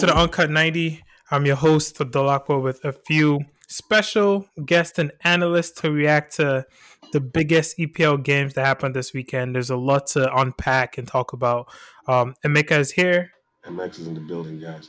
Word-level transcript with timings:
to 0.00 0.06
the 0.06 0.16
Uncut 0.16 0.50
90. 0.50 1.02
I'm 1.30 1.44
your 1.44 1.56
host, 1.56 1.94
for 1.94 2.06
Dolakwa, 2.06 2.62
with 2.62 2.82
a 2.86 2.92
few 2.92 3.40
special 3.68 4.46
guests 4.64 4.98
and 4.98 5.12
analysts 5.24 5.78
to 5.82 5.90
react 5.90 6.36
to 6.36 6.64
the 7.12 7.20
biggest 7.20 7.76
EPL 7.76 8.24
games 8.24 8.54
that 8.54 8.64
happened 8.64 8.96
this 8.96 9.12
weekend. 9.12 9.54
There's 9.54 9.68
a 9.68 9.76
lot 9.76 10.06
to 10.08 10.34
unpack 10.34 10.96
and 10.96 11.06
talk 11.06 11.34
about. 11.34 11.70
Um, 12.08 12.34
Emeka 12.46 12.78
is 12.78 12.92
here. 12.92 13.32
MX 13.66 14.00
is 14.00 14.06
in 14.06 14.14
the 14.14 14.20
building, 14.20 14.58
guys. 14.58 14.88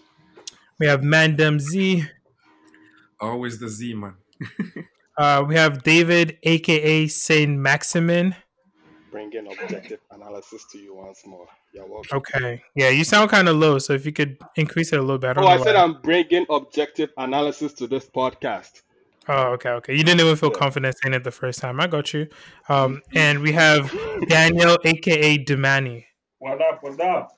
We 0.79 0.87
have 0.87 1.01
Mandem 1.01 1.59
Z. 1.59 2.05
Always 3.19 3.59
the 3.59 3.67
Z 3.67 3.93
man. 3.93 4.15
Uh, 5.17 5.43
we 5.45 5.55
have 5.55 5.83
David, 5.83 6.37
aka 6.41 7.05
Saint 7.05 7.59
Maximin. 7.59 8.33
Bringing 9.11 9.47
objective 9.51 9.99
analysis 10.11 10.65
to 10.71 10.77
you 10.79 10.95
once 10.95 11.25
more. 11.25 11.45
You're 11.73 11.85
welcome. 11.85 12.17
Okay, 12.17 12.63
yeah, 12.75 12.89
you 12.89 13.03
sound 13.03 13.29
kind 13.29 13.49
of 13.49 13.57
low, 13.57 13.77
so 13.77 13.93
if 13.93 14.05
you 14.05 14.11
could 14.13 14.37
increase 14.55 14.93
it 14.93 14.99
a 14.99 15.01
little 15.01 15.17
bit. 15.17 15.37
I 15.37 15.41
Oh, 15.41 15.47
I 15.47 15.57
said 15.57 15.75
why. 15.75 15.81
I'm 15.81 16.01
bringing 16.01 16.45
objective 16.49 17.11
analysis 17.17 17.73
to 17.73 17.87
this 17.87 18.07
podcast. 18.09 18.81
Oh, 19.27 19.49
okay, 19.53 19.69
okay. 19.69 19.95
You 19.95 20.03
didn't 20.03 20.21
even 20.21 20.35
feel 20.35 20.51
Yeah. 20.51 20.59
confident 20.59 20.95
saying 21.03 21.13
it 21.13 21.23
the 21.23 21.31
first 21.31 21.59
time. 21.59 21.79
I 21.79 21.87
got 21.87 22.13
you. 22.13 22.27
Um, 22.69 23.01
and 23.15 23.41
we 23.41 23.51
have 23.51 23.91
Daniel, 24.27 24.77
aka 24.83 25.37
Demani. 25.37 26.05
What 26.39 26.61
up? 26.61 26.79
What's 26.81 26.99
up? 26.99 27.29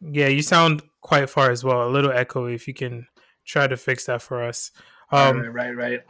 Yeah, 0.00 0.26
you 0.28 0.42
sound 0.42 0.82
quite 1.00 1.30
far 1.30 1.50
as 1.50 1.62
well. 1.62 1.86
A 1.86 1.90
little 1.90 2.10
echoey. 2.10 2.54
If 2.54 2.66
you 2.66 2.74
can 2.74 3.06
try 3.44 3.66
to 3.66 3.76
fix 3.76 4.06
that 4.06 4.22
for 4.22 4.42
us. 4.42 4.72
Um, 5.12 5.40
right, 5.40 5.76
right, 5.76 6.00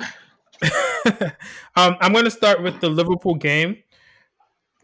right. 0.62 1.32
um, 1.76 1.96
I'm 2.00 2.12
going 2.12 2.24
to 2.24 2.30
start 2.30 2.62
with 2.62 2.80
the 2.80 2.88
Liverpool 2.88 3.34
game. 3.34 3.82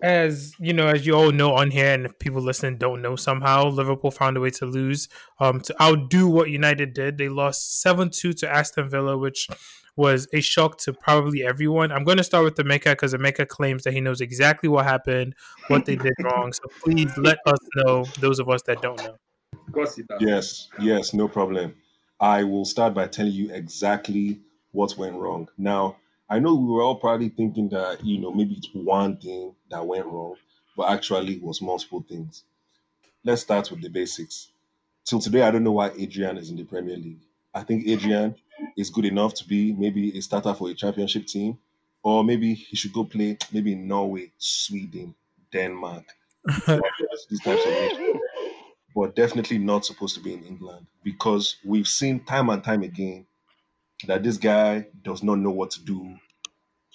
As 0.01 0.55
you 0.61 0.73
know, 0.73 0.87
as 0.87 1.07
you 1.07 1.15
all 1.15 1.33
know 1.33 1.55
on 1.55 1.73
here, 1.73 1.93
and 1.93 2.07
if 2.07 2.19
people 2.21 2.41
listening 2.41 2.79
don't 2.79 3.03
know 3.03 3.17
somehow, 3.17 3.69
Liverpool 3.69 4.13
found 4.13 4.37
a 4.37 4.41
way 4.41 4.51
to 4.51 4.65
lose, 4.65 5.09
um, 5.41 5.61
to 5.63 5.83
outdo 5.83 6.29
what 6.29 6.51
United 6.51 6.95
did. 6.95 7.19
They 7.19 7.29
lost 7.29 7.81
seven 7.81 8.09
two 8.11 8.33
to 8.35 8.49
Aston 8.49 8.89
Villa, 8.89 9.19
which 9.19 9.49
was 9.97 10.29
a 10.33 10.41
shock 10.41 10.79
to 10.79 10.93
probably 10.93 11.45
everyone. 11.45 11.91
I'm 11.91 12.05
going 12.05 12.19
to 12.19 12.23
start 12.23 12.45
with 12.45 12.55
Emeka 12.55 12.93
because 12.93 13.13
Emeka 13.13 13.49
claims 13.49 13.83
that 13.83 13.93
he 13.93 14.01
knows 14.01 14.21
exactly 14.21 14.69
what 14.69 14.85
happened, 14.85 15.35
what 15.67 15.85
they 15.87 15.97
did 15.97 16.13
wrong. 16.23 16.53
So 16.53 16.63
please 16.81 17.11
let 17.19 17.39
us 17.45 17.59
know, 17.75 18.05
those 18.21 18.39
of 18.39 18.49
us 18.49 18.63
that 18.63 18.81
don't 18.81 19.03
know. 19.03 19.17
Of 19.53 19.73
course 19.73 19.97
he 19.97 20.05
does. 20.05 20.21
Yes, 20.21 20.69
yes, 20.79 21.13
no 21.13 21.27
problem. 21.27 21.75
I 22.21 22.45
will 22.45 22.65
start 22.65 22.95
by 22.95 23.09
telling 23.09 23.33
you 23.33 23.53
exactly 23.53 24.39
what 24.71 24.97
went 24.97 25.17
wrong. 25.17 25.49
Now, 25.59 25.97
I 26.31 26.39
know 26.39 26.55
we 26.55 26.67
were 26.73 26.83
all 26.83 26.95
probably 26.95 27.31
thinking 27.31 27.69
that, 27.71 28.05
you 28.05 28.21
know, 28.21 28.33
maybe 28.33 28.55
it's 28.55 28.69
one 28.73 29.17
thing 29.17 29.57
that 29.71 29.87
went 29.87 30.07
wrong, 30.07 30.37
but 30.77 30.91
actually 30.91 31.35
it 31.35 31.43
was 31.43 31.63
multiple 31.63 32.05
things. 32.09 32.45
Let's 33.25 33.43
start 33.43 33.71
with 33.71 33.83
the 33.83 33.89
basics. 33.89 34.49
Till 35.05 35.21
today, 35.21 35.43
I 35.43 35.51
don't 35.51 35.65
know 35.65 35.73
why 35.73 35.91
Adrian 35.99 36.37
is 36.39 36.51
in 36.51 36.57
the 36.57 36.65
Premier 36.65 36.97
League. 36.97 37.21
I 37.55 37.63
think 37.63 37.87
Adrian 37.87 38.35
is 38.77 38.91
good 38.91 39.05
enough 39.05 39.35
to 39.35 39.49
be 39.49 39.73
maybe 39.73 40.17
a 40.17 40.21
starter 40.21 40.55
for 40.55 40.71
a 40.71 40.75
championship 40.75 41.27
team, 41.27 41.59
or 42.03 42.23
maybe 42.25 42.55
he 42.55 42.77
should 42.77 42.93
go 42.93 43.05
play 43.05 43.39
maybe 43.53 43.73
in 43.73 43.89
Norway, 43.89 44.33
Sweden, 44.39 45.15
Denmark. 45.53 46.05
These 47.29 47.43
types 47.43 47.65
of 47.65 47.71
nations 47.71 48.21
but 48.99 49.15
definitely 49.15 49.59
not 49.59 49.85
supposed 49.85 50.17
to 50.17 50.21
be 50.21 50.33
in 50.33 50.43
England 50.43 50.85
because 51.05 51.57
we've 51.65 51.87
seen 51.87 52.19
time 52.25 52.51
and 52.51 52.65
time 52.65 52.83
again 52.83 53.25
that 54.09 54.25
this 54.25 54.37
guy 54.37 54.87
does 55.03 55.23
not 55.23 55.39
know 55.39 55.53
what 55.53 55.71
to 55.71 55.85
do 55.85 56.17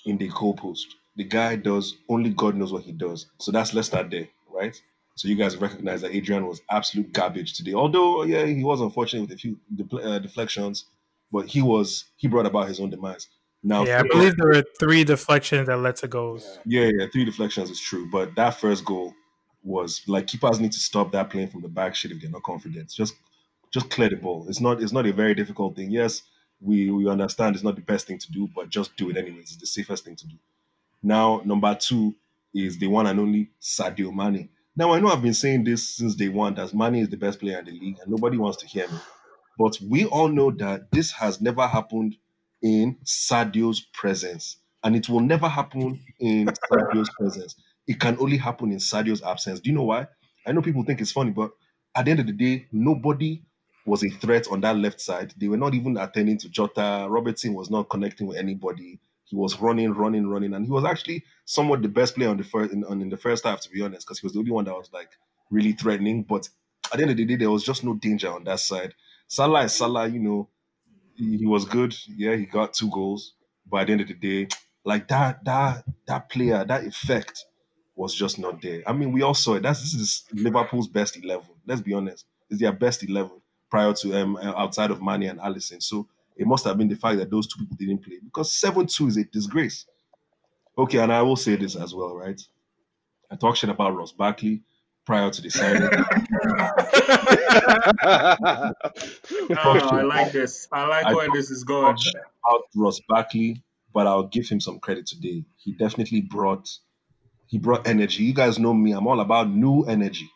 in 0.06 0.18
the 0.18 0.30
goalpost. 0.30 0.86
The 1.16 1.24
guy 1.24 1.56
does 1.56 1.98
only 2.10 2.32
God 2.32 2.56
knows 2.56 2.74
what 2.74 2.84
he 2.84 2.92
does. 2.92 3.28
So 3.40 3.52
that's 3.52 3.74
let's 3.74 3.88
start 3.88 4.10
there, 4.10 4.28
right? 4.52 4.80
So 5.16 5.28
you 5.28 5.36
guys 5.36 5.56
recognize 5.58 6.02
that 6.02 6.12
Adrian 6.16 6.48
was 6.48 6.62
absolute 6.72 7.12
garbage 7.14 7.54
today. 7.54 7.74
Although, 7.74 8.24
yeah, 8.24 8.46
he 8.46 8.64
was 8.64 8.82
unfortunate 8.82 9.22
with 9.22 9.32
a 9.32 9.38
few 9.38 9.60
de- 9.76 9.98
uh, 9.98 10.18
deflections, 10.20 10.86
but 11.32 11.46
he 11.46 11.62
was 11.62 12.06
he 12.18 12.28
brought 12.28 12.48
about 12.48 12.68
his 12.68 12.80
own 12.80 12.90
demise. 12.90 13.28
Now, 13.62 13.86
Yeah, 13.86 14.00
I 14.00 14.04
believe 14.04 14.36
there 14.36 14.48
were 14.48 14.64
three 14.80 15.04
deflections 15.04 15.68
that 15.68 15.78
led 15.78 15.96
to 15.98 16.08
goals. 16.08 16.60
yeah, 16.66 16.90
yeah, 16.98 17.06
three 17.14 17.26
deflections 17.26 17.70
is 17.70 17.80
true, 17.80 18.10
but 18.12 18.36
that 18.36 18.60
first 18.60 18.84
goal 18.84 19.14
was 19.64 20.02
like 20.08 20.28
keepers 20.28 20.60
need 20.60 20.72
to 20.74 20.80
stop 20.80 21.12
that 21.14 21.30
playing 21.30 21.48
from 21.48 21.62
the 21.62 21.70
back 21.70 21.96
shit 21.96 22.12
if 22.12 22.20
they're 22.20 22.30
not 22.30 22.44
confident. 22.44 22.90
Just 22.90 23.14
just 23.72 23.90
clear 23.90 24.10
the 24.10 24.16
ball. 24.18 24.46
It's 24.50 24.60
not 24.60 24.82
it's 24.82 24.92
not 24.92 25.06
a 25.06 25.14
very 25.14 25.36
difficult 25.36 25.76
thing. 25.76 25.92
Yes, 25.92 26.24
we 26.60 26.90
we 26.90 27.08
understand 27.08 27.56
it's 27.56 27.64
not 27.64 27.76
the 27.76 27.82
best 27.82 28.08
thing 28.08 28.18
to 28.18 28.32
do, 28.32 28.50
but 28.54 28.70
just 28.70 28.96
do 28.98 29.10
it 29.12 29.18
anyways. 29.18 29.52
It's 29.54 29.58
the 29.58 29.68
safest 29.68 30.06
thing 30.06 30.16
to 30.18 30.28
do. 30.28 30.36
Now, 31.04 31.42
number 31.46 31.76
two 31.76 32.16
is 32.54 32.80
the 32.80 32.88
one 32.88 33.08
and 33.08 33.20
only 33.20 33.52
Sadio 33.62 34.14
Mane. 34.14 34.50
Now 34.76 34.94
I 34.94 35.00
know 35.00 35.10
I've 35.10 35.22
been 35.22 35.34
saying 35.34 35.66
this 35.66 35.98
since 35.98 36.16
day 36.16 36.30
one 36.30 36.56
that 36.56 36.74
Mane 36.74 36.96
is 36.96 37.10
the 37.10 37.18
best 37.18 37.40
player 37.40 37.60
in 37.60 37.66
the 37.66 37.72
league, 37.72 37.98
and 38.02 38.10
nobody 38.10 38.38
wants 38.38 38.58
to 38.60 38.68
hear 38.68 38.88
me. 38.88 38.98
But 39.60 39.78
we 39.88 40.06
all 40.06 40.30
know 40.30 40.52
that 40.52 40.92
this 40.92 41.12
has 41.12 41.42
never 41.42 41.68
happened 41.68 42.16
in 42.62 42.98
Sadio's 43.06 43.82
presence, 43.94 44.58
and 44.84 44.96
it 44.96 45.10
will 45.10 45.20
never 45.20 45.48
happen 45.48 46.00
in 46.20 46.48
Sadio's 46.72 47.10
presence. 47.12 47.56
It 47.88 48.00
can 48.00 48.18
only 48.20 48.38
happen 48.38 48.72
in 48.72 48.80
Sadio's 48.80 49.22
absence. 49.22 49.60
Do 49.60 49.70
you 49.70 49.76
know 49.76 49.84
why? 49.84 50.08
I 50.48 50.54
know 50.54 50.62
people 50.62 50.84
think 50.84 51.02
it's 51.02 51.12
funny, 51.12 51.32
but 51.32 51.52
at 51.96 52.06
the 52.06 52.12
end 52.12 52.22
of 52.22 52.28
the 52.28 52.34
day, 52.34 52.68
nobody 52.72 53.44
was 53.86 54.04
a 54.04 54.10
threat 54.10 54.48
on 54.50 54.62
that 54.62 54.78
left 54.78 55.02
side. 55.02 55.34
They 55.38 55.50
were 55.50 55.58
not 55.58 55.74
even 55.74 55.98
attending 55.98 56.38
to 56.40 56.50
Jota. 56.50 57.08
Robertson 57.10 57.54
was 57.54 57.70
not 57.70 57.90
connecting 57.90 58.28
with 58.28 58.38
anybody. 58.38 59.00
He 59.26 59.36
was 59.36 59.60
running, 59.60 59.94
running, 59.94 60.28
running, 60.28 60.54
and 60.54 60.66
he 60.66 60.72
was 60.72 60.86
actually 60.86 61.24
somewhat 61.46 61.82
the 61.82 61.88
best 61.88 62.16
player 62.16 62.30
on 62.30 62.38
the 62.38 62.44
first 62.44 62.74
in, 62.74 62.84
on, 62.86 63.02
in 63.02 63.10
the 63.10 63.18
first 63.18 63.46
half, 63.46 63.62
to 63.62 63.70
be 63.70 63.82
honest, 63.82 64.06
because 64.06 64.20
he 64.20 64.26
was 64.26 64.34
the 64.34 64.40
only 64.40 64.52
one 64.52 64.66
that 64.66 64.74
was 64.74 64.90
like 64.94 65.10
really 65.50 65.72
threatening. 65.72 66.24
But 66.24 66.50
at 66.92 66.98
the 66.98 67.04
end 67.04 67.12
of 67.12 67.18
the 67.18 67.26
day, 67.26 67.36
there 67.36 67.52
was 67.52 67.64
just 67.64 67.84
no 67.84 67.96
danger 67.96 68.32
on 68.32 68.44
that 68.44 68.60
side. 68.60 68.94
Salah 69.28 69.68
Salah, 69.70 70.08
you 70.08 70.20
know, 70.20 70.50
he, 71.16 71.38
he 71.38 71.46
was 71.46 71.66
good. 71.66 71.96
Yeah, 72.08 72.36
he 72.36 72.46
got 72.46 72.74
two 72.74 72.90
goals, 72.90 73.34
but 73.70 73.82
at 73.82 73.88
the 73.88 73.94
end 73.94 74.02
of 74.02 74.08
the 74.08 74.14
day, 74.14 74.48
like 74.84 75.08
that, 75.08 75.44
that, 75.46 75.86
that 76.08 76.30
player, 76.30 76.66
that 76.66 76.86
effect 76.86 77.46
was 77.96 78.14
just 78.16 78.40
not 78.40 78.62
there. 78.62 78.84
I 78.88 78.94
mean, 78.94 79.12
we 79.12 79.22
all 79.22 79.34
saw 79.34 79.54
it. 79.54 79.64
That's 79.64 79.82
this 79.82 79.94
is 79.94 80.24
Liverpool's 80.34 80.88
best 80.88 81.16
eleven. 81.24 81.50
Let's 81.66 81.82
be 81.82 81.94
honest, 81.94 82.26
it's 82.50 82.60
their 82.60 82.72
best 82.74 83.04
eleven 83.04 83.40
prior 83.70 83.94
to 83.94 84.20
um 84.20 84.38
outside 84.38 84.92
of 84.92 85.02
Mane 85.02 85.24
and 85.24 85.40
Alisson. 85.40 85.82
So 85.82 86.08
it 86.36 86.48
must 86.48 86.66
have 86.66 86.78
been 86.78 86.88
the 86.88 86.96
fact 86.96 87.18
that 87.20 87.30
those 87.30 87.48
two 87.48 87.60
people 87.60 87.78
didn't 87.78 88.04
play 88.04 88.20
because 88.24 88.52
seven 88.52 88.88
two 88.88 89.08
is 89.08 89.18
a 89.18 89.24
disgrace. 89.26 89.86
Okay, 90.78 91.00
and 91.00 91.14
I 91.14 91.22
will 91.22 91.36
say 91.36 91.56
this 91.56 91.76
as 91.76 91.94
well, 91.94 92.16
right? 92.16 92.42
I 93.32 93.36
talked 93.36 93.60
shit 93.60 93.70
about 93.70 93.96
Ross 93.96 94.12
Barkley 94.12 94.64
prior 95.06 95.30
to 95.30 95.42
the 95.42 95.50
signing. 95.50 95.90
Oh, 99.66 99.80
I 99.92 100.02
like 100.02 100.32
this. 100.32 100.68
I 100.72 100.88
like 100.88 101.06
I 101.06 101.14
where 101.14 101.28
this 101.34 101.52
is 101.52 101.64
going. 101.64 101.96
out 102.50 102.62
Ross 102.76 103.00
Barkley, 103.08 103.64
but 103.94 104.08
I'll 104.08 104.28
give 104.28 104.48
him 104.48 104.60
some 104.60 104.80
credit 104.80 105.06
today. 105.06 105.44
He 105.58 105.74
definitely 105.74 106.22
brought 106.22 106.70
he 107.48 107.58
brought 107.58 107.88
energy. 107.88 108.24
You 108.24 108.34
guys 108.34 108.58
know 108.58 108.74
me. 108.74 108.94
I'm 108.94 109.08
all 109.08 109.20
about 109.20 109.50
new 109.50 109.84
energy. 109.84 110.30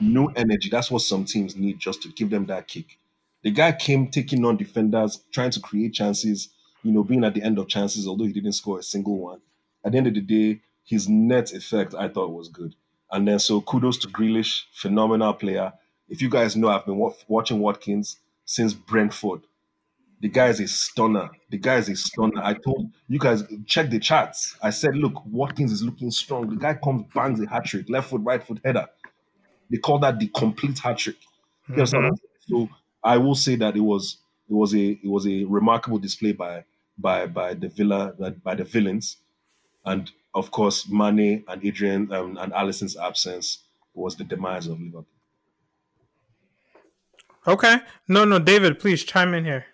New 0.00 0.26
energy. 0.36 0.68
That's 0.70 0.90
what 0.90 1.02
some 1.02 1.24
teams 1.24 1.56
need 1.56 1.78
just 1.78 2.02
to 2.02 2.08
give 2.10 2.30
them 2.30 2.46
that 2.46 2.68
kick. 2.68 2.98
The 3.46 3.52
guy 3.52 3.70
came 3.70 4.08
taking 4.08 4.44
on 4.44 4.56
defenders, 4.56 5.20
trying 5.30 5.52
to 5.52 5.60
create 5.60 5.94
chances, 5.94 6.48
you 6.82 6.90
know, 6.90 7.04
being 7.04 7.22
at 7.22 7.32
the 7.32 7.44
end 7.44 7.60
of 7.60 7.68
chances, 7.68 8.04
although 8.08 8.24
he 8.24 8.32
didn't 8.32 8.54
score 8.54 8.80
a 8.80 8.82
single 8.82 9.18
one. 9.18 9.40
At 9.84 9.92
the 9.92 9.98
end 9.98 10.08
of 10.08 10.14
the 10.14 10.20
day, 10.20 10.62
his 10.82 11.08
net 11.08 11.52
effect 11.52 11.94
I 11.94 12.08
thought 12.08 12.32
was 12.32 12.48
good. 12.48 12.74
And 13.12 13.28
then 13.28 13.38
so 13.38 13.60
kudos 13.60 13.98
to 13.98 14.08
Grealish, 14.08 14.64
phenomenal 14.72 15.32
player. 15.32 15.72
If 16.08 16.20
you 16.20 16.28
guys 16.28 16.56
know, 16.56 16.66
I've 16.66 16.84
been 16.86 16.96
wa- 16.96 17.12
watching 17.28 17.60
Watkins 17.60 18.18
since 18.46 18.74
Brentford. 18.74 19.42
The 20.22 20.28
guy 20.28 20.48
is 20.48 20.58
a 20.58 20.66
stunner. 20.66 21.30
The 21.50 21.58
guy 21.58 21.76
is 21.76 21.88
a 21.88 21.94
stunner. 21.94 22.42
I 22.42 22.54
told 22.54 22.90
you 23.06 23.20
guys 23.20 23.44
check 23.66 23.90
the 23.90 24.00
charts. 24.00 24.56
I 24.60 24.70
said, 24.70 24.96
look, 24.96 25.24
Watkins 25.24 25.70
is 25.70 25.84
looking 25.84 26.10
strong. 26.10 26.50
The 26.50 26.56
guy 26.56 26.74
comes, 26.74 27.04
bangs 27.14 27.40
a 27.40 27.48
hat 27.48 27.66
trick, 27.66 27.88
left 27.88 28.10
foot, 28.10 28.22
right 28.24 28.44
foot 28.44 28.58
header. 28.64 28.88
They 29.70 29.76
call 29.76 30.00
that 30.00 30.18
the 30.18 30.26
complete 30.34 30.80
hat 30.80 30.98
trick. 30.98 31.18
You 31.68 31.76
what 31.76 31.88
mm-hmm. 31.90 32.14
So 32.48 32.68
I 33.02 33.18
will 33.18 33.34
say 33.34 33.56
that 33.56 33.76
it 33.76 33.80
was 33.80 34.18
it 34.48 34.54
was 34.54 34.74
a 34.74 34.98
it 35.02 35.08
was 35.08 35.26
a 35.26 35.44
remarkable 35.44 35.98
display 35.98 36.32
by 36.32 36.64
by 36.98 37.26
by 37.26 37.54
the 37.54 37.68
Villa 37.68 38.14
by, 38.18 38.30
by 38.30 38.54
the 38.54 38.64
villains, 38.64 39.18
and 39.84 40.10
of 40.34 40.50
course 40.50 40.88
Mane 40.88 41.44
and 41.48 41.64
Adrian 41.64 42.12
um, 42.12 42.36
and 42.38 42.52
Alisson's 42.52 42.96
absence 42.96 43.64
was 43.94 44.16
the 44.16 44.24
demise 44.24 44.66
of 44.66 44.80
Liverpool. 44.80 45.06
Okay. 47.46 47.76
No, 48.08 48.24
no, 48.24 48.38
David, 48.38 48.78
please 48.78 49.04
chime 49.04 49.32
in 49.34 49.44
here. 49.44 49.66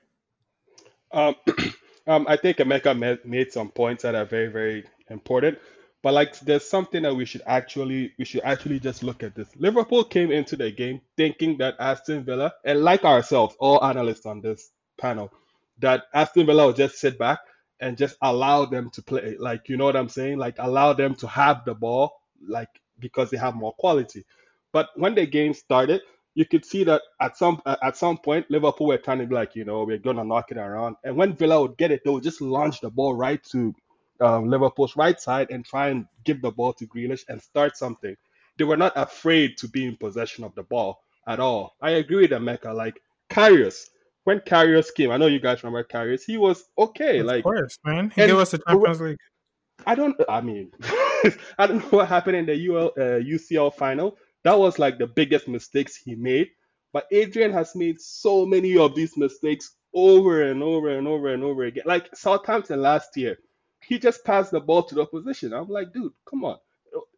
Um, 1.10 1.34
um, 2.06 2.26
I 2.28 2.36
think 2.36 2.58
Emeka 2.58 2.98
made, 2.98 3.25
made 3.25 3.52
some 3.52 3.70
points 3.70 4.02
that 4.02 4.14
are 4.14 4.25
very, 4.25 4.48
very 4.48 4.84
important. 5.08 5.58
But 6.02 6.14
like, 6.14 6.38
there's 6.40 6.69
something 6.69 7.02
that 7.04 7.14
we 7.14 7.25
should 7.25 7.43
actually, 7.46 8.12
we 8.19 8.25
should 8.25 8.43
actually 8.43 8.81
just 8.81 9.02
look 9.02 9.22
at 9.22 9.34
this. 9.37 9.49
Liverpool 9.56 10.02
came 10.04 10.32
into 10.32 10.56
the 10.56 10.70
game 10.72 11.00
thinking 11.16 11.58
that 11.58 11.76
Aston 11.78 12.25
Villa, 12.25 12.52
and 12.64 12.81
like 12.82 13.04
ourselves, 13.04 13.54
all 13.60 13.84
analysts 13.84 14.26
on 14.26 14.40
this 14.40 14.70
panel, 14.99 15.32
that 15.78 16.04
Aston 16.12 16.46
Villa 16.46 16.66
would 16.66 16.76
just 16.76 16.96
sit 16.96 17.19
back 17.19 17.38
and 17.81 17.96
just 17.96 18.16
allow 18.22 18.64
them 18.64 18.90
to 18.90 19.02
play. 19.02 19.37
Like, 19.38 19.69
you 19.69 19.76
know 19.76 19.84
what 19.84 19.96
I'm 19.96 20.08
saying? 20.08 20.38
Like, 20.38 20.56
allow 20.58 20.93
them 20.93 21.14
to 21.16 21.28
have 21.28 21.64
the 21.64 21.75
ball, 21.75 22.12
like 22.46 22.69
because 22.99 23.31
they 23.31 23.37
have 23.37 23.54
more 23.54 23.72
quality. 23.75 24.25
But 24.72 24.88
when 24.96 25.14
the 25.14 25.26
game 25.26 25.54
started, 25.54 26.00
you 26.34 26.46
could 26.46 26.64
see 26.64 26.84
that 26.84 27.02
at 27.20 27.37
some 27.37 27.60
at 27.66 27.96
some 27.96 28.16
point 28.16 28.50
Liverpool 28.50 28.87
were 28.87 28.99
trying 28.99 29.19
to 29.19 29.26
be 29.26 29.34
like, 29.34 29.54
you 29.54 29.64
know, 29.64 29.84
we're 29.84 29.99
gonna 29.99 30.25
knock 30.25 30.50
it 30.50 30.56
around. 30.56 30.96
And 31.04 31.16
when 31.16 31.34
Villa 31.34 31.60
would 31.60 31.76
get 31.76 31.90
it, 31.90 32.02
they 32.04 32.10
would 32.10 32.22
just 32.22 32.40
launch 32.40 32.81
the 32.81 32.90
ball 32.90 33.14
right 33.14 33.43
to 33.50 33.75
um, 34.22 34.48
Liverpool's 34.48 34.96
right 34.96 35.20
side 35.20 35.50
and 35.50 35.64
try 35.64 35.88
and 35.88 36.06
give 36.24 36.40
the 36.40 36.50
ball 36.50 36.72
to 36.74 36.86
Grealish 36.86 37.24
and 37.28 37.40
start 37.40 37.76
something. 37.76 38.16
They 38.56 38.64
were 38.64 38.76
not 38.76 38.92
afraid 38.96 39.56
to 39.58 39.69
be 39.69 39.86
in 39.86 39.96
possession 39.96 40.44
of 40.44 40.54
the 40.54 40.62
ball 40.62 41.02
at 41.26 41.40
all. 41.40 41.76
I 41.80 41.90
agree 41.92 42.22
with 42.22 42.30
Emeka. 42.30 42.74
Like 42.74 43.00
Karius, 43.30 43.88
when 44.24 44.40
Karius 44.40 44.92
came, 44.94 45.10
I 45.10 45.16
know 45.16 45.26
you 45.26 45.40
guys 45.40 45.62
remember 45.62 45.84
Karius. 45.84 46.22
He 46.24 46.36
was 46.36 46.64
okay. 46.78 47.19
Of 47.19 47.26
like 47.26 47.44
course, 47.44 47.78
man. 47.84 48.10
He 48.10 48.26
gave 48.26 48.36
us 48.36 48.50
the 48.50 48.58
Champions 48.58 49.00
League. 49.00 49.19
I 49.86 49.94
don't. 49.94 50.16
I 50.28 50.40
mean, 50.40 50.70
I 51.58 51.66
don't 51.66 51.78
know 51.78 51.98
what 51.98 52.08
happened 52.08 52.36
in 52.36 52.46
the 52.46 52.68
UL, 52.68 52.92
uh, 52.96 53.20
UCL 53.20 53.75
final. 53.75 54.16
That 54.44 54.58
was 54.58 54.78
like 54.78 54.98
the 54.98 55.06
biggest 55.06 55.48
mistakes 55.48 55.96
he 55.96 56.14
made. 56.14 56.48
But 56.92 57.06
Adrian 57.10 57.52
has 57.52 57.75
made 57.75 58.00
so 58.00 58.44
many 58.44 58.76
of 58.76 58.94
these 58.94 59.16
mistakes 59.16 59.76
over 59.94 60.42
and 60.42 60.62
over 60.62 60.90
and 60.90 61.08
over 61.08 61.32
and 61.32 61.42
over 61.42 61.64
again. 61.64 61.84
Like 61.86 62.14
Southampton 62.14 62.82
last 62.82 63.16
year, 63.16 63.38
he 63.92 63.98
just 64.00 64.24
passed 64.24 64.52
the 64.52 64.60
ball 64.60 64.82
to 64.84 64.94
the 64.96 65.02
opposition. 65.02 65.52
I'm 65.52 65.68
like, 65.68 65.92
dude, 65.92 66.14
come 66.26 66.44
on. 66.44 66.58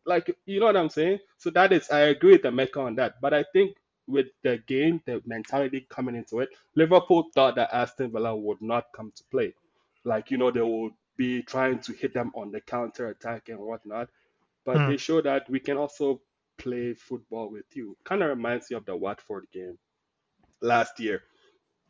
Like, 0.07 0.37
you 0.47 0.61
know 0.61 0.67
what 0.67 0.77
I'm 0.77 0.91
saying? 0.91 1.21
So 1.39 1.51
that 1.51 1.73
is, 1.73 1.91
I 1.91 2.01
agree 2.01 2.33
with 2.33 2.43
Emeka 2.43 2.79
on 2.79 2.97
that. 2.97 3.21
But 3.21 3.35
I 3.35 3.45
think 3.53 3.77
with 4.09 4.27
the 4.43 4.59
game, 4.67 5.01
the 5.07 5.23
mentality 5.27 5.87
coming 5.91 6.17
into 6.17 6.41
it, 6.41 6.51
Liverpool 6.77 7.27
thought 7.35 7.57
that 7.57 7.71
Aston 7.73 8.13
Villa 8.13 8.37
would 8.37 8.61
not 8.63 8.87
come 8.95 9.13
to 9.17 9.25
play. 9.31 9.55
Like, 10.05 10.31
you 10.31 10.39
know, 10.39 10.51
they 10.51 10.63
would 10.63 10.93
be 11.17 11.43
trying 11.43 11.81
to 11.81 11.93
hit 11.93 12.15
them 12.15 12.33
on 12.35 12.51
the 12.53 12.61
counter 12.61 13.09
attack 13.09 13.49
and 13.51 13.61
whatnot. 13.61 14.11
But 14.67 14.87
Hmm. 14.87 14.87
they 14.87 14.97
show 14.99 15.23
that 15.23 15.49
we 15.51 15.61
can 15.61 15.79
also 15.79 16.23
play 16.59 16.95
football 16.95 17.51
with 17.51 17.67
you. 17.75 17.97
Kind 18.05 18.23
of 18.23 18.31
reminds 18.31 18.71
me 18.71 18.77
of 18.77 18.87
the 18.87 18.97
Watford 18.97 19.47
game 19.53 19.79
last 20.63 21.01
year 21.01 21.23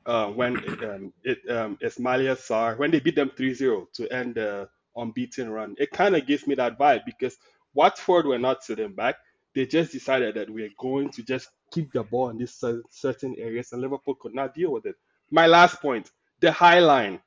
uh, 0.07 0.29
when 0.29 0.57
it, 0.59 0.85
um, 0.85 1.15
it 1.25 1.51
um, 1.51 1.79
Ismaila 1.83 2.37
Sarr, 2.37 2.79
when 2.79 2.93
they 2.93 3.01
beat 3.01 3.17
them 3.17 3.31
3-0 3.31 3.93
to 3.95 4.13
end 4.13 4.37
the 4.37 4.69
unbeaten 4.97 5.51
run. 5.51 5.75
It 5.79 5.91
kind 5.91 6.17
of 6.17 6.27
gives 6.27 6.47
me 6.47 6.55
that 6.57 6.79
vibe 6.79 7.05
because 7.05 7.37
Watford 7.75 8.27
were 8.27 8.39
not 8.39 8.65
sitting 8.65 8.95
back. 8.95 9.17
They 9.55 9.67
just 9.67 9.93
decided 9.93 10.35
that 10.35 10.51
we're 10.51 10.71
going 10.79 11.11
to 11.11 11.23
just 11.23 11.49
keep 11.73 11.93
the 11.93 12.03
ball 12.03 12.31
in 12.31 12.39
these 12.39 12.63
certain 12.91 13.37
areas, 13.39 13.73
and 13.73 13.81
Liverpool 13.81 14.17
could 14.17 14.35
not 14.35 14.55
deal 14.55 14.73
with 14.73 14.87
it. 14.87 14.97
My 15.31 15.47
last 15.47 15.81
point, 15.81 16.11
the 16.41 16.53
high 16.53 16.81
line. 16.81 17.21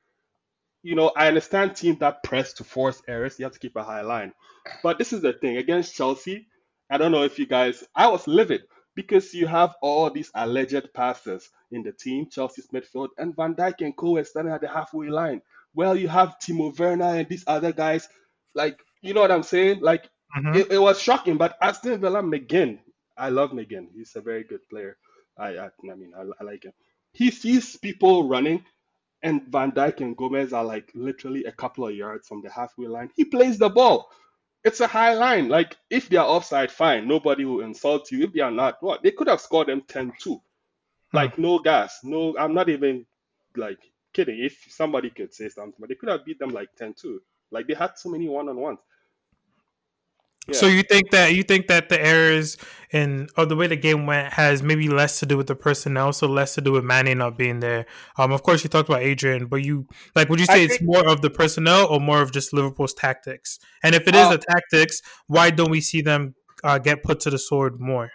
You 0.84 0.96
know, 0.96 1.12
I 1.16 1.28
understand 1.28 1.76
teams 1.76 2.00
that 2.00 2.24
press 2.24 2.54
to 2.54 2.64
force 2.64 3.02
errors. 3.08 3.38
You 3.40 3.46
have 3.46 3.54
to 3.54 3.60
keep 3.60 3.76
a 3.76 3.84
high 3.84 4.02
line. 4.02 4.34
But 4.84 4.98
this 4.98 5.12
is 5.12 5.22
the 5.22 5.34
thing 5.34 5.58
against 5.58 5.96
Chelsea. 5.96 6.48
I 6.90 6.98
don't 6.98 7.12
know 7.12 7.24
if 7.24 7.40
you 7.40 7.46
guys, 7.46 7.84
I 7.96 8.08
was 8.08 8.28
livid 8.28 8.62
because 8.96 9.34
you 9.34 9.48
have 9.48 9.76
all 9.82 10.10
these 10.10 10.32
alleged 10.34 10.94
passes 10.94 11.50
in 11.72 11.84
the 11.84 11.92
team, 11.92 12.30
Chelsea's 12.30 12.68
midfield, 12.74 13.10
and 13.18 13.36
Van 13.36 13.56
Dijk 13.56 13.82
and 13.82 13.96
Co. 13.96 14.18
are 14.18 14.24
standing 14.24 14.54
at 14.54 14.62
the 14.62 14.70
halfway 14.70 15.10
line. 15.10 15.42
Well, 15.78 15.96
you 15.96 16.08
have 16.08 16.40
Timo 16.40 16.78
Werner 16.78 17.16
and 17.20 17.30
these 17.30 17.44
other 17.46 17.72
guys. 17.72 18.10
Like, 18.56 18.80
you 19.04 19.14
know 19.14 19.22
what 19.22 19.32
I'm 19.32 19.44
saying? 19.44 19.82
Like, 19.82 20.10
Mhm. 20.36 20.56
it, 20.58 20.72
it 20.72 20.80
was 20.80 21.00
shocking. 21.00 21.38
But 21.38 21.56
Aston 21.62 22.02
Villa, 22.02 22.22
McGinn, 22.24 22.80
I 23.16 23.30
love 23.30 23.52
McGinn. 23.52 23.88
He's 23.96 24.16
a 24.16 24.22
very 24.22 24.44
good 24.44 24.68
player. 24.70 24.98
I, 25.38 25.50
I, 25.58 25.66
I 25.68 25.96
mean, 25.96 26.14
I, 26.18 26.24
I 26.40 26.44
like 26.44 26.64
him. 26.64 26.74
He 27.14 27.30
sees 27.32 27.78
people 27.78 28.28
running, 28.28 28.66
and 29.22 29.44
Van 29.50 29.72
Dijk 29.72 30.02
and 30.02 30.18
Gomez 30.18 30.52
are 30.52 30.66
like 30.66 30.92
literally 30.96 31.44
a 31.46 31.52
couple 31.52 31.88
of 31.88 31.96
yards 31.96 32.28
from 32.28 32.42
the 32.42 32.50
halfway 32.50 32.88
line. 32.88 33.12
He 33.16 33.26
plays 33.26 33.58
the 33.60 33.70
ball. 33.70 34.10
It's 34.64 34.82
a 34.82 34.88
high 34.88 35.14
line. 35.14 35.48
Like, 35.48 35.78
if 35.92 36.10
they 36.10 36.18
are 36.18 36.28
offside, 36.28 36.72
fine. 36.72 37.08
Nobody 37.08 37.46
will 37.46 37.62
insult 37.62 38.12
you. 38.12 38.24
If 38.24 38.34
they 38.34 38.42
are 38.42 38.52
not, 38.52 38.82
what? 38.82 39.04
They 39.04 39.12
could 39.12 39.28
have 39.28 39.42
scored 39.42 39.68
them 39.68 39.82
10 39.88 40.14
2. 40.20 40.42
Like, 41.14 41.38
no 41.38 41.60
gas. 41.60 42.00
No, 42.04 42.36
I'm 42.38 42.54
not 42.56 42.68
even 42.68 43.06
like 43.56 43.80
kidding. 44.14 44.40
If 44.44 44.66
somebody 44.70 45.10
could 45.10 45.34
say 45.34 45.50
something, 45.50 45.76
but 45.80 45.90
they 45.90 45.96
could 45.96 46.10
have 46.10 46.26
beat 46.26 46.40
them 46.40 46.50
like 46.50 46.70
10 46.78 46.94
2. 47.00 47.20
Like, 47.52 47.68
they 47.68 47.74
had 47.76 47.98
so 47.98 48.10
many 48.10 48.28
one 48.28 48.50
on 48.50 48.58
ones. 48.58 48.80
So 50.54 50.68
you 50.68 50.82
think 50.84 51.12
that 51.12 51.36
you 51.36 51.44
think 51.44 51.68
that 51.68 51.90
the 51.90 52.02
errors 52.02 52.56
and 52.94 53.30
or 53.38 53.46
the 53.46 53.58
way 53.58 53.68
the 53.68 53.76
game 53.76 54.06
went 54.06 54.32
has 54.32 54.64
maybe 54.64 54.88
less 54.88 55.20
to 55.20 55.26
do 55.26 55.36
with 55.36 55.48
the 55.48 55.56
personnel, 55.56 56.14
so 56.14 56.26
less 56.26 56.56
to 56.56 56.62
do 56.62 56.72
with 56.72 56.86
Mane 56.86 57.18
not 57.18 57.38
being 57.38 57.60
there. 57.60 57.86
Um, 58.18 58.32
of 58.32 58.44
course 58.44 58.64
you 58.64 58.70
talked 58.70 58.88
about 58.88 59.02
Adrian, 59.02 59.48
but 59.48 59.58
you 59.58 59.88
like 60.16 60.30
would 60.30 60.40
you 60.40 60.46
I 60.50 60.54
say 60.54 60.64
it's 60.64 60.78
think- 60.78 60.90
more 60.90 61.06
of 61.06 61.22
the 61.22 61.30
personnel 61.30 61.88
or 61.88 62.00
more 62.00 62.22
of 62.22 62.32
just 62.32 62.54
Liverpool's 62.54 62.94
tactics? 62.94 63.60
And 63.84 63.94
if 63.94 64.08
it 64.08 64.16
is 64.16 64.22
Uh, 64.28 64.32
the 64.32 64.38
tactics, 64.38 65.02
why 65.28 65.50
don't 65.50 65.70
we 65.70 65.82
see 65.82 66.00
them 66.02 66.36
uh, 66.64 66.78
get 66.78 67.04
put 67.04 67.20
to 67.22 67.30
the 67.30 67.38
sword 67.40 67.82
more? 67.82 68.12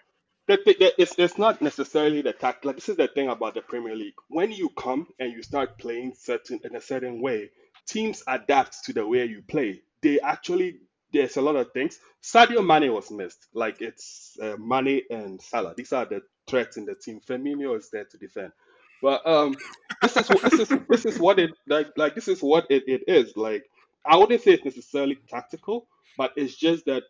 The, 0.49 0.59
the, 0.65 0.93
it's, 1.01 1.15
it's 1.19 1.39
not 1.39 1.63
necessarily 1.63 2.23
the 2.23 2.33
tact. 2.33 2.65
Like 2.65 2.77
this 2.77 2.89
is 2.89 2.97
the 2.97 3.09
thing 3.09 3.29
about 3.29 3.55
the 3.55 3.63
Premier 3.63 3.95
League. 3.95 4.15
When 4.29 4.51
you 4.51 4.71
come 4.71 5.07
and 5.19 5.33
you 5.33 5.43
start 5.43 5.79
playing 5.79 6.15
certain 6.19 6.61
in 6.65 6.75
a 6.77 6.81
certain 6.81 7.21
way, 7.21 7.51
teams 7.87 8.23
adapt 8.27 8.85
to 8.85 8.93
the 8.93 9.07
way 9.07 9.25
you 9.25 9.43
play. 9.43 9.83
They 10.03 10.21
actually 10.21 10.79
there's 11.13 11.37
a 11.37 11.43
lot 11.43 11.57
of 11.57 11.73
things. 11.73 11.99
Sadio 12.23 12.65
Mane 12.65 12.93
was 12.93 13.11
missed. 13.11 13.47
Like 13.55 13.81
it's 13.81 14.37
uh, 14.43 14.57
Mane 14.59 15.03
and 15.11 15.41
Salah. 15.41 15.75
These 15.77 15.93
are 15.93 16.07
the 16.07 16.23
threats 16.49 16.77
in 16.77 16.87
the 16.87 16.95
team. 16.95 17.21
Firmino 17.21 17.77
is 17.79 17.91
there 17.91 18.05
to 18.05 18.19
defend. 18.19 18.53
But 19.01 19.27
um, 19.27 19.55
this 20.01 20.17
is 20.17 20.29
what 20.29 20.43
this 20.51 20.61
is 20.61 20.79
this 20.89 21.07
is 21.07 21.19
what 21.19 21.39
it 21.39 21.51
like. 21.69 21.89
Like 21.97 22.15
this 22.15 22.29
is 22.29 22.41
what 22.43 22.67
it, 22.71 22.85
it 22.87 23.03
is. 23.07 23.37
Like 23.37 23.65
I 24.05 24.17
wouldn't 24.17 24.43
say 24.43 24.53
it's 24.53 24.65
necessarily 24.65 25.19
tactical, 25.29 25.87
but 26.17 26.33
it's 26.37 26.57
just 26.57 26.87
that 26.87 27.05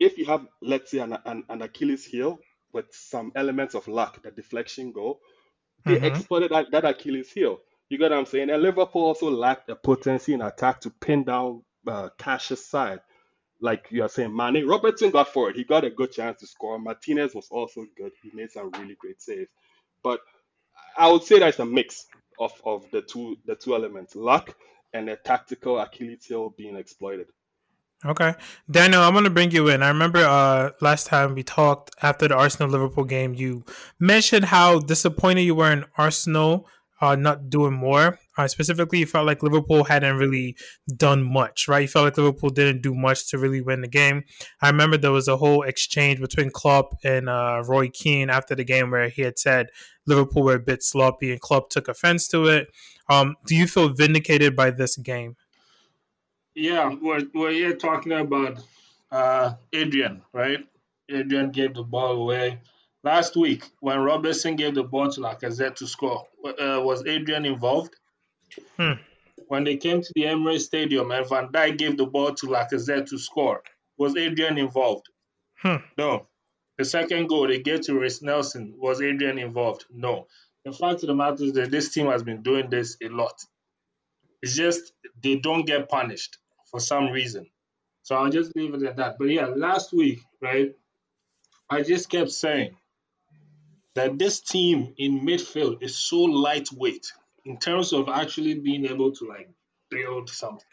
if 0.00 0.18
you 0.18 0.24
have 0.26 0.46
let's 0.60 0.90
say 0.90 0.98
an, 0.98 1.16
an, 1.24 1.44
an 1.48 1.62
Achilles 1.62 2.04
heel 2.04 2.38
with 2.74 2.86
some 2.92 3.32
elements 3.36 3.74
of 3.74 3.88
luck, 3.88 4.22
the 4.22 4.30
deflection 4.32 4.92
goal, 4.92 5.20
they 5.86 6.00
Mhm. 6.00 6.00
exploited 6.02 6.52
that, 6.52 6.70
that 6.72 6.84
Achilles 6.84 7.32
heel. 7.32 7.60
You 7.90 7.98
get 7.98 8.10
what 8.10 8.18
I'm 8.20 8.26
saying? 8.26 8.50
And 8.50 8.62
Liverpool 8.62 9.02
also 9.04 9.30
lacked 9.30 9.68
the 9.68 9.76
potency 9.76 10.34
in 10.34 10.42
attack 10.42 10.80
to 10.82 10.90
pin 10.90 11.24
down 11.24 11.64
uh, 11.88 12.10
Cash's 12.18 12.64
side. 12.66 13.00
Like 13.60 13.88
you 13.90 14.02
are 14.02 14.08
saying, 14.10 14.34
Mane, 14.36 14.66
Robertson 14.66 15.10
got 15.10 15.28
forward. 15.32 15.56
He 15.56 15.64
got 15.64 15.84
a 15.84 15.90
good 15.90 16.12
chance 16.12 16.40
to 16.40 16.46
score. 16.48 16.78
Martinez 16.78 17.34
was 17.34 17.48
also 17.50 17.86
good. 17.96 18.12
He 18.22 18.30
made 18.34 18.50
some 18.52 18.70
really 18.72 18.96
great 19.00 19.22
saves. 19.22 19.50
But 20.04 20.20
I 20.96 21.10
would 21.10 21.22
say 21.24 21.38
that's 21.40 21.60
a 21.60 21.66
mix 21.66 22.06
of, 22.40 22.52
of 22.64 22.90
the 22.92 23.02
two 23.02 23.36
the 23.46 23.56
two 23.56 23.74
elements, 23.74 24.16
luck 24.16 24.54
and 24.94 25.08
a 25.10 25.16
tactical 25.16 25.78
Achilles 25.80 26.26
heel 26.26 26.54
being 26.56 26.76
exploited. 26.76 27.28
Okay. 28.04 28.34
Daniel, 28.68 29.02
I'm 29.02 29.12
going 29.12 29.24
to 29.24 29.30
bring 29.30 29.52
you 29.52 29.68
in. 29.68 29.82
I 29.82 29.88
remember 29.88 30.18
uh, 30.18 30.70
last 30.80 31.06
time 31.06 31.34
we 31.34 31.44
talked 31.44 31.94
after 32.02 32.26
the 32.26 32.34
Arsenal 32.34 32.68
Liverpool 32.68 33.04
game, 33.04 33.34
you 33.34 33.64
mentioned 34.00 34.46
how 34.46 34.80
disappointed 34.80 35.42
you 35.42 35.54
were 35.54 35.70
in 35.70 35.84
Arsenal 35.96 36.66
uh, 37.00 37.16
not 37.16 37.50
doing 37.50 37.74
more. 37.74 38.18
Uh, 38.38 38.48
specifically, 38.48 39.00
you 39.00 39.06
felt 39.06 39.26
like 39.26 39.42
Liverpool 39.42 39.84
hadn't 39.84 40.16
really 40.16 40.56
done 40.96 41.22
much, 41.22 41.68
right? 41.68 41.82
You 41.82 41.88
felt 41.88 42.04
like 42.06 42.16
Liverpool 42.16 42.50
didn't 42.50 42.80
do 42.80 42.94
much 42.94 43.28
to 43.30 43.38
really 43.38 43.60
win 43.60 43.82
the 43.82 43.88
game. 43.88 44.22
I 44.62 44.68
remember 44.68 44.96
there 44.96 45.10
was 45.12 45.28
a 45.28 45.36
whole 45.36 45.62
exchange 45.62 46.20
between 46.20 46.50
Klopp 46.50 46.94
and 47.04 47.28
uh, 47.28 47.62
Roy 47.66 47.88
Keane 47.88 48.30
after 48.30 48.54
the 48.54 48.64
game 48.64 48.90
where 48.90 49.08
he 49.08 49.22
had 49.22 49.38
said 49.38 49.68
Liverpool 50.06 50.44
were 50.44 50.54
a 50.54 50.60
bit 50.60 50.82
sloppy 50.82 51.30
and 51.32 51.40
Klopp 51.40 51.70
took 51.70 51.88
offense 51.88 52.26
to 52.28 52.46
it. 52.46 52.68
Um, 53.08 53.36
do 53.46 53.54
you 53.54 53.66
feel 53.66 53.90
vindicated 53.90 54.56
by 54.56 54.70
this 54.70 54.96
game? 54.96 55.36
Yeah, 56.54 56.94
we're, 57.00 57.22
we're 57.32 57.52
here 57.52 57.76
talking 57.76 58.12
about 58.12 58.62
uh, 59.10 59.54
Adrian, 59.72 60.22
right? 60.34 60.60
Adrian 61.10 61.50
gave 61.50 61.74
the 61.74 61.82
ball 61.82 62.22
away. 62.22 62.60
Last 63.02 63.36
week, 63.36 63.64
when 63.80 63.98
Robertson 64.00 64.56
gave 64.56 64.74
the 64.74 64.84
ball 64.84 65.10
to 65.10 65.20
Lacazette 65.20 65.76
to 65.76 65.86
score, 65.86 66.26
uh, 66.44 66.80
was 66.82 67.06
Adrian 67.06 67.46
involved? 67.46 67.94
Hmm. 68.76 68.92
When 69.48 69.64
they 69.64 69.76
came 69.76 70.02
to 70.02 70.12
the 70.14 70.24
Emirates 70.24 70.62
Stadium 70.62 71.10
and 71.10 71.28
Van 71.28 71.48
Dijk 71.48 71.78
gave 71.78 71.96
the 71.96 72.06
ball 72.06 72.34
to 72.34 72.46
Lacazette 72.46 73.06
to 73.08 73.18
score, 73.18 73.62
was 73.96 74.14
Adrian 74.16 74.58
involved? 74.58 75.06
Hmm. 75.56 75.76
No. 75.96 76.26
The 76.76 76.84
second 76.84 77.28
goal 77.28 77.48
they 77.48 77.60
gave 77.60 77.80
to 77.82 77.98
Reiss 77.98 78.22
Nelson, 78.22 78.74
was 78.76 79.00
Adrian 79.00 79.38
involved? 79.38 79.86
No. 79.90 80.26
The 80.64 80.72
fact 80.72 81.02
of 81.02 81.08
the 81.08 81.14
matter 81.14 81.44
is 81.44 81.54
that 81.54 81.70
this 81.70 81.92
team 81.92 82.06
has 82.06 82.22
been 82.22 82.42
doing 82.42 82.68
this 82.68 82.98
a 83.02 83.08
lot. 83.08 83.34
It's 84.42 84.54
just 84.54 84.92
they 85.22 85.36
don't 85.36 85.66
get 85.66 85.88
punished 85.88 86.38
for 86.72 86.80
some 86.80 87.10
reason. 87.10 87.46
So 88.02 88.16
I'll 88.16 88.30
just 88.30 88.56
leave 88.56 88.74
it 88.74 88.82
at 88.82 88.96
that. 88.96 89.16
But 89.18 89.28
yeah, 89.28 89.46
last 89.46 89.92
week, 89.92 90.20
right, 90.40 90.74
I 91.70 91.82
just 91.82 92.10
kept 92.10 92.32
saying 92.32 92.76
that 93.94 94.18
this 94.18 94.40
team 94.40 94.94
in 94.98 95.20
midfield 95.20 95.82
is 95.82 95.96
so 95.96 96.22
lightweight 96.22 97.12
in 97.44 97.58
terms 97.58 97.92
of 97.92 98.08
actually 98.08 98.54
being 98.54 98.86
able 98.86 99.12
to 99.12 99.28
like 99.28 99.48
build 99.88 100.28
something 100.28 100.66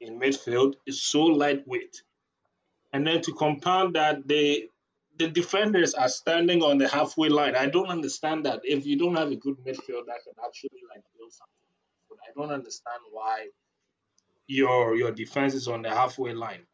in 0.00 0.18
midfield 0.18 0.74
is 0.86 1.02
so 1.02 1.22
lightweight. 1.22 2.02
And 2.92 3.06
then 3.06 3.20
to 3.22 3.32
compound 3.32 3.94
that, 3.94 4.26
they 4.26 4.68
the 5.18 5.28
defenders 5.28 5.92
are 5.92 6.08
standing 6.08 6.62
on 6.62 6.78
the 6.78 6.88
halfway 6.88 7.28
line. 7.28 7.54
I 7.54 7.66
don't 7.66 7.88
understand 7.88 8.46
that. 8.46 8.60
If 8.64 8.86
you 8.86 8.96
don't 8.98 9.16
have 9.16 9.30
a 9.30 9.36
good 9.36 9.58
midfield 9.58 10.06
that 10.06 10.24
can 10.24 10.32
actually 10.42 10.80
like 10.88 11.04
build 11.18 11.32
something, 11.32 11.68
but 12.08 12.18
I 12.26 12.32
don't 12.34 12.52
understand 12.52 13.00
why 13.10 13.48
your 14.50 14.96
your 14.96 15.12
defense 15.12 15.54
is 15.54 15.68
on 15.68 15.82
the 15.82 15.90
halfway 15.90 16.34
line. 16.34 16.66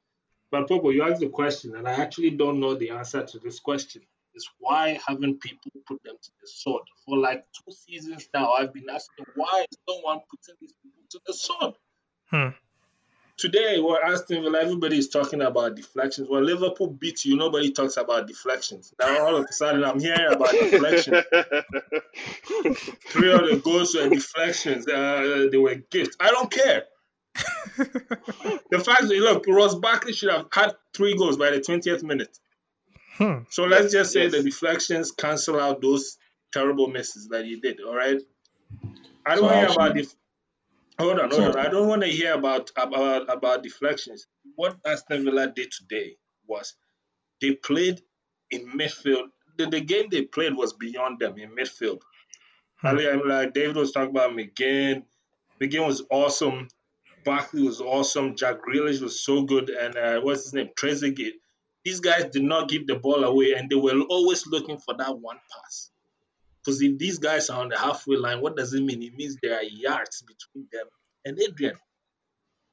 But 0.50 0.68
Popo, 0.68 0.90
you 0.90 1.02
asked 1.02 1.20
the 1.20 1.28
question, 1.28 1.76
and 1.76 1.86
I 1.86 1.92
actually 1.92 2.30
don't 2.30 2.60
know 2.60 2.74
the 2.74 2.90
answer 2.90 3.22
to 3.22 3.38
this 3.38 3.60
question. 3.60 4.02
Is 4.34 4.48
why 4.58 4.98
haven't 5.06 5.40
people 5.40 5.70
put 5.86 6.02
them 6.02 6.16
to 6.20 6.30
the 6.40 6.46
sword? 6.46 6.82
For 7.04 7.16
like 7.16 7.44
two 7.52 7.72
seasons 7.72 8.28
now, 8.34 8.52
I've 8.52 8.72
been 8.72 8.88
asking 8.90 9.26
why 9.34 9.66
is 9.70 9.78
no 9.88 10.00
one 10.00 10.20
putting 10.30 10.54
these 10.60 10.74
people 10.82 11.02
to 11.10 11.20
the 11.26 11.32
sword? 11.32 11.74
Hmm. 12.30 12.48
Today, 13.38 13.78
we're 13.80 14.00
asking, 14.00 14.44
well, 14.44 14.56
everybody 14.56 14.96
is 14.96 15.10
talking 15.10 15.42
about 15.42 15.76
deflections. 15.76 16.26
Well, 16.30 16.40
Liverpool 16.40 16.86
beat 16.86 17.26
you, 17.26 17.36
nobody 17.36 17.70
talks 17.70 17.98
about 17.98 18.26
deflections. 18.26 18.94
Now, 18.98 19.26
all 19.26 19.36
of 19.36 19.44
a 19.44 19.52
sudden, 19.52 19.84
I'm 19.84 20.00
hearing 20.00 20.32
about 20.32 20.52
deflections. 20.52 21.22
Three 23.08 23.32
of 23.32 23.46
the 23.46 23.60
goals 23.62 23.94
were 23.94 24.08
deflections. 24.08 24.88
Uh, 24.88 25.48
they 25.52 25.58
were 25.58 25.74
gifts. 25.74 26.16
I 26.18 26.30
don't 26.30 26.50
care. 26.50 26.84
the 28.70 28.82
fact 28.84 29.02
that, 29.08 29.16
look, 29.18 29.44
Ross 29.48 29.74
Barkley 29.74 30.12
should 30.12 30.30
have 30.30 30.46
had 30.52 30.72
three 30.94 31.16
goals 31.16 31.36
by 31.36 31.50
the 31.50 31.58
20th 31.60 32.02
minute. 32.02 32.38
Hmm. 33.16 33.40
So 33.48 33.64
let's 33.64 33.92
just 33.92 34.12
say 34.12 34.24
Yes. 34.24 34.32
the 34.32 34.42
deflections 34.42 35.10
cancel 35.12 35.58
out 35.58 35.80
those 35.80 36.18
terrible 36.52 36.88
misses 36.88 37.28
that 37.28 37.44
he 37.44 37.56
did, 37.60 37.80
all 37.80 37.94
right? 37.94 38.20
I 39.24 39.36
don't 39.36 39.48
So 39.48 39.54
hear 39.54 39.66
about 39.66 39.94
this. 39.94 40.14
Hold 40.98 41.18
on, 41.20 41.30
hold 41.30 41.42
on. 41.42 41.52
Sorry. 41.52 41.66
I 41.66 41.70
don't 41.70 41.88
want 41.88 42.02
to 42.02 42.08
hear 42.08 42.34
about, 42.34 42.70
about 42.76 43.30
about 43.30 43.62
deflections. 43.62 44.26
What 44.54 44.76
Aston 44.86 45.24
Villa 45.24 45.46
did 45.54 45.70
today 45.70 46.16
was 46.46 46.74
they 47.40 47.52
played 47.54 48.00
in 48.50 48.66
midfield. 48.68 49.28
The, 49.58 49.66
the 49.66 49.80
game 49.80 50.06
they 50.10 50.22
played 50.22 50.54
was 50.54 50.72
beyond 50.72 51.18
them 51.18 51.38
in 51.38 51.50
midfield. 51.50 52.00
Hmm. 52.76 52.86
I 52.86 52.92
mean, 52.94 53.28
like 53.28 53.52
David 53.52 53.76
was 53.76 53.92
talking 53.92 54.10
about 54.10 54.32
McGinn. 54.32 55.02
McGinn 55.60 55.86
was 55.86 56.02
awesome. 56.10 56.68
Barkley 57.26 57.62
was 57.62 57.80
awesome. 57.80 58.36
Jack 58.36 58.62
Grealish 58.62 59.02
was 59.02 59.20
so 59.20 59.42
good. 59.42 59.68
And 59.68 59.96
uh, 59.96 60.20
what's 60.20 60.44
his 60.44 60.54
name? 60.54 60.70
Trezeguet. 60.76 61.32
These 61.84 62.00
guys 62.00 62.26
did 62.26 62.44
not 62.44 62.68
give 62.68 62.86
the 62.86 62.94
ball 62.94 63.24
away, 63.24 63.52
and 63.52 63.68
they 63.68 63.76
were 63.76 64.00
always 64.08 64.46
looking 64.46 64.78
for 64.78 64.94
that 64.94 65.18
one 65.18 65.38
pass. 65.52 65.90
Because 66.64 66.80
if 66.82 66.98
these 66.98 67.18
guys 67.18 67.50
are 67.50 67.60
on 67.60 67.68
the 67.68 67.78
halfway 67.78 68.16
line, 68.16 68.40
what 68.40 68.56
does 68.56 68.72
it 68.74 68.82
mean? 68.82 69.02
It 69.02 69.14
means 69.14 69.36
there 69.42 69.56
are 69.56 69.62
yards 69.62 70.22
between 70.22 70.68
them 70.72 70.86
and 71.24 71.38
Adrian. 71.40 71.76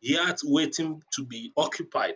Yards 0.02 0.44
waiting 0.44 1.02
to 1.16 1.26
be 1.26 1.52
occupied. 1.58 2.16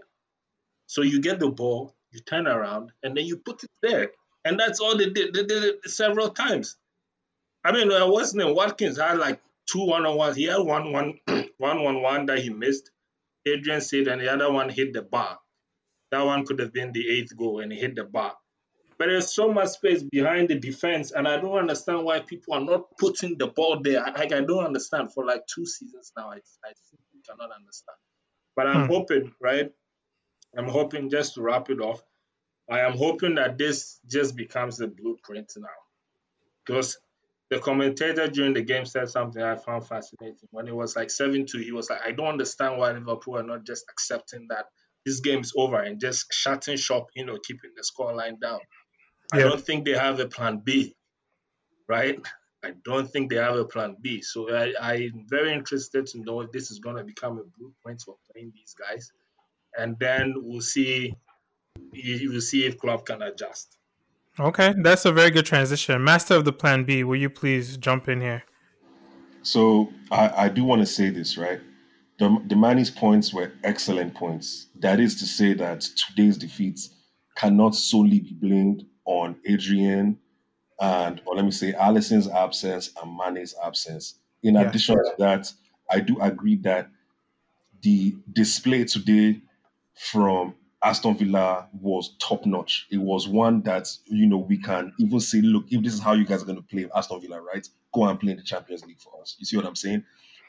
So 0.88 1.01
you 1.01 1.22
get 1.22 1.39
the 1.39 1.50
ball, 1.50 1.96
you 2.12 2.20
turn 2.20 2.48
around, 2.48 2.91
and 3.03 3.17
then 3.17 3.25
you 3.25 3.38
put 3.38 3.63
it 3.63 3.72
there. 3.82 4.12
And 4.46 4.60
that's 4.60 4.79
all 4.79 4.98
they 4.98 5.10
did. 5.10 5.34
They 5.34 5.44
did 5.44 5.63
it 5.63 5.89
several 5.89 6.29
times. 6.29 6.77
I 7.63 7.72
mean, 7.72 7.91
uh, 7.91 8.08
what's 8.08 8.29
his 8.29 8.36
name? 8.36 8.56
Watkins 8.56 8.98
had 9.00 9.17
like 9.17 9.39
two 9.67 9.86
one 9.86 10.05
on 10.05 10.17
ones. 10.17 10.36
He 10.38 10.45
had 10.45 10.57
one 10.59 10.91
one 10.91 11.19
one 11.57 11.83
one 11.83 12.01
one 12.01 12.25
that 12.27 12.39
he 12.39 12.50
missed. 12.50 12.91
Adrian 13.47 13.81
said, 13.81 14.07
and 14.07 14.21
the 14.21 14.31
other 14.31 14.51
one 14.51 14.69
hit 14.69 14.93
the 14.93 15.01
bar. 15.01 15.38
That 16.12 16.25
one 16.25 16.45
could 16.45 16.59
have 16.59 16.74
been 16.74 16.91
the 16.93 17.07
eighth 17.09 17.36
goal, 17.38 17.59
and 17.62 17.71
he 17.71 17.79
hit 17.79 17.95
the 17.95 18.03
bar. 18.05 18.36
But 18.97 19.07
there's 19.07 19.33
so 19.33 19.51
much 19.53 19.69
space 19.69 20.03
behind 20.03 20.50
the 20.50 20.59
defense, 20.59 21.12
and 21.12 21.27
I 21.27 21.38
don't 21.39 21.57
understand 21.57 22.03
why 22.03 22.19
people 22.21 22.55
are 22.55 22.62
not 22.62 22.97
putting 22.97 23.38
the 23.38 23.47
ball 23.47 23.81
there. 23.81 24.01
Like 24.01 24.31
I 24.33 24.41
don't 24.41 24.65
understand. 24.65 25.13
For 25.13 25.25
like 25.25 25.41
two 25.53 25.65
seasons 25.65 26.12
now, 26.17 26.29
I, 26.31 26.36
I 26.38 26.71
simply 26.89 27.21
cannot 27.27 27.51
understand. 27.55 27.97
But 28.55 28.67
I'm 28.67 28.88
Hmm. 28.88 28.93
hoping, 28.93 29.33
right? 29.41 29.71
I'm 30.57 30.67
hoping 30.69 31.09
just 31.09 31.36
to 31.36 31.41
wrap 31.41 31.69
it 31.69 31.79
off. 31.79 32.01
I 32.69 32.81
am 32.81 32.93
hoping 32.97 33.36
that 33.36 33.57
this 33.57 34.00
just 34.07 34.36
becomes 34.36 34.77
the 34.77 34.88
blueprint 34.88 35.53
now, 35.57 35.67
because 36.65 36.97
the 37.49 37.59
commentator 37.59 38.27
during 38.27 38.53
the 38.53 38.61
game 38.61 38.85
said 38.85 39.09
something 39.09 39.41
I 39.41 39.55
found 39.55 39.87
fascinating. 39.87 40.49
When 40.51 40.67
it 40.67 40.75
was 40.75 40.95
like 40.95 41.09
seven 41.09 41.45
two, 41.45 41.59
he 41.59 41.71
was 41.71 41.89
like, 41.89 42.01
"I 42.05 42.11
don't 42.11 42.27
understand 42.27 42.77
why 42.77 42.91
Liverpool 42.91 43.37
are 43.37 43.43
not 43.43 43.65
just 43.65 43.85
accepting 43.89 44.47
that 44.49 44.65
this 45.05 45.21
game 45.21 45.39
is 45.39 45.53
over 45.55 45.77
and 45.81 45.99
just 45.99 46.33
shutting 46.33 46.77
shop, 46.77 47.07
you 47.15 47.25
know, 47.25 47.37
keeping 47.37 47.71
the 47.75 47.83
scoreline 47.83 48.39
down." 48.39 48.59
I 49.31 49.39
don't 49.39 49.61
think 49.61 49.85
they 49.85 49.91
have 49.91 50.19
a 50.19 50.27
plan 50.27 50.61
B, 50.63 50.95
right? 51.87 52.19
I 52.63 52.71
don't 52.83 53.09
think 53.09 53.29
they 53.29 53.37
have 53.37 53.55
a 53.55 53.65
plan 53.65 53.97
B. 54.01 54.21
So 54.21 54.53
I, 54.53 54.73
I'm 54.81 55.25
very 55.29 55.53
interested 55.53 56.07
to 56.07 56.19
know 56.19 56.41
if 56.41 56.51
this 56.51 56.71
is 56.71 56.79
going 56.79 56.95
to 56.97 57.03
become 57.03 57.37
a 57.37 57.43
blueprint 57.57 58.01
for 58.01 58.15
playing 58.31 58.51
these 58.53 58.73
guys, 58.73 59.11
and 59.77 59.97
then 59.99 60.33
we'll 60.37 60.61
see. 60.61 61.15
Will 61.93 62.41
see 62.41 62.65
if 62.65 62.79
Klopp 62.79 63.05
can 63.05 63.21
adjust. 63.21 63.76
Okay, 64.39 64.74
that's 64.77 65.06
a 65.06 65.12
very 65.12 65.32
good 65.32 65.46
transition. 65.46 66.03
Master 66.03 66.36
of 66.36 66.46
the 66.46 66.53
Plan 66.53 66.84
B, 66.84 67.03
will 67.03 67.15
you 67.15 67.29
please 67.29 67.75
jump 67.77 68.08
in 68.08 68.22
here? 68.22 68.44
So 69.41 69.91
I, 70.12 70.46
I 70.46 70.50
do 70.50 70.63
want 70.63 70.82
to 70.82 70.86
say 70.86 71.10
this, 71.10 71.38
right? 71.38 71.60
The, 72.20 72.25
Demani's 72.48 72.91
points 72.91 73.34
were 73.34 73.51
excellent 73.63 74.13
points. 74.13 74.67
That 74.79 75.00
is 75.00 75.15
to 75.20 75.25
say 75.25 75.53
that 75.53 75.82
today's 75.82 76.38
defeats 76.38 76.89
cannot 77.36 77.74
solely 77.75 78.20
be 78.20 78.34
blamed 78.34 78.86
on 79.06 79.38
Adrian 79.46 80.20
and, 80.79 81.22
or 81.25 81.36
let 81.36 81.46
me 81.46 81.51
say, 81.51 81.74
Alisson's 81.74 82.27
absence 82.27 82.91
and 83.01 83.17
Mane's 83.17 83.56
absence. 83.63 84.20
In 84.44 84.56
Yeah. 84.56 84.67
addition 84.67 84.96
to 84.96 85.13
that, 85.17 85.51
I 85.89 86.00
do 86.00 86.20
agree 86.22 86.58
that 86.58 86.89
the 87.82 88.15
display 88.32 88.84
today 88.84 89.41
from 89.96 90.56
Aston 90.84 91.17
Villa 91.17 91.67
was 91.74 92.15
top 92.19 92.46
notch. 92.46 92.88
It 92.91 92.98
was 92.98 93.27
one 93.27 93.62
that 93.63 93.89
you 94.05 94.27
know 94.27 94.38
we 94.38 94.57
can 94.57 94.93
even 95.00 95.19
say, 95.19 95.41
look, 95.41 95.65
if 95.69 95.84
this 95.84 95.93
is 95.93 96.00
how 96.00 96.13
you 96.13 96.25
guys 96.25 96.43
are 96.43 96.46
going 96.46 96.57
to 96.57 96.63
play 96.63 96.88
Aston 96.96 97.22
Villa, 97.22 97.41
right? 97.41 97.67
Go 97.93 98.05
and 98.05 98.19
play 98.19 98.31
in 98.31 98.38
the 98.38 98.43
Champions 98.43 98.86
League 98.86 99.00
for 99.00 99.19
us. 99.22 99.36
You 99.39 99.46
see 99.46 99.57
what 99.57 99.65
I'm 99.65 99.75
saying? 99.75 100.03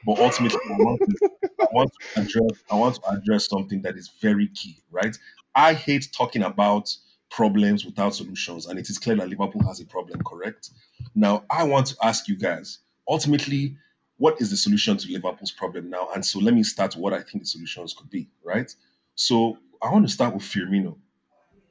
But 0.07 0.19
ultimately, 0.19 0.61
I 0.71 0.77
want 0.77 1.01
to, 1.01 1.31
I 1.61 1.67
want 1.73 1.91
to 1.93 2.21
address, 2.21 2.63
I 2.71 2.75
want 2.77 2.95
to 2.97 3.11
address 3.11 3.49
something 3.49 3.83
that 3.83 3.97
is 3.97 4.11
very 4.21 4.49
key, 4.49 4.79
right? 4.91 5.17
I 5.55 5.73
hate 5.75 6.09
talking 6.13 6.43
about 6.43 6.95
problems 7.31 7.85
without 7.85 8.15
solutions, 8.15 8.67
and 8.67 8.79
it 8.79 8.89
is 8.89 8.99
clear 8.99 9.17
that 9.17 9.29
Liverpool 9.29 9.67
has 9.67 9.81
a 9.81 9.87
problem, 9.87 10.23
correct? 10.23 10.71
Now, 11.15 11.45
I 11.51 11.65
want 11.65 11.87
to 11.89 11.97
ask 12.03 12.29
you 12.29 12.37
guys, 12.37 12.79
ultimately, 13.09 13.77
what 14.19 14.41
is 14.41 14.51
the 14.51 14.57
solution 14.57 14.97
to 14.99 15.13
Liverpool's 15.13 15.53
problem 15.53 15.91
now? 15.91 16.09
And 16.15 16.25
so 16.25 16.39
let 16.39 16.55
me 16.55 16.63
start 16.63 16.95
what 16.95 17.13
I 17.13 17.23
think 17.23 17.43
the 17.43 17.47
solutions 17.47 17.95
could 17.95 18.11
be, 18.11 18.29
right? 18.45 18.73
So 19.15 19.59
I 19.83 19.91
want 19.91 20.07
to 20.07 20.13
start 20.13 20.35
with 20.35 20.43
Firmino. 20.43 20.97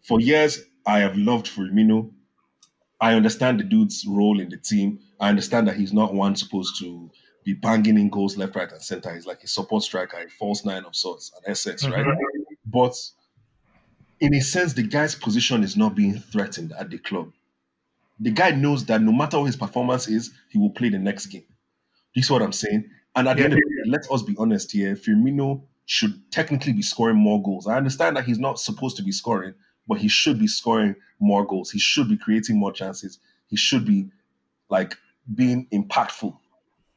For 0.01 0.19
years, 0.19 0.63
I 0.85 0.99
have 0.99 1.17
loved 1.17 1.47
Firmino. 1.47 2.11
I 2.99 3.13
understand 3.13 3.59
the 3.59 3.63
dude's 3.63 4.05
role 4.07 4.39
in 4.39 4.49
the 4.49 4.57
team. 4.57 4.99
I 5.19 5.29
understand 5.29 5.67
that 5.67 5.75
he's 5.75 5.93
not 5.93 6.13
one 6.13 6.35
supposed 6.35 6.79
to 6.79 7.11
be 7.43 7.53
banging 7.53 7.97
in 7.97 8.09
goals 8.09 8.37
left, 8.37 8.55
right, 8.55 8.71
and 8.71 8.81
center. 8.81 9.13
He's 9.13 9.25
like 9.25 9.43
a 9.43 9.47
support 9.47 9.83
striker, 9.83 10.17
a 10.17 10.29
false 10.29 10.65
nine 10.65 10.85
of 10.85 10.95
sorts, 10.95 11.31
an 11.37 11.51
SS, 11.51 11.87
right? 11.87 12.05
Mm-hmm. 12.05 12.53
But 12.65 12.95
in 14.19 14.33
a 14.33 14.41
sense, 14.41 14.73
the 14.73 14.83
guy's 14.83 15.15
position 15.15 15.63
is 15.63 15.77
not 15.77 15.95
being 15.95 16.19
threatened 16.19 16.73
at 16.77 16.89
the 16.89 16.97
club. 16.97 17.31
The 18.19 18.31
guy 18.31 18.51
knows 18.51 18.85
that 18.85 19.01
no 19.01 19.11
matter 19.11 19.37
what 19.37 19.45
his 19.45 19.55
performance 19.55 20.07
is, 20.07 20.31
he 20.49 20.57
will 20.57 20.71
play 20.71 20.89
the 20.89 20.97
next 20.97 21.27
game. 21.27 21.45
You 22.13 22.23
see 22.23 22.33
what 22.33 22.41
I'm 22.41 22.51
saying? 22.51 22.89
And 23.15 23.27
at 23.27 23.37
the 23.37 23.43
end 23.43 23.53
of 23.53 23.59
the 23.59 23.83
day, 23.83 23.91
let 23.91 24.11
us 24.11 24.23
be 24.23 24.35
honest 24.37 24.71
here. 24.71 24.95
Firmino 24.95 25.63
should 25.87 26.21
technically 26.31 26.73
be 26.73 26.81
scoring 26.81 27.15
more 27.15 27.41
goals. 27.41 27.65
I 27.65 27.77
understand 27.77 28.17
that 28.17 28.25
he's 28.25 28.37
not 28.39 28.59
supposed 28.59 28.97
to 28.97 29.03
be 29.03 29.11
scoring, 29.13 29.53
but 29.87 29.97
he 29.97 30.09
should 30.09 30.37
be 30.37 30.45
scoring 30.47 30.95
more 31.19 31.45
goals. 31.47 31.71
He 31.71 31.79
should 31.79 32.09
be 32.09 32.17
creating 32.17 32.59
more 32.59 32.73
chances. 32.73 33.19
He 33.47 33.55
should 33.55 33.85
be 33.85 34.09
like 34.69 34.97
being 35.33 35.65
impactful 35.71 36.37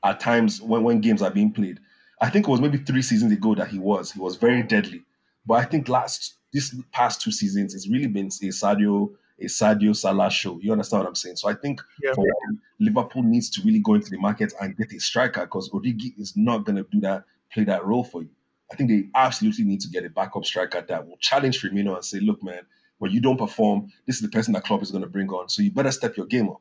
at 0.03 0.19
times 0.19 0.61
when, 0.61 0.83
when 0.83 1.01
games 1.01 1.23
are 1.23 1.31
being 1.31 1.53
played. 1.53 1.79
I 2.21 2.31
think 2.31 2.49
it 2.49 2.51
was 2.51 2.61
maybe 2.61 2.79
three 2.79 3.01
seasons 3.01 3.33
ago 3.33 3.55
that 3.55 3.69
he 3.69 3.79
was. 3.79 4.11
He 4.11 4.19
was 4.19 4.35
very 4.35 4.65
deadly. 4.65 5.03
But 5.47 5.55
I 5.55 5.65
think 5.65 5.89
last 5.89 6.35
this 6.53 6.75
past 6.91 7.23
two 7.23 7.31
seasons, 7.31 7.77
it's 7.77 7.89
really 7.89 8.09
been 8.09 8.27
a 8.27 8.49
Sadio, 8.51 9.09
a 9.39 9.45
Sadio 9.45 9.95
Salah 9.95 10.31
show. 10.33 10.59
You 10.61 10.73
understand 10.73 11.05
what 11.05 11.09
I'm 11.11 11.15
saying? 11.15 11.37
So 11.37 11.49
I 11.49 11.55
think 11.55 11.81
Yeah. 12.03 12.13
for 12.15 12.23
one, 12.25 12.61
Liverpool 12.81 13.23
needs 13.23 13.49
to 13.51 13.63
really 13.63 13.79
go 13.79 13.95
into 13.95 14.11
the 14.11 14.19
market 14.19 14.53
and 14.61 14.77
get 14.77 14.93
a 14.93 14.99
striker 14.99 15.43
because 15.43 15.71
Origi 15.71 16.19
is 16.19 16.37
not 16.37 16.65
going 16.65 16.75
to 16.77 16.83
do 16.91 16.99
that, 17.03 17.25
play 17.53 17.63
that 17.65 17.87
role 17.87 18.03
for 18.03 18.23
you. 18.23 18.31
I 18.73 18.77
think 18.77 18.89
they 18.91 19.09
absolutely 19.15 19.65
need 19.65 19.81
to 19.81 19.89
get 19.89 20.05
a 20.05 20.11
backup 20.11 20.45
striker 20.45 20.81
that 20.81 21.07
will 21.07 21.17
challenge 21.19 21.61
Firmino 21.61 21.95
and 21.95 22.05
say, 22.05 22.21
look, 22.21 22.43
man, 22.43 22.61
when 22.99 23.11
you 23.11 23.21
don't 23.21 23.37
perform, 23.39 23.91
this 24.07 24.17
is 24.17 24.23
the 24.23 24.29
person 24.29 24.53
that 24.55 24.65
Klopp 24.65 24.83
is 24.83 24.91
going 24.91 25.03
to 25.03 25.09
bring 25.09 25.29
on. 25.31 25.49
So 25.49 25.63
you 25.63 25.71
better 25.73 25.91
step 25.91 26.17
your 26.17 26.27
game 26.27 26.49
up, 26.49 26.61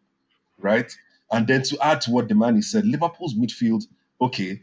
right? 0.57 0.91
And 1.31 1.45
then 1.45 1.61
to 1.63 1.77
add 1.85 2.01
to 2.01 2.11
what 2.11 2.27
Demani 2.27 2.63
said, 2.63 2.85
Liverpool's 2.85 3.35
midfield, 3.35 3.83
okay, 4.19 4.61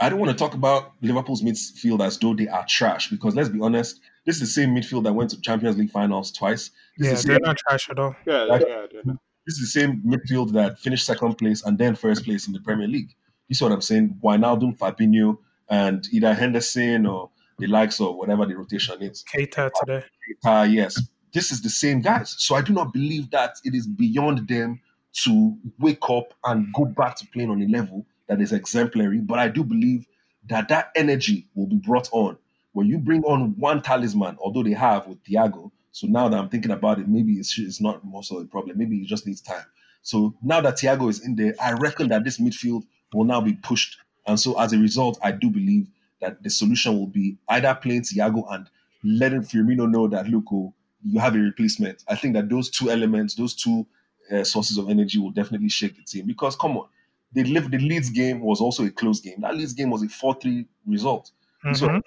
I 0.00 0.08
don't 0.08 0.18
want 0.18 0.30
to 0.32 0.36
talk 0.36 0.54
about 0.54 0.92
Liverpool's 1.02 1.42
midfield 1.42 2.04
as 2.04 2.18
though 2.18 2.34
they 2.34 2.48
are 2.48 2.64
trash 2.66 3.08
because 3.10 3.34
let's 3.34 3.48
be 3.48 3.60
honest, 3.60 4.00
this 4.26 4.34
is 4.36 4.40
the 4.40 4.46
same 4.46 4.74
midfield 4.74 5.04
that 5.04 5.12
went 5.12 5.30
to 5.30 5.40
Champions 5.40 5.78
League 5.78 5.90
finals 5.90 6.32
twice. 6.32 6.70
This 6.98 7.06
Yeah, 7.08 7.12
is 7.14 7.22
the 7.22 7.28
they're 7.28 7.36
same, 7.36 7.42
not 7.44 7.56
trash 7.58 7.88
at 7.90 7.98
all. 7.98 8.16
Yeah, 8.26 8.42
Like- 8.42 8.62
yeah, 8.66 8.86
yeah. 8.92 9.12
this 9.46 9.58
is 9.58 9.72
the 9.72 9.80
same 9.80 10.02
midfield 10.02 10.52
that 10.52 10.78
finished 10.80 11.06
second 11.06 11.36
place 11.36 11.62
and 11.64 11.78
then 11.78 11.94
first 11.94 12.24
place 12.24 12.46
in 12.48 12.52
the 12.52 12.60
Premier 12.60 12.88
League. 12.88 13.14
You 13.48 13.54
see 13.54 13.64
what 13.64 13.72
I'm 13.72 13.80
saying? 13.80 14.18
Wijnaldum, 14.22 14.76
Fabinho, 14.76 15.38
and 15.68 16.06
either 16.12 16.34
Henderson 16.34 17.06
or 17.06 17.30
the 17.58 17.66
likes 17.66 18.00
of 18.00 18.16
whatever 18.16 18.46
the 18.46 18.56
rotation 18.56 19.00
is. 19.02 19.24
Keita 19.32 19.70
today. 19.80 20.04
Uh, 20.44 20.66
yes, 20.68 21.00
this 21.32 21.50
is 21.50 21.62
the 21.62 21.70
same 21.70 22.00
guys. 22.00 22.34
So 22.38 22.54
I 22.54 22.62
do 22.62 22.72
not 22.72 22.92
believe 22.92 23.30
that 23.30 23.56
it 23.64 23.74
is 23.74 23.86
beyond 23.86 24.48
them 24.48 24.80
to 25.24 25.56
wake 25.78 26.10
up 26.10 26.34
and 26.44 26.72
go 26.74 26.84
back 26.84 27.16
to 27.16 27.26
playing 27.28 27.50
on 27.50 27.62
a 27.62 27.66
level 27.66 28.06
that 28.28 28.40
is 28.40 28.52
exemplary. 28.52 29.18
But 29.18 29.38
I 29.38 29.48
do 29.48 29.64
believe 29.64 30.06
that 30.48 30.68
that 30.68 30.90
energy 30.94 31.48
will 31.54 31.66
be 31.66 31.76
brought 31.76 32.08
on 32.12 32.36
when 32.72 32.86
you 32.86 32.98
bring 32.98 33.24
on 33.24 33.54
one 33.58 33.80
talisman, 33.80 34.36
although 34.38 34.62
they 34.62 34.74
have 34.74 35.06
with 35.06 35.24
Thiago, 35.24 35.70
so 35.92 36.06
now 36.06 36.28
that 36.28 36.38
I'm 36.38 36.50
thinking 36.50 36.72
about 36.72 36.98
it, 36.98 37.08
maybe 37.08 37.32
it's, 37.38 37.58
it's 37.58 37.80
not 37.80 38.04
most 38.04 38.30
of 38.30 38.38
the 38.38 38.44
problem. 38.44 38.76
Maybe 38.76 38.98
it 38.98 39.06
just 39.06 39.26
needs 39.26 39.40
time. 39.40 39.64
So 40.02 40.34
now 40.42 40.60
that 40.60 40.74
Thiago 40.74 41.08
is 41.08 41.24
in 41.24 41.36
there, 41.36 41.54
I 41.58 41.72
reckon 41.72 42.08
that 42.08 42.22
this 42.22 42.38
midfield 42.38 42.82
will 43.14 43.24
now 43.24 43.40
be 43.40 43.54
pushed. 43.54 43.96
And 44.26 44.38
so 44.38 44.58
as 44.60 44.72
a 44.72 44.78
result, 44.78 45.18
I 45.22 45.32
do 45.32 45.50
believe 45.50 45.88
that 46.20 46.42
the 46.42 46.50
solution 46.50 46.98
will 46.98 47.06
be 47.06 47.36
either 47.48 47.74
playing 47.74 48.02
Thiago 48.02 48.44
and 48.52 48.68
letting 49.04 49.42
Firmino 49.42 49.88
know 49.90 50.08
that, 50.08 50.26
look, 50.28 50.44
oh, 50.52 50.72
you 51.04 51.20
have 51.20 51.34
a 51.34 51.38
replacement. 51.38 52.02
I 52.08 52.16
think 52.16 52.34
that 52.34 52.48
those 52.48 52.70
two 52.70 52.90
elements, 52.90 53.34
those 53.34 53.54
two 53.54 53.86
uh, 54.32 54.42
sources 54.42 54.78
of 54.78 54.88
energy 54.90 55.18
will 55.18 55.30
definitely 55.30 55.68
shake 55.68 55.96
the 55.96 56.02
team. 56.02 56.26
Because 56.26 56.56
come 56.56 56.76
on, 56.76 56.88
the, 57.32 57.42
the 57.42 57.78
Leeds 57.78 58.10
game 58.10 58.40
was 58.40 58.60
also 58.60 58.84
a 58.84 58.90
close 58.90 59.20
game. 59.20 59.40
That 59.40 59.56
Leeds 59.56 59.74
game 59.74 59.90
was 59.90 60.02
a 60.02 60.08
4 60.08 60.34
3 60.40 60.66
result. 60.86 61.30
So 61.74 61.86
Mhm. 61.88 62.02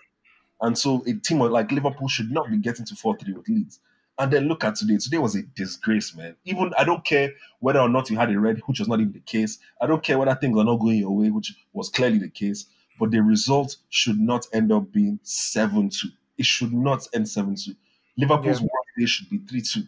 and 0.62 0.78
so 0.78 1.04
a 1.08 1.14
team 1.14 1.40
like 1.40 1.72
Liverpool 1.72 2.08
should 2.08 2.32
not 2.32 2.50
be 2.50 2.58
getting 2.58 2.86
to 2.86 2.96
4 2.96 3.18
3 3.18 3.34
with 3.34 3.48
Leeds. 3.48 3.80
And 4.20 4.32
then 4.34 4.50
look 4.50 4.66
at 4.66 4.76
today. 4.76 4.98
Today 4.98 5.18
was 5.18 5.36
a 5.36 5.44
disgrace, 5.44 6.14
man. 6.14 6.36
Even 6.44 6.74
I 6.78 6.84
don't 6.84 7.06
care 7.06 7.32
whether 7.60 7.80
or 7.80 7.88
not 7.88 8.10
you 8.10 8.18
had 8.18 8.30
a 8.32 8.40
red, 8.40 8.60
which 8.66 8.80
was 8.80 8.88
not 8.90 9.00
even 9.00 9.14
the 9.14 9.22
case. 9.22 9.60
I 9.82 9.88
don't 9.88 10.04
care 10.04 10.20
whether 10.20 10.36
things 10.36 10.58
are 10.58 10.66
not 10.66 10.76
going 10.78 10.98
your 10.98 11.16
way, 11.16 11.30
which 11.30 11.54
was 11.72 11.90
clearly 11.90 12.18
the 12.20 12.30
case. 12.30 12.66
But 13.00 13.12
the 13.12 13.20
result 13.24 13.78
should 13.90 14.20
not 14.20 14.46
end 14.52 14.74
up 14.74 14.92
being 14.92 15.20
7 15.24 15.90
2. 15.90 16.10
It 16.38 16.46
should 16.46 16.74
not 16.74 17.08
end 17.14 17.30
7 17.30 17.56
2. 17.56 17.74
Liverpool's 18.18 18.60
one 18.60 18.70
day 18.98 19.06
should 19.06 19.30
be 19.30 19.38
3 19.38 19.62
2. 19.62 19.84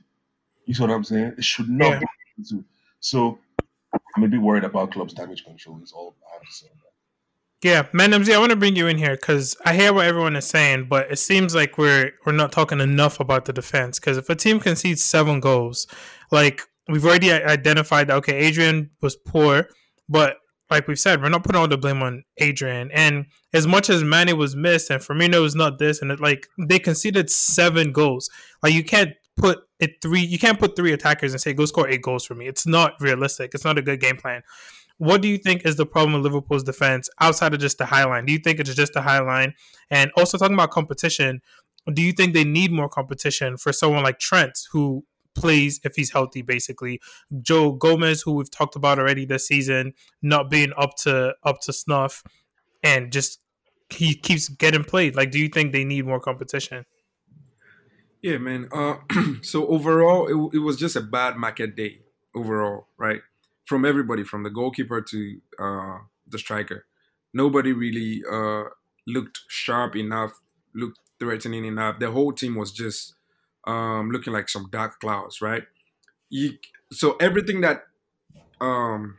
You 0.66 0.74
see 0.74 0.82
what 0.82 0.92
I'm 0.92 1.04
saying? 1.04 1.34
It 1.38 1.44
should 1.44 1.70
not 1.70 1.90
Yeah. 1.92 2.00
be 2.00 2.06
3 2.44 2.60
2. 2.60 2.66
So 3.02 3.38
I'm 4.16 4.24
a 4.24 4.28
bit 4.30 4.42
worried 4.42 4.64
about 4.64 4.92
Klopp's 4.92 5.14
damage 5.14 5.44
control, 5.44 5.82
is 5.84 5.92
all 5.92 6.16
I 6.30 6.34
have 6.36 6.44
to 6.44 6.52
say. 6.54 6.68
Yeah, 7.64 7.86
man, 7.94 8.10
MZ, 8.10 8.34
I 8.34 8.40
want 8.40 8.50
to 8.50 8.56
bring 8.56 8.76
you 8.76 8.88
in 8.88 8.98
here 8.98 9.16
because 9.16 9.56
I 9.66 9.76
hear 9.76 9.94
what 9.94 10.08
everyone 10.08 10.36
is 10.36 10.48
saying, 10.48 10.88
but 10.90 11.12
it 11.12 11.20
seems 11.20 11.54
like 11.54 11.78
we're 11.78 12.12
we're 12.26 12.32
not 12.32 12.52
talking 12.52 12.80
enough 12.80 13.20
about 13.20 13.46
the 13.46 13.54
defense. 13.54 14.00
Because 14.00 14.18
if 14.18 14.30
a 14.30 14.36
team 14.36 14.60
concedes 14.60 15.04
seven 15.04 15.40
goals, 15.40 15.86
like 16.32 16.64
we've 16.90 17.06
already 17.06 17.32
identified, 17.32 18.08
that, 18.08 18.16
okay, 18.18 18.34
Adrian 18.34 18.90
was 19.02 19.16
poor, 19.16 19.68
but 20.10 20.38
like 20.72 20.88
we've 20.88 21.00
said, 21.00 21.22
we're 21.22 21.30
not 21.30 21.44
putting 21.44 21.60
all 21.60 21.68
the 21.68 21.78
blame 21.78 22.02
on 22.02 22.24
Adrian. 22.38 22.90
And 22.94 23.26
as 23.54 23.68
much 23.68 23.92
as 23.92 24.04
Mane 24.04 24.36
was 24.38 24.56
missed 24.56 24.90
and 24.90 25.02
Firmino 25.02 25.42
was 25.42 25.54
not 25.54 25.78
this, 25.78 26.02
and 26.02 26.12
it, 26.12 26.20
like 26.20 26.48
they 26.58 26.80
conceded 26.80 27.30
seven 27.30 27.92
goals, 27.92 28.28
like 28.64 28.74
you 28.74 28.84
can't 28.84 29.12
put 29.38 29.60
it 29.80 30.02
three, 30.02 30.22
you 30.22 30.40
can't 30.40 30.60
put 30.60 30.76
three 30.76 30.94
attackers 30.94 31.34
and 31.34 31.42
say 31.42 31.54
go 31.54 31.66
score 31.66 31.88
eight 31.88 32.02
goals 32.02 32.26
for 32.26 32.34
me. 32.34 32.48
It's 32.48 32.66
not 32.66 32.94
realistic. 33.00 33.52
It's 33.54 33.66
not 33.66 33.78
a 33.78 33.84
good 33.84 34.00
game 34.00 34.18
plan. 34.18 34.42
What 35.02 35.24
do 35.24 35.28
you 35.28 35.40
think 35.40 35.66
is 35.66 35.78
the 35.78 35.86
problem 35.88 36.14
with 36.14 36.32
Liverpool's 36.32 36.64
defense 36.64 37.10
outside 37.20 37.56
of 37.56 37.60
just 37.60 37.80
the 37.80 37.88
high 37.88 38.06
line? 38.06 38.28
Do 38.28 38.34
you 38.34 38.38
think 38.38 38.60
it's 38.60 38.76
just 38.76 38.94
the 38.94 39.02
high 39.02 39.20
line? 39.20 39.56
And 39.90 40.12
also 40.16 40.38
talking 40.38 40.54
about 40.54 40.70
competition, 40.70 41.42
do 41.92 42.04
you 42.04 42.12
think 42.12 42.36
they 42.36 42.44
need 42.44 42.72
more 42.72 42.88
competition 42.88 43.58
for 43.58 43.74
someone 43.74 44.04
like 44.04 44.20
Trent, 44.20 44.60
who 44.72 45.04
plays 45.34 45.80
if 45.84 45.96
he's 45.96 46.12
healthy, 46.12 46.44
basically? 46.44 47.02
Joe 47.42 47.72
Gomez, 47.72 48.22
who 48.22 48.34
we've 48.34 48.52
talked 48.52 48.76
about 48.76 49.00
already 49.00 49.26
this 49.26 49.48
season, 49.48 49.94
not 50.22 50.52
being 50.52 50.72
up 50.78 50.96
to 50.98 51.34
up 51.44 51.62
to 51.62 51.74
snuff, 51.74 52.22
and 52.84 53.12
just 53.12 53.42
he 53.90 54.14
keeps 54.14 54.50
getting 54.50 54.84
played. 54.84 55.16
Like, 55.16 55.32
do 55.32 55.40
you 55.40 55.48
think 55.48 55.72
they 55.72 55.84
need 55.84 56.06
more 56.06 56.20
competition? 56.20 56.86
Yeah, 58.22 58.38
man. 58.38 58.70
Uh, 58.72 58.98
so 59.42 59.66
overall, 59.66 60.28
it, 60.28 60.58
it 60.58 60.60
was 60.60 60.78
just 60.78 60.96
a 60.96 61.02
bad 61.02 61.38
market 61.38 61.76
day 61.76 62.02
overall, 62.36 62.86
right? 63.00 63.22
From 63.66 63.86
everybody, 63.86 64.24
from 64.24 64.44
the 64.44 64.50
goalkeeper 64.50 65.02
to 65.02 65.42
uh, 65.60 65.98
the 66.28 66.40
striker, 66.40 66.86
nobody 67.34 67.72
really 67.74 68.24
uh, 68.30 68.64
looked 69.08 69.40
sharp 69.48 69.96
enough, 69.96 70.40
looked 70.76 71.00
threatening 71.20 71.66
enough. 71.66 72.00
The 72.00 72.12
whole 72.12 72.34
team 72.34 72.56
was 72.56 72.72
just 72.72 73.14
um, 73.66 74.10
looking 74.12 74.34
like 74.34 74.50
some 74.50 74.68
dark 74.72 75.00
clouds, 75.00 75.42
right? 75.42 75.64
You, 76.30 76.54
so 76.92 77.16
everything 77.20 77.62
that 77.62 77.84
um, 78.60 79.18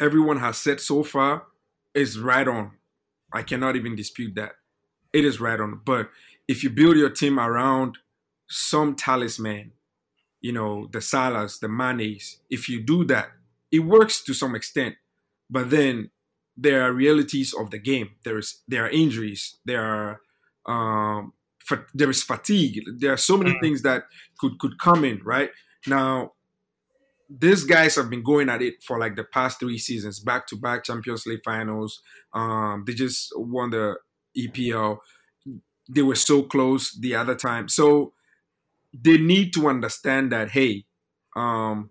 everyone 0.00 0.38
has 0.38 0.58
said 0.58 0.80
so 0.80 1.02
far 1.02 1.44
is 1.94 2.18
right 2.18 2.46
on. 2.46 2.72
I 3.32 3.42
cannot 3.42 3.76
even 3.76 3.96
dispute 3.96 4.34
that. 4.36 4.52
It 5.12 5.24
is 5.24 5.40
right 5.40 5.60
on. 5.60 5.80
But 5.84 6.10
if 6.48 6.62
you 6.62 6.70
build 6.70 6.96
your 6.96 7.10
team 7.10 7.38
around 7.38 7.98
some 8.48 8.94
talisman, 8.94 9.72
you 10.40 10.52
know, 10.52 10.88
the 10.92 10.98
Salahs, 10.98 11.60
the 11.60 11.68
Manes, 11.68 12.38
if 12.50 12.68
you 12.68 12.80
do 12.80 13.04
that, 13.04 13.30
it 13.74 13.80
works 13.80 14.22
to 14.24 14.34
some 14.34 14.54
extent. 14.54 14.94
But 15.50 15.70
then 15.70 16.10
there 16.56 16.82
are 16.84 16.92
realities 16.92 17.54
of 17.60 17.70
the 17.70 17.78
game. 17.78 18.08
There 18.24 18.38
is 18.38 18.62
there 18.68 18.84
are 18.86 18.90
injuries. 18.90 19.42
There 19.64 19.84
are 19.94 20.20
um, 20.74 21.32
fa- 21.68 21.86
there 21.94 22.10
is 22.10 22.22
fatigue. 22.22 22.76
There 23.00 23.12
are 23.12 23.18
so 23.30 23.36
many 23.36 23.52
Mm. 23.54 23.60
things 23.62 23.82
that 23.82 24.04
could 24.38 24.58
could 24.60 24.78
come 24.78 25.04
in. 25.04 25.20
Right 25.24 25.50
now, 25.86 26.32
these 27.28 27.64
guys 27.64 27.96
have 27.96 28.08
been 28.10 28.22
going 28.22 28.48
at 28.48 28.62
it 28.62 28.82
for 28.82 28.98
like 28.98 29.16
the 29.16 29.24
past 29.24 29.58
three 29.60 29.78
seasons, 29.78 30.20
back 30.20 30.46
to 30.48 30.56
back 30.56 30.84
Champions 30.84 31.26
League 31.26 31.44
finals. 31.44 32.02
Um, 32.32 32.84
they 32.86 32.94
just 32.94 33.32
won 33.36 33.70
the 33.70 33.96
EPL. 34.36 34.98
They 35.88 36.02
were 36.02 36.14
so 36.16 36.42
close 36.42 36.92
the 36.92 37.14
other 37.14 37.34
time. 37.34 37.68
So 37.68 38.12
they 38.92 39.18
need 39.18 39.52
to 39.54 39.68
understand 39.68 40.32
that, 40.32 40.50
hey, 40.50 40.84
um, 41.36 41.90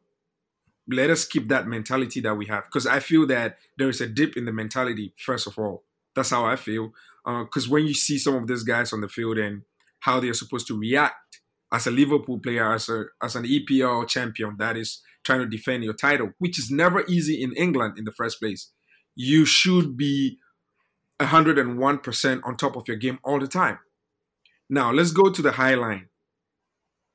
let 0.87 1.09
us 1.09 1.25
keep 1.25 1.47
that 1.47 1.67
mentality 1.67 2.19
that 2.21 2.35
we 2.35 2.45
have. 2.47 2.65
Because 2.65 2.85
I 2.85 2.99
feel 2.99 3.25
that 3.27 3.57
there 3.77 3.89
is 3.89 4.01
a 4.01 4.07
dip 4.07 4.35
in 4.35 4.45
the 4.45 4.51
mentality, 4.51 5.13
first 5.17 5.47
of 5.47 5.57
all. 5.57 5.83
That's 6.15 6.29
how 6.29 6.45
I 6.45 6.55
feel. 6.55 6.93
Uh, 7.25 7.43
because 7.43 7.69
when 7.69 7.85
you 7.87 7.93
see 7.93 8.17
some 8.17 8.35
of 8.35 8.47
these 8.47 8.63
guys 8.63 8.93
on 8.93 9.01
the 9.01 9.07
field 9.07 9.37
and 9.37 9.63
how 10.01 10.19
they're 10.19 10.33
supposed 10.33 10.67
to 10.67 10.77
react 10.77 11.39
as 11.71 11.87
a 11.87 11.91
Liverpool 11.91 12.39
player, 12.39 12.73
as 12.73 12.89
a 12.89 13.05
as 13.21 13.35
an 13.35 13.45
EPL 13.45 14.07
champion 14.07 14.55
that 14.59 14.77
is 14.77 15.01
trying 15.23 15.39
to 15.39 15.47
defend 15.47 15.83
your 15.83 15.93
title, 15.93 16.33
which 16.37 16.59
is 16.59 16.69
never 16.69 17.03
easy 17.07 17.41
in 17.41 17.53
England 17.53 17.97
in 17.97 18.03
the 18.03 18.11
first 18.11 18.39
place. 18.39 18.71
You 19.15 19.45
should 19.45 19.95
be 19.95 20.39
101% 21.19 22.41
on 22.43 22.57
top 22.57 22.75
of 22.75 22.87
your 22.87 22.97
game 22.97 23.19
all 23.23 23.39
the 23.39 23.47
time. 23.47 23.79
Now, 24.69 24.91
let's 24.91 25.11
go 25.11 25.29
to 25.29 25.41
the 25.41 25.53
high 25.53 25.75
line. 25.75 26.09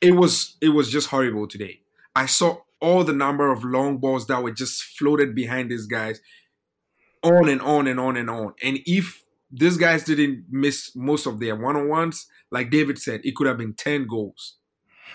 It 0.00 0.12
was 0.12 0.56
it 0.60 0.70
was 0.70 0.90
just 0.90 1.08
horrible 1.08 1.46
today. 1.46 1.80
I 2.14 2.26
saw 2.26 2.58
all 2.80 3.04
the 3.04 3.12
number 3.12 3.50
of 3.50 3.64
long 3.64 3.98
balls 3.98 4.26
that 4.26 4.42
were 4.42 4.52
just 4.52 4.82
floated 4.82 5.34
behind 5.34 5.70
these 5.70 5.86
guys 5.86 6.20
on 7.22 7.48
and 7.48 7.60
on 7.60 7.86
and 7.86 7.98
on 7.98 8.16
and 8.16 8.30
on. 8.30 8.54
And 8.62 8.78
if 8.86 9.24
these 9.50 9.76
guys 9.76 10.04
didn't 10.04 10.44
miss 10.50 10.94
most 10.94 11.26
of 11.26 11.40
their 11.40 11.56
one-on-ones, 11.56 12.26
like 12.50 12.70
David 12.70 12.98
said, 12.98 13.20
it 13.24 13.34
could 13.34 13.46
have 13.46 13.58
been 13.58 13.74
10 13.74 14.06
goals. 14.06 14.56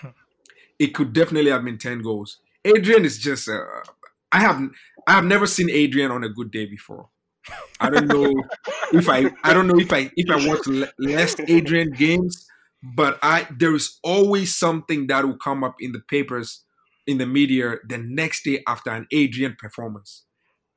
It 0.76 0.88
could 0.92 1.12
definitely 1.12 1.52
have 1.52 1.64
been 1.64 1.78
10 1.78 2.02
goals. 2.02 2.40
Adrian 2.64 3.04
is 3.04 3.18
just 3.18 3.48
uh, 3.48 3.60
I 4.32 4.40
have 4.40 4.60
I 5.06 5.12
have 5.12 5.24
never 5.24 5.46
seen 5.46 5.70
Adrian 5.70 6.10
on 6.10 6.24
a 6.24 6.28
good 6.28 6.50
day 6.50 6.66
before. 6.66 7.10
I 7.78 7.90
don't 7.90 8.08
know 8.08 8.32
if 8.92 9.08
I 9.08 9.30
I 9.44 9.54
don't 9.54 9.68
know 9.68 9.78
if 9.78 9.92
I 9.92 10.10
if 10.16 10.28
I 10.28 10.48
watch 10.48 10.66
le- 10.66 10.92
less 10.98 11.38
Adrian 11.38 11.92
games, 11.92 12.46
but 12.96 13.18
I 13.22 13.46
there 13.56 13.74
is 13.74 14.00
always 14.02 14.56
something 14.56 15.06
that 15.06 15.24
will 15.24 15.36
come 15.36 15.62
up 15.62 15.76
in 15.78 15.92
the 15.92 16.00
papers 16.00 16.64
in 17.06 17.18
the 17.18 17.26
media 17.26 17.76
the 17.86 17.98
next 17.98 18.44
day 18.44 18.62
after 18.66 18.90
an 18.90 19.06
Adrian 19.12 19.56
performance. 19.58 20.24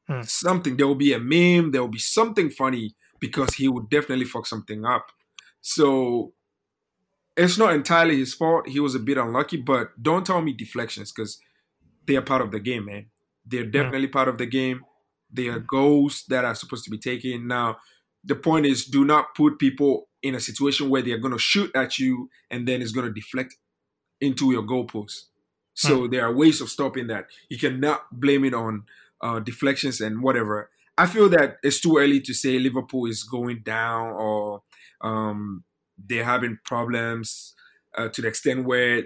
Hmm. 0.08 0.22
Something 0.22 0.78
there 0.78 0.88
will 0.88 0.96
be 0.96 1.14
a 1.14 1.20
meme, 1.20 1.72
there 1.72 1.82
will 1.82 1.90
be 1.90 2.00
something 2.00 2.50
funny 2.50 2.96
because 3.20 3.56
he 3.56 3.68
would 3.68 3.90
definitely 3.90 4.26
fuck 4.26 4.46
something 4.46 4.86
up. 4.86 5.08
So 5.62 6.34
it's 7.36 7.58
not 7.58 7.74
entirely 7.74 8.18
his 8.18 8.34
fault. 8.34 8.68
He 8.68 8.80
was 8.80 8.96
a 8.96 9.00
bit 9.00 9.18
unlucky, 9.18 9.58
but 9.58 10.02
don't 10.02 10.26
tell 10.26 10.42
me 10.42 10.54
deflections 10.54 11.12
because 11.12 11.40
they 12.06 12.16
are 12.16 12.22
part 12.22 12.42
of 12.42 12.52
the 12.52 12.60
game, 12.60 12.86
man. 12.86 13.08
They're 13.46 13.66
definitely 13.66 14.08
part 14.08 14.28
of 14.28 14.38
the 14.38 14.46
game. 14.46 14.82
They 15.32 15.48
are 15.48 15.60
goals 15.60 16.24
that 16.30 16.46
are 16.46 16.56
supposed 16.56 16.84
to 16.86 16.90
be 16.90 16.98
taken. 16.98 17.48
Now, 17.48 17.78
the 18.24 18.36
point 18.36 18.66
is 18.66 18.86
do 18.86 19.06
not 19.06 19.36
put 19.36 19.60
people 19.60 20.08
in 20.24 20.36
a 20.36 20.40
situation 20.40 20.90
where 20.90 21.02
they're 21.02 21.18
going 21.18 21.34
to 21.34 21.40
shoot 21.40 21.72
at 21.76 22.00
you 22.00 22.30
and 22.50 22.68
then 22.68 22.82
it's 22.82 22.92
going 22.92 23.08
to 23.08 23.14
deflect 23.14 23.56
into 24.20 24.52
your 24.52 24.64
goalpost. 24.64 25.26
So 25.78 26.08
there 26.08 26.26
are 26.26 26.34
ways 26.36 26.62
of 26.62 26.70
stopping 26.70 27.08
that. 27.08 27.28
You 27.50 27.58
cannot 27.60 28.20
blame 28.20 28.46
it 28.46 28.54
on 28.54 28.86
uh, 29.22 29.40
deflections 29.40 30.02
and 30.02 30.22
whatever. 30.24 30.70
I 30.98 31.06
feel 31.08 31.30
that 31.30 31.58
it's 31.64 31.80
too 31.82 31.98
early 31.98 32.20
to 32.22 32.34
say 32.34 32.60
Liverpool 32.60 33.06
is 33.08 33.24
going 33.24 33.62
down 33.64 34.10
or 34.14 34.64
um, 35.02 35.64
they're 35.98 36.24
having 36.26 36.60
problems 36.66 37.54
uh, 37.98 38.10
to 38.10 38.22
the 38.22 38.28
extent 38.28 38.66
where 38.66 39.06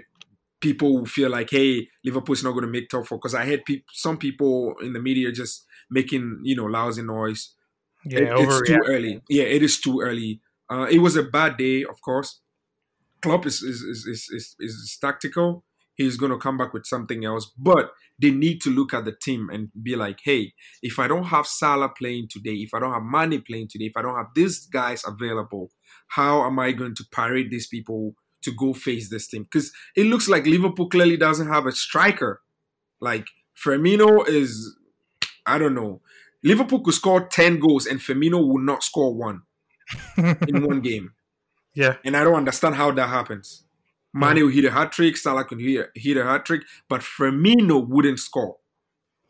people 0.60 1.04
feel 1.06 1.30
like, 1.30 1.50
hey, 1.50 1.88
Liverpool's 2.04 2.44
not 2.44 2.52
going 2.52 2.64
to 2.64 2.70
make 2.70 2.88
top 2.88 3.06
four. 3.06 3.18
Because 3.18 3.34
I 3.34 3.46
heard 3.46 3.64
peop 3.64 3.84
some 3.92 4.18
people 4.18 4.76
in 4.80 4.92
the 4.94 5.00
media 5.00 5.32
just 5.32 5.66
making 5.90 6.40
you 6.44 6.56
know 6.56 6.66
lousy 6.66 7.02
noise. 7.02 7.54
Yeah, 8.04 8.20
It- 8.20 8.32
it's 8.36 8.62
too 8.62 8.82
early. 8.88 9.22
Yeah, 9.28 9.44
it 9.44 9.62
is 9.62 9.80
too 9.80 10.00
early. 10.02 10.40
Uh, 10.70 10.88
it 10.90 10.98
was 11.00 11.16
a 11.16 11.22
bad 11.24 11.56
day, 11.58 11.84
of 11.84 12.00
course. 12.02 12.40
Klopp 13.22 13.46
is 13.46 13.62
is 13.62 13.82
is 13.82 14.06
is, 14.06 14.30
is, 14.30 14.56
is 14.60 14.98
tactical. 15.00 15.64
He's 15.94 16.16
going 16.16 16.32
to 16.32 16.38
come 16.38 16.58
back 16.58 16.72
with 16.72 16.86
something 16.86 17.24
else. 17.24 17.50
But 17.56 17.92
they 18.18 18.30
need 18.30 18.60
to 18.62 18.70
look 18.70 18.94
at 18.94 19.04
the 19.04 19.12
team 19.12 19.48
and 19.52 19.70
be 19.82 19.96
like, 19.96 20.20
hey, 20.24 20.52
if 20.82 20.98
I 20.98 21.08
don't 21.08 21.24
have 21.24 21.46
Salah 21.46 21.88
playing 21.88 22.28
today, 22.28 22.54
if 22.54 22.72
I 22.74 22.80
don't 22.80 22.92
have 22.92 23.02
Mane 23.02 23.42
playing 23.42 23.68
today, 23.68 23.86
if 23.86 23.96
I 23.96 24.02
don't 24.02 24.16
have 24.16 24.28
these 24.34 24.66
guys 24.66 25.02
available, 25.06 25.70
how 26.08 26.46
am 26.46 26.58
I 26.58 26.72
going 26.72 26.94
to 26.96 27.04
parade 27.10 27.50
these 27.50 27.66
people 27.66 28.14
to 28.42 28.52
go 28.52 28.74
face 28.74 29.10
this 29.10 29.28
team? 29.28 29.44
Because 29.44 29.72
it 29.96 30.04
looks 30.04 30.28
like 30.28 30.46
Liverpool 30.46 30.88
clearly 30.88 31.16
doesn't 31.16 31.48
have 31.48 31.66
a 31.66 31.72
striker. 31.72 32.42
Like 33.00 33.26
Firmino 33.56 34.26
is, 34.28 34.76
I 35.46 35.58
don't 35.58 35.74
know. 35.74 36.00
Liverpool 36.44 36.80
could 36.80 36.94
score 36.94 37.26
10 37.26 37.60
goals 37.60 37.86
and 37.86 38.00
Firmino 38.00 38.46
will 38.46 38.60
not 38.60 38.82
score 38.82 39.14
one 39.14 39.42
in 40.48 40.66
one 40.66 40.80
game. 40.80 41.14
Yeah. 41.74 41.96
And 42.04 42.16
I 42.16 42.24
don't 42.24 42.34
understand 42.34 42.74
how 42.74 42.90
that 42.92 43.08
happens. 43.08 43.64
Mane 44.14 44.42
will 44.42 44.48
hit 44.48 44.64
a 44.64 44.70
hat 44.70 44.92
trick, 44.92 45.16
Salah 45.16 45.44
can 45.44 45.58
hit, 45.58 45.90
hit 45.94 46.16
a 46.16 46.24
hat 46.24 46.44
trick, 46.44 46.62
but 46.88 47.00
Firmino 47.00 47.86
wouldn't 47.86 48.18
score. 48.18 48.56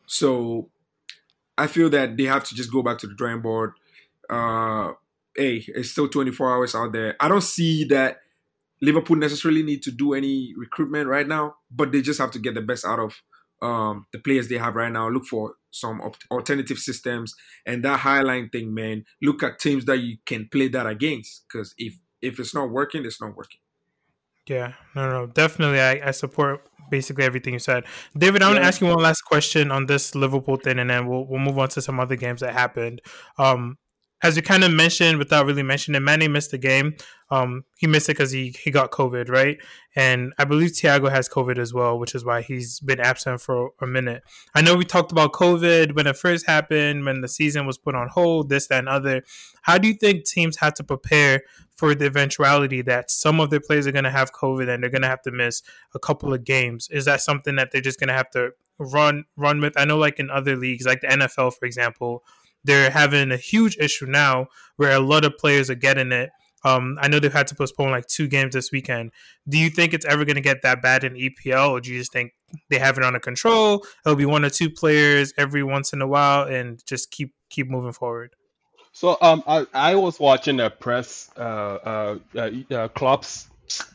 So 0.06 0.70
I 1.56 1.66
feel 1.66 1.88
that 1.90 2.16
they 2.16 2.24
have 2.24 2.44
to 2.44 2.54
just 2.54 2.72
go 2.72 2.82
back 2.82 2.98
to 2.98 3.06
the 3.06 3.14
drawing 3.14 3.40
board. 3.40 3.72
Uh, 4.28 4.92
hey, 5.36 5.64
it's 5.68 5.90
still 5.90 6.08
24 6.08 6.52
hours 6.52 6.74
out 6.74 6.92
there. 6.92 7.16
I 7.20 7.28
don't 7.28 7.42
see 7.42 7.84
that 7.84 8.18
Liverpool 8.80 9.16
necessarily 9.16 9.62
need 9.62 9.82
to 9.84 9.92
do 9.92 10.12
any 10.12 10.54
recruitment 10.56 11.06
right 11.06 11.26
now, 11.26 11.56
but 11.70 11.92
they 11.92 12.02
just 12.02 12.20
have 12.20 12.32
to 12.32 12.38
get 12.38 12.54
the 12.54 12.60
best 12.60 12.84
out 12.84 12.98
of 12.98 13.22
um, 13.62 14.06
the 14.12 14.18
players 14.18 14.48
they 14.48 14.58
have 14.58 14.74
right 14.74 14.90
now. 14.92 15.08
Look 15.08 15.24
for 15.24 15.54
some 15.70 16.02
alternative 16.30 16.78
systems 16.78 17.34
and 17.64 17.84
that 17.84 18.00
highline 18.00 18.50
thing, 18.50 18.74
man. 18.74 19.04
Look 19.22 19.42
at 19.44 19.60
teams 19.60 19.84
that 19.84 19.98
you 19.98 20.16
can 20.26 20.48
play 20.50 20.68
that 20.68 20.86
against, 20.86 21.44
because 21.46 21.74
if 21.78 21.94
if 22.20 22.38
it's 22.38 22.54
not 22.54 22.70
working, 22.70 23.04
it's 23.04 23.20
not 23.20 23.36
working. 23.36 23.58
Yeah, 24.46 24.72
no, 24.94 25.08
no, 25.08 25.26
definitely. 25.26 25.80
I, 25.80 26.08
I 26.08 26.10
support 26.10 26.68
basically 26.90 27.24
everything 27.24 27.52
you 27.54 27.60
said. 27.60 27.84
David, 28.16 28.42
I 28.42 28.48
want 28.48 28.58
to 28.58 28.64
ask 28.64 28.80
you 28.80 28.88
one 28.88 28.98
last 28.98 29.22
question 29.22 29.70
on 29.70 29.86
this 29.86 30.14
Liverpool 30.14 30.56
thing, 30.56 30.78
and 30.78 30.90
then 30.90 31.06
we'll 31.06 31.26
we'll 31.26 31.38
move 31.38 31.58
on 31.58 31.68
to 31.70 31.82
some 31.82 32.00
other 32.00 32.16
games 32.16 32.40
that 32.40 32.52
happened. 32.52 33.00
Um, 33.38 33.78
as 34.22 34.36
you 34.36 34.42
kind 34.42 34.62
of 34.62 34.72
mentioned 34.72 35.18
without 35.18 35.46
really 35.46 35.62
mentioning, 35.62 36.02
Mane 36.04 36.30
missed 36.30 36.52
the 36.52 36.58
game. 36.58 36.94
Um, 37.30 37.64
he 37.76 37.86
missed 37.86 38.08
it 38.08 38.12
because 38.12 38.30
he, 38.30 38.54
he 38.62 38.70
got 38.70 38.92
COVID, 38.92 39.28
right? 39.28 39.58
And 39.96 40.32
I 40.38 40.44
believe 40.44 40.70
Thiago 40.70 41.10
has 41.10 41.28
COVID 41.28 41.58
as 41.58 41.74
well, 41.74 41.98
which 41.98 42.14
is 42.14 42.24
why 42.24 42.42
he's 42.42 42.78
been 42.80 43.00
absent 43.00 43.40
for 43.40 43.70
a 43.80 43.86
minute. 43.86 44.22
I 44.54 44.62
know 44.62 44.76
we 44.76 44.84
talked 44.84 45.12
about 45.12 45.32
COVID 45.32 45.96
when 45.96 46.06
it 46.06 46.16
first 46.16 46.46
happened, 46.46 47.04
when 47.04 47.20
the 47.20 47.28
season 47.28 47.66
was 47.66 47.78
put 47.78 47.94
on 47.94 48.08
hold, 48.08 48.48
this, 48.48 48.68
that, 48.68 48.80
and 48.80 48.88
other. 48.88 49.22
How 49.62 49.78
do 49.78 49.88
you 49.88 49.94
think 49.94 50.24
teams 50.24 50.58
have 50.58 50.74
to 50.74 50.84
prepare 50.84 51.42
for 51.76 51.94
the 51.94 52.06
eventuality 52.06 52.82
that 52.82 53.10
some 53.10 53.40
of 53.40 53.50
their 53.50 53.60
players 53.60 53.86
are 53.86 53.92
going 53.92 54.04
to 54.04 54.10
have 54.10 54.32
COVID 54.32 54.72
and 54.72 54.82
they're 54.82 54.90
going 54.90 55.02
to 55.02 55.08
have 55.08 55.22
to 55.22 55.32
miss 55.32 55.62
a 55.94 55.98
couple 55.98 56.32
of 56.32 56.44
games? 56.44 56.88
Is 56.92 57.06
that 57.06 57.22
something 57.22 57.56
that 57.56 57.72
they're 57.72 57.80
just 57.80 57.98
going 57.98 58.08
to 58.08 58.14
have 58.14 58.30
to 58.30 58.50
run 58.78 59.24
run 59.36 59.60
with? 59.60 59.72
I 59.76 59.84
know, 59.84 59.98
like 59.98 60.20
in 60.20 60.30
other 60.30 60.54
leagues, 60.54 60.84
like 60.84 61.00
the 61.00 61.08
NFL, 61.08 61.54
for 61.54 61.64
example, 61.64 62.22
they're 62.64 62.90
having 62.90 63.32
a 63.32 63.36
huge 63.36 63.76
issue 63.78 64.06
now 64.06 64.46
where 64.76 64.92
a 64.92 65.00
lot 65.00 65.24
of 65.24 65.36
players 65.38 65.70
are 65.70 65.74
getting 65.74 66.12
it. 66.12 66.30
Um, 66.64 66.96
I 67.00 67.08
know 67.08 67.18
they've 67.18 67.32
had 67.32 67.48
to 67.48 67.54
postpone 67.54 67.90
like 67.90 68.06
two 68.06 68.28
games 68.28 68.54
this 68.54 68.70
weekend. 68.70 69.10
Do 69.48 69.58
you 69.58 69.68
think 69.68 69.92
it's 69.92 70.06
ever 70.06 70.24
going 70.24 70.36
to 70.36 70.42
get 70.42 70.62
that 70.62 70.80
bad 70.80 71.02
in 71.02 71.14
EPL, 71.14 71.70
or 71.70 71.80
do 71.80 71.92
you 71.92 71.98
just 71.98 72.12
think 72.12 72.34
they 72.70 72.78
have 72.78 72.96
it 72.98 73.04
under 73.04 73.18
control? 73.18 73.84
It'll 74.06 74.16
be 74.16 74.26
one 74.26 74.44
or 74.44 74.50
two 74.50 74.70
players 74.70 75.32
every 75.36 75.64
once 75.64 75.92
in 75.92 76.00
a 76.00 76.06
while, 76.06 76.46
and 76.46 76.80
just 76.86 77.10
keep 77.10 77.34
keep 77.50 77.68
moving 77.68 77.92
forward. 77.92 78.34
So 78.92 79.16
um, 79.20 79.42
I, 79.46 79.66
I 79.74 79.94
was 79.96 80.20
watching 80.20 80.60
a 80.60 80.70
press 80.70 81.30
uh, 81.36 81.40
uh, 81.40 82.18
uh, 82.36 82.50
uh 82.70 82.88
Klopp's 82.88 83.48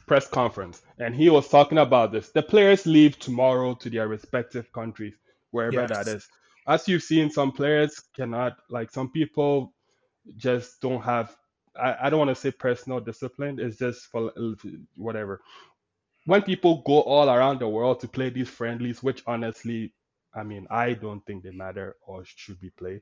press 0.06 0.28
conference, 0.28 0.82
and 1.00 1.16
he 1.16 1.30
was 1.30 1.48
talking 1.48 1.78
about 1.78 2.12
this. 2.12 2.32
The 2.32 2.44
players 2.44 2.86
leave 2.86 3.18
tomorrow 3.18 3.76
to 3.76 3.90
their 3.90 4.10
respective 4.10 4.74
countries, 4.74 5.14
wherever 5.52 5.82
yes. 5.82 5.90
that 5.90 6.08
is 6.08 6.28
as 6.68 6.88
you've 6.88 7.04
seen, 7.04 7.30
some 7.32 7.52
players 7.52 8.02
cannot 8.16 8.58
like 8.70 8.92
some 8.92 9.12
people 9.12 9.74
just 10.38 10.82
don't 10.82 11.02
have. 11.02 11.36
I, 11.80 11.96
I 12.04 12.10
don't 12.10 12.20
want 12.20 12.30
to 12.32 12.36
say 12.36 12.52
personal 12.52 13.00
discipline. 13.00 13.60
It's 13.60 13.78
just 13.78 14.08
for 14.08 14.32
whatever. 14.98 15.42
When 16.26 16.42
people 16.44 16.84
go 16.86 17.02
all 17.02 17.30
around 17.30 17.60
the 17.60 17.70
world 17.70 18.02
to 18.02 18.08
play 18.08 18.30
these 18.30 18.50
friendlies, 18.50 19.04
which 19.04 19.24
honestly, 19.28 19.94
I 20.36 20.44
mean, 20.44 20.68
I 20.70 20.94
don't 20.94 21.26
think 21.26 21.44
they 21.44 21.52
matter 21.52 21.96
or 22.06 22.24
should 22.26 22.60
be 22.60 22.72
played 22.72 23.02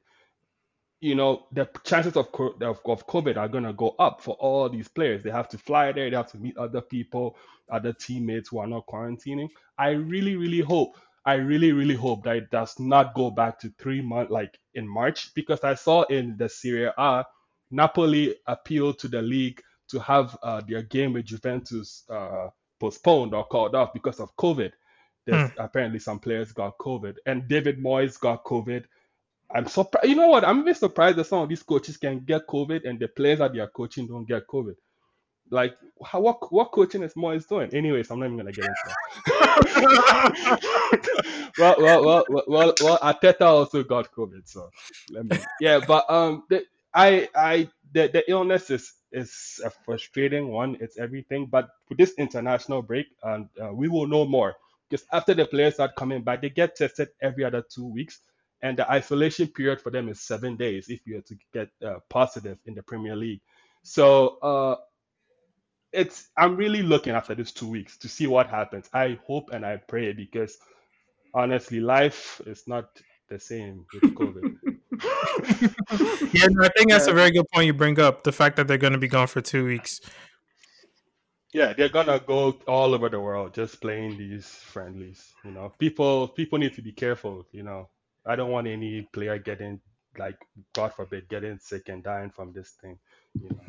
you 1.01 1.15
know, 1.15 1.45
the 1.51 1.69
chances 1.83 2.17
of, 2.17 2.27
of, 2.61 2.79
of 2.85 3.07
COVID 3.07 3.37
are 3.37 3.47
going 3.47 3.63
to 3.65 3.73
go 3.73 3.95
up 3.99 4.21
for 4.21 4.35
all 4.35 4.69
these 4.69 4.87
players. 4.87 5.23
They 5.23 5.29
have 5.29 5.49
to 5.49 5.57
fly 5.57 5.91
there, 5.91 6.09
they 6.09 6.15
have 6.15 6.31
to 6.31 6.37
meet 6.39 6.57
other 6.57 6.81
people, 6.81 7.37
other 7.71 7.93
teammates 7.93 8.49
who 8.49 8.59
are 8.59 8.67
not 8.67 8.87
quarantining. 8.87 9.49
I 9.77 9.89
really, 9.91 10.35
really 10.35 10.61
hope 10.61 10.97
I 11.25 11.35
really, 11.35 11.71
really 11.71 11.95
hope 11.95 12.23
that 12.23 12.35
it 12.35 12.51
does 12.51 12.79
not 12.79 13.15
go 13.15 13.31
back 13.31 13.59
to 13.59 13.73
three 13.79 14.01
months 14.01 14.31
like 14.31 14.59
in 14.75 14.87
March 14.87 15.33
because 15.33 15.63
I 15.63 15.73
saw 15.73 16.03
in 16.03 16.37
the 16.37 16.47
Serie 16.47 16.91
A, 16.97 17.25
Napoli 17.71 18.35
appealed 18.45 18.99
to 18.99 19.07
the 19.07 19.21
league 19.21 19.61
to 19.89 19.99
have 19.99 20.37
uh, 20.43 20.61
their 20.67 20.83
game 20.83 21.13
with 21.13 21.25
Juventus 21.25 22.03
uh, 22.09 22.49
postponed 22.79 23.33
or 23.33 23.45
called 23.45 23.75
off 23.75 23.93
because 23.93 24.19
of 24.19 24.35
COVID. 24.35 24.71
There's 25.25 25.51
hmm. 25.51 25.59
apparently 25.59 25.99
some 25.99 26.19
players 26.19 26.51
got 26.51 26.77
COVID, 26.77 27.15
and 27.25 27.47
David 27.47 27.79
Moyes 27.79 28.19
got 28.19 28.43
COVID. 28.43 28.85
I'm 29.53 29.65
surprised. 29.65 30.07
You 30.07 30.15
know 30.15 30.27
what? 30.27 30.45
I'm 30.45 30.59
even 30.59 30.75
surprised 30.75 31.17
that 31.17 31.25
some 31.25 31.39
of 31.39 31.49
these 31.49 31.63
coaches 31.63 31.97
can 31.97 32.19
get 32.19 32.45
COVID, 32.47 32.87
and 32.87 32.99
the 32.99 33.07
players 33.07 33.39
that 33.39 33.53
they 33.53 33.59
are 33.59 33.69
coaching 33.69 34.05
don't 34.07 34.27
get 34.27 34.45
COVID. 34.47 34.75
Like, 35.51 35.77
how, 36.03 36.19
what 36.21 36.51
what 36.51 36.71
coaching 36.71 37.03
is 37.03 37.13
Moyes 37.13 37.47
doing? 37.47 37.73
Anyways, 37.73 38.09
I'm 38.09 38.19
not 38.19 38.25
even 38.25 38.37
gonna 38.37 38.51
get 38.51 38.65
into 38.65 38.95
that. 39.27 40.59
well, 41.59 41.75
well, 41.77 42.05
well, 42.05 42.25
well, 42.29 42.43
well, 42.47 42.73
well, 42.81 42.97
Arteta 42.99 43.41
also 43.41 43.83
got 43.83 44.11
COVID, 44.11 44.47
so 44.47 44.69
let 45.11 45.25
me. 45.25 45.37
Yeah, 45.61 45.79
but 45.87 46.09
um, 46.09 46.43
the, 46.49 46.63
I, 46.93 47.29
I, 47.35 47.69
the, 47.93 48.07
the 48.07 48.29
illness 48.29 48.69
is 48.71 48.93
is 49.11 49.61
a 49.63 49.69
frustrating 49.69 50.49
one. 50.49 50.77
It's 50.81 50.97
everything, 50.97 51.45
but 51.45 51.69
with 51.89 51.97
this 51.97 52.13
international 52.17 52.81
break, 52.81 53.07
and 53.23 53.47
uh, 53.61 53.71
we 53.73 53.87
will 53.87 54.07
know 54.07 54.25
more 54.25 54.55
because 54.89 55.05
after 55.11 55.33
the 55.33 55.45
players 55.45 55.75
start 55.75 55.95
coming 55.95 56.23
back, 56.23 56.41
they 56.41 56.49
get 56.49 56.75
tested 56.75 57.09
every 57.21 57.43
other 57.43 57.63
two 57.69 57.85
weeks, 57.85 58.19
and 58.61 58.77
the 58.77 58.89
isolation 58.91 59.47
period 59.47 59.81
for 59.81 59.91
them 59.91 60.09
is 60.09 60.21
seven 60.21 60.55
days 60.57 60.89
if 60.89 61.01
you 61.05 61.17
are 61.17 61.21
to 61.21 61.35
get 61.53 61.69
uh, 61.85 61.99
positive 62.09 62.57
in 62.65 62.73
the 62.75 62.83
Premier 62.83 63.15
League. 63.15 63.41
So 63.83 64.37
uh, 64.41 64.75
it's 65.95 66.29
I'm 66.37 66.55
really 66.55 66.81
looking 66.83 67.13
after 67.13 67.35
these 67.35 67.51
two 67.51 67.67
weeks 67.67 67.97
to 67.99 68.09
see 68.09 68.27
what 68.27 68.47
happens. 68.47 68.89
I 68.93 69.17
hope 69.25 69.51
and 69.51 69.65
I 69.65 69.77
pray 69.77 70.13
because 70.13 70.57
honestly, 71.33 71.79
life 71.79 72.41
is 72.45 72.63
not 72.67 72.89
the 73.29 73.39
same 73.39 73.85
with 73.93 74.13
COVID. 74.15 74.55
yeah, 76.33 76.47
no, 76.51 76.65
I 76.65 76.69
think 76.77 76.91
that's 76.91 77.07
a 77.07 77.13
very 77.13 77.31
good 77.31 77.45
point 77.53 77.65
you 77.65 77.73
bring 77.73 77.99
up. 77.99 78.23
The 78.23 78.31
fact 78.31 78.55
that 78.57 78.67
they're 78.67 78.77
going 78.77 78.93
to 78.93 78.99
be 78.99 79.07
gone 79.07 79.27
for 79.27 79.41
two 79.41 79.65
weeks. 79.65 80.01
Yeah, 81.53 81.71
they're 81.71 81.87
gonna 81.87 82.19
go 82.19 82.59
all 82.67 82.93
over 82.93 83.07
the 83.07 83.21
world 83.21 83.53
just 83.53 83.79
playing 83.79 84.17
these 84.17 84.45
friendlies. 84.45 85.33
You 85.45 85.51
know, 85.51 85.71
people 85.79 86.27
people 86.27 86.59
need 86.59 86.73
to 86.73 86.81
be 86.81 86.91
careful. 86.91 87.45
You 87.53 87.63
know, 87.63 87.87
I 88.25 88.35
don't 88.35 88.51
want 88.51 88.67
any 88.67 89.07
player 89.13 89.37
getting 89.39 89.79
like 90.17 90.35
God 90.73 90.93
forbid 90.93 91.29
getting 91.29 91.57
sick 91.59 91.87
and 91.87 92.03
dying 92.03 92.29
from 92.29 92.51
this 92.51 92.71
thing. 92.81 92.99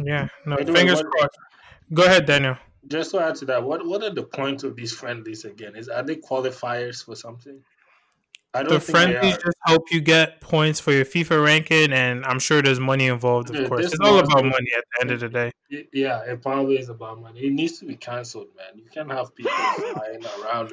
Yeah, 0.03 0.29
no, 0.45 0.57
fingers 0.57 1.03
crossed. 1.03 1.39
Go 1.93 2.05
ahead, 2.05 2.27
Daniel. 2.27 2.57
Just 2.89 3.11
to 3.13 3.21
add 3.21 3.35
to 3.37 3.45
that, 3.47 3.63
what 3.63 3.85
what 3.87 4.03
are 4.03 4.15
the 4.15 4.23
points 4.23 4.63
of 4.63 4.77
these 4.77 4.93
friendlies 4.93 5.45
again? 5.45 5.75
Is 5.77 5.89
are 5.89 6.03
they 6.03 6.17
qualifiers 6.17 7.05
for 7.05 7.17
something? 7.17 7.63
I 8.55 8.63
don't 8.63 8.73
the 8.73 8.81
friendlies 8.81 9.37
just 9.37 9.57
help 9.67 9.83
you 9.91 10.01
get 10.01 10.41
points 10.41 10.81
for 10.81 10.93
your 10.93 11.05
FIFA 11.05 11.45
ranking, 11.45 11.93
and 11.93 12.25
I'm 12.25 12.39
sure 12.39 12.63
there's 12.63 12.81
money 12.81 13.07
involved. 13.07 13.51
Of 13.51 13.57
yeah, 13.57 13.69
course, 13.69 13.87
it's 13.87 14.01
all 14.01 14.19
about 14.19 14.45
money 14.45 14.71
at 14.77 14.85
the 14.93 15.01
end 15.01 15.11
of 15.11 15.21
the 15.21 15.29
day. 15.29 15.51
Yeah, 15.93 16.21
it 16.23 16.43
probably 16.43 16.79
is 16.79 16.89
about 16.89 17.21
money. 17.21 17.41
It 17.41 17.53
needs 17.53 17.79
to 17.81 17.87
be 17.87 17.97
cancelled, 17.97 18.49
man. 18.57 18.79
You 18.83 18.89
can't 18.93 19.11
have 19.11 19.35
people 19.35 19.53
flying 19.53 20.25
around, 20.41 20.73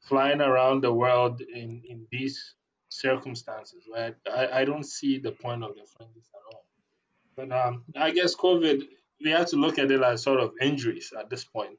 flying 0.00 0.40
around 0.40 0.82
the 0.82 0.92
world 0.92 1.40
in 1.40 1.82
in 1.88 2.06
these 2.12 2.54
circumstances, 2.90 3.84
right? 3.92 4.14
I, 4.32 4.60
I 4.60 4.64
don't 4.64 4.86
see 4.86 5.18
the 5.18 5.32
point 5.32 5.64
of 5.64 5.74
the 5.74 5.86
friendlies 5.96 6.28
at 6.34 6.54
all. 6.54 6.65
But 7.36 7.52
um, 7.52 7.84
I 7.94 8.10
guess 8.12 8.34
COVID 8.34 8.82
we 9.22 9.30
have 9.30 9.46
to 9.46 9.56
look 9.56 9.78
at 9.78 9.90
it 9.90 10.02
as 10.02 10.22
sort 10.22 10.40
of 10.40 10.52
injuries 10.60 11.12
at 11.18 11.30
this 11.30 11.44
point. 11.44 11.78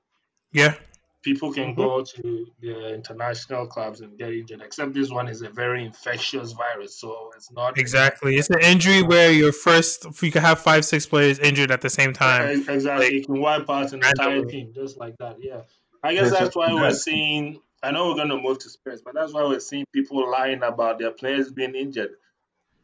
Yeah. 0.52 0.76
People 1.24 1.52
can 1.52 1.72
mm-hmm. 1.72 1.82
go 1.82 2.04
to 2.04 2.48
the 2.62 2.94
international 2.94 3.68
clubs 3.68 4.02
and 4.02 4.18
get 4.18 4.32
injured, 4.32 4.62
except 4.62 4.94
this 4.94 5.10
one 5.10 5.28
is 5.28 5.42
a 5.42 5.50
very 5.50 5.84
infectious 5.84 6.54
virus, 6.54 7.00
so 7.00 7.32
it's 7.36 7.52
not 7.52 7.78
exactly. 7.78 8.36
It's 8.38 8.50
an 8.50 8.62
injury 8.62 9.02
where 9.02 9.32
your 9.32 9.52
first 9.52 10.06
you 10.22 10.32
can 10.32 10.42
have 10.42 10.60
five, 10.60 10.86
six 10.86 11.06
players 11.06 11.40
injured 11.40 11.70
at 11.70 11.82
the 11.82 11.90
same 11.90 12.14
time. 12.14 12.64
Exactly, 12.70 13.06
like, 13.06 13.12
you 13.12 13.26
can 13.26 13.42
wipe 13.42 13.70
out 13.70 13.92
an 13.92 14.06
entire 14.06 14.46
team 14.46 14.72
just 14.74 14.98
like 14.98 15.18
that. 15.18 15.38
Yeah, 15.42 15.62
I 16.02 16.14
guess 16.14 16.32
that's 16.32 16.56
why 16.56 16.74
we're 16.74 16.92
seeing. 16.92 17.60
I 17.84 17.92
know 17.92 18.08
we're 18.08 18.16
going 18.16 18.30
to 18.30 18.38
move 18.38 18.60
to 18.60 18.70
Spurs, 18.70 19.02
but 19.04 19.14
that's 19.14 19.34
why 19.34 19.44
we're 19.44 19.60
seeing 19.60 19.86
people 19.94 20.32
lying 20.32 20.64
about 20.64 20.98
their 20.98 21.12
players 21.12 21.52
being 21.52 21.76
injured 21.76 22.12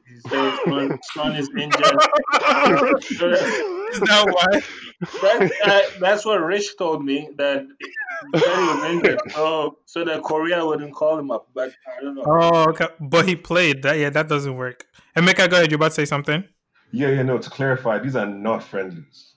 He 0.07 0.13
his 0.13 0.23
Son, 0.23 0.99
Son 1.13 1.35
is 1.35 1.49
injured. 1.57 1.83
Is 3.93 3.99
that 3.99 4.25
why? 4.25 4.61
That, 5.21 5.51
uh, 5.65 5.99
that's 5.99 6.25
what 6.25 6.37
Rich 6.37 6.77
told 6.77 7.03
me 7.03 7.29
that 7.37 7.65
he 8.33 8.39
said 8.39 8.55
he 8.55 8.61
was 8.61 8.83
injured. 8.91 9.19
So, 9.31 9.77
so 9.85 10.05
that 10.05 10.23
Korea 10.23 10.65
wouldn't 10.65 10.93
call 10.93 11.19
him 11.19 11.31
up. 11.31 11.49
But 11.53 11.73
I 11.97 12.01
don't 12.01 12.15
know. 12.15 12.23
Oh, 12.25 12.69
okay. 12.69 12.87
But 12.99 13.27
he 13.27 13.35
played. 13.35 13.83
That 13.83 13.97
yeah, 13.97 14.09
that 14.09 14.27
doesn't 14.29 14.55
work. 14.55 14.85
Emeka, 15.15 15.49
go 15.49 15.57
ahead. 15.57 15.71
You 15.71 15.75
about 15.75 15.89
to 15.89 15.93
say 15.95 16.05
something? 16.05 16.43
Yeah, 16.91 17.09
yeah, 17.09 17.23
no. 17.23 17.37
To 17.37 17.49
clarify, 17.49 17.99
these 17.99 18.15
are 18.15 18.25
not 18.25 18.63
friendlies. 18.63 19.33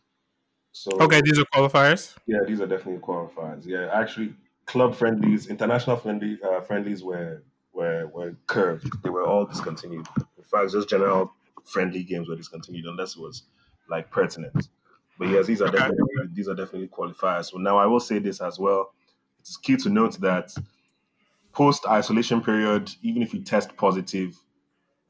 So 0.72 0.92
Okay, 1.00 1.20
these 1.24 1.38
are 1.38 1.44
qualifiers. 1.55 2.14
yeah, 2.26 2.40
these 2.46 2.61
are 2.61 2.66
definitely 2.66 3.00
qualifiers. 3.00 3.64
Yeah, 3.66 3.88
actually, 3.92 4.35
club 4.66 4.94
friendlies, 4.94 5.46
international 5.46 5.96
friendly 5.96 6.38
uh, 6.44 6.61
friendlies 6.61 7.02
were 7.02 7.42
were 7.72 8.07
were 8.09 8.37
curved. 8.46 9.02
They 9.02 9.11
were 9.11 9.24
all 9.24 9.46
discontinued. 9.46 10.07
Fact, 10.46 10.72
just 10.72 10.88
general 10.88 11.35
friendly 11.64 12.04
games 12.04 12.28
were 12.28 12.37
discontinued 12.37 12.87
unless 12.87 13.16
it 13.16 13.20
was 13.22 13.44
like 13.88 14.11
pertinent. 14.11 14.68
But 15.18 15.28
yes, 15.28 15.46
these 15.46 15.62
are 15.62 15.68
Okay. 15.68 15.70
definitely 15.70 16.04
these 16.32 16.48
are 16.48 16.54
definitely 16.54 16.88
qualifiers. 16.88 17.50
So 17.50 17.59
now 17.59 17.78
I 17.78 17.87
will 17.87 18.00
say 18.00 18.18
this 18.18 18.40
as 18.40 18.59
well. 18.59 18.94
It's 19.40 19.56
key 19.56 19.76
to 19.78 19.88
note 19.90 20.20
that 20.20 20.52
post 21.52 21.87
isolation 21.87 22.42
period, 22.42 22.90
even 23.02 23.22
if 23.22 23.32
you 23.35 23.42
test 23.42 23.76
positive, 23.76 24.38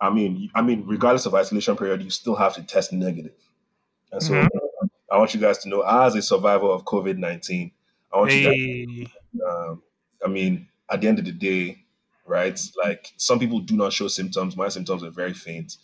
I 0.01 0.11
mean, 0.11 0.51
I 0.55 0.63
mean, 0.63 0.87
regardless 0.87 1.27
of 1.27 1.35
isolation 1.35 1.77
period, 1.77 2.03
you 2.03 2.11
still 2.11 2.37
have 2.37 2.55
to 2.57 2.65
test 2.65 2.93
negative. 2.93 3.37
And 4.13 4.23
so, 4.23 4.37
Mhm. 4.39 4.67
I 5.11 5.19
want 5.19 5.35
you 5.35 5.41
guys 5.41 5.59
to 5.61 5.71
know, 5.71 5.83
as 5.83 6.17
a 6.17 6.23
survivor 6.23 6.67
of 6.69 6.85
COVID 6.85 7.19
nineteen, 7.19 7.73
I 8.13 8.19
want 8.19 8.35
you 8.37 8.43
guys 8.43 8.55
Hey, 8.55 9.07
um, 9.47 9.83
I 10.25 10.29
mean, 10.29 10.69
at 10.91 11.03
the 11.03 11.09
end 11.09 11.21
of 11.21 11.27
the 11.27 11.33
day, 11.33 11.86
right? 12.27 12.59
Like 12.83 13.13
some 13.17 13.39
people 13.39 13.61
do 13.61 13.77
not 13.77 13.93
show 13.93 14.09
symptoms. 14.09 14.57
My 14.57 14.69
symptoms 14.69 15.03
are 15.03 15.11
very 15.11 15.35
faint, 15.35 15.77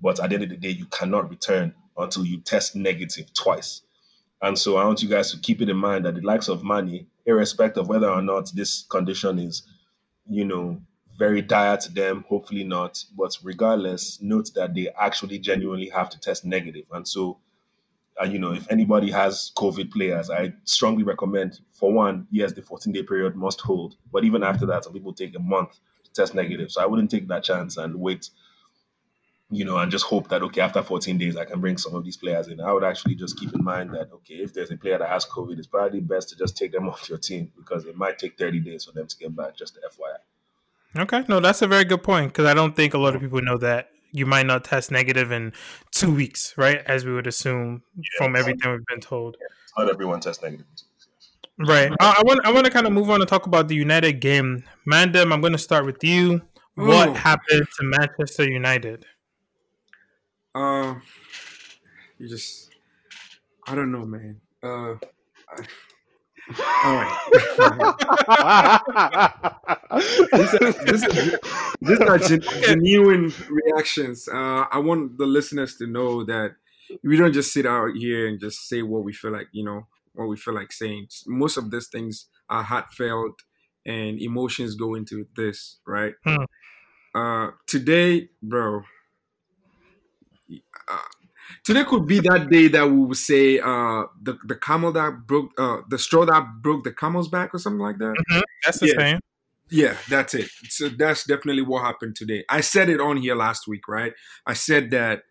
but 0.00 0.20
at 0.20 0.30
the 0.30 0.34
end 0.34 0.44
of 0.44 0.50
the 0.50 0.56
day, 0.56 0.70
you 0.70 0.86
cannot 0.86 1.30
return 1.30 1.74
until 1.96 2.24
you 2.24 2.40
test 2.40 2.74
negative 2.74 3.32
twice. 3.34 3.82
And 4.42 4.58
so 4.58 4.76
I 4.76 4.84
want 4.84 5.02
you 5.02 5.08
guys 5.08 5.30
to 5.32 5.38
keep 5.38 5.60
it 5.60 5.68
in 5.68 5.76
mind 5.76 6.06
that 6.06 6.14
the 6.14 6.22
likes 6.22 6.48
of 6.48 6.64
Mane, 6.64 7.06
irrespective 7.26 7.82
of 7.82 7.88
whether 7.88 8.08
or 8.08 8.22
not 8.22 8.50
this 8.54 8.84
condition 8.90 9.38
is, 9.38 9.62
you 10.28 10.46
know, 10.46 10.80
very 11.18 11.42
dire 11.42 11.76
to 11.76 11.92
them, 11.92 12.24
hopefully 12.26 12.64
not. 12.64 13.04
But 13.16 13.36
regardless, 13.42 14.18
note 14.22 14.50
that 14.54 14.74
they 14.74 14.88
actually 14.98 15.38
genuinely 15.38 15.90
have 15.90 16.08
to 16.10 16.20
test 16.20 16.46
negative. 16.46 16.86
And 16.90 17.06
so 17.06 17.38
uh, 18.20 18.24
you 18.24 18.38
know, 18.38 18.52
if 18.52 18.70
anybody 18.70 19.10
has 19.10 19.50
COVID 19.56 19.90
players, 19.90 20.30
I 20.30 20.52
strongly 20.64 21.04
recommend, 21.04 21.60
for 21.72 21.92
one, 21.92 22.26
yes, 22.30 22.52
the 22.52 22.62
14 22.62 22.92
day 22.92 23.02
period 23.02 23.34
must 23.34 23.60
hold. 23.60 23.96
But 24.12 24.24
even 24.24 24.42
after 24.42 24.66
that, 24.66 24.84
some 24.84 24.92
people 24.92 25.14
take 25.14 25.34
a 25.34 25.38
month 25.40 25.78
test 26.14 26.34
negative. 26.34 26.70
So 26.70 26.82
I 26.82 26.86
wouldn't 26.86 27.10
take 27.10 27.28
that 27.28 27.44
chance 27.44 27.76
and 27.76 27.96
wait, 27.96 28.30
you 29.50 29.64
know, 29.64 29.78
and 29.78 29.90
just 29.90 30.04
hope 30.04 30.28
that, 30.28 30.42
okay, 30.42 30.60
after 30.60 30.82
14 30.82 31.18
days, 31.18 31.36
I 31.36 31.44
can 31.44 31.60
bring 31.60 31.76
some 31.76 31.94
of 31.94 32.04
these 32.04 32.16
players 32.16 32.48
in. 32.48 32.60
I 32.60 32.72
would 32.72 32.84
actually 32.84 33.14
just 33.14 33.38
keep 33.38 33.54
in 33.54 33.64
mind 33.64 33.90
that, 33.94 34.10
okay, 34.12 34.34
if 34.34 34.52
there's 34.54 34.70
a 34.70 34.76
player 34.76 34.98
that 34.98 35.08
has 35.08 35.26
COVID, 35.26 35.58
it's 35.58 35.66
probably 35.66 36.00
best 36.00 36.28
to 36.30 36.36
just 36.36 36.56
take 36.56 36.72
them 36.72 36.88
off 36.88 37.08
your 37.08 37.18
team 37.18 37.52
because 37.56 37.84
it 37.84 37.96
might 37.96 38.18
take 38.18 38.38
30 38.38 38.60
days 38.60 38.84
for 38.84 38.92
them 38.92 39.06
to 39.06 39.16
get 39.16 39.34
back, 39.34 39.56
just 39.56 39.76
FYI. 39.76 41.02
Okay, 41.02 41.24
no, 41.28 41.38
that's 41.38 41.62
a 41.62 41.68
very 41.68 41.84
good 41.84 42.02
point 42.02 42.32
because 42.32 42.46
I 42.46 42.54
don't 42.54 42.74
think 42.74 42.94
a 42.94 42.98
lot 42.98 43.14
of 43.14 43.20
people 43.20 43.40
know 43.40 43.58
that 43.58 43.90
you 44.12 44.26
might 44.26 44.46
not 44.46 44.64
test 44.64 44.90
negative 44.90 45.30
in 45.30 45.52
two 45.92 46.12
weeks, 46.12 46.52
right? 46.56 46.82
As 46.86 47.04
we 47.04 47.12
would 47.12 47.28
assume 47.28 47.82
from 48.18 48.34
everything 48.34 48.72
we've 48.72 48.86
been 48.86 49.00
told. 49.00 49.36
Not 49.78 49.88
everyone 49.88 50.18
tests 50.18 50.42
negative. 50.42 50.66
Right. 51.66 51.92
I, 52.00 52.16
I 52.18 52.22
want. 52.24 52.40
I 52.44 52.52
want 52.52 52.64
to 52.64 52.70
kind 52.70 52.86
of 52.86 52.92
move 52.92 53.10
on 53.10 53.20
and 53.20 53.28
talk 53.28 53.46
about 53.46 53.68
the 53.68 53.74
United 53.74 54.20
game. 54.20 54.64
Mandem, 54.90 55.32
I'm 55.32 55.40
going 55.40 55.52
to 55.52 55.58
start 55.58 55.84
with 55.84 56.02
you. 56.02 56.40
What 56.74 57.10
Ooh. 57.10 57.12
happened 57.12 57.66
to 57.78 57.84
Manchester 57.84 58.48
United? 58.48 59.04
Uh, 60.54 60.94
you 62.18 62.28
just, 62.28 62.70
I 63.66 63.74
don't 63.74 63.92
know, 63.92 64.06
man. 64.06 64.40
Uh, 64.62 64.94
I, 65.48 65.66
all 66.84 66.94
right. 66.94 67.18
this, 70.32 70.54
is, 70.54 70.76
this, 70.84 71.02
is, 71.04 71.38
these 71.80 72.00
are 72.00 72.18
genuine 72.18 73.32
reactions. 73.48 74.28
Uh, 74.28 74.64
I 74.70 74.78
want 74.78 75.18
the 75.18 75.26
listeners 75.26 75.76
to 75.76 75.86
know 75.86 76.24
that 76.24 76.56
we 77.04 77.16
don't 77.16 77.32
just 77.32 77.52
sit 77.52 77.66
out 77.66 77.90
here 77.94 78.26
and 78.26 78.40
just 78.40 78.68
say 78.68 78.82
what 78.82 79.04
we 79.04 79.12
feel 79.12 79.30
like, 79.30 79.48
you 79.52 79.64
know, 79.64 79.86
what 80.14 80.28
we 80.28 80.36
feel 80.36 80.54
like 80.54 80.72
saying. 80.72 81.08
Most 81.26 81.56
of 81.56 81.70
these 81.70 81.88
things 81.88 82.26
are 82.48 82.62
heartfelt 82.62 83.40
and 83.86 84.20
emotions 84.20 84.74
go 84.74 84.94
into 84.94 85.26
this, 85.36 85.80
right? 85.86 86.14
Hmm. 86.24 86.44
Uh, 87.14 87.50
today, 87.66 88.30
bro, 88.42 88.82
uh, 90.88 90.98
today 91.64 91.84
could 91.84 92.06
be 92.06 92.20
that 92.20 92.48
day 92.50 92.68
that 92.68 92.88
we 92.88 92.98
will 92.98 93.14
say 93.14 93.58
uh, 93.58 94.04
the 94.22 94.38
the 94.46 94.56
camel 94.56 94.92
that 94.92 95.26
broke 95.26 95.52
uh, 95.58 95.78
the 95.88 95.98
straw 95.98 96.24
that 96.24 96.46
broke 96.62 96.84
the 96.84 96.92
camel's 96.92 97.28
back 97.28 97.54
or 97.54 97.58
something 97.58 97.80
like 97.80 97.98
that. 97.98 98.16
That's 98.64 98.80
the 98.80 98.88
Yeah. 98.88 98.94
same. 98.98 99.20
Yeah, 99.70 99.96
that's 100.08 100.34
it. 100.34 100.50
So 100.68 100.88
that's 100.88 101.24
definitely 101.24 101.62
what 101.62 101.84
happened 101.84 102.16
today. 102.16 102.44
I 102.48 102.60
said 102.60 102.88
it 102.88 103.00
on 103.00 103.18
here 103.18 103.36
last 103.36 103.68
week, 103.68 103.88
right? 103.88 104.12
I 104.46 104.54
said 104.54 104.90
that 104.90 105.24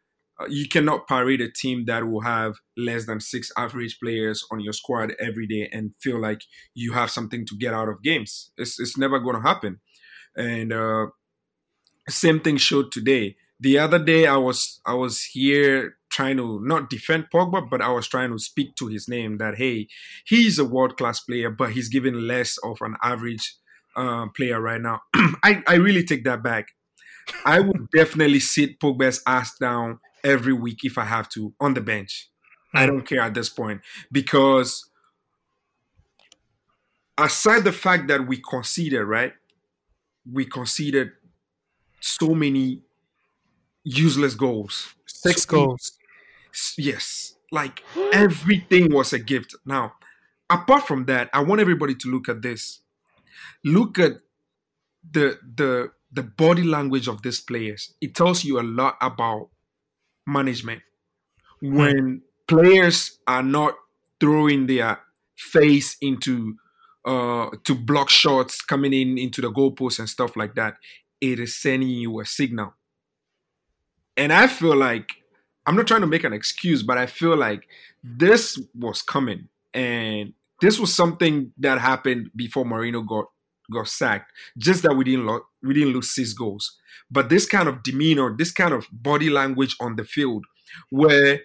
you 0.47 0.67
cannot 0.67 1.07
parade 1.07 1.41
a 1.41 1.51
team 1.51 1.85
that 1.85 2.07
will 2.07 2.21
have 2.21 2.55
less 2.77 3.05
than 3.05 3.19
six 3.19 3.51
average 3.57 3.99
players 4.01 4.45
on 4.51 4.59
your 4.59 4.73
squad 4.73 5.13
every 5.19 5.45
day 5.45 5.69
and 5.71 5.93
feel 6.01 6.19
like 6.19 6.41
you 6.73 6.93
have 6.93 7.11
something 7.11 7.45
to 7.45 7.57
get 7.57 7.73
out 7.73 7.89
of 7.89 8.01
games. 8.01 8.51
It's 8.57 8.79
it's 8.79 8.97
never 8.97 9.19
going 9.19 9.35
to 9.35 9.41
happen. 9.41 9.79
And 10.37 10.71
uh, 10.71 11.07
same 12.07 12.39
thing 12.39 12.57
showed 12.57 12.91
today. 12.91 13.35
The 13.59 13.77
other 13.79 13.99
day, 13.99 14.25
I 14.25 14.37
was 14.37 14.79
I 14.85 14.93
was 14.93 15.23
here 15.23 15.95
trying 16.09 16.37
to 16.37 16.59
not 16.63 16.89
defend 16.89 17.27
Pogba, 17.33 17.69
but 17.69 17.81
I 17.81 17.89
was 17.89 18.07
trying 18.07 18.31
to 18.31 18.39
speak 18.39 18.75
to 18.75 18.87
his 18.87 19.07
name 19.07 19.37
that 19.37 19.55
hey, 19.55 19.87
he's 20.25 20.57
a 20.57 20.65
world 20.65 20.97
class 20.97 21.19
player, 21.19 21.49
but 21.49 21.71
he's 21.71 21.89
given 21.89 22.27
less 22.27 22.57
of 22.63 22.77
an 22.81 22.95
average 23.03 23.55
uh, 23.95 24.27
player 24.35 24.61
right 24.61 24.81
now. 24.81 25.01
I, 25.43 25.61
I 25.67 25.75
really 25.75 26.03
take 26.03 26.23
that 26.23 26.41
back. 26.41 26.69
I 27.45 27.59
would 27.59 27.89
definitely 27.91 28.39
sit 28.39 28.79
Pogba's 28.79 29.21
ass 29.27 29.55
down 29.59 29.99
every 30.23 30.53
week 30.53 30.79
if 30.83 30.97
I 30.97 31.05
have 31.05 31.29
to 31.29 31.53
on 31.59 31.73
the 31.73 31.81
bench. 31.81 32.29
I 32.73 32.83
hmm. 32.83 32.87
don't 32.87 33.07
care 33.07 33.21
at 33.21 33.33
this 33.33 33.49
point 33.49 33.81
because 34.11 34.89
aside 37.17 37.63
the 37.63 37.71
fact 37.71 38.07
that 38.07 38.27
we 38.27 38.37
conceded, 38.37 39.03
right? 39.03 39.33
We 40.31 40.45
conceded 40.45 41.11
so 41.99 42.33
many 42.33 42.81
useless 43.83 44.35
goals. 44.35 44.95
Six 45.05 45.43
So- 45.43 45.47
goals. 45.47 45.93
S- 46.53 46.75
Yes, 46.77 47.35
like 47.51 47.83
everything 48.11 48.91
was 48.91 49.13
a 49.13 49.19
gift. 49.19 49.55
Now, 49.65 49.93
apart 50.49 50.87
from 50.87 51.05
that, 51.05 51.29
I 51.31 51.43
want 51.43 51.61
everybody 51.61 51.95
to 51.95 52.09
look 52.09 52.27
at 52.27 52.41
this. 52.41 52.81
Look 53.63 53.99
at 53.99 54.13
the 55.09 55.37
the 55.55 55.91
the 56.11 56.23
body 56.23 56.63
language 56.63 57.07
of 57.07 57.21
these 57.21 57.39
players. 57.39 57.93
It 58.01 58.15
tells 58.15 58.43
you 58.43 58.59
a 58.59 58.63
lot 58.63 58.97
about 58.99 59.49
management. 60.29 60.81
When 61.61 62.21
players 62.47 63.19
are 63.27 63.43
not 63.43 63.75
throwing 64.19 64.67
their 64.67 64.99
face 65.35 65.95
into 66.01 66.55
uh 67.05 67.49
to 67.63 67.75
block 67.75 68.09
shots 68.09 68.61
coming 68.61 68.91
in 68.93 69.17
into 69.17 69.41
the 69.41 69.51
goalpost 69.51 69.99
and 69.99 70.09
stuff 70.09 70.35
like 70.35 70.55
that, 70.55 70.75
it 71.21 71.39
is 71.39 71.55
sending 71.55 71.89
you 71.89 72.19
a 72.19 72.25
signal. 72.25 72.73
And 74.17 74.33
I 74.33 74.47
feel 74.47 74.75
like 74.75 75.09
I'm 75.65 75.75
not 75.75 75.87
trying 75.87 76.01
to 76.01 76.07
make 76.07 76.23
an 76.23 76.33
excuse, 76.33 76.83
but 76.83 76.97
I 76.97 77.05
feel 77.05 77.37
like 77.37 77.67
this 78.03 78.59
was 78.73 79.01
coming, 79.01 79.49
and 79.73 80.33
this 80.61 80.79
was 80.79 80.93
something 80.93 81.53
that 81.57 81.79
happened 81.79 82.31
before 82.35 82.65
Mourinho 82.65 83.07
got 83.07 83.25
got 83.71 83.87
sacked. 83.87 84.31
Just 84.57 84.83
that 84.83 84.95
we 84.95 85.03
didn't 85.03 85.25
lo- 85.25 85.45
we 85.63 85.73
didn't 85.73 85.93
lose 85.93 86.11
six 86.11 86.33
goals, 86.33 86.77
but 87.11 87.29
this 87.29 87.45
kind 87.45 87.67
of 87.67 87.83
demeanor, 87.83 88.35
this 88.35 88.51
kind 88.51 88.73
of 88.73 88.87
body 88.91 89.29
language 89.29 89.75
on 89.79 89.95
the 89.95 90.03
field, 90.03 90.45
where 90.89 91.41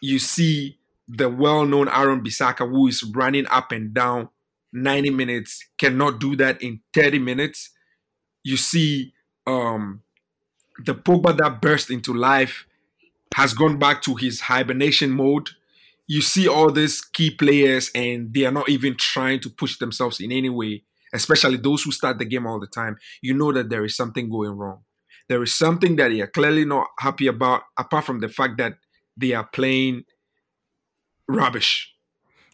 you 0.00 0.18
see 0.18 0.78
the 1.08 1.28
well-known 1.28 1.88
Aaron 1.88 2.22
Bissaka 2.22 2.68
who 2.68 2.86
is 2.86 3.02
running 3.14 3.46
up 3.50 3.72
and 3.72 3.92
down 3.92 4.28
90 4.72 5.10
minutes 5.10 5.64
cannot 5.78 6.18
do 6.18 6.34
that 6.36 6.60
in 6.62 6.80
30 6.94 7.18
minutes. 7.18 7.70
You 8.42 8.56
see 8.56 9.12
um, 9.46 10.02
the 10.84 10.94
Pogba 10.94 11.36
that 11.38 11.62
burst 11.62 11.90
into 11.90 12.12
life 12.12 12.66
has 13.34 13.54
gone 13.54 13.78
back 13.78 14.02
to 14.02 14.14
his 14.16 14.40
hibernation 14.40 15.10
mode. 15.10 15.50
You 16.06 16.22
see 16.22 16.46
all 16.48 16.70
these 16.70 17.00
key 17.00 17.30
players, 17.30 17.90
and 17.94 18.32
they 18.34 18.44
are 18.44 18.52
not 18.52 18.68
even 18.68 18.96
trying 18.96 19.40
to 19.40 19.50
push 19.50 19.78
themselves 19.78 20.20
in 20.20 20.32
any 20.32 20.50
way, 20.50 20.82
especially 21.14 21.56
those 21.56 21.82
who 21.82 21.92
start 21.92 22.18
the 22.18 22.24
game 22.24 22.46
all 22.46 22.60
the 22.60 22.66
time. 22.66 22.96
You 23.22 23.34
know 23.34 23.52
that 23.52 23.70
there 23.70 23.84
is 23.84 23.96
something 23.96 24.28
going 24.28 24.52
wrong. 24.52 24.80
There 25.28 25.42
is 25.42 25.54
something 25.54 25.96
that 25.96 26.08
they 26.08 26.20
are 26.20 26.26
clearly 26.26 26.64
not 26.64 26.88
happy 26.98 27.28
about, 27.28 27.62
apart 27.78 28.04
from 28.04 28.20
the 28.20 28.28
fact 28.28 28.58
that 28.58 28.74
they 29.16 29.32
are 29.32 29.48
playing 29.52 30.04
rubbish. 31.28 31.94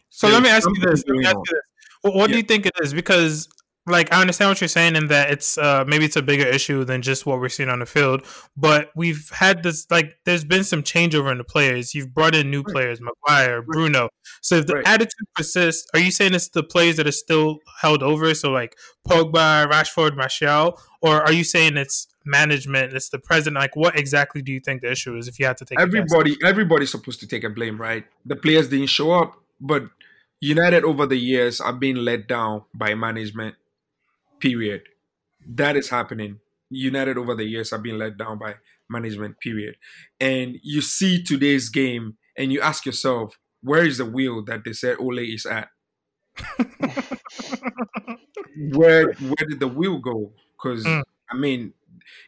So 0.09 0.29
let 0.29 0.41
me 0.41 0.49
ask 0.49 0.67
you 0.69 0.81
this. 0.81 1.03
Let 1.07 1.17
me 1.17 1.25
ask 1.25 1.35
you 1.35 1.43
this. 1.49 1.61
What, 2.01 2.15
what 2.15 2.29
do 2.29 2.37
you 2.37 2.43
think 2.43 2.65
it 2.65 2.73
is? 2.81 2.93
Because 2.93 3.49
like 3.87 4.13
I 4.13 4.21
understand 4.21 4.49
what 4.49 4.61
you're 4.61 4.67
saying 4.67 4.95
in 4.95 5.07
that 5.07 5.31
it's 5.31 5.57
uh 5.57 5.83
maybe 5.87 6.05
it's 6.05 6.15
a 6.15 6.21
bigger 6.21 6.45
issue 6.45 6.83
than 6.83 7.01
just 7.01 7.25
what 7.25 7.39
we're 7.39 7.49
seeing 7.49 7.69
on 7.69 7.79
the 7.79 7.85
field, 7.85 8.25
but 8.55 8.89
we've 8.95 9.29
had 9.33 9.63
this 9.63 9.87
like 9.89 10.13
there's 10.25 10.43
been 10.43 10.63
some 10.63 10.83
changeover 10.83 11.31
in 11.31 11.37
the 11.39 11.43
players. 11.43 11.95
You've 11.95 12.13
brought 12.13 12.35
in 12.35 12.51
new 12.51 12.61
Right. 12.61 12.73
players, 12.73 12.99
Maguire, 13.01 13.61
Bruno. 13.63 14.09
So 14.41 14.55
if 14.55 14.67
the 14.67 14.75
Right. 14.75 14.87
attitude 14.87 15.27
persists, 15.35 15.87
are 15.93 15.99
you 15.99 16.11
saying 16.11 16.33
it's 16.35 16.49
the 16.49 16.63
players 16.63 16.97
that 16.97 17.07
are 17.07 17.11
still 17.11 17.59
held 17.81 18.03
over? 18.03 18.33
So 18.35 18.51
like 18.51 18.77
Pogba, 19.07 19.69
Rashford, 19.69 20.15
Martial, 20.15 20.79
or 21.01 21.23
are 21.23 21.33
you 21.33 21.43
saying 21.43 21.77
it's 21.77 22.07
management, 22.23 22.93
it's 22.93 23.09
the 23.09 23.17
president? 23.19 23.55
Like 23.55 23.75
what 23.75 23.97
exactly 23.97 24.43
do 24.43 24.51
you 24.51 24.59
think 24.59 24.81
the 24.81 24.91
issue 24.91 25.17
is 25.17 25.27
if 25.27 25.39
you 25.39 25.47
had 25.47 25.57
to 25.57 25.65
take 25.65 25.79
a 25.79 25.81
everybody 25.81 26.37
everybody's 26.45 26.91
supposed 26.91 27.19
to 27.21 27.27
take 27.27 27.43
a 27.43 27.49
blame, 27.49 27.81
right? 27.81 28.05
The 28.27 28.35
players 28.35 28.69
didn't 28.69 28.87
show 28.87 29.11
up, 29.11 29.41
but 29.59 29.83
United 30.39 30.83
over 30.83 31.05
the 31.05 31.17
years 31.17 31.61
are 31.61 31.73
being 31.73 31.97
let 31.97 32.27
down 32.27 32.63
by 32.73 32.95
management. 32.95 33.55
Period. 34.41 34.83
That 35.47 35.75
is 35.77 35.89
happening. 35.89 36.39
United 36.69 37.17
over 37.17 37.35
the 37.35 37.45
years 37.45 37.71
have 37.71 37.83
been 37.83 37.99
let 37.99 38.17
down 38.17 38.39
by 38.39 38.55
management. 38.89 39.39
Period. 39.39 39.75
And 40.19 40.57
you 40.63 40.81
see 40.81 41.23
today's 41.23 41.69
game, 41.69 42.17
and 42.37 42.51
you 42.51 42.61
ask 42.61 42.85
yourself, 42.85 43.37
where 43.61 43.85
is 43.85 43.97
the 43.99 44.05
wheel 44.05 44.43
that 44.45 44.63
they 44.65 44.73
said 44.73 44.97
Ole 44.99 45.19
is 45.19 45.45
at? 45.45 45.69
where 48.73 49.13
where 49.13 49.45
did 49.47 49.59
the 49.59 49.67
wheel 49.67 49.99
go? 49.99 50.31
Because 50.57 50.85
Mm. 50.85 51.03
I 51.29 51.35
mean, 51.37 51.73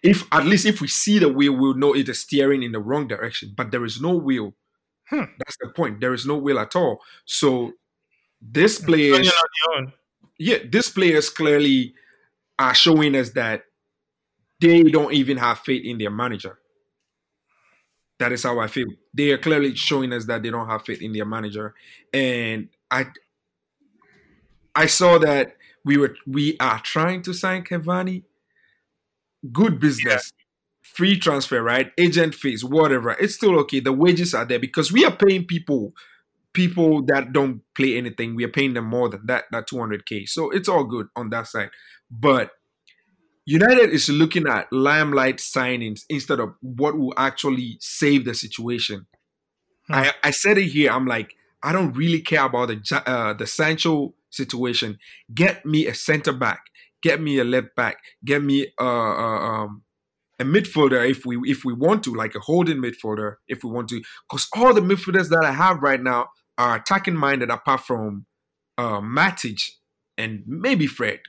if 0.02 0.26
at 0.32 0.46
least 0.46 0.66
if 0.66 0.80
we 0.82 0.88
see 0.88 1.20
the 1.20 1.30
wheel, 1.30 1.54
we'll 1.58 1.74
know 1.74 1.94
it 1.96 2.08
is 2.10 2.20
steering 2.22 2.64
in 2.64 2.72
the 2.72 2.80
wrong 2.80 3.08
direction. 3.08 3.54
But 3.56 3.72
there 3.72 3.84
is 3.86 4.00
no 4.02 4.16
wheel. 4.16 4.56
Hmm. 5.10 5.24
That's 5.38 5.58
the 5.60 5.70
point. 5.70 6.00
There 6.00 6.14
is 6.14 6.26
no 6.26 6.38
wheel 6.38 6.60
at 6.60 6.76
all. 6.76 7.02
So 7.26 7.74
this 8.42 8.80
You're 8.80 8.88
players, 8.88 9.18
on 9.18 9.24
your 9.24 9.78
own. 9.78 9.94
yeah, 10.40 10.58
these 10.70 10.90
players 10.90 11.30
clearly 11.30 11.96
are 12.60 12.74
showing 12.74 13.16
us 13.16 13.32
that 13.32 13.64
they 14.62 14.84
don't 14.84 15.14
even 15.14 15.38
have 15.38 15.60
faith 15.60 15.84
in 15.86 15.98
their 15.98 16.12
manager. 16.12 16.60
That 18.20 18.32
is 18.32 18.44
how 18.44 18.60
I 18.60 18.68
feel. 18.68 18.88
They 19.14 19.32
are 19.32 19.38
clearly 19.38 19.76
showing 19.76 20.14
us 20.14 20.26
that 20.26 20.44
they 20.44 20.50
don't 20.50 20.68
have 20.70 20.86
faith 20.86 21.02
in 21.02 21.12
their 21.14 21.26
manager, 21.26 21.74
and 22.14 22.70
I, 22.90 23.08
I 24.76 24.86
saw 24.86 25.18
that 25.18 25.58
we 25.84 25.98
were 25.98 26.16
we 26.26 26.56
are 26.60 26.80
trying 26.80 27.22
to 27.24 27.34
sign 27.34 27.64
Cavani. 27.64 28.24
Good 29.52 29.80
business, 29.80 30.32
free 30.82 31.18
transfer, 31.20 31.62
right? 31.62 31.92
Agent 31.98 32.34
fees, 32.34 32.64
whatever. 32.64 33.12
It's 33.20 33.36
still 33.36 33.60
okay. 33.62 33.82
The 33.82 33.92
wages 33.92 34.34
are 34.34 34.46
there 34.46 34.60
because 34.60 34.92
we 34.92 35.04
are 35.04 35.16
paying 35.16 35.46
people, 35.46 35.94
people 36.54 37.02
that 37.08 37.34
don't 37.34 37.62
play 37.76 37.98
anything. 37.98 38.36
We 38.36 38.46
are 38.46 38.50
paying 38.50 38.74
them 38.74 38.86
more 38.86 39.10
than 39.10 39.26
that, 39.26 39.46
that 39.52 39.68
200k. 39.68 40.30
So 40.30 40.50
it's 40.52 40.70
all 40.70 40.86
good 40.86 41.08
on 41.16 41.30
that 41.32 41.48
side. 41.48 41.72
But 42.20 42.52
United 43.46 43.90
is 43.90 44.08
looking 44.08 44.48
at 44.48 44.72
limelight 44.72 45.38
signings 45.38 46.02
instead 46.10 46.40
of 46.40 46.56
what 46.62 46.98
will 46.98 47.14
actually 47.18 47.78
save 47.80 48.24
the 48.26 48.36
situation. 48.36 49.08
Hmm. 49.88 49.96
I, 49.96 50.14
I 50.24 50.32
said 50.32 50.58
it 50.58 50.68
here. 50.68 50.92
I'm 50.92 51.08
like, 51.08 51.34
I 51.64 51.72
don't 51.72 51.94
really 51.94 52.22
care 52.22 52.46
about 52.46 52.68
the 52.68 53.04
uh, 53.06 53.34
the 53.34 53.48
Sancho 53.48 54.14
situation. 54.30 55.00
Get 55.34 55.66
me 55.66 55.88
a 55.88 55.96
center 55.96 56.34
back. 56.34 56.66
Get 57.02 57.20
me 57.20 57.40
a 57.40 57.44
left 57.44 57.76
back. 57.76 57.98
Get 58.24 58.44
me 58.44 58.68
uh, 58.80 58.84
uh, 58.84 59.40
um, 59.40 59.84
a 60.40 60.44
midfielder 60.44 61.10
if 61.10 61.26
we 61.26 61.38
if 61.50 61.66
we 61.66 61.74
want 61.74 62.04
to, 62.04 62.14
like 62.14 62.36
a 62.36 62.40
holding 62.40 62.78
midfielder 62.78 63.38
if 63.48 63.64
we 63.64 63.72
want 63.72 63.90
to. 63.90 64.02
Because 64.30 64.48
all 64.56 64.74
the 64.74 64.82
midfielders 64.82 65.30
that 65.30 65.44
I 65.44 65.52
have 65.52 65.82
right 65.82 66.02
now 66.02 66.28
are 66.58 66.76
attacking 66.76 67.16
minded, 67.16 67.50
apart 67.50 67.82
from 67.82 68.26
uh, 68.78 69.02
Matic 69.02 69.72
and 70.18 70.44
maybe 70.46 70.86
Fred 70.86 71.20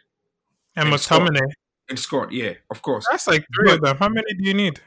And 0.77 0.89
And 0.89 1.01
Scott. 1.01 1.23
McTominay. 1.23 1.47
and 1.89 1.99
Scott. 1.99 2.33
Yeah, 2.33 2.55
of 2.71 2.83
course. 2.83 3.07
That's 3.11 3.27
like 3.27 3.45
three 3.55 3.73
of 3.73 3.81
them. 3.81 3.97
How 3.99 4.09
many 4.09 4.35
do 4.35 4.45
you 4.49 4.55
need? 4.55 4.81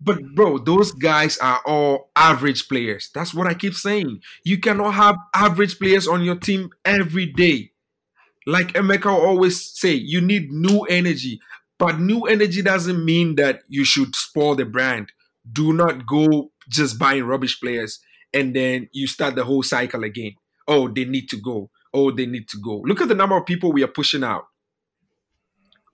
But 0.00 0.34
bro, 0.34 0.58
those 0.58 0.92
guys 0.92 1.38
are 1.38 1.60
all 1.66 2.10
average 2.16 2.68
players. 2.68 3.10
That's 3.14 3.32
what 3.32 3.46
I 3.46 3.54
keep 3.54 3.74
saying. 3.74 4.20
You 4.44 4.58
cannot 4.58 4.92
have 4.94 5.16
average 5.34 5.78
players 5.78 6.06
on 6.06 6.22
your 6.22 6.36
team 6.36 6.70
every 6.84 7.26
day. 7.26 7.70
Like 8.46 8.74
Emeka 8.74 9.06
always 9.06 9.62
say, 9.62 9.92
you 9.94 10.20
need 10.20 10.50
new 10.52 10.80
energy. 10.82 11.40
But 11.78 11.98
new 12.00 12.22
energy 12.22 12.60
doesn't 12.62 13.04
mean 13.04 13.36
that 13.36 13.62
you 13.68 13.84
should 13.84 14.14
spoil 14.14 14.54
the 14.54 14.64
brand. 14.64 15.12
Do 15.50 15.72
not 15.72 16.06
go 16.06 16.50
just 16.68 16.98
buying 16.98 17.24
rubbish 17.24 17.58
players 17.60 18.00
and 18.32 18.54
then 18.54 18.88
you 18.92 19.06
start 19.06 19.34
the 19.36 19.44
whole 19.44 19.62
cycle 19.62 20.04
again. 20.04 20.34
Oh, 20.68 20.88
they 20.88 21.04
need 21.04 21.28
to 21.30 21.36
go. 21.36 21.70
Oh, 21.92 22.10
they 22.10 22.26
need 22.26 22.48
to 22.48 22.58
go. 22.58 22.82
Look 22.84 23.00
at 23.00 23.08
the 23.08 23.14
number 23.14 23.36
of 23.36 23.46
people 23.46 23.72
we 23.72 23.82
are 23.82 23.88
pushing 23.88 24.24
out. 24.24 24.46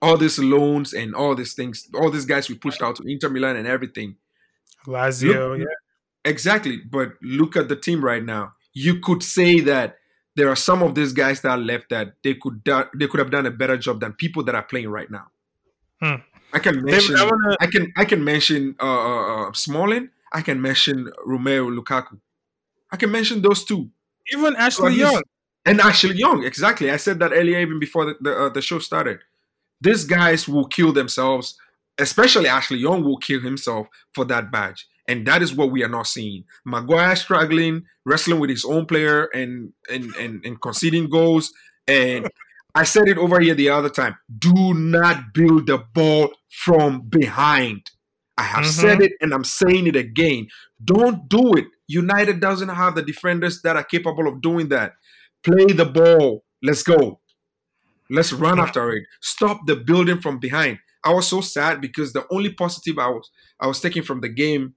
All 0.01 0.17
these 0.17 0.39
loans 0.39 0.93
and 0.93 1.13
all 1.13 1.35
these 1.35 1.53
things, 1.53 1.87
all 1.93 2.09
these 2.09 2.25
guys 2.25 2.49
we 2.49 2.55
pushed 2.55 2.81
out 2.81 2.95
to 2.95 3.03
Inter 3.03 3.29
Milan 3.29 3.55
and 3.55 3.67
everything. 3.67 4.15
Lazio, 4.87 5.51
Look- 5.51 5.59
yeah. 5.59 5.65
Exactly. 6.23 6.77
But 6.77 7.13
look 7.21 7.55
at 7.55 7.67
the 7.67 7.75
team 7.75 8.03
right 8.03 8.23
now. 8.23 8.53
You 8.73 8.99
could 8.99 9.23
say 9.23 9.59
that 9.61 9.97
there 10.35 10.49
are 10.49 10.55
some 10.55 10.81
of 10.83 10.95
these 10.95 11.13
guys 11.13 11.41
that 11.41 11.49
are 11.49 11.57
left 11.57 11.89
that 11.89 12.13
they 12.23 12.35
could 12.35 12.63
do, 12.63 12.83
they 12.97 13.07
could 13.07 13.19
have 13.19 13.31
done 13.31 13.45
a 13.45 13.51
better 13.51 13.77
job 13.77 13.99
than 13.99 14.13
people 14.13 14.43
that 14.45 14.55
are 14.55 14.63
playing 14.63 14.89
right 14.89 15.09
now. 15.09 15.27
Hmm. 16.01 16.15
I 16.53 16.59
can 16.59 16.75
David, 16.75 16.91
mention 16.91 17.15
I 17.17 17.23
wanna 17.23 17.55
I 17.59 17.67
can 17.67 17.93
I 17.97 18.05
can 18.05 18.23
mention 18.23 18.75
uh, 18.81 18.85
uh, 18.85 19.47
uh, 19.49 19.53
Smalling. 19.53 20.09
I 20.33 20.41
can 20.41 20.61
mention 20.61 21.09
Romelu 21.27 21.77
Lukaku. 21.77 22.19
I 22.91 22.97
can 22.97 23.11
mention 23.11 23.41
those 23.41 23.63
two. 23.65 23.89
even 24.33 24.55
Ashley 24.55 24.89
least- 24.91 24.99
Young. 24.99 25.21
and 25.65 25.79
Ashley 25.81 26.15
Young. 26.15 26.43
Exactly. 26.43 26.91
I 26.91 26.97
said 26.97 27.19
that 27.19 27.31
earlier, 27.33 27.59
even 27.59 27.79
before 27.79 28.05
the 28.05 28.15
the, 28.21 28.31
uh, 28.45 28.49
the 28.49 28.61
show 28.61 28.79
started. 28.79 29.19
These 29.81 30.05
guys 30.05 30.47
will 30.47 30.65
kill 30.67 30.93
themselves. 30.93 31.57
Especially 31.99 32.47
Ashley 32.47 32.77
Young 32.79 33.03
will 33.03 33.17
kill 33.17 33.41
himself 33.41 33.87
for 34.15 34.25
that 34.25 34.51
badge, 34.51 34.87
and 35.07 35.27
that 35.27 35.41
is 35.41 35.53
what 35.53 35.71
we 35.71 35.83
are 35.83 35.89
not 35.89 36.07
seeing. 36.07 36.45
Maguire 36.65 37.15
struggling, 37.15 37.83
wrestling 38.05 38.39
with 38.39 38.49
his 38.49 38.65
own 38.65 38.85
player, 38.85 39.25
and 39.33 39.73
and 39.89 40.15
and, 40.15 40.43
and 40.45 40.61
conceding 40.61 41.09
goals. 41.09 41.51
And 41.87 42.27
I 42.75 42.85
said 42.85 43.07
it 43.09 43.17
over 43.17 43.39
here 43.41 43.53
the 43.53 43.69
other 43.69 43.89
time. 43.89 44.15
Do 44.39 44.73
not 44.73 45.33
build 45.33 45.67
the 45.67 45.79
ball 45.93 46.31
from 46.49 47.01
behind. 47.09 47.91
I 48.37 48.43
have 48.43 48.63
Mhm. 48.63 48.69
said 48.81 49.01
it 49.01 49.11
and 49.21 49.33
I'm 49.33 49.43
saying 49.43 49.87
it 49.87 49.95
again. 49.97 50.47
Don't 50.83 51.27
do 51.29 51.53
it. 51.53 51.65
United 51.87 52.39
doesn't 52.39 52.69
have 52.69 52.95
the 52.95 53.01
defenders 53.03 53.61
that 53.63 53.75
are 53.75 53.83
capable 53.83 54.27
of 54.27 54.41
doing 54.41 54.69
that. 54.69 54.93
Play 55.43 55.65
the 55.65 55.85
ball. 55.85 56.45
Let's 56.63 56.81
go. 56.83 57.19
Let's 58.11 58.33
run 58.33 58.57
Yeah. 58.57 58.63
after 58.63 58.91
it. 58.93 59.05
Stop 59.21 59.67
the 59.67 59.75
building 59.77 60.21
from 60.21 60.39
behind. 60.39 60.79
I 61.03 61.13
was 61.13 61.27
so 61.27 61.41
sad 61.41 61.81
because 61.81 62.13
the 62.13 62.27
only 62.31 62.53
positive 62.53 62.99
I 62.99 63.09
was 63.09 63.31
I 63.59 63.67
was 63.67 63.79
taking 63.81 64.03
from 64.03 64.21
the 64.21 64.29
game 64.29 64.75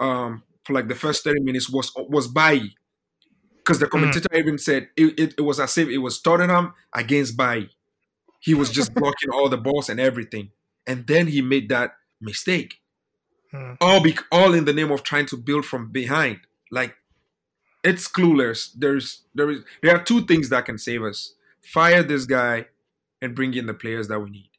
um, 0.00 0.42
for 0.64 0.72
like 0.74 0.88
the 0.88 0.94
first 0.96 1.24
30 1.24 1.40
minutes 1.42 1.70
was 1.70 1.92
was 1.96 2.28
Bailly. 2.28 2.76
Because 3.58 3.78
the 3.78 3.86
commentator 3.88 4.28
even 4.34 4.58
said 4.58 4.88
it, 4.96 5.18
it, 5.18 5.34
it 5.38 5.42
was 5.42 5.60
as 5.60 5.76
if 5.78 5.88
it 5.88 5.98
was 5.98 6.20
Tottenham 6.20 6.74
against 6.94 7.36
Bailly. 7.36 7.70
He 8.40 8.54
was 8.54 8.70
just 8.70 8.94
blocking 8.96 9.30
all 9.32 9.48
the 9.48 9.58
balls 9.58 9.88
and 9.88 10.00
everything. 10.00 10.50
And 10.86 11.06
then 11.06 11.28
he 11.28 11.42
made 11.42 11.68
that 11.70 11.92
mistake. 12.20 12.76
Hmm. 13.52 13.74
All 13.80 14.02
be, 14.02 14.16
all 14.32 14.54
in 14.54 14.64
the 14.64 14.72
name 14.72 14.90
of 14.92 15.02
trying 15.02 15.26
to 15.26 15.36
build 15.36 15.66
from 15.66 15.90
behind. 15.92 16.40
Like 16.70 16.96
it's 17.84 18.08
clueless. 18.08 18.70
There's 18.76 19.22
there 19.34 19.50
is 19.50 19.64
there 19.82 19.96
are 19.96 20.02
two 20.02 20.26
things 20.26 20.48
that 20.50 20.66
can 20.66 20.78
save 20.78 21.02
us. 21.02 21.34
Fire 21.62 22.02
this 22.02 22.26
guy 22.26 22.66
and 23.22 23.34
bring 23.34 23.54
in 23.54 23.66
the 23.66 23.74
players 23.74 24.08
that 24.08 24.20
we 24.20 24.30
need. 24.30 24.50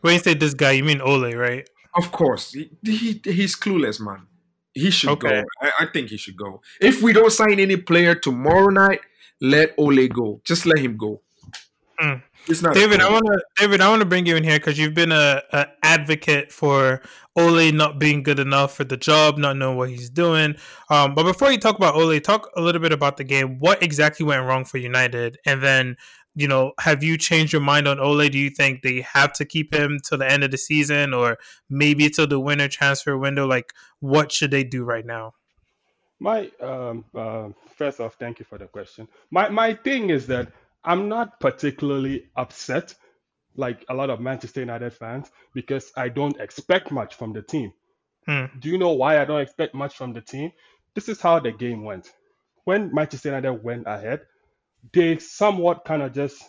When 0.00 0.14
you 0.14 0.20
say 0.20 0.34
this 0.34 0.54
guy, 0.54 0.72
you 0.72 0.84
mean 0.84 1.00
Ole, 1.00 1.32
right? 1.34 1.68
Of 1.94 2.10
course, 2.10 2.52
he, 2.52 2.70
he 2.84 3.20
he's 3.24 3.54
clueless, 3.54 4.00
man. 4.00 4.26
He 4.74 4.90
should 4.90 5.10
Okay. 5.10 5.42
go. 5.42 5.44
I, 5.60 5.70
I 5.80 5.86
think 5.92 6.08
he 6.08 6.16
should 6.16 6.36
go. 6.36 6.62
If 6.80 7.02
we 7.02 7.12
don't 7.12 7.30
sign 7.30 7.60
any 7.60 7.76
player 7.76 8.14
tomorrow 8.14 8.68
night, 8.68 9.00
let 9.40 9.74
Ole 9.78 10.08
go. 10.08 10.40
Just 10.44 10.66
let 10.66 10.78
him 10.78 10.96
go. 10.96 11.20
It's 12.48 12.60
not 12.60 12.74
David, 12.74 13.00
I 13.00 13.10
want 13.10 13.24
to 13.26 13.40
David, 13.56 13.80
I 13.80 13.88
want 13.88 14.00
to 14.00 14.08
bring 14.08 14.26
you 14.26 14.34
in 14.34 14.42
here 14.42 14.58
because 14.58 14.76
you've 14.76 14.94
been 14.94 15.12
a, 15.12 15.42
a 15.52 15.66
advocate 15.84 16.50
for 16.50 17.00
Ole 17.36 17.70
not 17.70 18.00
being 18.00 18.24
good 18.24 18.40
enough 18.40 18.74
for 18.74 18.82
the 18.82 18.96
job, 18.96 19.38
not 19.38 19.56
knowing 19.56 19.76
what 19.76 19.90
he's 19.90 20.10
doing. 20.10 20.56
Um, 20.90 21.14
but 21.14 21.22
before 21.22 21.52
you 21.52 21.58
talk 21.58 21.76
about 21.76 21.94
Ole, 21.94 22.18
talk 22.18 22.50
a 22.56 22.60
little 22.60 22.80
bit 22.80 22.92
about 22.92 23.16
the 23.16 23.24
game. 23.24 23.58
What 23.60 23.82
exactly 23.82 24.26
went 24.26 24.44
wrong 24.44 24.64
for 24.64 24.78
United, 24.78 25.38
and 25.46 25.62
then 25.62 25.96
you 26.34 26.48
know, 26.48 26.72
have 26.80 27.02
you 27.02 27.18
changed 27.18 27.52
your 27.52 27.62
mind 27.62 27.86
on 27.86 28.00
Ole? 28.00 28.28
Do 28.28 28.38
you 28.38 28.50
think 28.50 28.82
they 28.82 29.02
have 29.02 29.32
to 29.34 29.44
keep 29.44 29.74
him 29.74 29.98
till 30.02 30.18
the 30.18 30.30
end 30.30 30.44
of 30.44 30.50
the 30.50 30.58
season, 30.58 31.12
or 31.12 31.38
maybe 31.68 32.08
till 32.08 32.26
the 32.26 32.40
winter 32.40 32.68
transfer 32.68 33.16
window? 33.18 33.46
Like, 33.46 33.72
what 34.00 34.32
should 34.32 34.50
they 34.50 34.64
do 34.64 34.84
right 34.84 35.04
now? 35.04 35.34
My 36.20 36.50
um, 36.60 37.04
uh, 37.14 37.48
first 37.76 38.00
off, 38.00 38.14
thank 38.14 38.38
you 38.38 38.44
for 38.44 38.58
the 38.58 38.66
question. 38.66 39.08
My 39.30 39.48
my 39.48 39.74
thing 39.74 40.10
is 40.10 40.26
that 40.28 40.52
I'm 40.84 41.08
not 41.08 41.38
particularly 41.40 42.28
upset 42.36 42.94
like 43.56 43.84
a 43.88 43.94
lot 43.94 44.10
of 44.10 44.20
Manchester 44.20 44.60
United 44.60 44.92
fans 44.94 45.30
because 45.52 45.92
I 45.96 46.08
don't 46.08 46.38
expect 46.40 46.90
much 46.90 47.14
from 47.14 47.32
the 47.32 47.42
team. 47.42 47.72
Hmm. 48.26 48.46
Do 48.58 48.68
you 48.68 48.78
know 48.78 48.92
why 48.92 49.20
I 49.20 49.24
don't 49.24 49.40
expect 49.40 49.74
much 49.74 49.96
from 49.96 50.12
the 50.12 50.20
team? 50.20 50.52
This 50.94 51.08
is 51.08 51.20
how 51.20 51.38
the 51.40 51.52
game 51.52 51.84
went. 51.84 52.12
When 52.64 52.94
Manchester 52.94 53.28
United 53.28 53.64
went 53.64 53.84
ahead, 53.86 54.20
they 54.92 55.18
somewhat 55.18 55.84
kind 55.84 56.02
of 56.02 56.12
just 56.12 56.42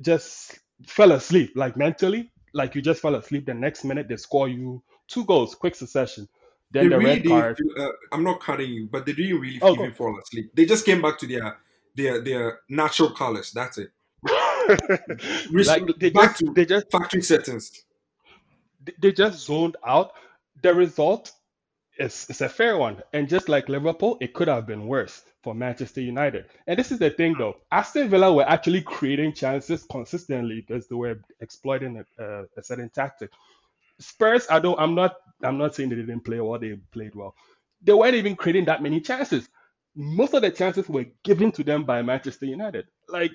just 0.00 0.58
fell 0.86 1.12
asleep, 1.12 1.52
like 1.54 1.76
mentally, 1.76 2.30
like 2.54 2.74
you 2.74 2.82
just 2.82 3.02
fell 3.02 3.14
asleep. 3.14 3.46
The 3.46 3.54
next 3.54 3.84
minute 3.84 4.08
they 4.08 4.16
score 4.16 4.48
you 4.48 4.82
two 5.08 5.24
goals, 5.24 5.54
quick 5.54 5.74
succession. 5.74 6.28
Then 6.70 6.88
They 6.88 6.96
the 6.96 6.98
really 6.98 7.16
red 7.16 7.26
card. 7.26 7.58
feel, 7.58 7.84
uh, 7.86 7.92
I'm 8.12 8.24
not 8.24 8.40
cutting 8.40 8.70
you, 8.70 8.88
but 8.90 9.04
they 9.04 9.12
didn't 9.12 9.40
really 9.40 9.58
Oh, 9.60 9.74
even 9.74 9.92
fall 9.92 10.18
asleep. 10.18 10.52
They 10.54 10.64
just 10.64 10.86
came 10.86 11.02
back 11.02 11.18
to 11.18 11.26
their 11.26 11.58
their 11.94 12.20
their 12.22 12.60
natural 12.68 13.10
colors. 13.10 13.52
That's 13.52 13.78
it. 13.78 13.90
Like 15.52 15.86
they 15.98 16.10
back 16.10 16.32
just 16.32 16.38
to 16.38 16.52
they 16.54 16.64
just 16.64 16.90
factory 16.90 17.22
settings. 17.22 17.84
they 19.00 19.12
just 19.12 19.44
zoned 19.44 19.76
out. 19.86 20.12
The 20.62 20.72
result 20.74 21.32
is, 21.98 22.26
is 22.30 22.40
a 22.40 22.48
fair 22.48 22.78
one. 22.78 23.02
And 23.12 23.28
just 23.28 23.48
like 23.48 23.68
Liverpool, 23.68 24.16
it 24.20 24.32
could 24.32 24.48
have 24.48 24.66
been 24.66 24.86
worse 24.86 25.22
for 25.42 25.54
Manchester 25.54 26.00
United. 26.00 26.46
And 26.66 26.78
this 26.78 26.92
is 26.92 26.98
the 26.98 27.10
thing 27.10 27.34
though. 27.38 27.56
Aston 27.72 28.08
Villa 28.10 28.32
were 28.32 28.48
actually 28.48 28.82
creating 28.82 29.34
chances 29.34 29.84
consistently 29.90 30.64
because 30.66 30.88
they 30.88 30.96
were 30.96 31.20
exploiting 31.40 31.98
a, 32.18 32.24
a, 32.24 32.44
a 32.58 32.62
certain 32.62 32.90
tactic. 32.90 33.30
Spurs, 34.00 34.46
don't 34.60 34.78
I'm 34.80 34.94
not 34.94 35.16
I'm 35.42 35.58
not 35.58 35.74
saying 35.74 35.90
they 35.90 35.96
didn't 35.96 36.22
play 36.22 36.40
well, 36.40 36.58
they 36.58 36.74
played 36.92 37.14
well. 37.14 37.34
They 37.82 37.92
weren't 37.94 38.14
even 38.14 38.36
creating 38.36 38.66
that 38.66 38.82
many 38.82 39.00
chances. 39.00 39.48
Most 39.94 40.34
of 40.34 40.42
the 40.42 40.50
chances 40.50 40.88
were 40.88 41.06
given 41.24 41.52
to 41.52 41.64
them 41.64 41.84
by 41.84 42.02
Manchester 42.02 42.46
United. 42.46 42.86
Like 43.08 43.32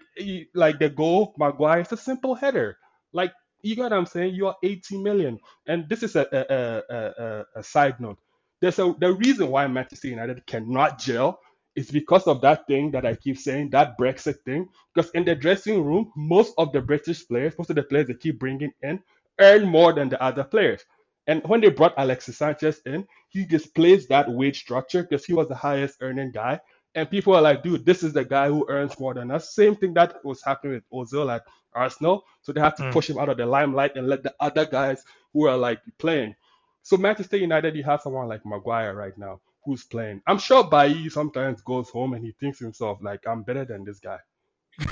like 0.54 0.80
the 0.80 0.90
goal, 0.90 1.34
Maguire, 1.38 1.82
it's 1.82 1.92
a 1.94 1.98
simple 1.98 2.36
header. 2.36 2.78
Like 3.14 3.34
you 3.64 3.76
got 3.76 3.84
what 3.86 3.94
I'm 3.94 4.06
saying? 4.06 4.36
You 4.36 4.48
are 4.48 4.56
80 4.64 5.00
million. 5.04 5.40
And 5.68 5.90
this 5.90 6.04
is 6.04 6.16
a, 6.16 6.28
a, 6.32 6.96
a- 6.96 7.46
a 7.60 7.64
side 7.64 8.00
note. 8.00 8.20
There's 8.62 8.80
a 8.80 8.96
the 9.00 9.14
reason 9.14 9.50
why 9.50 9.68
Manchester 9.68 10.10
United 10.10 10.46
cannot 10.48 11.00
gel 11.00 11.40
is 11.78 11.92
because 11.92 12.28
of 12.28 12.42
that 12.42 12.68
thing 12.68 12.92
that 12.92 13.06
I 13.06 13.16
keep 13.16 13.38
saying, 13.38 13.72
that 13.72 13.98
Brexit 13.98 14.42
thing. 14.46 14.70
Because 14.94 15.12
in 15.12 15.26
the 15.26 15.36
dressing 15.36 15.84
room, 15.84 16.12
most 16.18 16.54
of 16.58 16.74
the 16.74 16.82
British 16.82 17.28
players, 17.28 17.58
most 17.58 17.70
of 17.72 17.78
the 17.78 17.84
players 17.84 18.08
they 18.08 18.16
keep 18.16 18.40
bringing 18.40 18.74
in, 18.84 19.02
earn 19.40 19.66
more 19.68 19.94
than 19.94 20.10
the 20.10 20.22
other 20.22 20.44
players. 20.44 20.84
And 21.28 21.44
when 21.46 21.62
they 21.62 21.70
brought 21.70 21.94
Alexis 21.98 22.38
Sanchez 22.38 22.82
in, 22.86 23.08
he 23.30 23.46
displays 23.46 24.08
that 24.08 24.30
wage 24.32 24.60
structure 24.60 25.04
because 25.04 25.26
he 25.26 25.34
was 25.34 25.48
the 25.50 25.56
highest 25.56 25.98
earning 26.02 26.32
guy. 26.32 26.60
And 26.96 27.10
people 27.10 27.36
are 27.36 27.42
like, 27.42 27.64
dude, 27.64 27.86
this 27.86 28.04
is 28.04 28.14
the 28.14 28.26
guy 28.26 28.48
who 28.50 28.66
earns 28.70 29.00
more 29.00 29.14
than 29.14 29.32
us. 29.32 29.54
Same 29.54 29.76
thing 29.76 29.94
that 29.96 30.24
was 30.26 30.44
happening 30.44 30.76
with 30.76 30.90
Ozil 31.10 31.34
at 31.34 31.44
Arsenal. 31.74 32.26
So 32.42 32.54
they 32.54 32.62
have 32.62 32.76
to 32.78 32.84
Mm. 32.84 32.92
push 32.92 33.10
him 33.10 33.20
out 33.20 33.30
of 33.30 33.38
the 33.38 33.46
limelight 33.46 33.96
and 33.96 34.08
let 34.08 34.24
the 34.24 34.34
other 34.40 34.66
guys 34.66 35.04
who 35.34 35.48
are 35.48 35.58
like 35.58 35.82
playing. 36.00 36.36
So 36.84 36.98
Manchester 36.98 37.38
United, 37.38 37.76
you 37.76 37.84
have 37.84 38.02
someone 38.02 38.28
like 38.28 38.46
Maguire 38.46 38.96
right 38.96 39.18
now 39.18 39.42
who's 39.68 39.86
playing. 39.86 40.24
I'm 40.28 40.40
sure 40.40 40.66
Bailly 40.70 41.10
sometimes 41.12 41.62
goes 41.62 41.92
home 41.92 42.16
and 42.16 42.26
he 42.26 42.34
thinks 42.34 42.60
to 42.60 42.66
himself, 42.66 43.00
like, 43.04 43.28
I'm 43.28 43.44
better 43.44 43.66
than 43.66 43.86
this 43.86 44.00
guy. 44.00 44.20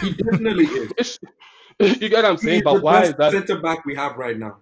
He 0.02 0.14
definitely 0.14 0.66
is. 1.00 1.20
you 1.80 2.10
get 2.10 2.24
what 2.24 2.26
I'm 2.26 2.38
saying? 2.38 2.64
He's 2.64 2.64
But 2.64 2.76
the 2.76 2.82
why 2.82 3.02
best 3.02 3.12
is 3.12 3.16
that? 3.18 3.34
center 3.34 3.60
back 3.62 3.86
we 3.86 3.96
have 3.96 4.18
right 4.18 4.38
now. 4.38 4.60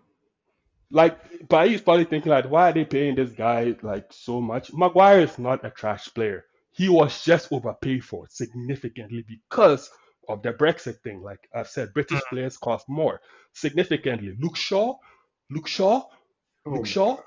like 0.91 1.17
Bailly's 1.49 1.81
probably 1.81 2.05
thinking 2.05 2.31
like, 2.31 2.49
why 2.49 2.69
are 2.69 2.73
they 2.73 2.85
paying 2.85 3.15
this 3.15 3.31
guy 3.31 3.75
like 3.83 4.07
so 4.11 4.41
much? 4.41 4.71
Maguire 4.73 5.21
is 5.21 5.39
not 5.39 5.65
a 5.65 5.71
trash 5.71 6.07
player. 6.13 6.45
He 6.71 6.89
was 6.89 7.23
just 7.23 7.51
overpaid 7.51 8.03
for 8.05 8.27
significantly 8.29 9.25
because 9.27 9.89
of 10.29 10.43
the 10.43 10.53
Brexit 10.53 10.99
thing. 11.01 11.21
Like 11.21 11.47
I 11.55 11.63
said, 11.63 11.93
British 11.93 12.21
mm. 12.21 12.29
players 12.29 12.57
cost 12.57 12.87
more 12.89 13.21
significantly. 13.53 14.35
Luke 14.39 14.55
Shaw, 14.57 14.95
Luke 15.49 15.67
Shaw, 15.67 16.03
Oh 16.65 16.71
Luke 16.71 16.85
my 16.85 16.87
Shaw, 16.87 17.17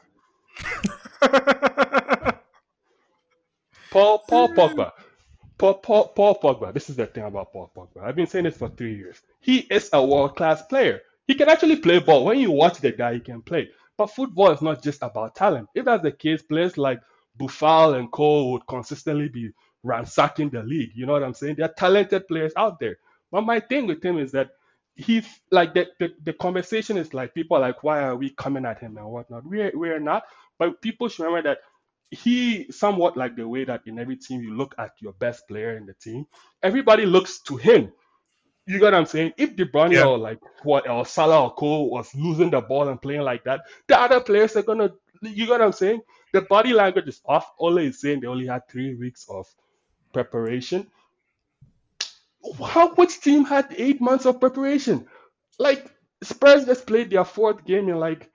Paul 3.97 4.18
Paul 4.28 4.49
Pogba. 4.51 4.92
Paul, 5.57 5.74
Paul, 5.74 6.09
Paul 6.09 6.38
Pogba. 6.38 6.74
This 6.74 6.90
is 6.90 6.97
the 6.97 7.07
thing 7.07 7.24
about 7.24 7.51
Paul 7.53 7.72
Pogba. 7.74 8.05
I've 8.05 8.14
been 8.14 8.26
saying 8.26 8.44
this 8.44 8.59
for 8.59 8.68
three 8.68 8.94
years. 8.94 9.22
He 9.40 9.61
is 9.61 9.88
a 9.94 10.05
world 10.05 10.36
class 10.36 10.61
player. 10.62 11.01
He 11.26 11.34
can 11.34 11.49
actually 11.49 11.76
play 11.76 11.99
ball. 11.99 12.26
When 12.26 12.38
you 12.38 12.51
watch 12.51 12.78
the 12.78 12.92
guy, 12.92 13.14
he 13.14 13.20
can 13.20 13.40
play. 13.40 13.70
But 13.97 14.09
football 14.09 14.51
is 14.51 14.61
not 14.61 14.82
just 14.82 15.03
about 15.03 15.34
talent. 15.34 15.70
If 15.74 15.86
that's 15.86 16.03
the 16.03 16.12
case, 16.12 16.42
players 16.42 16.76
like 16.76 17.01
Buffal 17.40 17.99
and 17.99 18.12
Cole 18.12 18.53
would 18.53 18.66
consistently 18.66 19.30
be 19.30 19.51
ransacking 19.82 20.51
the 20.51 20.62
league. 20.62 20.90
You 20.94 21.07
know 21.07 21.14
what 21.14 21.22
I'm 21.24 21.32
saying? 21.32 21.55
There 21.57 21.64
are 21.64 21.74
talented 21.78 22.28
players 22.28 22.53
out 22.55 22.78
there. 22.78 22.99
But 23.32 23.42
my 23.42 23.61
thing 23.61 23.86
with 23.86 24.05
him 24.05 24.18
is 24.18 24.32
that 24.32 24.51
he's 24.94 25.26
like 25.51 25.72
the, 25.72 25.86
the, 25.99 26.12
the 26.22 26.32
conversation 26.34 26.99
is 26.99 27.14
like 27.14 27.34
people 27.34 27.57
are 27.57 27.61
like, 27.61 27.82
why 27.82 28.03
are 28.03 28.16
we 28.16 28.28
coming 28.30 28.66
at 28.66 28.80
him 28.80 28.99
and 28.99 29.07
whatnot? 29.07 29.47
We're 29.47 29.72
we're 29.74 30.01
not. 30.01 30.24
But 30.59 30.82
people 30.82 31.09
should 31.09 31.24
remember 31.24 31.49
that 31.51 31.59
he 32.11 32.70
somewhat 32.72 33.16
like 33.16 33.36
the 33.36 33.48
way 33.48 33.64
that 33.64 33.82
in 33.86 33.98
every 33.98 34.16
team 34.16 34.42
you 34.42 34.54
look 34.54 34.74
at 34.78 34.92
your 35.00 35.12
best 35.14 35.48
player 35.48 35.76
in 35.76 35.86
the 35.86 35.94
team, 35.94 36.26
everybody 36.62 37.07
looks 37.07 37.40
to 37.42 37.57
him. 37.57 37.92
You 38.66 38.80
got 38.80 38.86
what 38.92 38.94
I'm 38.96 39.07
saying? 39.07 39.32
If 39.38 39.57
De 39.57 39.66
Bruyne 39.66 39.94
Yeah. 39.94 40.07
or 40.07 40.18
like 40.18 40.40
what 40.64 40.88
or 40.88 41.07
Salah 41.07 41.44
or 41.44 41.54
Cole 41.54 41.90
was 41.90 42.14
losing 42.14 42.50
the 42.50 42.62
ball 42.62 42.88
and 42.88 43.02
playing 43.02 43.22
like 43.22 43.44
that, 43.44 43.62
the 43.88 43.98
other 44.00 44.20
players 44.20 44.57
are 44.57 44.62
gonna 44.62 44.90
you 45.22 45.46
got 45.46 45.61
what 45.61 45.66
I'm 45.66 45.72
saying? 45.72 46.02
The 46.32 46.42
body 46.42 46.72
language 46.72 47.09
is 47.09 47.20
off. 47.26 47.52
Ole 47.61 47.78
is 47.78 48.00
saying 48.00 48.20
they 48.20 48.28
only 48.28 48.46
had 48.46 48.68
three 48.68 48.94
weeks 48.96 49.26
of 49.30 49.46
preparation. 50.12 50.88
How 52.64 52.94
which 52.94 53.20
team 53.20 53.44
had 53.44 53.74
eight 53.78 54.00
months 54.00 54.26
of 54.26 54.40
preparation? 54.40 55.07
Like 55.59 55.90
Spurs 56.22 56.66
just 56.66 56.86
played 56.86 57.11
their 57.11 57.24
fourth 57.24 57.64
game 57.64 57.88
in 57.88 57.96
like 57.98 58.30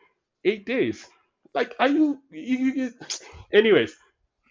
eight 0.46 0.66
days. 0.66 1.08
Like, 1.54 1.76
are 1.80 1.90
you? 1.90 2.20
you, 2.32 2.58
you 2.74 2.92
anyways, 3.54 3.96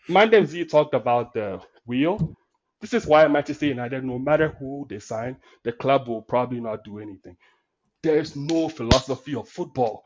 Mandem 0.08 0.46
Z 0.46 0.64
talked 0.66 0.94
about 0.94 1.32
the 1.32 1.60
wheel. 1.86 2.36
This 2.80 2.94
is 2.94 3.06
why 3.06 3.26
Manchester 3.28 3.66
United, 3.66 4.04
no 4.04 4.18
matter 4.18 4.48
who 4.58 4.86
they 4.88 4.98
sign, 4.98 5.36
the 5.64 5.72
club 5.72 6.08
will 6.08 6.22
probably 6.22 6.60
not 6.60 6.84
do 6.84 6.98
anything. 6.98 7.36
There's 8.02 8.36
no 8.36 8.68
philosophy 8.68 9.34
of 9.34 9.48
football. 9.48 10.04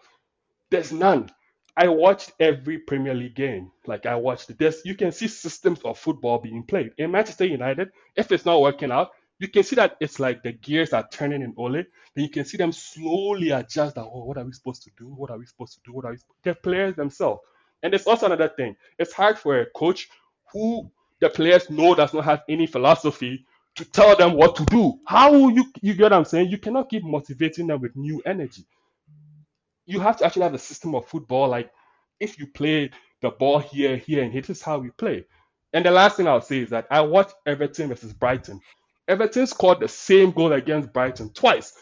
There's 0.71 0.93
none. 0.93 1.31
I 1.77 1.89
watched 1.89 2.33
every 2.41 2.79
Premier 2.79 3.15
League 3.15 3.37
game. 3.37 3.71
Like 3.87 4.07
I 4.07 4.17
watched 4.17 4.57
this. 4.59 4.83
You 4.85 4.95
can 4.95 5.13
see 5.13 5.29
systems 5.29 5.81
of 5.83 5.99
football 5.99 6.39
being 6.39 6.65
played. 6.65 6.93
In 6.99 7.11
Manchester 7.11 7.45
United, 7.47 7.91
if 8.17 8.31
it's 8.33 8.45
not 8.45 8.61
working 8.61 8.91
out, 8.93 9.11
you 9.45 9.49
can 9.49 9.63
see 9.63 9.77
that 9.77 9.97
it's 10.01 10.19
like 10.19 10.43
the 10.43 10.53
gears 10.53 10.95
are 10.95 11.07
turning 11.13 11.43
in 11.43 11.53
Ole. 11.59 11.73
Then 12.15 12.25
you 12.25 12.31
can 12.31 12.47
see 12.47 12.57
them 12.57 12.73
slowly 12.73 13.51
adjust 13.51 13.95
that, 13.97 14.05
oh, 14.05 14.25
what 14.25 14.39
are 14.39 14.45
we 14.45 14.53
supposed 14.53 14.83
to 14.85 14.91
do? 14.99 15.09
What 15.09 15.31
are 15.31 15.39
we 15.39 15.45
supposed 15.45 15.75
to 15.75 15.81
do? 15.85 15.93
What 15.93 16.07
are 16.07 16.13
we 16.13 16.17
sp-" 16.17 16.33
the 16.43 16.55
players 16.55 16.97
themselves. 16.97 17.43
And 17.83 17.93
it's 17.93 18.07
also 18.07 18.27
another 18.27 18.49
thing. 18.49 18.75
It's 18.99 19.13
hard 19.13 19.39
for 19.39 19.61
a 19.61 19.67
coach 19.67 20.09
who 20.51 20.91
the 21.21 21.29
players 21.29 21.69
know 21.69 21.95
does 21.95 22.15
not 22.15 22.25
have 22.25 22.43
any 22.49 22.67
philosophy 22.67 23.45
to 23.75 23.85
tell 23.85 24.17
them 24.17 24.33
what 24.33 24.57
to 24.57 24.65
do. 24.65 24.99
How 25.07 25.31
will 25.31 25.51
you 25.51 25.71
you 25.83 25.93
get 25.93 26.05
what 26.05 26.13
I'm 26.15 26.25
saying? 26.25 26.49
You 26.49 26.59
cannot 26.59 26.89
keep 26.89 27.05
motivating 27.05 27.67
them 27.67 27.83
with 27.83 27.95
new 27.97 28.23
energy. 28.25 28.65
You 29.85 30.01
have 30.01 30.17
to 30.19 30.25
actually 30.25 30.45
have 30.45 30.55
a 30.55 30.59
system 30.59 30.95
of 30.95 31.07
football. 31.07 31.49
Like 31.49 31.71
if 32.19 32.39
you 32.39 32.47
play 32.47 32.91
the 33.21 33.31
ball 33.31 33.59
here, 33.59 33.97
here, 33.99 34.23
and 34.23 34.33
here, 34.33 34.41
this 34.41 34.59
is 34.59 34.63
how 34.63 34.79
we 34.79 34.91
play. 34.91 35.27
And 35.75 35.85
the 35.85 35.91
last 35.91 36.17
thing 36.17 36.29
I'll 36.29 36.41
say 36.41 36.61
is 36.61 36.71
that 36.71 36.87
I 36.91 37.03
watched 37.03 37.35
Everton 37.45 37.89
versus 37.89 38.15
Brighton. 38.15 38.61
Everton 39.09 39.47
scored 39.47 39.81
the 39.81 39.89
same 39.89 40.31
goal 40.31 40.53
against 40.53 40.93
Brighton 40.93 41.31
twice. 41.33 41.73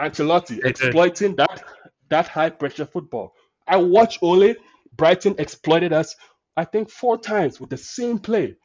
Ancelotti 0.00 0.64
exploiting 0.64 1.36
that 1.36 1.64
that 2.10 2.28
high 2.28 2.50
pressure 2.50 2.86
football. 2.86 3.34
I 3.66 3.76
watched 3.76 4.22
Ole. 4.22 4.54
Brighton 4.96 5.34
exploited 5.38 5.92
us, 5.92 6.16
I 6.56 6.64
think, 6.64 6.90
four 6.90 7.18
times 7.18 7.60
with 7.60 7.70
the 7.70 7.76
same 7.76 8.18
play. 8.18 8.56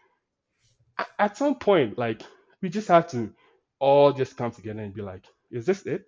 At 1.20 1.38
some 1.38 1.56
point, 1.56 1.98
like 1.98 2.22
we 2.62 2.70
just 2.70 2.88
have 2.88 3.08
to 3.12 3.34
all 3.80 4.14
just 4.14 4.38
come 4.38 4.52
together 4.52 4.82
and 4.82 4.94
be 4.94 5.02
like, 5.02 5.26
"Is 5.52 5.66
this 5.66 5.86
it?" 5.86 6.06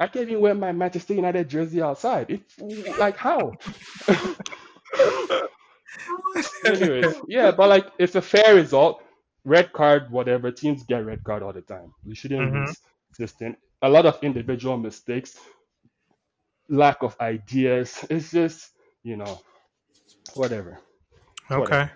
I 0.00 0.06
can't 0.06 0.28
even 0.28 0.40
wear 0.42 0.54
my 0.54 0.72
Manchester 0.72 1.14
United 1.14 1.48
jersey 1.48 1.82
outside. 1.82 2.26
It's 2.30 2.98
like 2.98 3.16
how? 3.16 3.52
Anyways, 6.64 7.16
yeah, 7.28 7.50
but 7.50 7.68
like 7.68 7.88
it's 7.98 8.14
a 8.14 8.22
fair 8.22 8.54
result. 8.54 9.02
Red 9.48 9.72
card, 9.72 10.10
whatever. 10.10 10.50
Teams 10.52 10.82
get 10.84 11.04
red 11.06 11.24
card 11.24 11.42
all 11.42 11.52
the 11.52 11.62
time. 11.62 11.92
We 12.04 12.14
shouldn't 12.14 12.52
Mhm. 12.52 12.66
lose 12.66 12.76
this 13.18 13.32
thing. 13.32 13.56
A 13.82 13.88
lot 13.88 14.04
of 14.06 14.22
individual 14.22 14.76
mistakes, 14.76 15.38
lack 16.68 17.02
of 17.02 17.16
ideas. 17.20 18.04
It's 18.10 18.30
just 18.30 18.72
you 19.02 19.16
know, 19.16 19.40
whatever. 20.34 20.78
Okay. 21.50 21.60
Whatever. 21.60 21.92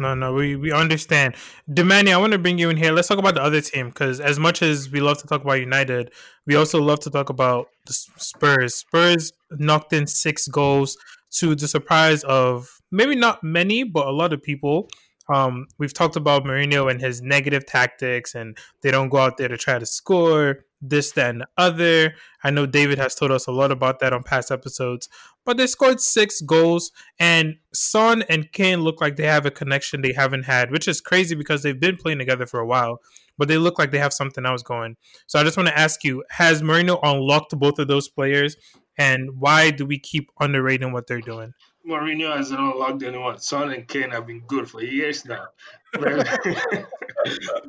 No, 0.00 0.14
no, 0.14 0.32
we, 0.32 0.54
we 0.54 0.70
understand. 0.70 1.34
Demani, 1.68 2.12
I 2.12 2.16
want 2.18 2.32
to 2.32 2.38
bring 2.38 2.56
you 2.56 2.70
in 2.70 2.76
here. 2.76 2.92
Let's 2.92 3.08
talk 3.08 3.18
about 3.18 3.34
the 3.34 3.42
other 3.42 3.60
team 3.60 3.88
because 3.88 4.20
as 4.20 4.38
much 4.38 4.62
as 4.62 4.88
we 4.88 5.00
love 5.00 5.18
to 5.18 5.26
talk 5.26 5.42
about 5.42 5.54
United, 5.54 6.12
we 6.46 6.54
also 6.54 6.80
love 6.80 7.00
to 7.00 7.10
talk 7.10 7.30
about 7.30 7.66
the 7.86 7.92
Spurs. 7.92 8.76
Spurs 8.76 9.32
knocked 9.50 9.92
in 9.92 10.06
six 10.06 10.46
goals 10.46 10.96
to 11.32 11.56
the 11.56 11.66
surprise 11.66 12.22
of 12.24 12.68
maybe 12.92 13.16
not 13.16 13.42
many, 13.42 13.82
but 13.82 14.06
a 14.06 14.12
lot 14.12 14.32
of 14.32 14.40
people. 14.40 14.88
Um, 15.28 15.66
we've 15.78 15.92
talked 15.92 16.16
about 16.16 16.44
Mourinho 16.44 16.90
and 16.90 17.00
his 17.00 17.20
negative 17.20 17.66
tactics, 17.66 18.34
and 18.34 18.56
they 18.82 18.90
don't 18.90 19.10
go 19.10 19.18
out 19.18 19.36
there 19.36 19.48
to 19.48 19.58
try 19.58 19.78
to 19.78 19.86
score 19.86 20.64
this, 20.80 21.12
that, 21.12 21.30
and 21.30 21.40
the 21.42 21.48
other. 21.56 22.14
I 22.44 22.50
know 22.50 22.64
David 22.66 22.98
has 22.98 23.14
told 23.14 23.32
us 23.32 23.46
a 23.46 23.52
lot 23.52 23.70
about 23.72 23.98
that 24.00 24.12
on 24.12 24.22
past 24.22 24.50
episodes, 24.50 25.08
but 25.44 25.56
they 25.56 25.66
scored 25.66 26.00
six 26.00 26.40
goals, 26.40 26.92
and 27.18 27.56
Son 27.74 28.22
and 28.28 28.50
Kane 28.52 28.80
look 28.82 29.00
like 29.00 29.16
they 29.16 29.26
have 29.26 29.44
a 29.44 29.50
connection 29.50 30.00
they 30.02 30.12
haven't 30.12 30.44
had, 30.44 30.70
which 30.70 30.88
is 30.88 31.00
crazy 31.00 31.34
because 31.34 31.62
they've 31.62 31.78
been 31.80 31.96
playing 31.96 32.18
together 32.18 32.46
for 32.46 32.60
a 32.60 32.66
while. 32.66 33.00
but 33.38 33.48
they 33.48 33.56
look 33.56 33.78
like 33.78 33.92
they 33.92 33.98
have 33.98 34.12
something 34.12 34.44
else 34.44 34.62
going. 34.62 34.96
So 35.26 35.38
I 35.38 35.44
just 35.44 35.56
want 35.56 35.68
to 35.68 35.78
ask 35.78 36.04
you: 36.04 36.24
Has 36.30 36.62
Mourinho 36.62 36.98
unlocked 37.02 37.56
both 37.58 37.78
of 37.78 37.88
those 37.88 38.08
players, 38.08 38.56
and 38.98 39.30
why 39.38 39.70
do 39.70 39.86
we 39.86 39.98
keep 39.98 40.30
underrating 40.40 40.92
what 40.92 41.06
they're 41.06 41.20
doing? 41.20 41.54
Mourinho 41.88 42.36
hasn't 42.36 42.60
unlocked 42.60 43.02
anyone. 43.02 43.38
Son 43.38 43.72
and 43.72 43.88
Kane 43.88 44.10
have 44.10 44.26
been 44.26 44.40
good 44.40 44.68
for 44.70 44.82
years 44.82 45.24
now. 45.24 45.46
But, 45.92 46.26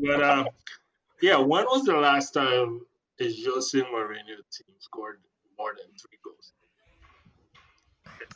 but 0.01 0.21
uh, 0.23 0.45
yeah, 1.21 1.37
when 1.37 1.65
was 1.65 1.83
the 1.85 1.95
last 1.95 2.31
time 2.33 2.81
a 3.19 3.23
Jose 3.23 3.77
Mourinho 3.79 4.37
team 4.51 4.75
scored 4.79 5.19
more 5.57 5.73
than 5.77 5.87
three 5.99 6.17
goals? 6.23 6.51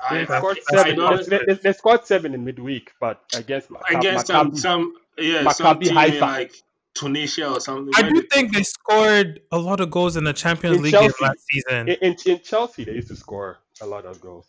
They 0.09 0.21
I, 0.21 0.37
scored 0.39 0.57
I, 0.71 0.75
I 0.75 0.77
seven. 0.83 0.95
don't, 0.97 1.29
They, 1.29 1.39
they- 1.47 1.53
they 1.61 1.73
scored 1.73 2.05
seven 2.05 2.33
in 2.33 2.43
midweek, 2.45 2.91
but 2.99 3.21
against 3.35 3.69
Maccabi, 3.69 3.97
against 3.99 4.27
some 4.27 4.51
Maccabi- 4.51 4.57
some 4.57 4.93
yeah 5.17 5.49
some 5.51 5.77
Maccabi 5.77 5.81
team 5.83 5.89
in 5.91 5.95
Haifa. 5.97 6.19
like 6.25 6.53
Tunisia 6.95 7.49
or 7.53 7.59
something. 7.59 7.93
I 7.95 8.01
When 8.03 8.13
do 8.13 8.21
did- 8.21 8.29
think 8.31 8.53
they 8.53 8.63
scored 8.63 9.41
a 9.51 9.57
lot 9.57 9.79
of 9.79 9.91
goals 9.91 10.17
in 10.17 10.23
the 10.23 10.33
Champions 10.33 10.77
In 10.77 10.83
League 10.83 10.93
Chelsea. 10.93 11.23
last 11.23 11.43
season. 11.51 11.89
in, 11.89 11.95
in, 12.01 12.15
in 12.25 12.39
Chelsea, 12.41 12.83
they 12.85 12.93
used 12.93 13.07
to 13.09 13.15
score 13.15 13.57
a 13.81 13.85
lot 13.85 14.05
of 14.05 14.19
goals. 14.21 14.45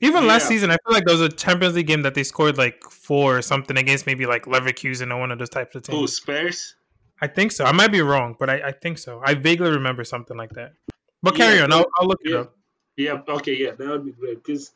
Even 0.00 0.26
last 0.26 0.44
Yeah. 0.44 0.48
season, 0.48 0.70
I 0.70 0.76
feel 0.84 0.94
like 0.94 1.04
there 1.04 1.16
was 1.16 1.22
a 1.22 1.28
Champions 1.28 1.74
League 1.74 1.88
game 1.88 2.02
that 2.02 2.14
they 2.14 2.22
scored 2.22 2.56
like 2.56 2.82
four 2.84 3.38
or 3.38 3.42
something 3.42 3.76
against 3.76 4.06
maybe 4.06 4.26
like 4.26 4.44
Leverkusen 4.44 5.12
or 5.12 5.18
one 5.18 5.32
of 5.32 5.38
those 5.38 5.48
types 5.48 5.74
of 5.74 5.82
teams. 5.82 6.16
Spurs? 6.16 6.76
I 7.20 7.26
think 7.26 7.50
so. 7.50 7.64
I 7.64 7.72
might 7.72 7.90
be 7.90 8.00
wrong, 8.00 8.36
but 8.38 8.48
I, 8.48 8.68
I 8.68 8.72
think 8.72 8.98
so. 8.98 9.20
I 9.24 9.34
vaguely 9.34 9.70
remember 9.70 10.04
something 10.04 10.36
like 10.36 10.50
that. 10.50 10.74
But 11.22 11.36
Yeah, 11.36 11.46
carry 11.46 11.60
on. 11.60 11.72
I'll, 11.72 11.86
I'll 11.98 12.06
look 12.06 12.20
it 12.24 12.30
yeah. 12.30 12.38
up. 12.38 12.54
Yeah, 12.96 13.22
okay, 13.28 13.56
yeah, 13.56 13.72
that 13.72 13.88
would 13.88 14.04
be 14.04 14.12
great 14.12 14.42
because 14.42 14.72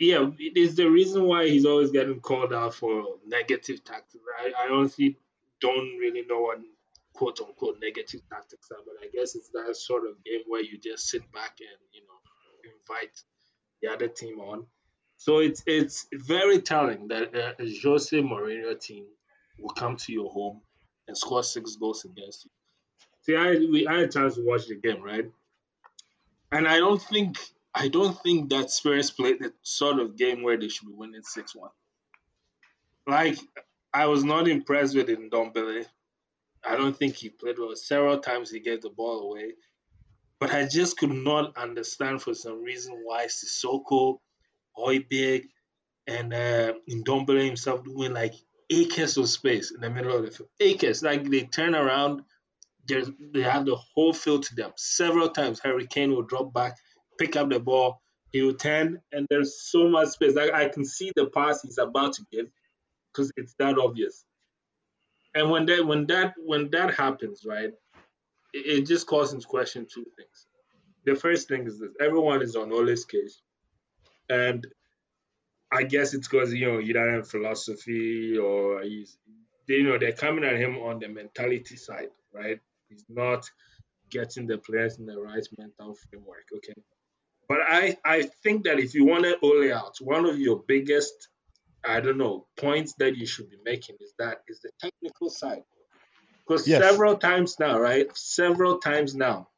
yeah, 0.00 0.30
it 0.38 0.56
is 0.56 0.76
the 0.76 0.90
reason 0.90 1.24
why 1.24 1.48
he's 1.48 1.66
always 1.66 1.90
getting 1.90 2.20
called 2.20 2.52
out 2.52 2.74
for 2.74 3.04
negative 3.26 3.84
tactics. 3.84 4.24
I, 4.40 4.66
I 4.66 4.72
honestly 4.72 5.16
don't 5.60 5.98
really 5.98 6.24
know 6.28 6.40
what 6.40 6.58
quote 7.12 7.40
unquote 7.40 7.78
negative 7.80 8.22
tactics 8.30 8.70
are, 8.70 8.82
but 8.84 8.94
I 9.04 9.08
guess 9.12 9.34
it's 9.34 9.50
that 9.50 9.76
sort 9.76 10.08
of 10.08 10.22
game 10.24 10.40
where 10.48 10.62
you 10.62 10.78
just 10.78 11.08
sit 11.08 11.30
back 11.32 11.58
and 11.60 11.78
you 11.92 12.00
know 12.02 12.72
invite 12.72 13.22
the 13.82 13.90
other 13.90 14.08
team 14.08 14.40
on. 14.40 14.66
So 15.16 15.38
it's 15.38 15.62
it's 15.66 16.06
very 16.12 16.60
telling 16.62 17.08
that 17.08 17.34
uh, 17.34 17.52
a 17.58 17.80
Jose 17.82 18.16
Mourinho 18.16 18.80
team 18.80 19.04
will 19.58 19.74
come 19.74 19.96
to 19.96 20.12
your 20.12 20.30
home 20.30 20.62
and 21.06 21.16
score 21.16 21.42
six 21.42 21.76
goals 21.76 22.04
against 22.04 22.46
you. 22.46 22.50
See, 23.22 23.36
I 23.36 23.50
we 23.70 23.86
I 23.86 24.00
had 24.00 24.08
a 24.08 24.08
chance 24.08 24.36
to 24.36 24.46
watch 24.46 24.66
the 24.66 24.76
game, 24.76 25.02
right? 25.02 25.30
And 26.52 26.66
I 26.66 26.78
don't 26.78 27.02
think 27.02 27.36
I 27.74 27.88
don't 27.88 28.18
think 28.22 28.50
that 28.50 28.70
Spurs 28.70 29.10
played 29.10 29.40
the 29.40 29.52
sort 29.62 30.00
of 30.00 30.16
game 30.16 30.42
where 30.42 30.58
they 30.58 30.68
should 30.68 30.88
be 30.88 30.94
winning 30.94 31.22
six 31.22 31.54
one. 31.54 31.70
Like 33.06 33.38
I 33.92 34.06
was 34.06 34.24
not 34.24 34.48
impressed 34.48 34.96
with 34.96 35.08
Ndombele. 35.08 35.86
I 36.64 36.76
don't 36.76 36.96
think 36.96 37.16
he 37.16 37.28
played 37.28 37.58
well. 37.58 37.74
Several 37.76 38.18
times 38.18 38.50
he 38.50 38.60
gave 38.60 38.82
the 38.82 38.90
ball 38.90 39.30
away. 39.30 39.52
But 40.40 40.52
I 40.52 40.66
just 40.66 40.96
could 40.96 41.12
not 41.12 41.56
understand 41.56 42.22
for 42.22 42.34
some 42.34 42.62
reason 42.62 43.02
why 43.04 43.26
Sissoko, 43.26 44.18
Højbjerg, 44.76 45.44
and 46.06 46.32
uh, 46.32 46.72
Ndombele 46.90 47.44
himself 47.44 47.84
doing 47.84 48.14
like 48.14 48.34
acres 48.70 49.16
of 49.18 49.28
space 49.28 49.70
in 49.70 49.80
the 49.80 49.90
middle 49.90 50.16
of 50.16 50.24
the 50.24 50.30
field. 50.30 50.48
Acres. 50.58 51.02
Like 51.02 51.28
they 51.28 51.42
turn 51.42 51.74
around, 51.74 52.22
they 52.88 53.42
have 53.42 53.66
the 53.66 53.76
whole 53.76 54.12
field 54.12 54.44
to 54.44 54.54
them. 54.54 54.72
Several 54.76 55.28
times 55.28 55.60
Hurricane 55.60 56.12
will 56.12 56.22
drop 56.22 56.54
back, 56.54 56.76
pick 57.18 57.36
up 57.36 57.50
the 57.50 57.60
ball, 57.60 58.00
he 58.32 58.42
will 58.42 58.54
turn, 58.54 59.00
and 59.12 59.26
there's 59.28 59.62
so 59.70 59.88
much 59.88 60.08
space. 60.08 60.34
Like 60.34 60.52
I 60.52 60.68
can 60.68 60.84
see 60.84 61.12
the 61.16 61.26
pass 61.26 61.62
he's 61.62 61.78
about 61.78 62.14
to 62.14 62.22
give 62.32 62.46
because 63.12 63.30
it's 63.36 63.54
that 63.58 63.78
obvious. 63.78 64.24
And 65.34 65.50
when 65.50 65.66
that 65.66 65.86
when 65.86 66.06
that 66.06 66.34
when 66.44 66.70
that 66.70 66.94
happens, 66.94 67.44
right, 67.46 67.72
it, 68.52 68.78
it 68.80 68.86
just 68.86 69.06
calls 69.06 69.32
into 69.32 69.46
question 69.46 69.86
two 69.92 70.04
things. 70.16 70.46
The 71.04 71.14
first 71.14 71.48
thing 71.48 71.66
is 71.66 71.78
this: 71.78 71.90
everyone 72.00 72.42
is 72.42 72.56
on 72.56 72.72
Ole's 72.72 73.04
case, 73.04 73.40
and 74.28 74.66
I 75.72 75.84
guess 75.84 76.14
it's 76.14 76.28
because 76.28 76.52
you 76.52 76.66
know 76.66 77.12
have 77.12 77.28
philosophy 77.28 78.36
or 78.36 78.82
he's 78.82 79.16
you 79.66 79.84
know 79.84 79.98
they're 79.98 80.12
coming 80.12 80.44
at 80.44 80.56
him 80.56 80.78
on 80.78 80.98
the 80.98 81.08
mentality 81.08 81.76
side, 81.76 82.10
right? 82.32 82.60
He's 82.88 83.04
not 83.08 83.48
getting 84.10 84.46
the 84.46 84.58
players 84.58 84.98
in 84.98 85.06
the 85.06 85.18
right 85.18 85.46
mental 85.56 85.94
framework. 85.94 86.46
Okay, 86.56 86.74
but 87.48 87.58
I 87.62 87.96
I 88.04 88.22
think 88.42 88.64
that 88.64 88.78
if 88.78 88.94
you 88.94 89.04
want 89.06 89.24
to 89.24 89.38
Ole 89.42 89.72
out, 89.72 89.96
one 90.00 90.26
of 90.26 90.38
your 90.38 90.62
biggest 90.66 91.28
I 91.84 92.00
don't 92.00 92.18
know 92.18 92.46
points 92.56 92.94
that 92.98 93.16
you 93.16 93.26
should 93.26 93.48
be 93.48 93.58
making 93.64 93.96
is 94.00 94.12
that 94.18 94.42
is 94.48 94.60
the 94.60 94.70
technical 94.80 95.30
side. 95.30 95.62
Because 96.50 96.66
Yes. 96.66 96.82
several 96.82 97.16
times 97.16 97.60
now, 97.60 97.78
right? 97.78 98.08
Several 98.16 98.80
times 98.80 99.14
now, 99.14 99.48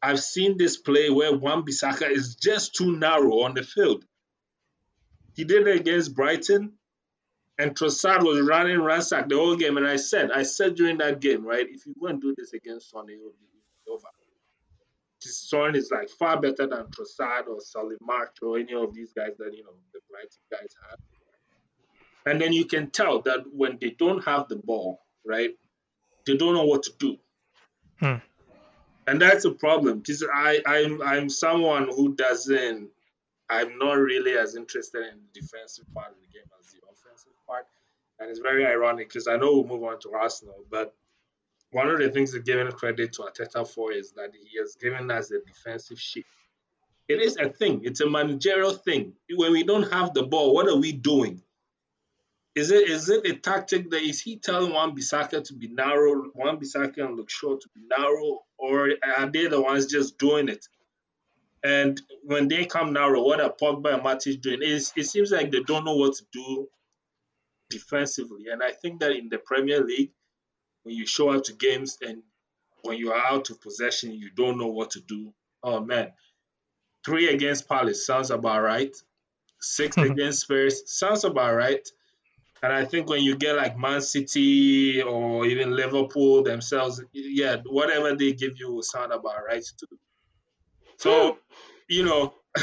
I've 0.00 0.18
seen 0.18 0.56
this 0.56 0.78
play 0.78 1.10
where 1.10 1.36
Wan 1.36 1.62
Bissaka 1.62 2.08
is 2.10 2.36
just 2.36 2.74
too 2.74 2.96
narrow 2.96 3.40
on 3.40 3.52
the 3.52 3.62
field. 3.62 4.02
He 5.34 5.44
did 5.44 5.68
it 5.68 5.76
against 5.76 6.14
Brighton, 6.14 6.78
and 7.58 7.76
Trossard 7.76 8.22
was 8.22 8.40
running 8.40 8.80
ransack 8.80 9.28
the 9.28 9.36
whole 9.36 9.56
game. 9.56 9.76
And 9.76 9.86
I 9.86 9.96
said, 9.96 10.32
I 10.32 10.44
said 10.44 10.76
during 10.76 10.96
that 10.98 11.20
game, 11.20 11.44
right, 11.44 11.66
if 11.68 11.84
you 11.84 11.94
go 12.00 12.06
and 12.06 12.18
do 12.18 12.34
this 12.34 12.54
against 12.54 12.88
Son, 12.88 13.10
it 13.10 13.20
will 13.20 13.34
be 13.38 13.92
over. 13.92 14.08
Son 15.20 15.74
is 15.76 15.90
like 15.90 16.08
far 16.08 16.40
better 16.40 16.66
than 16.66 16.86
Trossard 16.86 17.46
or 17.48 17.60
Solly 17.60 17.96
March 18.00 18.38
or 18.40 18.56
any 18.56 18.72
of 18.72 18.94
these 18.94 19.12
guys 19.12 19.36
that 19.38 19.52
you 19.54 19.64
know 19.64 19.74
the 19.92 20.00
Brighton 20.08 20.30
guys 20.50 20.74
have. 20.88 20.98
And 22.24 22.40
then 22.40 22.54
you 22.54 22.64
can 22.64 22.90
tell 22.90 23.20
that 23.22 23.44
when 23.52 23.76
they 23.78 23.90
don't 23.90 24.24
have 24.24 24.48
the 24.48 24.56
ball, 24.56 25.00
right, 25.22 25.50
they 26.26 26.36
don't 26.36 26.54
know 26.54 26.64
what 26.64 26.82
to 26.84 26.92
do. 26.98 27.16
Hmm. 28.00 28.16
And 29.06 29.20
that's 29.20 29.44
a 29.44 29.52
problem 29.52 30.00
because 30.00 30.24
I, 30.34 30.60
I'm 30.66 31.00
I'm 31.00 31.28
someone 31.28 31.88
who 31.88 32.14
doesn't 32.14 32.90
I'm 33.48 33.78
not 33.78 33.94
really 33.94 34.32
as 34.32 34.56
interested 34.56 35.02
in 35.02 35.20
the 35.20 35.40
defensive 35.40 35.86
part 35.94 36.08
of 36.08 36.16
the 36.20 36.26
game 36.26 36.48
as 36.58 36.66
the 36.72 36.78
offensive 36.90 37.32
part. 37.46 37.66
And 38.18 38.30
it's 38.30 38.40
very 38.40 38.66
ironic 38.66 39.08
because 39.08 39.28
I 39.28 39.36
know 39.36 39.52
we'll 39.52 39.78
move 39.78 39.84
on 39.84 40.00
to 40.00 40.12
Arsenal, 40.14 40.64
but 40.70 40.94
one 41.70 41.88
of 41.88 41.98
the 41.98 42.10
things 42.10 42.32
that 42.32 42.44
giving 42.44 42.70
credit 42.72 43.12
to 43.14 43.22
Arteta 43.22 43.68
for 43.68 43.92
is 43.92 44.12
that 44.12 44.32
he 44.34 44.58
has 44.58 44.76
given 44.76 45.10
us 45.10 45.30
a 45.30 45.40
defensive 45.40 46.00
shift. 46.00 46.26
It 47.08 47.20
is 47.20 47.36
a 47.36 47.48
thing. 47.48 47.82
It's 47.84 48.00
a 48.00 48.08
managerial 48.08 48.72
thing. 48.72 49.12
When 49.32 49.52
we 49.52 49.62
don't 49.62 49.92
have 49.92 50.14
the 50.14 50.24
ball, 50.24 50.54
what 50.54 50.68
are 50.68 50.76
we 50.76 50.92
doing? 50.92 51.42
Is 52.56 52.70
it 52.70 52.88
is 52.88 53.10
it 53.10 53.26
a 53.26 53.34
tactic 53.34 53.90
that 53.90 54.02
is 54.02 54.22
he 54.22 54.38
telling 54.38 54.72
Wan 54.72 54.96
Bissaka 54.96 55.44
to 55.44 55.54
be 55.54 55.68
narrow, 55.68 56.30
Wan 56.34 56.58
Bissaka 56.58 57.04
and 57.04 57.30
Shaw 57.30 57.56
to 57.56 57.68
be 57.74 57.82
narrow, 57.86 58.44
or 58.56 58.92
are 59.18 59.30
they 59.30 59.46
the 59.46 59.60
ones 59.60 59.84
just 59.86 60.16
doing 60.16 60.48
it? 60.48 60.66
And 61.62 62.00
when 62.22 62.48
they 62.48 62.64
come 62.64 62.94
narrow, 62.94 63.22
what 63.22 63.42
are 63.42 63.52
Pogba 63.52 63.94
and 63.94 64.02
Matic 64.02 64.40
doing? 64.40 64.60
It's, 64.62 64.92
it 64.96 65.04
seems 65.04 65.32
like 65.32 65.50
they 65.50 65.60
don't 65.60 65.84
know 65.84 65.96
what 65.96 66.14
to 66.14 66.24
do 66.32 66.68
defensively. 67.68 68.46
And 68.50 68.62
I 68.62 68.72
think 68.72 69.00
that 69.00 69.12
in 69.12 69.28
the 69.28 69.38
Premier 69.38 69.84
League, 69.84 70.12
when 70.84 70.94
you 70.94 71.06
show 71.06 71.30
up 71.30 71.44
to 71.44 71.52
games 71.52 71.98
and 72.00 72.22
when 72.82 72.96
you 72.96 73.12
are 73.12 73.26
out 73.26 73.50
of 73.50 73.60
possession, 73.60 74.12
you 74.12 74.30
don't 74.34 74.58
know 74.58 74.68
what 74.68 74.92
to 74.92 75.00
do. 75.00 75.34
Oh 75.62 75.80
man, 75.80 76.12
three 77.04 77.28
against 77.28 77.68
Palace 77.68 78.06
sounds 78.06 78.30
about 78.30 78.62
right. 78.62 78.96
Six 79.60 79.96
against 79.98 80.42
Spurs 80.42 80.82
sounds 80.86 81.24
about 81.24 81.54
right. 81.54 81.86
And 82.62 82.72
I 82.72 82.84
think 82.84 83.08
when 83.08 83.22
you 83.22 83.36
get 83.36 83.56
like 83.56 83.78
Man 83.78 84.00
City 84.00 85.02
or 85.02 85.46
even 85.46 85.76
Liverpool 85.76 86.42
themselves, 86.42 87.02
yeah, 87.12 87.56
whatever 87.66 88.14
they 88.14 88.32
give 88.32 88.58
you 88.58 88.72
will 88.72 88.82
sound 88.82 89.12
about 89.12 89.44
right 89.46 89.64
too. 89.78 89.98
So, 90.96 91.32
hmm. 91.32 91.38
you 91.88 92.04
know, 92.04 92.34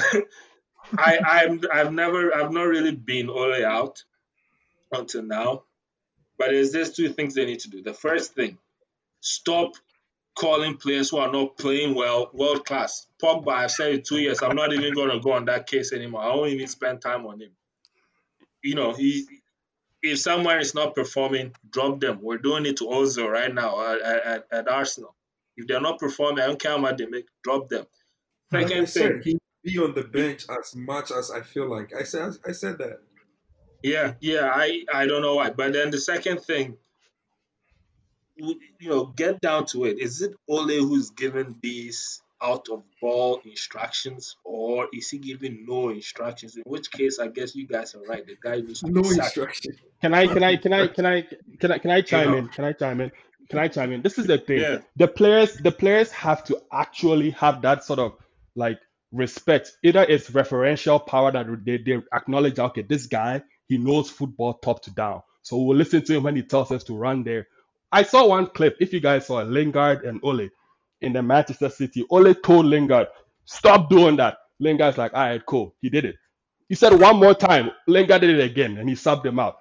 I 0.97 1.19
I'm 1.23 1.61
I've 1.71 1.93
never 1.93 2.35
I've 2.35 2.51
not 2.51 2.63
really 2.63 2.95
been 2.95 3.29
all 3.29 3.53
out 3.65 4.03
until 4.91 5.23
now. 5.23 5.63
But 6.37 6.49
there's 6.49 6.71
just 6.71 6.95
two 6.95 7.09
things 7.09 7.35
they 7.35 7.45
need 7.45 7.59
to 7.61 7.69
do. 7.69 7.83
The 7.83 7.93
first 7.93 8.33
thing, 8.33 8.57
stop 9.21 9.73
calling 10.35 10.77
players 10.77 11.11
who 11.11 11.17
are 11.17 11.31
not 11.31 11.57
playing 11.57 11.95
well 11.95 12.29
world 12.33 12.65
class. 12.65 13.05
Pogba, 13.21 13.53
I've 13.53 13.71
said 13.71 13.93
it 13.93 14.05
two 14.05 14.17
years. 14.17 14.41
I'm 14.41 14.55
not 14.55 14.73
even 14.73 14.93
going 14.93 15.11
to 15.11 15.19
go 15.19 15.33
on 15.33 15.45
that 15.45 15.67
case 15.67 15.93
anymore. 15.93 16.21
I 16.21 16.35
won't 16.35 16.49
even 16.49 16.67
spend 16.67 17.01
time 17.01 17.25
on 17.27 17.39
him. 17.39 17.51
You 18.63 18.75
know, 18.75 18.93
he 18.93 19.27
if 20.03 20.19
someone 20.19 20.59
is 20.59 20.75
not 20.75 20.93
performing, 20.93 21.55
drop 21.71 22.01
them. 22.01 22.19
We're 22.21 22.37
doing 22.37 22.65
it 22.65 22.77
to 22.77 22.85
Ozil 22.85 23.29
right 23.29 23.53
now 23.53 23.93
at, 23.93 24.01
at, 24.01 24.47
at 24.51 24.67
Arsenal. 24.67 25.15
If 25.55 25.67
they're 25.67 25.81
not 25.81 25.99
performing, 25.99 26.43
I 26.43 26.47
don't 26.47 26.59
care 26.59 26.71
how 26.71 26.77
much 26.77 26.97
they 26.97 27.05
make, 27.05 27.25
drop 27.43 27.69
them. 27.69 27.85
Like 28.51 28.65
I 28.65 28.85
Second 28.85 28.87
said, 28.87 29.23
thing, 29.23 29.39
he 29.63 29.71
be 29.71 29.79
on 29.79 29.93
the 29.95 30.03
bench 30.03 30.45
as 30.49 30.75
much 30.75 31.11
as 31.11 31.31
I 31.31 31.41
feel 31.41 31.69
like. 31.69 31.93
I 31.97 32.03
said 32.03 32.33
I 32.45 32.51
said 32.51 32.77
that. 32.79 32.99
Yeah, 33.81 34.13
yeah, 34.19 34.51
I 34.53 34.83
I 34.93 35.07
don't 35.07 35.21
know 35.21 35.35
why. 35.35 35.51
But 35.51 35.73
then 35.73 35.91
the 35.91 35.99
second 35.99 36.41
thing, 36.41 36.77
you 38.35 38.59
you 38.79 38.89
know, 38.89 39.05
get 39.05 39.41
down 39.41 39.65
to 39.67 39.85
it. 39.85 39.99
Is 39.99 40.21
it 40.21 40.33
Ole 40.49 40.67
who's 40.67 41.11
given 41.11 41.55
these 41.61 42.21
out 42.43 42.67
of 42.69 42.83
ball 43.01 43.39
instructions, 43.45 44.35
or 44.43 44.87
is 44.93 45.09
he 45.09 45.17
giving 45.17 45.65
no 45.67 45.89
instructions? 45.89 46.55
In 46.57 46.63
which 46.65 46.91
case, 46.91 47.19
I 47.19 47.27
guess 47.27 47.55
you 47.55 47.67
guys 47.67 47.95
are 47.95 48.03
right. 48.03 48.25
The 48.25 48.35
guy 48.41 48.57
needs 48.57 48.81
to 48.81 48.91
No 48.91 49.01
be 49.01 49.09
sacked. 49.09 49.37
instruction. 49.37 49.71
Can 50.01 50.13
I 50.13 50.27
can 50.27 50.43
I 50.43 50.57
can 50.57 50.73
I 50.73 50.87
can 50.87 51.05
I 51.05 51.21
can 51.59 51.71
I 51.71 51.77
can 51.77 51.91
I 51.91 52.01
chime 52.01 52.31
know. 52.31 52.37
in? 52.37 52.47
Can 52.49 52.65
I 52.65 52.73
chime 52.73 53.01
in? 53.01 53.11
can 53.49 53.59
I 53.59 53.67
chime 53.67 53.91
in? 53.91 54.01
This 54.01 54.17
is 54.17 54.27
the 54.27 54.37
thing. 54.37 54.59
Yeah. 54.59 54.77
The 54.95 55.07
players, 55.07 55.55
the 55.55 55.71
players 55.71 56.11
have 56.11 56.43
to 56.45 56.61
actually 56.71 57.31
have 57.31 57.61
that 57.61 57.83
sort 57.83 57.99
of 57.99 58.13
like 58.55 58.79
respect. 59.11 59.71
Either 59.83 60.03
it's 60.03 60.29
referential 60.31 61.05
power 61.05 61.31
that 61.31 61.45
they, 61.65 61.77
they 61.77 62.01
acknowledge, 62.13 62.57
okay, 62.59 62.81
this 62.81 63.05
guy, 63.07 63.43
he 63.67 63.77
knows 63.77 64.09
football 64.09 64.53
top 64.55 64.81
to 64.83 64.91
down. 64.91 65.21
So 65.41 65.57
we'll 65.57 65.77
listen 65.77 66.03
to 66.05 66.15
him 66.15 66.23
when 66.23 66.35
he 66.35 66.43
tells 66.43 66.71
us 66.71 66.83
to 66.85 66.95
run 66.95 67.23
there. 67.23 67.47
I 67.91 68.03
saw 68.03 68.27
one 68.27 68.47
clip, 68.47 68.77
if 68.79 68.91
you 68.91 68.99
guys 69.01 69.27
saw 69.27 69.39
it, 69.41 69.47
Lingard 69.47 70.03
and 70.03 70.19
Ole 70.23 70.49
in 71.03 71.13
the 71.13 71.23
Manchester 71.23 71.69
City. 71.69 72.05
Ole 72.11 72.33
told 72.35 72.67
Lingard, 72.67 73.07
stop 73.45 73.89
doing 73.89 74.17
that. 74.17 74.37
Lingard's 74.59 74.97
like, 74.97 75.13
all 75.13 75.21
right, 75.21 75.45
cool. 75.45 75.75
He 75.81 75.89
did 75.89 76.05
it. 76.05 76.15
He 76.69 76.75
said 76.75 76.93
one 76.99 77.17
more 77.17 77.35
time. 77.35 77.71
Lingard 77.87 78.21
did 78.21 78.39
it 78.39 78.43
again, 78.43 78.77
and 78.77 78.89
he 78.89 78.95
subbed 78.95 79.25
him 79.25 79.39
out. 79.39 79.57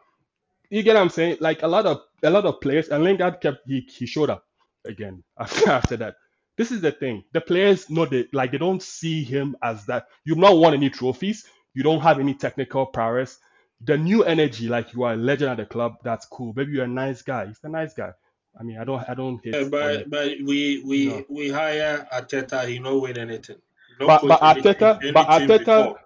You 0.71 0.83
get 0.83 0.95
what 0.97 1.03
I'm 1.03 1.09
saying? 1.11 1.39
Like 1.41 1.63
a 1.63 1.69
lot 1.69 1.87
of 1.87 2.03
a 2.23 2.31
lot 2.31 2.47
of 2.47 2.61
players, 2.61 2.89
and 2.91 3.05
Lingard 3.05 3.41
kept 3.41 3.61
he, 3.67 3.89
he 3.91 4.07
showed 4.07 4.31
up 4.31 4.45
again 4.87 5.25
after, 5.41 5.71
after 5.71 5.97
that. 5.99 6.17
This 6.59 6.73
is 6.73 6.83
the 6.83 6.93
thing. 6.93 7.25
The 7.33 7.41
players 7.43 7.91
know 7.91 8.07
they 8.07 8.27
like 8.33 8.53
they 8.53 8.59
don't 8.59 8.83
see 8.83 9.25
him 9.25 9.57
as 9.63 9.87
that. 9.87 10.09
You've 10.25 10.39
not 10.39 10.57
won 10.59 10.75
any 10.75 10.91
trophies. 10.91 11.47
You 11.75 11.85
don't 11.85 12.03
have 12.03 12.21
any 12.21 12.35
technical 12.35 12.87
prowess. 12.87 13.39
The 13.83 13.99
new 13.99 14.25
energy, 14.25 14.69
like 14.69 14.93
you 14.95 15.05
are 15.05 15.15
a 15.15 15.17
legend 15.17 15.53
at 15.53 15.59
the 15.59 15.67
club, 15.67 15.95
that's 16.05 16.27
cool. 16.27 16.53
Maybe 16.57 16.73
you're 16.73 16.85
a 16.85 16.89
nice 16.89 17.23
guy. 17.23 17.47
He's 17.47 17.61
a 17.65 17.69
nice 17.71 17.95
guy. 17.95 18.13
I 18.59 18.63
mean, 18.63 18.79
I 18.79 18.85
don't 18.85 19.03
I 19.09 19.15
don't 19.15 19.41
hate. 19.45 19.55
Yeah, 19.55 19.69
but 19.69 20.09
but 20.11 20.29
we 20.45 20.83
we 20.85 21.07
No. 21.07 21.25
we 21.29 21.51
hire 21.51 22.07
Arteta. 22.13 22.67
He 22.67 22.79
no 22.79 22.99
win 22.99 23.19
anything. 23.19 23.57
No 24.01 24.07
But 24.07 24.23
but 24.27 24.43
anything- 24.43 24.75
Arteta, 24.75 25.13
but 25.13 25.49
before. 25.59 26.01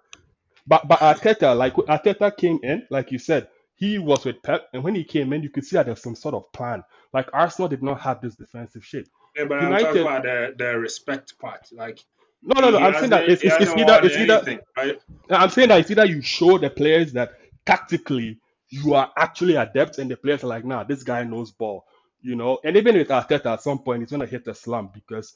but 0.66 0.88
but 0.88 0.98
Arteta, 1.00 1.56
like 1.56 1.74
Arteta 1.74 2.36
came 2.36 2.58
in, 2.62 2.86
like 2.90 3.10
you 3.12 3.18
said, 3.18 3.48
he 3.74 3.98
was 3.98 4.24
with 4.24 4.42
Pep, 4.42 4.68
and 4.72 4.82
when 4.84 4.94
he 4.94 5.04
came 5.04 5.32
in, 5.32 5.42
you 5.42 5.50
could 5.50 5.64
see 5.64 5.76
that 5.76 5.86
there's 5.86 6.02
some 6.02 6.14
sort 6.14 6.34
of 6.34 6.50
plan. 6.52 6.82
Like 7.12 7.28
Arsenal 7.32 7.68
did 7.68 7.82
not 7.82 8.00
have 8.00 8.20
this 8.20 8.36
defensive 8.36 8.84
shit. 8.84 9.08
Yeah, 9.36 9.44
but 9.44 9.58
I'm 9.62 9.78
talking 9.82 10.02
about 10.02 10.22
the 10.22 10.54
the 10.56 10.78
respect 10.78 11.38
part. 11.38 11.68
Like 11.72 11.98
No, 12.42 12.60
no, 12.60 12.70
no. 12.70 12.78
I'm 12.78 12.94
saying 12.94 13.10
that 13.10 13.28
it's, 13.28 13.42
it's, 13.42 13.56
it's 13.60 13.72
either 13.74 14.00
it's 14.02 14.16
either 14.16 14.34
anything, 14.34 14.60
right? 14.76 15.00
I'm 15.30 15.50
saying 15.50 15.68
that 15.68 15.80
it's 15.80 15.90
either 15.90 16.06
you 16.06 16.22
show 16.22 16.58
the 16.58 16.70
players 16.70 17.12
that 17.14 17.32
tactically 17.66 18.38
you 18.68 18.94
are 18.94 19.12
actually 19.16 19.56
adept, 19.56 19.98
and 19.98 20.10
the 20.10 20.16
players 20.16 20.42
are 20.42 20.48
like, 20.48 20.64
nah, 20.64 20.82
this 20.84 21.02
guy 21.04 21.22
knows 21.24 21.50
ball, 21.52 21.84
you 22.20 22.36
know. 22.36 22.58
And 22.64 22.76
even 22.76 22.96
with 22.96 23.08
Arteta, 23.08 23.46
at 23.46 23.62
some 23.62 23.78
point, 23.80 24.02
he's 24.02 24.10
gonna 24.10 24.26
hit 24.26 24.44
the 24.44 24.54
slump 24.54 24.94
because, 24.94 25.34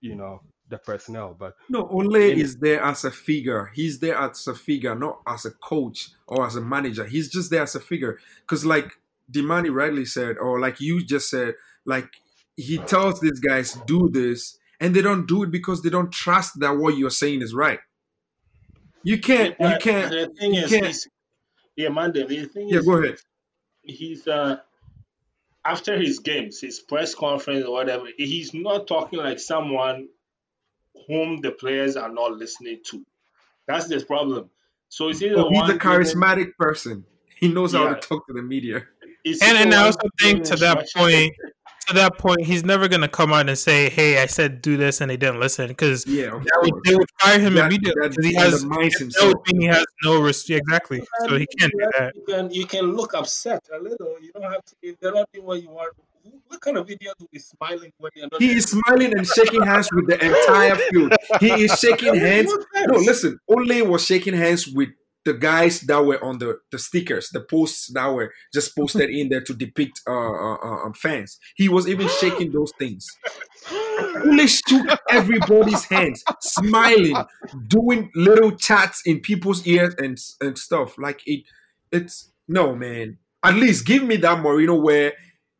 you 0.00 0.14
know, 0.14 0.40
the 0.68 0.78
personnel. 0.78 1.34
But 1.38 1.54
No, 1.68 1.86
Ole 1.88 2.14
In- 2.16 2.38
is 2.38 2.56
there 2.56 2.82
as 2.82 3.04
a 3.04 3.10
figure. 3.10 3.70
He's 3.74 3.98
there 4.00 4.16
as 4.16 4.46
a 4.46 4.54
figure, 4.54 4.94
not 4.94 5.20
as 5.26 5.44
a 5.44 5.50
coach 5.50 6.08
or 6.26 6.46
as 6.46 6.56
a 6.56 6.60
manager. 6.60 7.04
He's 7.04 7.28
just 7.30 7.50
there 7.50 7.62
as 7.62 7.74
a 7.74 7.80
figure. 7.80 8.18
Because, 8.40 8.64
like 8.64 8.92
Demani 9.30 9.72
rightly 9.72 10.04
said, 10.04 10.38
or 10.38 10.58
like 10.60 10.80
you 10.80 11.04
just 11.04 11.28
said, 11.30 11.54
like 11.84 12.08
he 12.56 12.78
tells 12.78 13.20
these 13.20 13.40
guys, 13.40 13.74
do 13.86 14.08
this, 14.10 14.58
and 14.80 14.94
they 14.94 15.00
don't 15.02 15.26
do 15.26 15.42
it 15.42 15.50
because 15.50 15.82
they 15.82 15.90
don't 15.90 16.12
trust 16.12 16.60
that 16.60 16.76
what 16.76 16.96
you're 16.96 17.10
saying 17.10 17.40
is 17.42 17.54
right. 17.54 17.80
You 19.04 19.18
can't, 19.20 19.56
you 19.58 19.76
can't, 19.80 20.10
The 20.10 20.32
thing 20.38 20.54
you 20.54 20.62
is, 20.62 20.70
can't- 20.70 21.06
yeah, 21.76 21.88
man. 21.88 22.12
The 22.12 22.24
the 22.24 22.44
thing 22.44 22.68
yeah, 22.68 22.78
is, 22.78 22.86
go 22.86 23.02
ahead. 23.02 23.16
he's 23.82 24.28
uh 24.28 24.58
after 25.64 25.96
his 25.98 26.18
games, 26.18 26.60
his 26.60 26.80
press 26.80 27.14
conference 27.14 27.64
or 27.64 27.72
whatever, 27.72 28.06
he's 28.16 28.52
not 28.54 28.86
talking 28.86 29.18
like 29.20 29.38
someone 29.38 30.08
whom 31.06 31.40
the 31.40 31.50
players 31.52 31.96
are 31.96 32.12
not 32.12 32.32
listening 32.32 32.80
to. 32.86 33.04
That's 33.66 33.88
the 33.88 34.04
problem. 34.04 34.50
So 34.88 35.08
it's 35.08 35.22
either 35.22 35.36
Oh, 35.38 35.48
he's 35.48 35.58
a 35.58 35.60
one 35.60 35.66
giving- 35.68 35.80
charismatic 35.80 36.56
person. 36.58 37.04
He 37.36 37.48
knows 37.48 37.72
how 37.72 37.88
to 37.92 38.00
talk 38.00 38.26
to 38.28 38.32
the 38.32 38.42
media. 38.42 38.84
it's 39.24 39.42
And 39.42 39.56
either 39.58 39.66
and 39.66 39.74
I 39.74 39.86
also 39.86 40.08
think 40.20 40.44
to 40.44 40.56
that 40.56 40.86
point, 40.94 41.32
to 41.86 41.94
that 41.94 42.18
point, 42.18 42.42
he's 42.44 42.64
never 42.64 42.88
gonna 42.88 43.08
come 43.08 43.32
out 43.32 43.48
and 43.48 43.58
say, 43.58 43.88
"Hey, 43.90 44.20
I 44.22 44.26
said 44.26 44.62
do 44.62 44.76
this," 44.76 45.00
and 45.00 45.10
they 45.10 45.16
didn't 45.16 45.40
listen 45.40 45.68
because 45.68 46.06
Yeah, 46.06 46.34
of 46.36 46.44
that 46.44 46.58
would, 46.62 46.74
they 46.84 46.94
would 46.94 47.08
fire 47.20 47.38
him 47.38 47.54
That- 47.54 47.66
immediately 47.66 48.00
that 48.02 48.10
because 48.10 48.26
he 48.26 48.34
has 48.34 48.62
undermines 48.62 48.98
that 48.98 49.26
would 49.26 49.36
mean 49.52 49.60
he 49.62 49.66
has 49.68 49.84
no 50.04 50.20
respect. 50.20 50.62
Exactly, 50.66 51.02
so 51.26 51.36
he 51.38 51.46
can't 51.58 51.72
do 51.72 51.90
that. 51.98 52.12
You 52.14 52.22
can 52.26 52.50
you 52.50 52.66
can 52.66 52.92
look 52.96 53.14
upset 53.14 53.62
a 53.72 53.82
little. 53.82 54.16
You 54.20 54.32
don't 54.32 54.42
have 54.50 54.64
to. 54.64 54.74
If 54.82 54.98
they're 55.00 55.12
not 55.12 55.28
doing 55.32 55.46
what 55.46 55.62
you 55.62 55.70
want, 55.70 55.92
what 56.48 56.60
kind 56.60 56.76
of 56.76 56.90
idiot 56.90 57.14
will 57.18 57.28
be 57.32 57.38
smiling 57.38 57.92
when 57.98 58.10
you're 58.14 58.28
not? 58.30 58.40
He 58.40 58.52
is 58.52 58.66
smiling 58.66 59.16
and 59.16 59.26
shaking 59.26 59.62
hands 59.62 59.88
with 59.92 60.06
the 60.06 60.24
entire 60.24 60.76
field. 60.76 61.12
He 61.40 61.64
is 61.64 61.78
shaking 61.78 62.14
hands. 62.26 62.52
No, 62.86 62.98
listen. 62.98 63.38
Ole 63.48 63.82
was 63.86 64.04
shaking 64.04 64.34
hands 64.34 64.68
with 64.68 64.90
the 65.24 65.34
guys 65.34 65.80
that 65.82 66.04
were 66.04 66.22
on 66.24 66.38
the, 66.38 66.58
the 66.72 66.78
stickers, 66.78 67.28
the 67.30 67.40
posts 67.40 67.92
that 67.94 68.06
were 68.12 68.32
just 68.52 68.76
posted 68.76 69.08
in 69.10 69.28
there 69.28 69.40
to 69.42 69.54
depict 69.54 70.00
uh, 70.06 70.12
uh, 70.12 70.56
uh, 70.56 70.84
um, 70.86 70.92
fans. 70.94 71.38
He 71.54 71.68
was 71.68 71.88
even 71.88 72.08
shaking 72.20 72.50
those 72.52 72.72
things. 72.78 73.06
Ole 73.70 74.46
took 74.66 74.98
everybody's 75.10 75.84
hands, 75.84 76.24
smiling, 76.40 77.16
doing 77.68 78.10
little 78.14 78.52
chats 78.56 79.02
in 79.06 79.20
people's 79.20 79.66
ears 79.66 79.94
and 79.98 80.18
and 80.40 80.58
stuff. 80.58 80.96
Like 80.98 81.20
it, 81.26 81.44
it's 81.90 82.30
no 82.48 82.74
man. 82.74 83.18
At 83.44 83.54
least 83.54 83.86
give 83.86 84.02
me 84.02 84.16
that 84.16 84.38
Mourinho 84.42 84.80
where 84.82 85.12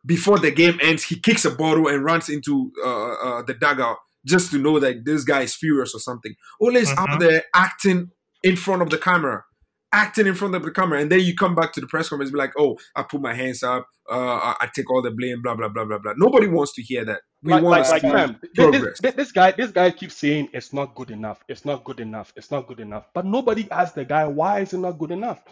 before 0.05 0.39
the 0.39 0.51
game 0.51 0.79
ends, 0.83 1.05
he 1.05 1.19
kicks 1.19 1.45
a 1.45 1.51
bottle 1.51 1.89
and 1.89 2.05
runs 2.05 2.29
into 2.29 2.73
uh, 2.85 3.13
uh, 3.13 3.43
the 3.43 3.55
dugout 3.55 3.99
just 4.27 4.51
to 4.53 4.59
know 4.59 4.79
that 4.81 5.05
this 5.05 5.25
guy 5.25 5.43
is 5.43 5.55
furious 5.55 5.95
or 5.95 6.01
something. 6.01 6.35
Ole 6.61 6.77
is 6.77 6.91
Mhm. 6.91 6.99
out 6.99 7.21
there 7.21 7.45
acting 7.55 8.11
in 8.43 8.57
front 8.57 8.83
of 8.83 8.91
the 8.91 8.99
camera, 8.99 9.45
acting 9.93 10.27
in 10.27 10.35
front 10.35 10.55
of 10.55 10.63
the 10.63 10.71
camera, 10.71 11.01
and 11.01 11.11
then 11.11 11.21
you 11.21 11.35
come 11.35 11.55
back 11.55 11.73
to 11.75 11.81
the 11.81 11.87
press 11.87 12.09
conference 12.09 12.29
and 12.31 12.35
be 12.35 12.39
like, 12.39 12.53
"Oh, 12.59 12.79
I 12.97 13.03
put 13.03 13.21
my 13.21 13.35
hands 13.35 13.63
up, 13.63 13.87
uh, 14.11 14.15
I, 14.37 14.57
I 14.61 14.69
take 14.75 14.91
all 14.91 15.03
the 15.03 15.11
blame, 15.11 15.43
blah 15.43 15.55
blah 15.55 15.69
blah 15.69 15.85
blah 15.85 15.99
blah." 15.99 16.15
Nobody 16.17 16.49
wants 16.49 16.73
to 16.75 16.83
hear 16.83 17.05
that. 17.05 17.21
We 17.43 17.53
like, 17.53 17.63
want 17.63 17.81
like, 17.81 18.03
to 18.03 18.09
like 18.09 18.29
see 18.29 18.39
progress. 18.55 19.01
this, 19.01 19.15
this 19.15 19.33
guy, 19.33 19.53
this 19.53 19.71
guy 19.71 19.91
keeps 19.91 20.17
saying 20.17 20.49
it's 20.53 20.73
not 20.73 20.95
good 20.95 21.11
enough. 21.11 21.45
It's 21.49 21.65
not 21.65 21.85
good 21.85 22.01
enough. 22.01 22.33
It's 22.37 22.51
not 22.51 22.67
good 22.67 22.81
enough. 22.81 23.07
But 23.15 23.27
nobody 23.27 23.71
asks 23.71 23.95
the 23.95 24.05
guy 24.05 24.27
why 24.27 24.61
is 24.61 24.73
it 24.73 24.79
not 24.79 24.99
good 24.99 25.11
enough. 25.11 25.43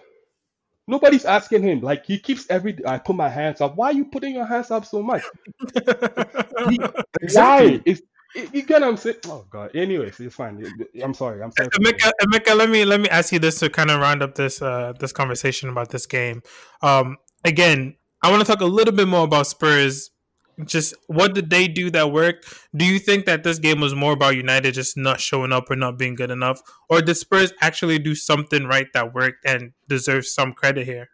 Nobody's 0.86 1.24
asking 1.24 1.62
him. 1.62 1.80
Like 1.80 2.05
he 2.05 2.18
keeps 2.18 2.49
every. 2.51 2.76
I 2.84 2.99
put 2.99 3.14
my 3.16 3.28
hands 3.28 3.61
up. 3.61 3.76
Why 3.76 3.86
are 3.86 3.93
you 3.93 4.07
putting 4.07 4.34
your 4.34 4.47
hands 4.47 4.70
up 4.70 4.84
so 4.84 5.03
much? 5.03 5.22
Exactly. 7.22 7.76
Why? 7.76 7.82
It- 7.84 8.01
you 8.35 8.62
get 8.62 8.81
what 8.81 8.85
I'm 8.85 8.97
saying? 8.97 9.16
Oh 9.26 9.45
god. 9.51 9.74
Anyways, 9.74 10.20
it's 10.20 10.35
fine. 10.35 10.64
I'm 11.03 11.14
sorry. 11.14 11.43
I'm 11.43 11.53
sorry. 11.53 11.68
for- 11.72 11.81
Emeka, 11.81 12.11
Emeka, 12.22 12.57
let 12.57 12.70
me 12.70 12.85
let 12.85 13.01
me 13.01 13.09
ask 13.09 13.33
you 13.33 13.39
this 13.39 13.59
to 13.61 13.70
kind 13.70 13.91
of 13.91 14.01
round 14.01 14.22
up 14.22 14.35
this 14.35 14.62
uh 14.62 14.93
this 14.99 15.12
conversation 15.12 15.68
about 15.68 15.91
this 15.91 16.07
game. 16.07 16.43
Um, 16.83 17.16
again, 17.45 17.97
I 18.22 18.31
want 18.31 18.45
to 18.45 18.47
talk 18.51 18.61
a 18.61 18.66
little 18.66 18.95
bit 18.95 19.09
more 19.09 19.24
about 19.24 19.47
Spurs. 19.47 20.11
Just 20.66 20.95
what 21.07 21.35
did 21.35 21.49
they 21.49 21.68
do 21.68 21.91
that 21.93 22.12
worked? 22.12 22.53
Do 22.76 22.85
you 22.85 22.99
think 22.99 23.24
that 23.24 23.45
this 23.45 23.59
game 23.59 23.81
was 23.81 23.95
more 23.95 24.12
about 24.12 24.37
United 24.37 24.74
just 24.74 24.95
not 24.97 25.18
showing 25.18 25.53
up 25.53 25.70
or 25.70 25.76
not 25.76 25.97
being 25.99 26.14
good 26.14 26.31
enough, 26.31 26.61
or 26.91 27.01
did 27.01 27.14
Spurs 27.14 27.53
actually 27.62 27.99
do 27.99 28.14
something 28.14 28.66
right 28.66 28.87
that 28.93 29.14
worked 29.14 29.45
and 29.47 29.72
deserves 29.89 30.31
some 30.33 30.53
credit 30.53 30.85
here? 30.87 31.09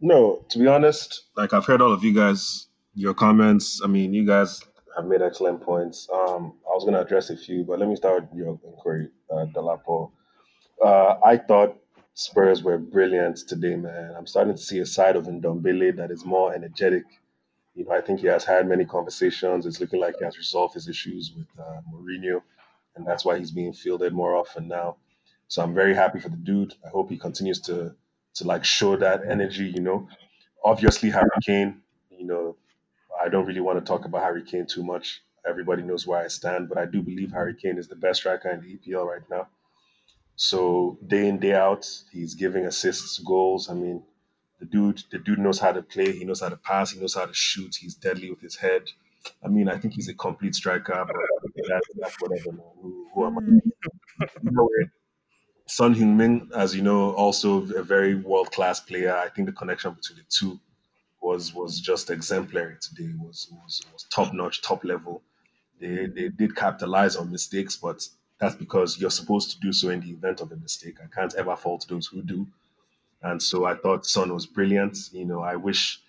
No, 0.00 0.44
to 0.50 0.58
be 0.58 0.66
honest, 0.66 1.26
like 1.36 1.52
I've 1.52 1.64
heard 1.64 1.80
all 1.80 1.92
of 1.92 2.02
you 2.02 2.12
guys, 2.12 2.66
your 2.94 3.14
comments. 3.14 3.80
I 3.84 3.86
mean, 3.86 4.12
you 4.12 4.26
guys 4.26 4.60
have 4.96 5.06
made 5.06 5.22
excellent 5.22 5.62
points. 5.62 6.08
Um, 6.12 6.54
I 6.66 6.74
was 6.74 6.84
going 6.84 6.94
to 6.94 7.00
address 7.02 7.30
a 7.30 7.36
few, 7.36 7.64
but 7.64 7.78
let 7.78 7.88
me 7.88 7.96
start 7.96 8.22
with 8.30 8.38
your 8.38 8.58
inquiry, 8.64 9.08
uh, 9.30 9.46
Dolapo. 9.54 10.10
Uh, 10.84 11.16
I 11.24 11.36
thought 11.38 11.76
Spurs 12.14 12.62
were 12.62 12.78
brilliant 12.78 13.38
today, 13.48 13.76
man. 13.76 14.14
I'm 14.16 14.26
starting 14.26 14.54
to 14.54 14.62
see 14.62 14.80
a 14.80 14.86
side 14.86 15.16
of 15.16 15.26
Ndombele 15.26 15.96
that 15.96 16.10
is 16.10 16.24
more 16.24 16.54
energetic. 16.54 17.04
You 17.74 17.84
know, 17.84 17.92
I 17.92 18.00
think 18.00 18.20
he 18.20 18.26
has 18.28 18.44
had 18.44 18.68
many 18.68 18.84
conversations. 18.84 19.66
It's 19.66 19.80
looking 19.80 20.00
like 20.00 20.16
he 20.18 20.24
has 20.24 20.38
resolved 20.38 20.74
his 20.74 20.88
issues 20.88 21.32
with 21.36 21.46
uh, 21.58 21.80
Mourinho, 21.92 22.42
and 22.96 23.06
that's 23.06 23.24
why 23.24 23.38
he's 23.38 23.50
being 23.50 23.72
fielded 23.72 24.12
more 24.12 24.36
often 24.36 24.68
now. 24.68 24.96
So 25.48 25.62
I'm 25.62 25.74
very 25.74 25.94
happy 25.94 26.20
for 26.20 26.28
the 26.28 26.36
dude. 26.36 26.74
I 26.84 26.88
hope 26.90 27.10
he 27.10 27.18
continues 27.18 27.60
to 27.62 27.94
to 28.34 28.44
like 28.44 28.64
show 28.64 28.96
that 28.96 29.22
energy. 29.28 29.66
You 29.66 29.80
know, 29.82 30.08
obviously 30.64 31.10
Harry 31.10 31.28
Kane. 31.44 31.82
You 32.10 32.26
know, 32.26 32.56
I 33.24 33.28
don't 33.28 33.46
really 33.46 33.60
want 33.60 33.78
to 33.78 33.84
talk 33.84 34.04
about 34.04 34.22
Harry 34.22 34.42
Kane 34.42 34.66
too 34.66 34.84
much. 34.84 35.22
Everybody 35.48 35.82
knows 35.82 36.06
where 36.06 36.22
I 36.22 36.28
stand, 36.28 36.68
but 36.68 36.78
I 36.78 36.84
do 36.84 37.02
believe 37.02 37.32
Harry 37.32 37.54
Kane 37.54 37.78
is 37.78 37.88
the 37.88 37.96
best 37.96 38.20
striker 38.20 38.50
in 38.50 38.60
the 38.60 38.76
EPL 38.76 39.06
right 39.06 39.28
now. 39.30 39.48
So 40.36 40.98
day 41.06 41.28
in 41.28 41.38
day 41.38 41.54
out, 41.54 41.88
he's 42.12 42.34
giving 42.34 42.66
assists, 42.66 43.18
goals. 43.20 43.70
I 43.70 43.74
mean, 43.74 44.02
the 44.58 44.66
dude, 44.66 45.02
the 45.10 45.18
dude 45.18 45.38
knows 45.38 45.58
how 45.58 45.72
to 45.72 45.82
play. 45.82 46.12
He 46.12 46.24
knows 46.24 46.40
how 46.40 46.48
to 46.48 46.56
pass. 46.56 46.90
He 46.90 47.00
knows 47.00 47.14
how 47.14 47.26
to 47.26 47.34
shoot. 47.34 47.76
He's 47.76 47.94
deadly 47.94 48.30
with 48.30 48.40
his 48.40 48.56
head. 48.56 48.82
I 49.42 49.48
mean, 49.48 49.68
I 49.68 49.78
think 49.78 49.94
he's 49.94 50.08
a 50.08 50.14
complete 50.14 50.54
striker. 50.54 51.04
But 51.06 51.16
that's, 51.68 51.88
that's 51.98 52.20
whatever. 52.20 52.52
Man. 52.52 52.66
Who, 52.80 53.06
who 53.14 53.26
am 53.26 53.38
I? 53.38 54.84
Son 55.66 55.94
Heung-min, 55.94 56.50
as 56.54 56.74
you 56.76 56.82
know, 56.82 57.12
also 57.14 57.62
a 57.74 57.82
very 57.82 58.14
world-class 58.16 58.80
player. 58.80 59.16
I 59.16 59.28
think 59.30 59.46
the 59.46 59.52
connection 59.52 59.94
between 59.94 60.18
the 60.18 60.24
two 60.28 60.60
was 61.24 61.54
was 61.54 61.80
just 61.80 62.10
exemplary 62.10 62.76
today. 62.80 63.10
It 63.10 63.18
was 63.18 63.48
was, 63.62 63.82
was 63.92 64.04
top-notch, 64.10 64.62
top 64.62 64.84
level. 64.84 65.22
They 65.80 66.06
they 66.06 66.28
did 66.28 66.54
capitalize 66.54 67.16
on 67.16 67.32
mistakes, 67.32 67.76
but 67.76 68.06
that's 68.38 68.54
because 68.54 69.00
you're 69.00 69.10
supposed 69.10 69.50
to 69.52 69.60
do 69.60 69.72
so 69.72 69.88
in 69.88 70.00
the 70.00 70.10
event 70.10 70.40
of 70.40 70.52
a 70.52 70.56
mistake. 70.56 70.96
I 71.02 71.08
can't 71.14 71.34
ever 71.34 71.56
fault 71.56 71.86
those 71.88 72.06
who 72.06 72.22
do. 72.22 72.46
And 73.22 73.42
so 73.42 73.64
I 73.64 73.74
thought 73.74 74.06
Son 74.06 74.32
was 74.34 74.44
brilliant. 74.44 74.98
You 75.12 75.24
know, 75.24 75.40
I 75.40 75.56
wish 75.56 76.02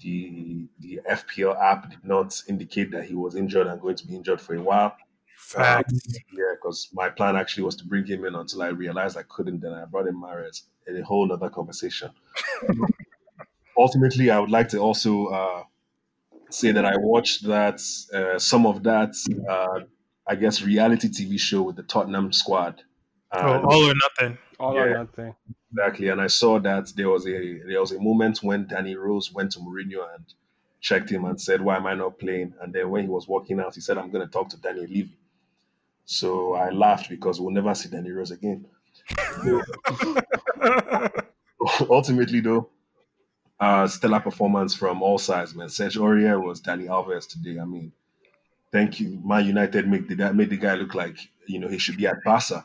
the 0.00 0.68
the 0.80 1.00
FPL 1.10 1.60
app 1.60 1.90
did 1.90 2.04
not 2.04 2.40
indicate 2.46 2.90
that 2.90 3.04
he 3.04 3.14
was 3.14 3.34
injured 3.34 3.66
and 3.66 3.80
going 3.80 3.96
to 3.96 4.06
be 4.06 4.14
injured 4.14 4.40
for 4.40 4.54
a 4.54 4.62
while. 4.62 4.94
Facts. 5.36 5.92
Um, 5.94 6.00
yeah, 6.32 6.52
because 6.56 6.88
my 6.92 7.08
plan 7.08 7.36
actually 7.36 7.62
was 7.64 7.76
to 7.76 7.86
bring 7.86 8.04
him 8.04 8.26
in 8.26 8.34
until 8.34 8.62
I 8.62 8.68
realized 8.68 9.16
I 9.16 9.22
couldn't. 9.22 9.60
Then 9.60 9.72
I 9.72 9.86
brought 9.86 10.08
in 10.08 10.20
Mahrez 10.20 10.64
in 10.86 10.96
a 10.98 11.04
whole 11.04 11.32
other 11.32 11.48
conversation. 11.48 12.10
Ultimately, 13.78 14.30
I 14.30 14.40
would 14.40 14.50
like 14.50 14.68
to 14.70 14.78
also 14.78 15.26
uh, 15.26 15.62
say 16.50 16.72
that 16.72 16.84
I 16.84 16.96
watched 16.96 17.46
that 17.46 17.80
uh, 18.12 18.38
some 18.38 18.66
of 18.66 18.82
that, 18.82 19.14
uh, 19.48 19.80
I 20.26 20.34
guess, 20.34 20.62
reality 20.62 21.08
TV 21.08 21.38
show 21.38 21.62
with 21.62 21.76
the 21.76 21.84
Tottenham 21.84 22.32
squad. 22.32 22.82
Oh, 23.32 23.60
all 23.60 23.90
or 23.90 23.94
nothing. 23.94 24.38
All 24.58 24.76
or 24.76 25.04
nothing. 25.04 25.34
Exactly, 25.70 26.08
and 26.08 26.20
I 26.20 26.28
saw 26.28 26.58
that 26.60 26.92
there 26.96 27.10
was 27.10 27.26
a 27.26 27.58
there 27.68 27.80
was 27.80 27.92
a 27.92 28.00
moment 28.00 28.42
when 28.42 28.66
Danny 28.66 28.96
Rose 28.96 29.32
went 29.32 29.52
to 29.52 29.60
Mourinho 29.60 30.02
and 30.14 30.24
checked 30.80 31.10
him 31.10 31.26
and 31.26 31.40
said, 31.40 31.60
"Why 31.60 31.76
am 31.76 31.86
I 31.86 31.94
not 31.94 32.18
playing?" 32.18 32.54
And 32.60 32.72
then 32.72 32.90
when 32.90 33.04
he 33.04 33.10
was 33.10 33.28
walking 33.28 33.60
out, 33.60 33.74
he 33.74 33.80
said, 33.80 33.98
"I'm 33.98 34.10
going 34.10 34.26
to 34.26 34.32
talk 34.32 34.48
to 34.50 34.56
Danny 34.56 34.86
Levy." 34.86 35.16
So 36.06 36.54
I 36.54 36.70
laughed 36.70 37.10
because 37.10 37.38
we'll 37.38 37.52
never 37.52 37.74
see 37.74 37.90
Danny 37.90 38.10
Rose 38.10 38.30
again. 38.30 38.64
Ultimately, 41.90 42.40
though, 42.40 42.70
uh, 43.60 43.86
stellar 43.86 44.20
performance 44.20 44.74
from 44.74 45.02
all 45.02 45.18
sides, 45.18 45.54
man. 45.54 45.68
Serge 45.68 45.96
Aurier 45.96 46.42
was 46.42 46.60
Dani 46.60 46.86
Alves 46.86 47.28
today. 47.28 47.58
I 47.58 47.64
mean, 47.64 47.92
thank 48.72 49.00
you, 49.00 49.20
Man 49.24 49.46
United 49.46 49.88
make 49.88 50.08
the 50.08 50.32
made 50.32 50.50
the 50.50 50.56
guy 50.56 50.74
look 50.74 50.94
like 50.94 51.18
you 51.46 51.58
know 51.58 51.68
he 51.68 51.78
should 51.78 51.96
be 51.96 52.06
at 52.06 52.22
Barca. 52.24 52.64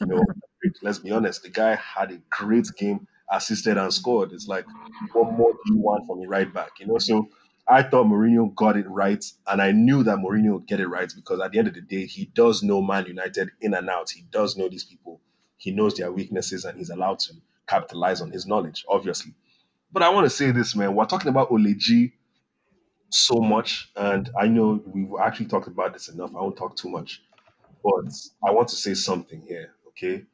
You 0.00 0.06
know, 0.06 0.22
let's 0.82 0.98
be 0.98 1.10
honest, 1.10 1.42
the 1.42 1.50
guy 1.50 1.76
had 1.76 2.10
a 2.10 2.18
great 2.30 2.68
game, 2.76 3.06
assisted 3.30 3.76
and 3.76 3.92
scored. 3.92 4.32
It's 4.32 4.48
like, 4.48 4.66
what 5.12 5.32
more 5.32 5.52
do 5.52 5.74
you 5.74 5.78
want 5.78 6.06
from 6.06 6.22
a 6.22 6.28
right 6.28 6.52
back? 6.52 6.80
You 6.80 6.86
know, 6.86 6.98
so 6.98 7.28
I 7.68 7.82
thought 7.82 8.06
Mourinho 8.06 8.54
got 8.54 8.76
it 8.76 8.88
right, 8.88 9.24
and 9.46 9.62
I 9.62 9.72
knew 9.72 10.02
that 10.04 10.18
Mourinho 10.18 10.54
would 10.54 10.66
get 10.66 10.80
it 10.80 10.88
right 10.88 11.12
because 11.14 11.40
at 11.40 11.52
the 11.52 11.58
end 11.58 11.68
of 11.68 11.74
the 11.74 11.80
day, 11.80 12.06
he 12.06 12.26
does 12.26 12.62
know 12.62 12.82
Man 12.82 13.06
United 13.06 13.50
in 13.60 13.74
and 13.74 13.88
out. 13.88 14.10
He 14.10 14.22
does 14.30 14.56
know 14.56 14.68
these 14.68 14.84
people. 14.84 15.20
He 15.56 15.70
knows 15.70 15.94
their 15.94 16.12
weaknesses, 16.12 16.64
and 16.64 16.76
he's 16.76 16.90
allowed 16.90 17.20
to 17.20 17.34
capitalize 17.68 18.20
on 18.20 18.30
his 18.30 18.46
knowledge, 18.46 18.84
obviously. 18.88 19.34
But 19.92 20.02
I 20.02 20.08
want 20.10 20.26
to 20.26 20.30
say 20.30 20.50
this, 20.50 20.76
man. 20.76 20.94
We're 20.94 21.06
talking 21.06 21.28
about 21.28 21.50
Oleji 21.50 22.12
so 23.08 23.36
much, 23.36 23.90
and 23.96 24.28
I 24.38 24.48
know 24.48 24.82
we've 24.86 25.08
actually 25.20 25.46
talked 25.46 25.68
about 25.68 25.92
this 25.92 26.08
enough. 26.08 26.34
I 26.34 26.40
won't 26.40 26.56
talk 26.56 26.76
too 26.76 26.88
much, 26.88 27.22
but 27.82 28.12
I 28.46 28.50
want 28.50 28.68
to 28.68 28.76
say 28.76 28.94
something 28.94 29.42
here, 29.46 29.74
okay? 29.88 30.24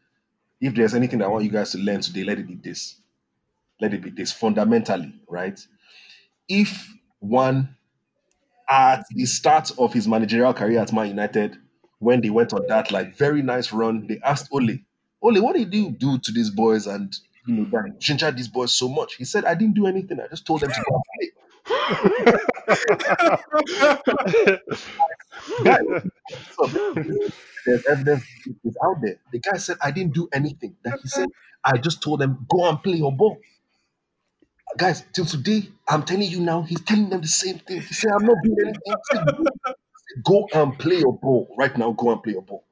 If 0.60 0.74
there's 0.74 0.94
anything 0.94 1.18
that 1.18 1.26
I 1.26 1.28
want 1.28 1.44
you 1.44 1.50
guys 1.50 1.72
to 1.72 1.78
learn 1.78 2.00
today, 2.00 2.24
let 2.24 2.38
it 2.38 2.46
be 2.48 2.54
this. 2.54 2.96
Let 3.80 3.94
it 3.94 4.02
be 4.02 4.10
this 4.10 4.32
fundamentally, 4.32 5.14
right? 5.28 5.60
If 6.48 6.88
one 7.20 7.76
at 8.70 9.04
the 9.10 9.26
start 9.26 9.70
of 9.78 9.92
his 9.92 10.08
managerial 10.08 10.54
career 10.54 10.80
at 10.80 10.92
Man 10.92 11.08
United, 11.08 11.58
when 11.98 12.20
they 12.20 12.30
went 12.30 12.52
on 12.52 12.66
that 12.68 12.90
like 12.90 13.16
very 13.16 13.42
nice 13.42 13.72
run, 13.72 14.06
they 14.06 14.18
asked 14.24 14.48
Ole, 14.52 14.78
Ole, 15.20 15.40
what 15.40 15.56
did 15.56 15.72
you 15.74 15.90
do 15.90 16.18
to 16.18 16.32
these 16.32 16.50
boys 16.50 16.86
and 16.86 17.14
you 17.46 17.54
know 17.54 17.64
that 17.72 17.98
ginger 17.98 18.30
these 18.30 18.48
boys 18.48 18.72
so 18.72 18.88
much? 18.88 19.14
He 19.14 19.24
said, 19.24 19.44
I 19.44 19.54
didn't 19.54 19.74
do 19.74 19.86
anything. 19.86 20.20
I 20.20 20.28
just 20.28 20.46
told 20.46 20.60
them 20.60 20.70
to 20.70 20.82
go 20.88 20.94
and 20.94 21.04
play. 21.14 21.32
Guy, 25.64 25.78
there's 27.66 27.84
evidence 27.90 28.24
is 28.64 28.76
out 28.84 28.96
there. 29.02 29.16
The 29.32 29.38
guy 29.38 29.56
said, 29.58 29.76
I 29.82 29.90
didn't 29.90 30.14
do 30.14 30.28
anything. 30.32 30.76
That 30.84 30.98
he 31.02 31.08
said, 31.08 31.28
I 31.64 31.78
just 31.78 32.02
told 32.02 32.20
them, 32.20 32.46
go 32.48 32.68
and 32.68 32.82
play 32.82 32.94
your 32.94 33.12
ball. 33.12 33.38
Guys, 34.78 35.04
till 35.12 35.26
today, 35.26 35.68
I'm 35.88 36.02
telling 36.04 36.30
you 36.30 36.40
now, 36.40 36.62
he's 36.62 36.80
telling 36.80 37.10
them 37.10 37.20
the 37.20 37.28
same 37.28 37.58
thing. 37.58 37.80
He 37.82 37.94
said, 37.94 38.10
I'm 38.12 38.24
not 38.24 38.36
doing 38.42 38.56
anything. 38.64 38.94
Said, 39.12 39.26
go, 39.36 39.44
go 40.24 40.48
and 40.54 40.78
play 40.78 40.98
your 40.98 41.18
ball. 41.18 41.54
Right 41.58 41.76
now, 41.76 41.92
go 41.92 42.12
and 42.12 42.22
play 42.22 42.32
your 42.32 42.42
ball. 42.42 42.64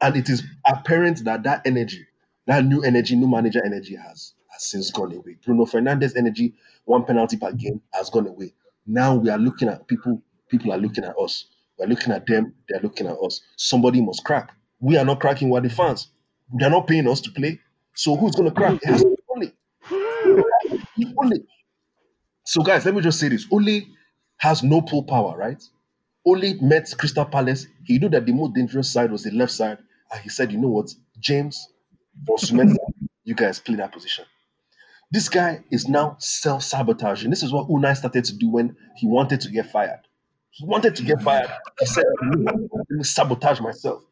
And 0.00 0.16
it 0.16 0.28
is 0.28 0.42
apparent 0.66 1.24
that 1.24 1.42
that 1.44 1.62
energy, 1.66 2.06
that 2.46 2.64
new 2.64 2.82
energy, 2.82 3.16
new 3.16 3.28
manager 3.28 3.64
energy 3.64 3.96
has, 3.96 4.34
has 4.48 4.62
since 4.62 4.90
gone 4.90 5.12
away. 5.12 5.36
Bruno 5.44 5.64
Fernandes 5.64 6.16
energy, 6.16 6.54
one 6.84 7.04
penalty 7.04 7.36
per 7.36 7.52
game, 7.52 7.80
has 7.92 8.10
gone 8.10 8.26
away. 8.26 8.52
Now 8.86 9.14
we 9.14 9.30
are 9.30 9.38
looking 9.38 9.68
at 9.68 9.86
people, 9.88 10.22
people 10.48 10.72
are 10.72 10.78
looking 10.78 11.04
at 11.04 11.14
us. 11.18 11.46
We're 11.78 11.86
looking 11.86 12.12
at 12.12 12.26
them, 12.26 12.54
they're 12.68 12.80
looking 12.80 13.06
at 13.06 13.16
us. 13.24 13.40
Somebody 13.56 14.00
must 14.00 14.24
crack. 14.24 14.52
We 14.80 14.96
are 14.96 15.04
not 15.04 15.20
cracking, 15.20 15.50
we're 15.50 15.60
the 15.60 15.70
fans. 15.70 16.08
They're 16.52 16.70
not 16.70 16.86
paying 16.86 17.08
us 17.08 17.20
to 17.22 17.30
play. 17.32 17.60
So 17.94 18.16
who's 18.16 18.34
going 18.34 18.48
to 18.48 18.54
crack? 18.54 18.78
It 18.82 18.86
has 18.86 19.02
to 19.02 19.16
be. 19.40 19.52
So, 22.44 22.62
guys, 22.62 22.84
let 22.84 22.94
me 22.94 23.00
just 23.00 23.18
say 23.18 23.28
this 23.28 23.46
Ole 23.50 23.82
has 24.38 24.62
no 24.62 24.82
pull 24.82 25.02
power, 25.04 25.36
right? 25.36 25.62
Ole 26.26 26.54
met 26.60 26.92
Crystal 26.98 27.24
Palace. 27.24 27.66
He 27.84 27.98
knew 27.98 28.08
that 28.10 28.26
the 28.26 28.32
most 28.32 28.54
dangerous 28.54 28.90
side 28.90 29.10
was 29.10 29.22
the 29.24 29.30
left 29.30 29.52
side. 29.52 29.78
And 30.12 30.20
he 30.20 30.28
said, 30.28 30.52
you 30.52 30.58
know 30.58 30.68
what? 30.68 30.94
James, 31.18 31.68
for 32.26 32.36
Sumenta, 32.36 32.76
you 33.24 33.34
guys 33.34 33.60
play 33.60 33.76
that 33.76 33.92
position. 33.92 34.24
This 35.10 35.28
guy 35.28 35.64
is 35.70 35.88
now 35.88 36.16
self 36.18 36.62
sabotaging. 36.62 37.30
This 37.30 37.42
is 37.42 37.52
what 37.52 37.68
Unai 37.68 37.96
started 37.96 38.24
to 38.24 38.36
do 38.36 38.50
when 38.50 38.76
he 38.96 39.06
wanted 39.06 39.40
to 39.42 39.50
get 39.50 39.70
fired. 39.70 40.00
He 40.50 40.64
wanted 40.66 40.96
to 40.96 41.02
get 41.02 41.20
fired. 41.22 41.50
He 41.80 41.86
said, 41.86 42.04
let 42.22 42.56
me 42.90 43.04
sabotage 43.04 43.60
myself. 43.60 44.02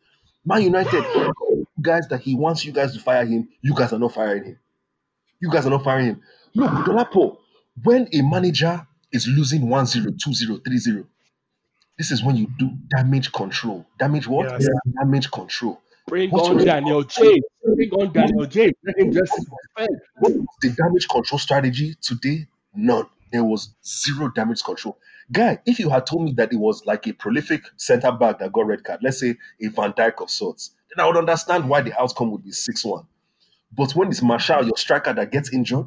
Man 0.44 0.62
United, 0.62 1.04
guys 1.80 2.08
that 2.08 2.20
he 2.20 2.34
wants 2.34 2.64
you 2.64 2.72
guys 2.72 2.92
to 2.94 3.00
fire 3.00 3.24
him, 3.24 3.48
you 3.62 3.74
guys 3.74 3.92
are 3.92 3.98
not 3.98 4.12
firing 4.12 4.44
him. 4.44 4.58
You 5.40 5.50
guys 5.50 5.66
are 5.66 5.70
not 5.70 5.84
firing 5.84 6.06
him. 6.06 6.20
Look, 6.54 6.70
Dolapo, 6.70 7.38
when 7.82 8.08
a 8.12 8.22
manager 8.22 8.86
is 9.12 9.26
losing 9.26 9.68
1 9.68 9.86
0, 9.86 10.12
2 10.22 10.34
0, 10.34 10.58
3 10.64 10.78
0, 10.78 11.04
this 11.98 12.10
is 12.10 12.22
when 12.22 12.36
you 12.36 12.48
do 12.58 12.70
damage 12.96 13.32
control. 13.32 13.86
Damage 13.98 14.26
what? 14.26 14.50
Yes. 14.50 14.68
Damage 15.00 15.30
control. 15.30 15.80
Bring 16.08 16.30
What's 16.30 16.48
on 16.48 16.58
Daniel 16.58 17.02
James. 17.04 17.44
Bring 17.74 17.90
on 17.92 18.12
Daniel 18.12 18.46
James. 18.46 18.74
Let 18.84 18.98
him 18.98 19.12
just 19.12 19.32
spend. 19.32 20.00
What 20.18 20.32
was 20.32 20.46
the 20.60 20.70
damage 20.70 21.08
control 21.08 21.38
strategy 21.38 21.94
today? 22.00 22.46
None. 22.74 23.06
There 23.32 23.44
was 23.44 23.74
zero 23.84 24.28
damage 24.28 24.62
control. 24.62 24.98
Guy, 25.30 25.58
if 25.64 25.78
you 25.78 25.88
had 25.88 26.06
told 26.06 26.24
me 26.24 26.32
that 26.32 26.52
it 26.52 26.56
was 26.56 26.84
like 26.84 27.06
a 27.06 27.12
prolific 27.12 27.62
centre 27.76 28.12
back 28.12 28.40
that 28.40 28.52
got 28.52 28.66
red 28.66 28.84
card, 28.84 29.00
let's 29.02 29.20
say 29.20 29.36
a 29.62 29.68
Van 29.68 29.92
Dijk 29.92 30.20
of 30.20 30.30
sorts, 30.30 30.72
then 30.94 31.02
I 31.02 31.06
would 31.08 31.16
understand 31.16 31.68
why 31.68 31.80
the 31.80 31.98
outcome 31.98 32.30
would 32.32 32.44
be 32.44 32.50
6 32.50 32.84
1. 32.84 33.06
But 33.74 33.92
when 33.92 34.08
it's 34.08 34.20
Martial, 34.20 34.64
your 34.64 34.76
striker, 34.76 35.14
that 35.14 35.32
gets 35.32 35.52
injured, 35.52 35.86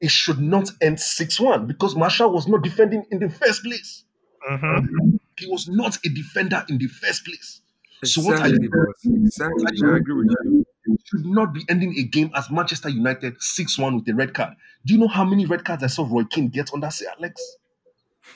it 0.00 0.10
should 0.10 0.38
not 0.38 0.70
end 0.80 0.98
6 1.00 1.38
1 1.38 1.66
because 1.66 1.94
Martial 1.94 2.30
was 2.30 2.48
not 2.48 2.62
defending 2.62 3.04
in 3.10 3.18
the 3.18 3.28
first 3.28 3.62
place. 3.62 4.04
Mhm. 4.50 5.18
He 5.36 5.46
was 5.46 5.68
not 5.68 5.98
a 6.04 6.08
defender 6.08 6.64
in 6.68 6.78
the 6.78 6.86
first 6.86 7.26
place. 7.26 7.60
So 8.04 8.22
what 8.22 8.40
are 8.40 8.46
Exactly, 8.46 8.58
you 8.62 8.70
boss. 8.70 9.04
Exactly. 9.04 9.64
I 9.84 9.96
agree 9.96 10.14
with 10.14 10.34
you. 10.44 10.66
You 10.86 10.96
should 11.04 11.26
not 11.26 11.52
be 11.52 11.64
ending 11.68 11.94
a 11.98 12.02
game 12.02 12.30
as 12.34 12.50
Manchester 12.50 12.88
United 12.88 13.40
6 13.40 13.78
1 13.78 13.96
with 13.96 14.08
a 14.08 14.14
red 14.14 14.34
card. 14.34 14.54
Do 14.86 14.94
you 14.94 15.00
know 15.00 15.08
how 15.08 15.24
many 15.24 15.44
red 15.46 15.64
cards 15.64 15.82
I 15.82 15.88
saw 15.88 16.06
Roy 16.10 16.24
Keane 16.24 16.48
get 16.48 16.72
under 16.72 16.90
Sir 16.90 17.06
Alex? 17.18 17.56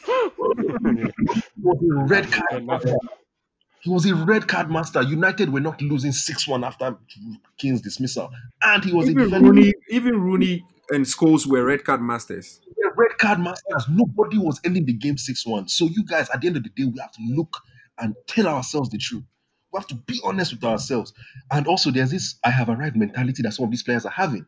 He 1.57 1.63
was 1.63 1.79
a 1.83 2.05
red 2.05 2.31
card 2.31 2.67
master. 2.67 2.97
He 3.81 3.91
was 3.91 4.07
a 4.07 4.15
red 4.15 4.49
card 4.49 4.71
master. 4.71 5.03
United 5.03 5.53
were 5.53 5.61
not 5.61 5.81
losing 5.81 6.13
6 6.13 6.49
1 6.49 6.65
after 6.65 6.97
Kane's 7.59 7.81
dismissal. 7.81 8.31
And 8.63 8.85
he 8.85 8.93
was 8.93 9.09
a 9.09 9.11
Even 9.13 9.25
defender. 9.25 9.49
Rooney, 9.51 9.73
even 9.91 10.21
Rooney 10.21 10.65
and 10.91 11.05
Scholes 11.05 11.47
were 11.47 11.65
red 11.65 11.85
card 11.85 12.03
masters. 12.03 12.61
They're 12.77 12.93
red 12.97 13.19
card 13.19 13.41
masters. 13.41 13.87
Nobody 13.91 14.39
was 14.39 14.61
ending 14.65 14.85
the 14.85 14.93
game 14.93 15.17
6 15.17 15.47
1. 15.47 15.69
So, 15.69 15.87
you 15.87 16.05
guys, 16.05 16.29
at 16.31 16.41
the 16.41 16.49
end 16.49 16.57
of 16.57 16.63
the 16.65 16.71
day, 16.71 16.85
we 16.85 16.99
have 17.01 17.13
to 17.13 17.23
look 17.29 17.59
and 17.99 18.15
tell 18.27 18.47
ourselves 18.47 18.91
the 18.91 18.99
truth. 18.99 19.25
We 19.75 19.79
have 19.79 19.89
to 19.89 19.97
be 19.97 20.21
honest 20.23 20.53
with 20.53 20.63
ourselves. 20.63 21.13
And 21.51 21.67
also, 21.67 21.91
there's 21.91 22.13
this 22.13 22.37
I 22.45 22.51
have 22.51 22.69
arrived 22.69 22.97
mentality 22.97 23.43
that 23.43 23.55
some 23.55 23.65
of 23.65 23.73
these 23.73 23.83
players 23.83 24.07
are 24.07 24.13
having. 24.13 24.47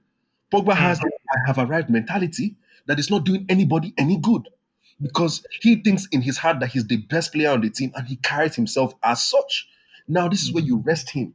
Pogba 0.53 0.73
has 0.77 1.01
the 1.01 1.11
I 1.33 1.39
have 1.49 1.59
arrived 1.59 1.91
mentality 1.91 2.55
that 2.87 3.01
is 3.01 3.11
not 3.11 3.25
doing 3.25 3.45
anybody 3.49 3.93
any 3.99 4.19
good 4.19 4.49
because 5.03 5.45
he 5.61 5.83
thinks 5.83 6.07
in 6.13 6.23
his 6.23 6.39
heart 6.39 6.61
that 6.61 6.69
he's 6.69 6.87
the 6.87 6.99
best 6.99 7.33
player 7.33 7.51
on 7.51 7.61
the 7.61 7.71
team 7.71 7.91
and 7.97 8.07
he 8.07 8.15
carries 8.17 8.55
himself 8.55 8.95
as 9.03 9.21
such. 9.21 9.69
Now, 10.07 10.29
this 10.29 10.43
is 10.45 10.53
where 10.53 10.63
you 10.63 10.77
rest 10.77 11.11
him 11.11 11.35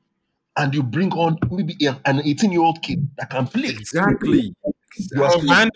and 0.55 0.73
you 0.73 0.83
bring 0.83 1.11
on 1.11 1.37
maybe 1.51 1.75
an 2.05 2.21
18 2.23 2.49
year 2.49 2.61
old 2.61 2.81
kid 2.81 3.09
that 3.17 3.29
can 3.29 3.45
play. 3.45 3.69
Exactly. 3.71 4.55
Exactly. 4.95 5.47
Van 5.49 5.69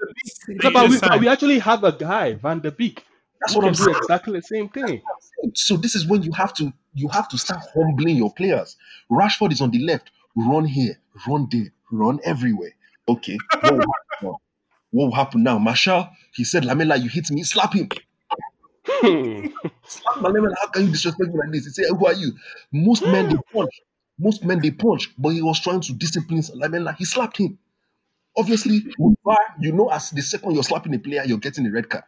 Beek, 0.48 0.64
No, 0.64 0.72
but 0.72 0.90
we, 0.90 1.00
just 1.00 1.20
we 1.20 1.28
actually 1.28 1.60
have 1.60 1.84
a 1.84 1.92
guy, 1.92 2.36
Van 2.36 2.62
der 2.62 2.72
Beek. 2.72 3.04
That's 3.42 3.58
what 3.58 3.66
I'm 3.66 3.74
do 3.74 3.84
saying. 3.84 3.98
exactly 3.98 4.40
the 4.40 4.42
same 4.42 4.70
thing. 4.70 5.02
So 5.54 5.76
this 5.76 5.96
is 5.96 6.08
when 6.08 6.24
you 6.24 6.32
have 6.32 6.54
to 6.56 6.72
you 6.96 7.10
have 7.10 7.28
to 7.28 7.38
start 7.38 7.62
humbling 7.76 8.16
your 8.16 8.34
players. 8.34 8.78
Rashford 9.12 9.52
is 9.52 9.62
on 9.62 9.70
the 9.70 9.80
left, 9.80 10.12
run 10.36 10.66
here, 10.66 10.98
run 11.28 11.48
there, 11.52 11.72
run 11.92 12.20
everywhere. 12.24 12.72
Okay, 13.08 13.38
what 13.62 13.74
will 13.74 13.80
happen 13.80 14.24
now? 14.24 14.40
What 14.92 15.06
will 15.06 15.16
happen 15.16 15.44
now? 15.44 15.60
Martial, 15.60 16.10
he 16.34 16.44
said, 16.44 16.66
Lamela, 16.66 16.96
you 16.96 17.10
hit 17.10 17.30
me, 17.30 17.44
slap 17.44 17.74
him. 17.74 17.90
Hmm. 18.88 19.48
Slap 19.86 20.22
Lamela, 20.22 20.56
how 20.62 20.68
can 20.70 20.86
you 20.86 20.92
disrespect 20.92 21.30
me 21.30 21.38
like 21.38 21.52
this? 21.52 21.66
He 21.66 21.72
said, 21.72 21.86
Who 21.90 22.06
are 22.06 22.14
you? 22.14 22.32
Most 22.72 23.04
men 23.04 23.30
they 23.30 23.36
hmm. 23.36 23.58
punch, 23.58 23.82
most 24.18 24.44
men 24.44 24.60
they 24.62 24.72
punch, 24.72 25.12
but 25.18 25.30
he 25.30 25.42
was 25.42 25.60
trying 25.60 25.82
to 25.82 25.94
discipline 25.94 26.44
Lamela. 26.56 26.96
He 26.98 27.06
slapped 27.06 27.38
him. 27.38 27.60
Obviously, 28.38 28.86
you 29.60 29.72
know, 29.72 29.90
as 29.90 30.10
the 30.12 30.22
second 30.22 30.54
you're 30.54 30.64
slapping 30.64 30.94
a 30.94 31.00
player, 31.00 31.24
you're 31.26 31.38
getting 31.38 31.66
a 31.68 31.72
red 31.72 31.90
card. 31.90 32.04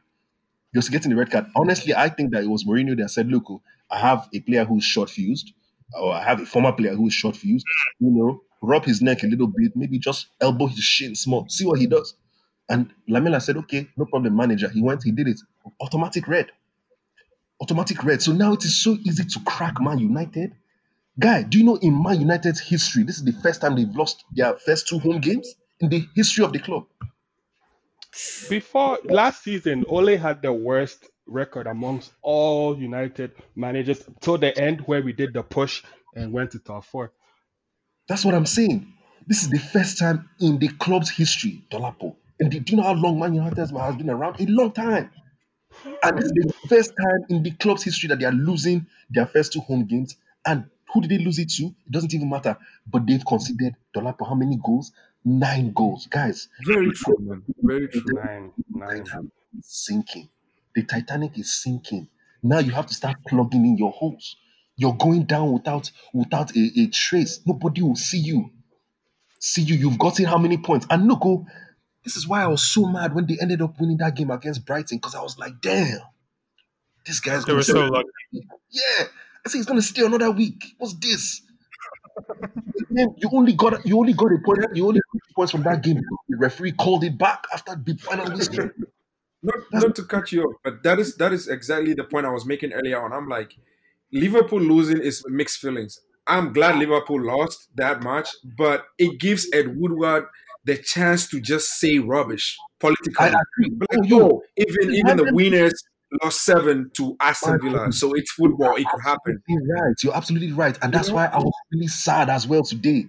You're 0.73 0.83
getting 0.83 1.13
a 1.13 1.15
red 1.15 1.31
card. 1.31 1.45
Honestly, 1.55 1.95
I 1.95 2.09
think 2.09 2.31
that 2.31 2.43
it 2.43 2.47
was 2.47 2.65
Mourinho 2.65 2.97
that 2.97 3.09
said, 3.09 3.27
"Look, 3.29 3.49
oh, 3.49 3.61
I 3.89 3.99
have 3.99 4.27
a 4.33 4.39
player 4.41 4.65
who's 4.65 4.83
short 4.83 5.09
fused, 5.09 5.53
or 5.93 6.13
I 6.13 6.23
have 6.23 6.41
a 6.41 6.45
former 6.45 6.71
player 6.71 6.95
who 6.95 7.07
is 7.07 7.13
short 7.13 7.35
fused. 7.35 7.65
You 7.99 8.11
know, 8.11 8.41
rub 8.61 8.85
his 8.85 9.01
neck 9.01 9.23
a 9.23 9.27
little 9.27 9.47
bit, 9.47 9.73
maybe 9.75 9.99
just 9.99 10.27
elbow 10.41 10.67
his 10.67 10.83
shin 10.83 11.15
small, 11.15 11.47
see 11.49 11.65
what 11.65 11.79
he 11.79 11.87
does." 11.87 12.15
And 12.69 12.93
Lamela 13.07 13.39
said, 13.39 13.57
"Okay, 13.57 13.87
no 13.97 14.05
problem, 14.05 14.35
manager." 14.35 14.69
He 14.69 14.81
went, 14.81 15.03
he 15.03 15.11
did 15.11 15.27
it, 15.27 15.39
automatic 15.79 16.27
red, 16.27 16.51
automatic 17.61 18.03
red. 18.03 18.21
So 18.21 18.33
now 18.33 18.53
it 18.53 18.65
is 18.65 18.83
so 18.83 18.97
easy 19.03 19.23
to 19.23 19.39
crack 19.45 19.79
Man 19.79 19.99
United. 19.99 20.53
Guy, 21.19 21.43
do 21.43 21.57
you 21.57 21.63
know 21.63 21.77
in 21.77 22.03
Man 22.03 22.19
United's 22.19 22.59
history, 22.59 23.03
this 23.03 23.17
is 23.17 23.23
the 23.23 23.31
first 23.41 23.61
time 23.61 23.75
they've 23.75 23.95
lost 23.95 24.25
their 24.35 24.53
first 24.53 24.87
two 24.87 24.99
home 24.99 25.19
games 25.19 25.55
in 25.79 25.89
the 25.89 26.05
history 26.15 26.43
of 26.43 26.53
the 26.53 26.59
club. 26.59 26.85
Before 28.49 28.97
last 29.03 29.43
season, 29.43 29.85
Ole 29.87 30.17
had 30.17 30.41
the 30.41 30.53
worst 30.53 31.09
record 31.27 31.67
amongst 31.67 32.13
all 32.21 32.77
United 32.77 33.31
managers 33.55 34.03
till 34.21 34.37
the 34.37 34.57
end 34.57 34.81
where 34.81 35.01
we 35.01 35.13
did 35.13 35.33
the 35.33 35.43
push 35.43 35.83
and 36.15 36.31
went 36.31 36.51
to 36.51 36.59
top 36.59 36.85
four. 36.85 37.11
That's 38.07 38.23
what 38.25 38.33
I'm 38.33 38.45
saying. 38.45 38.93
This 39.27 39.43
is 39.43 39.49
the 39.49 39.59
first 39.59 39.99
time 39.99 40.29
in 40.39 40.57
the 40.59 40.69
club's 40.69 41.09
history, 41.09 41.63
Dolapo. 41.69 42.15
And 42.39 42.51
do 42.51 42.63
you 42.65 42.77
know 42.77 42.83
how 42.83 42.93
long 42.93 43.19
Man 43.19 43.33
United 43.33 43.57
has 43.57 43.71
been 43.71 44.09
around? 44.09 44.39
A 44.39 44.45
long 44.45 44.71
time. 44.71 45.11
And 46.03 46.17
this 46.17 46.25
is 46.25 46.31
the 46.31 46.53
first 46.69 46.93
time 46.97 47.25
in 47.29 47.43
the 47.43 47.51
club's 47.51 47.83
history 47.83 48.07
that 48.07 48.19
they 48.19 48.25
are 48.25 48.31
losing 48.31 48.87
their 49.09 49.25
first 49.25 49.53
two 49.53 49.59
home 49.61 49.85
games. 49.85 50.15
And 50.45 50.69
who 50.93 51.01
did 51.01 51.11
they 51.11 51.23
lose 51.23 51.39
it 51.39 51.49
to? 51.51 51.65
It 51.65 51.91
doesn't 51.91 52.13
even 52.13 52.29
matter. 52.29 52.57
But 52.87 53.05
they've 53.05 53.25
conceded 53.25 53.75
Dolapo 53.95 54.27
how 54.27 54.35
many 54.35 54.57
goals? 54.63 54.93
Nine 55.25 55.73
goals. 55.73 56.07
Guys, 56.07 56.47
Very 56.65 56.91
true, 56.91 57.17
man. 57.19 57.43
Very 57.61 57.89
true. 57.89 58.03
Nine, 58.13 58.53
nine. 58.69 59.03
Titanic 59.03 59.31
sinking. 59.61 60.29
The 60.77 60.83
Titanic 60.83 61.39
is 61.39 61.51
sinking. 61.51 62.07
Now 62.43 62.59
you 62.59 62.71
have 62.73 62.85
to 62.85 62.93
start 62.93 63.17
plugging 63.27 63.65
in 63.65 63.79
your 63.79 63.91
holes. 63.91 64.35
You're 64.75 64.93
going 64.93 65.23
down 65.23 65.51
without 65.51 65.89
without 66.13 66.55
a, 66.55 66.71
a 66.77 66.85
trace. 66.89 67.39
Nobody 67.47 67.81
will 67.81 67.95
see 67.95 68.19
you. 68.19 68.51
See 69.39 69.63
you. 69.63 69.73
You've 69.73 69.97
gotten 69.97 70.25
how 70.25 70.37
many 70.37 70.59
points? 70.59 70.85
And 70.91 71.07
look, 71.07 71.21
oh, 71.25 71.47
this 72.03 72.15
is 72.15 72.27
why 72.27 72.43
I 72.43 72.47
was 72.47 72.61
so 72.61 72.85
mad 72.85 73.15
when 73.15 73.25
they 73.25 73.39
ended 73.41 73.59
up 73.63 73.79
winning 73.79 73.97
that 73.97 74.13
game 74.15 74.29
against 74.29 74.67
Brighton 74.67 74.99
because 74.99 75.15
I 75.15 75.23
was 75.23 75.39
like, 75.39 75.59
damn, 75.61 75.97
this 77.07 77.21
guy's 77.21 77.43
They 77.43 77.47
gonna 77.47 77.57
were 77.57 77.63
so 77.63 77.79
lucky. 77.87 78.07
Yeah, 78.69 78.83
I 78.99 79.49
think 79.49 79.55
he's 79.55 79.65
gonna 79.65 79.81
stay 79.81 80.05
another 80.05 80.29
week. 80.29 80.75
What's 80.77 80.93
this? 80.93 81.41
You 82.91 83.29
only 83.33 83.53
got 83.53 83.83
you 83.83 83.97
only 83.97 84.13
got 84.13 84.31
a 84.31 84.37
point. 84.45 84.59
You 84.75 84.89
only 84.89 84.99
got 84.99 85.21
points 85.35 85.51
from 85.53 85.63
that 85.63 85.81
game. 85.81 86.01
The 86.29 86.37
referee 86.37 86.73
called 86.73 87.03
it 87.03 87.17
back 87.17 87.45
after 87.51 87.75
the 87.75 87.95
final 87.97 88.31
whistle. 88.31 88.69
Not, 89.43 89.55
not 89.71 89.95
to 89.95 90.03
cut 90.03 90.31
you 90.31 90.43
off, 90.43 90.55
but 90.63 90.83
that 90.83 90.99
is 90.99 91.15
that 91.17 91.31
is 91.31 91.47
exactly 91.47 91.93
the 91.93 92.03
point 92.03 92.25
I 92.25 92.31
was 92.31 92.45
making 92.45 92.73
earlier 92.73 93.01
on. 93.03 93.13
I'm 93.13 93.27
like, 93.27 93.55
Liverpool 94.11 94.59
losing 94.59 94.99
is 94.99 95.23
mixed 95.27 95.59
feelings. 95.59 95.99
I'm 96.25 96.53
glad 96.53 96.77
Liverpool 96.77 97.23
lost 97.23 97.69
that 97.75 98.03
much, 98.03 98.29
but 98.57 98.85
it 98.97 99.19
gives 99.19 99.47
Ed 99.53 99.77
Woodward 99.77 100.25
the 100.65 100.77
chance 100.77 101.27
to 101.29 101.39
just 101.39 101.79
say 101.79 101.99
rubbish 101.99 102.57
politically. 102.79 103.13
I 103.19 103.27
agree. 103.27 103.75
But 103.77 103.87
like, 103.93 104.09
yo, 104.09 104.41
even 104.57 104.93
even 104.93 105.17
the 105.17 105.31
winners 105.33 105.83
lost 106.23 106.43
seven 106.43 106.89
to 106.95 107.15
Aston 107.19 107.59
Villa, 107.61 107.91
so 107.91 108.13
it's 108.13 108.31
football. 108.31 108.75
It 108.75 108.87
could 108.89 109.01
happen. 109.03 109.41
right. 109.47 109.93
You're 110.03 110.15
absolutely 110.15 110.51
right, 110.51 110.77
and 110.81 110.93
that's 110.93 111.11
why 111.11 111.27
I 111.27 111.37
was 111.37 111.53
really 111.71 111.87
sad 111.87 112.29
as 112.29 112.47
well 112.47 112.63
today 112.63 113.07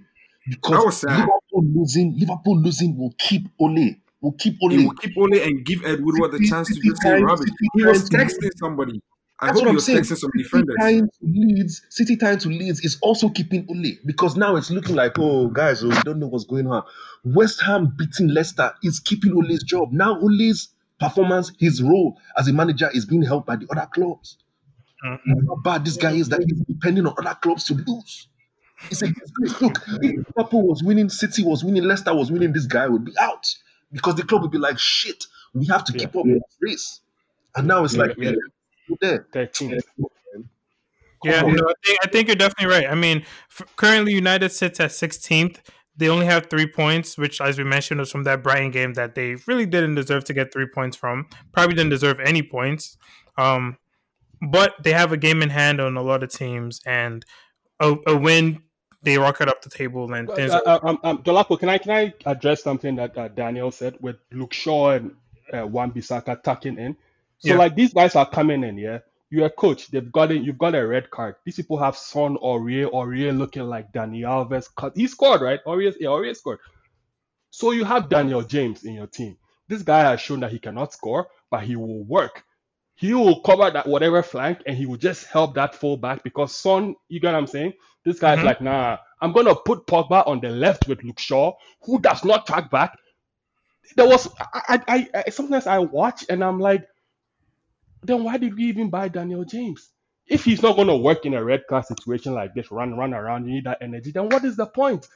I 0.49 0.51
because 0.51 0.85
was 0.85 0.97
sad. 0.99 1.11
Liverpool 1.11 1.73
losing, 1.75 2.19
Liverpool 2.19 2.61
losing 2.61 2.97
will 2.97 3.15
keep 3.19 3.49
Ole, 3.59 3.95
will 4.21 4.33
keep 4.33 4.57
Ole. 4.63 4.73
It 4.73 4.85
will 4.85 4.95
keep 4.95 5.17
Ole 5.17 5.41
and 5.43 5.65
give 5.65 5.85
Ed 5.85 6.01
Woodward 6.05 6.33
the 6.33 6.47
chance 6.47 6.69
to 6.69 6.75
City 6.75 6.89
just 6.89 7.03
say 7.03 7.21
rubbish. 7.23 7.49
He 7.75 7.85
was 7.85 8.09
texting 8.11 8.51
somebody. 8.57 9.01
I 9.41 9.47
That's 9.47 9.61
hope 9.61 9.67
what 9.67 9.71
he 9.71 9.77
I'm 9.77 9.81
saying. 9.81 9.99
texting 10.01 10.17
some 10.17 10.31
City 10.33 10.43
defenders. 10.43 10.77
time 10.81 11.09
to 11.09 11.19
Leeds, 11.23 11.83
City 11.91 12.17
time 12.17 12.39
to 12.39 12.49
Leeds 12.49 12.81
is 12.81 12.99
also 13.03 13.29
keeping 13.29 13.67
Ole 13.71 13.93
because 14.05 14.37
now 14.37 14.57
it's 14.57 14.71
looking 14.71 14.97
like, 14.97 15.13
oh, 15.19 15.47
guys, 15.49 15.85
oh, 15.85 15.89
we 15.89 16.03
don't 16.03 16.19
know 16.19 16.27
what's 16.27 16.45
going 16.45 16.67
on. 16.67 16.83
West 17.25 17.63
Ham 17.63 17.95
beating 17.97 18.29
Leicester 18.29 18.73
is 18.83 18.99
keeping 18.99 19.33
Ole's 19.37 19.63
job. 19.63 19.93
Now 19.93 20.19
Ole's 20.21 20.71
performance, 20.99 21.53
his 21.61 21.81
role 21.81 22.19
as 22.37 22.49
a 22.49 22.53
manager 22.53 22.91
is 22.93 23.07
being 23.07 23.23
helped 23.23 23.47
by 23.47 23.55
the 23.55 23.69
other 23.71 23.89
clubs. 23.95 24.39
Mhm. 25.07 25.47
How 25.47 25.55
bad 25.63 25.85
this 25.85 25.97
guy 25.97 26.13
is 26.15 26.29
that 26.31 26.41
he's 26.43 26.59
depending 26.67 27.07
on 27.07 27.15
other 27.19 27.39
clubs 27.41 27.63
to 27.67 27.75
lose. 27.75 28.27
It's 28.91 29.03
a 29.03 29.07
disgrace. 29.09 29.61
Look, 29.63 29.81
if 30.03 30.27
Liverpool 30.37 30.67
was 30.67 30.83
winning, 30.83 31.09
City 31.09 31.45
was 31.45 31.63
winning, 31.63 31.85
Leicester 31.85 32.13
was 32.15 32.33
winning, 32.33 32.53
this 32.53 32.67
guy 32.67 32.89
would 32.89 33.05
be 33.05 33.13
out 33.21 33.47
because 33.93 34.15
the 34.17 34.23
club 34.25 34.43
would 34.43 34.51
be 34.51 34.59
like, 34.59 34.79
shit, 34.79 35.25
we 35.55 35.67
have 35.67 35.85
to 35.85 35.93
keep 35.93 36.15
up 36.17 36.25
with 36.25 36.35
this 36.35 36.57
race. 36.61 37.01
And 37.57 37.67
now 37.67 37.85
it's 37.85 37.95
Yeah, 37.95 38.03
like, 38.03 38.17
yeah. 38.19 38.33
we're 38.89 38.97
there. 39.01 39.27
13th. 39.33 39.81
Yeah, 41.25 41.41
Come 41.41 41.51
on. 41.51 41.57
no, 41.57 41.65
I, 41.65 41.73
think, 41.85 41.99
I 42.05 42.09
think 42.09 42.29
you're 42.29 42.37
definitely 42.37 42.73
right. 42.73 42.89
I 42.89 42.95
mean, 42.95 43.25
f- 43.51 43.67
currently 43.77 44.13
United 44.15 44.53
sits 44.53 44.79
at 44.79 44.91
16th. 44.91 45.59
They 45.97 46.09
only 46.09 46.27
have 46.27 46.47
three 46.49 46.69
points, 46.69 47.19
which, 47.19 47.41
as 47.41 47.59
we 47.59 47.65
mentioned, 47.65 47.99
was 47.99 48.13
from 48.13 48.23
that 48.23 48.45
Brighton 48.45 48.71
game 48.71 48.93
that 48.95 49.17
they 49.17 49.35
really 49.49 49.67
didn't 49.67 49.97
deserve 49.97 50.23
to 50.25 50.33
get 50.33 50.53
three 50.53 50.69
points 50.73 50.97
from. 50.97 51.27
Probably 51.53 51.75
didn't 51.75 51.91
deserve 51.91 52.21
any 52.21 52.43
points. 52.43 52.97
Um, 53.37 53.79
but 54.41 54.75
they 54.85 54.93
have 54.93 55.11
a 55.11 55.17
game 55.17 55.43
in 55.43 55.51
hand 55.51 55.81
on 55.81 55.97
a 55.97 56.03
lot 56.03 56.23
of 56.23 56.31
teams, 56.31 56.81
and 56.87 57.25
a, 57.81 57.97
a 58.07 58.17
win, 58.17 58.63
they 59.03 59.19
rocket 59.19 59.49
up 59.49 59.63
the 59.63 59.71
table, 59.71 60.13
and 60.13 60.29
things. 60.31 60.51
Uh, 60.51 60.61
uh, 60.67 60.79
um, 60.83 60.99
um, 61.03 61.19
Dolapo, 61.23 61.59
can 61.59 61.69
I 61.69 61.79
can 61.79 61.91
I 61.93 62.15
address 62.27 62.63
something 62.63 62.97
that 62.97 63.17
uh, 63.17 63.29
Daniel 63.29 63.71
said 63.71 63.97
with 64.01 64.17
Luke 64.33 64.53
Shaw 64.53 64.91
and 64.91 65.17
uh, 65.53 65.67
Wan 65.67 65.93
Bissaka 65.93 66.43
tucking 66.43 66.79
in? 66.79 66.97
So 67.39 67.51
Yeah. 67.51 67.59
like 67.59 67.77
these 67.77 67.93
guys 67.95 68.17
are 68.17 68.29
coming 68.29 68.65
in, 68.65 68.79
yeah. 68.79 68.99
You're 69.31 69.47
a 69.47 69.51
coach. 69.51 69.91
They've 69.91 70.11
got 70.11 70.33
it. 70.33 70.43
You've 70.43 70.59
got 70.59 70.75
a 70.75 70.87
red 70.87 71.11
card. 71.11 71.37
These 71.45 71.57
people 71.57 71.79
have 71.79 71.97
Son 71.97 72.37
Aurier, 72.39 72.91
Aurier 72.91 73.37
looking 73.37 73.63
like 73.65 73.93
Dani 73.93 74.21
Alves. 74.23 74.69
He 74.97 75.07
scored, 75.07 75.43
right? 75.43 75.61
Aurier, 75.67 75.95
yeah, 76.01 76.09
Aurier 76.09 76.35
scored. 76.35 76.61
So 77.51 77.73
you 77.73 77.85
have 77.85 78.09
Daniel 78.09 78.43
James 78.43 78.85
in 78.85 78.95
your 78.95 79.07
team. 79.07 79.37
This 79.69 79.83
guy 79.83 80.01
has 80.01 80.21
shown 80.21 80.41
that 80.41 80.51
he 80.53 80.59
cannot 80.59 80.93
score, 80.93 81.29
but 81.51 81.63
he 81.63 81.77
will 81.77 82.05
work. 82.05 82.45
He 82.95 83.15
will 83.15 83.41
cover 83.43 83.71
that 83.71 83.87
whatever 83.87 84.23
flank, 84.23 84.63
and 84.67 84.77
he 84.77 84.87
will 84.87 84.97
just 84.97 85.27
help 85.27 85.55
that 85.55 85.75
fullback 85.75 86.25
because 86.25 86.55
Son, 86.55 86.97
you 87.09 87.21
get 87.21 87.33
what 87.33 87.39
I'm 87.39 87.47
saying? 87.47 87.75
This 88.09 88.19
guy's 88.21 88.39
Mhm. 88.39 88.45
like, 88.45 88.61
nah, 88.63 88.97
I'm 89.21 89.33
gonna 89.33 89.55
put 89.55 89.87
Pogba 89.87 90.27
on 90.27 90.41
the 90.41 90.49
left 90.49 90.89
with 90.89 91.03
Luke 91.05 91.19
Shaw, 91.19 91.53
who 91.83 92.01
does 92.01 92.25
not 92.25 92.47
track 92.47 92.71
back. 92.71 92.99
There 93.97 94.09
was 94.09 94.29
I, 94.41 94.81
I, 94.89 95.09
I 95.27 95.31
sometimes 95.31 95.67
I 95.67 95.79
watch 95.79 96.25
and 96.31 96.43
I'm 96.43 96.59
like, 96.59 96.87
then 98.03 98.25
why 98.25 98.39
did 98.39 98.55
we 98.57 98.65
even 98.65 98.89
buy 98.89 99.09
Daniel 99.09 99.45
James? 99.45 99.91
If 100.27 100.45
he's 100.45 100.63
not 100.63 100.77
gonna 100.77 100.97
work 100.97 101.27
in 101.27 101.35
a 101.35 101.45
red 101.45 101.65
card 101.69 101.85
situation 101.85 102.33
like 102.33 102.55
this, 102.55 102.71
run 102.71 102.97
run 102.97 103.13
around, 103.13 103.47
you 103.47 103.53
need 103.53 103.65
that 103.65 103.79
energy. 103.83 104.11
Then 104.11 104.29
what 104.31 104.45
is 104.45 104.57
the 104.57 104.67
point? 104.67 105.07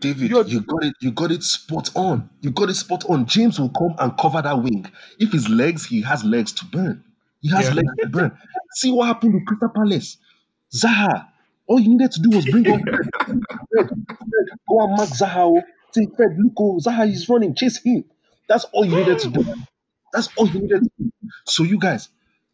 David, 0.00 0.30
You're- 0.30 0.50
you 0.50 0.60
got 0.60 0.84
it. 0.84 0.94
You 1.00 1.10
got 1.12 1.30
it 1.30 1.42
spot 1.42 1.90
on. 1.94 2.28
You 2.40 2.50
got 2.50 2.68
it 2.70 2.74
spot 2.74 3.04
on. 3.08 3.24
James 3.26 3.58
will 3.60 3.68
come 3.70 3.94
and 3.98 4.16
cover 4.18 4.42
that 4.42 4.62
wing. 4.62 4.84
If 5.18 5.32
his 5.32 5.48
legs, 5.48 5.86
he 5.86 6.02
has 6.02 6.22
legs 6.24 6.52
to 6.54 6.64
burn. 6.66 7.04
He 7.40 7.48
has 7.50 7.68
Yeah. 7.68 7.74
legs 7.74 7.88
to 8.02 8.08
burn. 8.08 8.36
See 8.74 8.90
what 8.90 9.06
happened 9.06 9.34
with 9.34 9.46
Crystal 9.46 9.68
Palace. 9.68 10.16
Zaha. 10.74 11.28
All 11.66 11.80
you 11.80 11.90
needed 11.90 12.12
to 12.12 12.20
do 12.20 12.30
was 12.36 12.46
bring 12.46 12.66
on 12.70 12.82
Fred. 12.82 13.08
Fred, 13.26 13.88
Fred, 13.88 14.48
go 14.68 14.80
and 14.84 14.96
mark 14.96 15.10
Zaha. 15.10 15.36
oh. 15.38 15.62
Say, 15.92 16.06
Fred, 16.16 16.36
look, 16.38 16.52
oh, 16.58 16.78
Zaha 16.78 17.10
is 17.10 17.28
running. 17.28 17.54
Chase 17.54 17.82
him. 17.82 18.04
That's 18.48 18.64
all 18.72 18.84
you 18.84 18.96
needed 18.96 19.18
to 19.20 19.28
do. 19.30 19.44
That's 20.12 20.28
all 20.36 20.48
you 20.48 20.60
needed 20.60 20.82
to 20.82 20.90
do. 20.98 21.12
So 21.46 21.62
you 21.64 21.78
guys, 21.78 22.08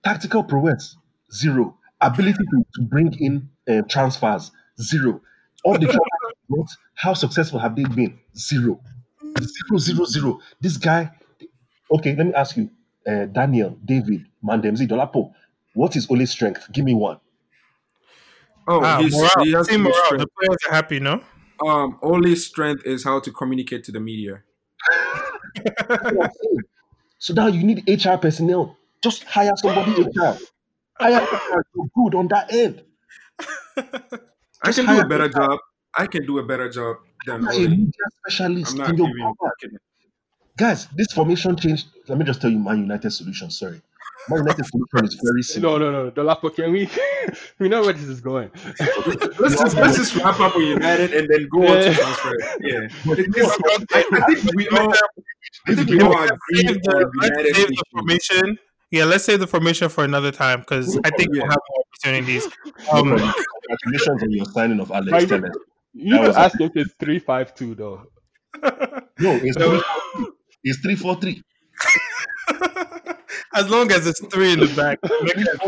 tactical 0.05 0.45
prowess 0.45 0.97
zero. 1.33 1.77
Ability 2.01 2.39
to, 2.39 2.65
to 2.75 2.83
bring 2.83 3.13
in 3.19 3.49
uh, 3.69 3.83
transfers 3.89 4.53
zero. 4.81 5.21
All 5.65 5.75
the 5.75 5.87
transfers 5.87 6.77
how 6.95 7.15
successful 7.15 7.59
have 7.59 7.77
they 7.77 7.85
been? 7.85 8.19
Zero. 8.37 8.81
Zero, 9.41 9.79
zero, 9.79 10.05
zero. 10.05 10.41
This 10.61 10.77
guy, 10.77 11.11
okay, 11.91 12.15
let 12.17 12.27
me 12.27 12.35
ask 12.35 12.57
you, 12.57 12.71
uh, 13.07 13.27
Daniel, 13.27 13.79
David, 13.85 14.27
Mandemzi, 14.45 14.87
Dolapo, 14.89 15.33
what 15.75 15.97
is 15.97 16.11
Ole's 16.11 16.31
strength? 16.31 16.69
Give 16.73 16.85
me 16.85 16.95
one. 16.95 17.19
Oh, 18.71 18.81
ah, 18.85 18.99
he's, 19.01 19.13
morale, 19.15 19.45
he 19.45 19.53
has 19.53 19.67
team 19.67 19.83
morale. 19.83 20.05
strength. 20.05 20.21
The 20.21 20.29
players 20.39 20.59
are 20.69 20.75
happy, 20.75 21.01
no? 21.01 21.23
Um, 21.67 21.99
Ole's 22.03 22.47
strength 22.47 22.85
is 22.85 23.03
how 23.03 23.19
to 23.21 23.33
communicate 23.33 23.83
to 23.85 23.93
the 23.93 23.99
media. 24.01 24.43
That's 25.65 25.89
what 25.89 26.03
I'm 26.03 26.31
saying. 26.31 26.63
So 27.19 27.35
now 27.35 27.47
you 27.49 27.65
need 27.65 27.83
HR 27.89 28.17
personnel. 28.17 28.77
Just 29.03 29.25
hire 29.25 29.53
somebody 29.57 30.03
HR. 30.03 30.37
Hire 31.01 31.23
HR. 31.25 31.63
Good 31.73 32.15
on 32.15 32.29
that 32.29 32.53
end. 32.53 32.85
I 34.63 34.73
can 34.73 34.87
do 34.87 35.01
a 35.01 35.07
better 35.07 35.25
HR. 35.25 35.33
job. 35.33 35.59
I 35.97 36.07
can 36.07 36.27
do 36.27 36.39
a 36.39 36.43
better 36.43 36.69
job 36.69 36.97
than 37.27 37.43
Hire 37.43 37.67
a 37.67 37.69
media 37.69 37.91
specialist. 38.19 38.73
I'm 38.73 38.79
not 38.79 38.89
and 38.91 38.99
you're 38.99 39.09
giving. 39.09 39.35
covered. 39.41 39.81
Guys, 40.57 40.89
this 40.95 41.13
formation 41.13 41.57
change. 41.57 41.87
Let 42.07 42.19
me 42.19 42.25
just 42.25 42.41
tell 42.41 42.51
you 42.51 42.59
Man 42.59 42.79
United 42.81 43.11
solution. 43.11 43.51
Sorry. 43.51 43.81
Man 44.31 44.39
United 44.41 44.65
solution 44.67 45.05
is 45.07 45.21
very 45.23 45.43
simple. 45.43 45.79
No, 45.79 45.91
no, 45.91 46.05
no, 46.05 46.11
Dolapo, 46.11 46.55
can 46.55 46.73
we 46.73 46.89
we 47.59 47.69
know 47.69 47.83
where 47.83 47.93
this 47.93 48.05
is 48.05 48.21
going. 48.21 48.51
Let's 49.39 49.59
just 49.59 49.77
let's 49.77 49.97
just 49.97 50.15
wrap 50.17 50.39
up 50.41 50.55
with 50.57 50.67
United 50.69 51.15
and 51.15 51.29
then 51.29 51.49
go 51.51 51.67
on 51.67 51.83
to 51.83 51.89
Yeah. 51.89 51.95
transfer. 51.95 52.35
Yeah, 52.61 52.89
I, 53.95 54.05
I 54.13 54.35
think 54.35 54.55
we 54.57 54.69
all 54.69 54.93
I 55.67 55.75
think 55.75 55.89
we 55.91 56.01
all 56.01 56.13
agree 56.23 56.67
Save 56.67 56.83
the, 56.83 57.11
let's 57.21 57.57
save 57.59 57.69
the 57.69 57.85
formation 57.93 58.59
Yeah, 58.91 59.05
let's 59.05 59.25
save 59.25 59.41
the 59.41 59.47
formation 59.47 59.89
for 59.89 60.05
another 60.05 60.31
time 60.33 60.61
because 60.61 60.99
I 61.05 61.11
think 61.11 61.31
Yeah. 61.35 61.43
we'll 61.43 61.51
have 61.51 61.61
more 61.71 61.85
opportunities. 61.93 62.45
No 62.93 62.99
Um, 62.99 63.09
problem. 63.09 63.35
Congratulations 63.69 64.23
on 64.23 64.31
your 64.33 64.45
signing 64.47 64.81
of 64.81 64.91
Alex 64.91 65.13
Right. 65.13 65.29
Telles. 65.29 65.57
You 65.95 66.11
That 66.13 66.19
can 66.19 66.27
was- 66.29 66.37
ask 66.37 66.61
if 66.61 66.73
it's 66.77 66.95
three 67.01 67.19
five 67.19 67.55
two 67.55 67.75
though. 67.75 68.05
No, 68.63 69.31
it's 69.43 69.57
No. 69.59 69.81
three. 69.81 70.27
It's 70.65 70.79
three 70.81 70.97
four 70.97 71.17
three. 71.17 71.43
As 73.59 73.69
long 73.69 73.91
as 73.93 74.07
it's 74.07 74.25
three 74.27 74.53
in 74.53 74.61
the 74.61 74.73
back. 74.75 74.99
make 75.23 75.35
that 75.37 75.59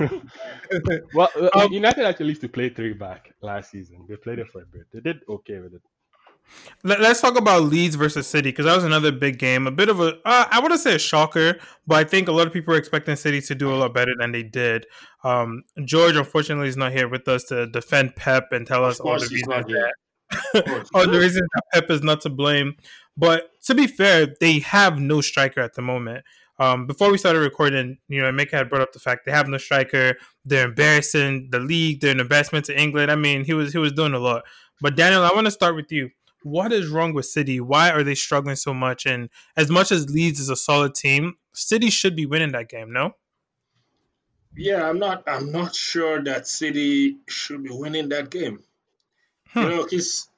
happen. 0.00 0.30
Well, 1.14 1.30
uh, 1.34 1.48
Um, 1.54 1.72
United 1.72 2.04
actually 2.04 2.28
used 2.28 2.42
to 2.42 2.48
play 2.48 2.68
three 2.68 2.92
back 2.92 3.32
last 3.40 3.70
season. 3.70 4.04
They 4.08 4.16
played 4.16 4.38
it 4.38 4.48
for 4.48 4.62
a 4.62 4.66
bit. 4.66 4.82
They 4.92 5.00
did 5.00 5.20
okay 5.28 5.60
with 5.60 5.74
it. 5.74 5.82
Let, 6.84 7.00
us 7.00 7.20
talk 7.20 7.38
about 7.38 7.64
Leeds 7.64 7.94
versus 7.94 8.26
City 8.26 8.50
because 8.50 8.66
that 8.66 8.74
was 8.74 8.84
another 8.84 9.12
big 9.12 9.38
game. 9.38 9.66
A 9.66 9.70
bit 9.70 9.88
of 9.88 10.00
a, 10.00 10.18
uh, 10.24 10.46
I 10.50 10.60
wouldn't 10.60 10.80
say 10.80 10.94
a 10.94 10.98
shocker, 10.98 11.58
but 11.86 11.96
I 11.96 12.04
think 12.04 12.28
a 12.28 12.32
lot 12.32 12.46
of 12.46 12.52
people 12.52 12.74
are 12.74 12.78
expecting 12.78 13.16
City 13.16 13.40
to 13.42 13.54
do 13.54 13.72
a 13.72 13.76
lot 13.76 13.94
better 13.94 14.12
than 14.18 14.32
they 14.32 14.42
did. 14.42 14.86
Um, 15.24 15.64
George, 15.84 16.16
unfortunately, 16.16 16.68
is 16.68 16.76
not 16.76 16.92
here 16.92 17.08
with 17.08 17.28
us 17.28 17.44
to 17.44 17.66
defend 17.66 18.16
Pep 18.16 18.52
and 18.52 18.66
tell 18.66 18.84
us 18.84 19.00
all 19.00 19.18
the 19.18 19.26
reasons 19.26 19.48
not 19.48 19.66
that 19.68 19.94
all 20.94 21.06
the 21.06 21.18
reasons 21.18 21.48
that 21.54 21.62
Pep 21.72 21.90
is 21.90 22.02
not 22.02 22.20
to 22.22 22.30
blame. 22.30 22.76
But 23.16 23.50
to 23.64 23.74
be 23.74 23.86
fair, 23.86 24.34
they 24.40 24.60
have 24.60 25.00
no 25.00 25.20
striker 25.20 25.60
at 25.60 25.74
the 25.74 25.82
moment. 25.82 26.24
Um, 26.58 26.86
before 26.86 27.10
we 27.10 27.18
started 27.18 27.40
recording, 27.40 27.98
you 28.08 28.20
know, 28.20 28.32
Mika 28.32 28.56
had 28.56 28.68
brought 28.68 28.82
up 28.82 28.92
the 28.92 28.98
fact 28.98 29.24
they 29.24 29.32
have 29.32 29.48
no 29.48 29.58
striker. 29.58 30.16
They're 30.44 30.66
embarrassing 30.66 31.50
the 31.50 31.60
league. 31.60 32.00
They're 32.00 32.12
an 32.12 32.20
embarrassment 32.20 32.64
to 32.66 32.80
England. 32.80 33.10
I 33.10 33.16
mean, 33.16 33.44
he 33.44 33.54
was 33.54 33.72
he 33.72 33.78
was 33.78 33.92
doing 33.92 34.14
a 34.14 34.18
lot. 34.18 34.42
But 34.80 34.96
Daniel, 34.96 35.22
I 35.22 35.32
want 35.32 35.46
to 35.46 35.50
start 35.50 35.76
with 35.76 35.90
you. 35.92 36.10
What 36.42 36.72
is 36.72 36.88
wrong 36.88 37.14
with 37.14 37.26
City? 37.26 37.60
Why 37.60 37.90
are 37.90 38.02
they 38.02 38.14
struggling 38.14 38.56
so 38.56 38.72
much? 38.72 39.06
And 39.06 39.28
as 39.56 39.70
much 39.70 39.92
as 39.92 40.10
Leeds 40.10 40.40
is 40.40 40.48
a 40.48 40.56
solid 40.56 40.94
team, 40.94 41.34
City 41.52 41.90
should 41.90 42.16
be 42.16 42.26
winning 42.26 42.52
that 42.52 42.68
game. 42.68 42.92
No. 42.92 43.14
Yeah, 44.56 44.88
I'm 44.88 44.98
not. 44.98 45.22
I'm 45.26 45.52
not 45.52 45.74
sure 45.76 46.22
that 46.24 46.48
City 46.48 47.18
should 47.28 47.62
be 47.62 47.70
winning 47.70 48.08
that 48.08 48.30
game. 48.30 48.64
Hmm. 49.50 49.60
You 49.60 49.68
know, 49.68 49.84
because 49.84 50.28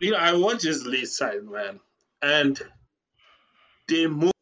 you 0.00 0.10
know 0.12 0.18
I 0.18 0.32
watch 0.34 0.62
this 0.62 0.84
Leeds 0.84 1.16
side, 1.16 1.44
man, 1.44 1.80
and 2.22 2.60
they 3.88 4.06
move. 4.06 4.32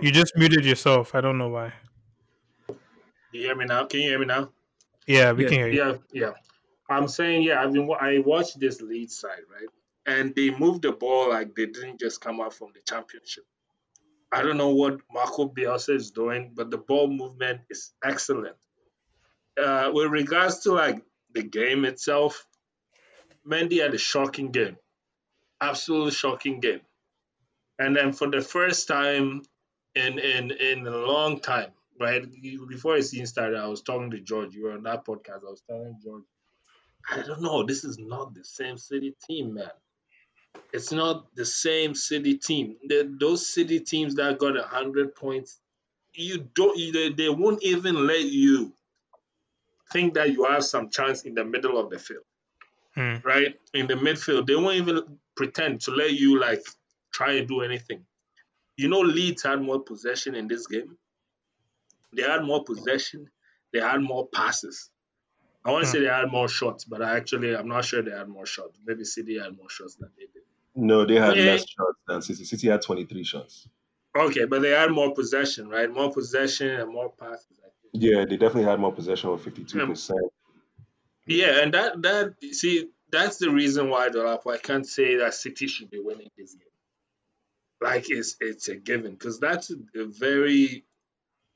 You 0.00 0.10
just 0.10 0.32
muted 0.36 0.64
yourself. 0.64 1.14
I 1.14 1.20
don't 1.20 1.38
know 1.38 1.48
why. 1.48 1.72
You 3.32 3.40
hear 3.42 3.56
me 3.56 3.64
now? 3.64 3.86
Can 3.86 4.00
you 4.00 4.08
hear 4.10 4.18
me 4.18 4.26
now? 4.26 4.52
Yeah, 5.06 5.32
we 5.32 5.44
Yeah. 5.44 5.48
can 5.48 5.58
hear 5.58 5.68
you. 5.68 5.78
Yeah, 5.78 5.98
yeah. 6.12 6.32
I'm 6.88 7.08
saying, 7.08 7.42
yeah. 7.42 7.62
I've 7.62 7.72
been. 7.72 7.90
I 7.98 8.18
watched 8.18 8.58
this 8.60 8.80
Leeds 8.82 9.18
side, 9.18 9.44
right, 9.50 9.68
and 10.06 10.34
they 10.34 10.50
moved 10.50 10.82
the 10.82 10.92
ball 10.92 11.30
like 11.30 11.54
they 11.54 11.66
didn't 11.66 12.00
just 12.00 12.20
come 12.20 12.40
out 12.40 12.54
from 12.54 12.72
the 12.74 12.80
championship. 12.82 13.44
I 14.30 14.42
don't 14.42 14.56
know 14.56 14.70
what 14.70 15.00
Marco 15.12 15.48
Bielsa 15.48 15.94
is 15.94 16.10
doing, 16.10 16.52
but 16.54 16.70
the 16.70 16.78
ball 16.78 17.08
movement 17.08 17.62
is 17.70 17.92
excellent. 18.04 18.56
Uh, 19.62 19.90
with 19.92 20.10
regards 20.10 20.60
to 20.60 20.72
like 20.72 21.02
the 21.32 21.42
game 21.42 21.84
itself, 21.84 22.46
Mendy 23.46 23.80
had 23.82 23.94
a 23.94 23.98
shocking 23.98 24.50
game, 24.50 24.76
absolutely 25.60 26.12
shocking 26.12 26.60
game. 26.60 26.80
And 27.78 27.96
then 27.96 28.12
for 28.12 28.28
the 28.30 28.40
first 28.40 28.88
time 28.88 29.42
in 29.94 30.18
in 30.18 30.50
in 30.52 30.86
a 30.86 30.96
long 30.96 31.40
time, 31.40 31.70
right 32.00 32.22
before 32.68 32.94
I 32.96 33.00
season 33.00 33.26
started, 33.26 33.58
I 33.58 33.66
was 33.66 33.82
talking 33.82 34.10
to 34.12 34.20
George. 34.20 34.54
You 34.54 34.64
were 34.64 34.72
on 34.72 34.82
that 34.84 35.04
podcast. 35.04 35.46
I 35.46 35.50
was 35.50 35.62
telling 35.68 35.98
George, 36.02 36.24
I 37.10 37.22
don't 37.22 37.42
know. 37.42 37.64
This 37.64 37.84
is 37.84 37.98
not 37.98 38.34
the 38.34 38.44
same 38.44 38.78
City 38.78 39.14
team, 39.26 39.54
man. 39.54 39.70
It's 40.72 40.92
not 40.92 41.34
the 41.34 41.44
same 41.44 41.94
City 41.94 42.38
team. 42.38 42.76
The, 42.86 43.14
those 43.20 43.52
City 43.52 43.80
teams 43.80 44.16
that 44.16 44.38
got 44.38 44.56
a 44.58 44.62
hundred 44.62 45.14
points, 45.14 45.60
you 46.14 46.48
don't. 46.54 46.78
You, 46.78 46.92
they, 46.92 47.10
they 47.10 47.28
won't 47.28 47.62
even 47.62 48.06
let 48.06 48.24
you 48.24 48.72
think 49.92 50.14
that 50.14 50.32
you 50.32 50.44
have 50.44 50.64
some 50.64 50.90
chance 50.90 51.22
in 51.22 51.34
the 51.34 51.44
middle 51.44 51.78
of 51.78 51.90
the 51.90 51.98
field 51.98 52.24
Hmm. 52.94 53.16
right? 53.24 53.58
In 53.74 53.86
the 53.86 53.94
midfield, 53.94 54.46
they 54.46 54.54
won't 54.54 54.76
even 54.76 55.18
pretend 55.34 55.80
to 55.82 55.92
let 55.92 56.12
you 56.12 56.38
like 56.38 56.62
try 57.12 57.34
and 57.34 57.48
do 57.48 57.62
anything. 57.62 58.04
You 58.76 58.88
know, 58.88 59.00
Leeds 59.00 59.42
had 59.42 59.60
more 59.60 59.80
possession 59.80 60.34
in 60.34 60.48
this 60.48 60.66
game. 60.66 60.96
They 62.14 62.22
had 62.22 62.44
more 62.44 62.64
possession. 62.64 63.30
They 63.72 63.80
had 63.80 64.00
more 64.02 64.28
passes. 64.28 64.90
I 65.64 65.70
want 65.70 65.84
to 65.84 65.88
Hmm. 65.88 65.92
say 65.92 66.00
they 66.00 66.06
had 66.06 66.30
more 66.30 66.48
shots, 66.48 66.84
but 66.84 67.02
I 67.02 67.16
actually 67.16 67.54
I'm 67.54 67.68
not 67.68 67.84
sure 67.84 68.02
they 68.02 68.10
had 68.10 68.28
more 68.28 68.46
shots. 68.46 68.78
Maybe 68.84 69.04
City 69.04 69.38
had 69.38 69.56
more 69.56 69.68
shots 69.70 69.94
than 69.96 70.10
they 70.16 70.26
did. 70.26 70.42
No, 70.74 71.04
they 71.06 71.14
had 71.16 71.36
Yeah. 71.36 71.52
less 71.52 71.60
shots 71.68 71.98
than 72.08 72.22
City. 72.22 72.44
City 72.44 72.68
had 72.68 72.82
23 72.82 73.24
shots. 73.24 73.68
Okay, 74.16 74.44
but 74.44 74.60
they 74.60 74.70
had 74.70 74.90
more 74.90 75.14
possession, 75.14 75.68
right? 75.68 75.90
More 75.90 76.12
possession 76.12 76.68
and 76.68 76.90
more 76.92 77.10
passes. 77.12 77.56
I 77.60 77.68
think. 77.80 77.92
Yeah, 77.94 78.24
they 78.24 78.36
definitely 78.36 78.64
had 78.70 78.80
more 78.80 78.92
possession 78.92 79.30
with 79.30 79.42
52%. 79.42 80.18
Yeah, 81.26 81.62
and 81.62 81.72
that 81.74 82.02
that 82.02 82.34
see 82.52 82.90
that's 83.10 83.38
the 83.38 83.50
reason 83.50 83.88
why 83.88 84.08
Dolapo 84.08 84.52
I 84.52 84.58
can't 84.58 84.86
say 84.86 85.16
that 85.16 85.34
City 85.34 85.66
should 85.68 85.90
be 85.90 86.00
winning 86.00 86.30
this 86.36 86.54
game. 86.54 86.68
Like 87.82 88.10
it's 88.10 88.36
it's 88.40 88.68
a 88.68 88.76
given 88.76 89.12
because 89.12 89.40
that's 89.40 89.70
a, 89.70 90.04
very 90.06 90.84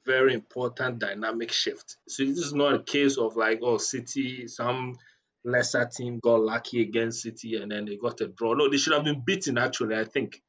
very 0.04 0.34
important 0.34 0.98
dynamic 0.98 1.52
shift. 1.52 1.96
So 2.08 2.24
this 2.24 2.38
is 2.38 2.52
not 2.52 2.74
a 2.74 2.82
case 2.82 3.16
of 3.16 3.36
like 3.36 3.60
oh 3.62 3.78
City 3.78 4.48
some 4.48 4.96
lesser 5.44 5.84
team 5.86 6.18
got 6.18 6.40
lucky 6.40 6.82
against 6.82 7.22
City 7.22 7.56
and 7.56 7.70
then 7.70 7.84
they 7.84 7.96
got 7.96 8.20
a 8.20 8.26
draw. 8.26 8.54
No, 8.54 8.68
they 8.68 8.76
should 8.76 8.94
have 8.94 9.04
been 9.04 9.22
beaten 9.24 9.58
actually. 9.58 9.96
I 9.96 10.04
think. 10.04 10.42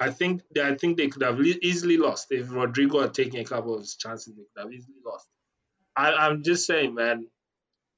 I 0.00 0.10
think 0.10 0.42
they, 0.52 0.62
I 0.62 0.74
think 0.74 0.96
they 0.96 1.06
could 1.06 1.22
have 1.22 1.40
easily 1.40 1.96
lost 1.96 2.32
if 2.32 2.50
Rodrigo 2.50 3.02
had 3.02 3.14
taken 3.14 3.38
a 3.38 3.44
couple 3.44 3.74
of 3.74 3.82
his 3.82 3.94
chances. 3.94 4.34
They 4.34 4.42
could 4.42 4.64
have 4.64 4.72
easily 4.72 4.96
lost. 5.06 5.28
I, 5.94 6.12
I'm 6.12 6.42
just 6.42 6.66
saying, 6.66 6.94
man. 6.94 7.28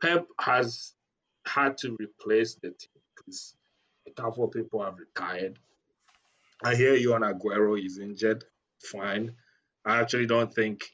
Pep 0.03 0.27
has 0.39 0.93
had 1.47 1.79
to 1.79 1.97
replace 1.99 2.57
the 2.57 2.69
team 2.69 3.03
because 3.17 3.55
a 4.07 4.11
couple 4.11 4.45
of 4.45 4.51
people 4.51 4.85
have 4.85 4.99
retired. 4.99 5.59
I 6.65 6.75
hear 6.75 6.95
you 6.95 7.15
on 7.15 7.21
Aguero 7.21 7.79
is 7.79 7.99
injured. 7.99 8.45
Fine. 8.83 9.35
I 9.85 10.01
actually 10.01 10.27
don't 10.27 10.53
think 10.53 10.85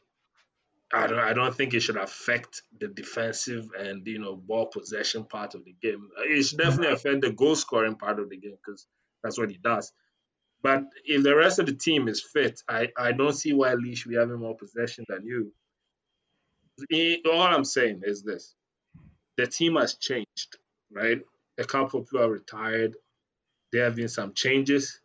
I 0.92 1.06
don't 1.06 1.18
I 1.18 1.32
don't 1.32 1.54
think 1.54 1.74
it 1.74 1.80
should 1.80 1.96
affect 1.96 2.62
the 2.78 2.88
defensive 2.88 3.70
and 3.78 4.04
you 4.06 4.18
know 4.18 4.34
ball 4.34 4.66
possession 4.66 5.24
part 5.24 5.54
of 5.54 5.64
the 5.64 5.74
game. 5.80 6.08
Uh, 6.18 6.22
it 6.24 6.42
should 6.42 6.58
definitely 6.58 6.86
mm-hmm. 6.86 6.94
affect 6.94 7.20
the 7.22 7.30
goal 7.30 7.54
scoring 7.54 7.94
part 7.94 8.18
of 8.18 8.28
the 8.28 8.36
game 8.36 8.56
because 8.56 8.86
that's 9.22 9.38
what 9.38 9.50
he 9.50 9.58
does. 9.58 9.92
But 10.62 10.84
if 11.04 11.22
the 11.22 11.36
rest 11.36 11.58
of 11.60 11.66
the 11.66 11.74
team 11.74 12.08
is 12.08 12.20
fit, 12.20 12.60
I, 12.68 12.88
I 12.98 13.12
don't 13.12 13.32
see 13.32 13.52
why 13.52 13.72
Lee 13.74 13.94
should 13.94 14.10
be 14.10 14.18
having 14.18 14.40
more 14.40 14.56
possession 14.56 15.04
than 15.08 15.24
you. 15.24 15.52
All 17.26 17.42
I'm 17.42 17.64
saying 17.64 18.02
is 18.04 18.22
this 18.22 18.54
the 19.36 19.46
team 19.46 19.76
has 19.76 19.94
changed, 19.94 20.56
right? 20.92 21.20
A 21.58 21.64
couple 21.64 22.00
of 22.00 22.06
people 22.06 22.24
are 22.24 22.30
retired. 22.30 22.96
There 23.72 23.84
have 23.84 23.94
been 23.94 24.08
some 24.08 24.34
changes, 24.34 25.00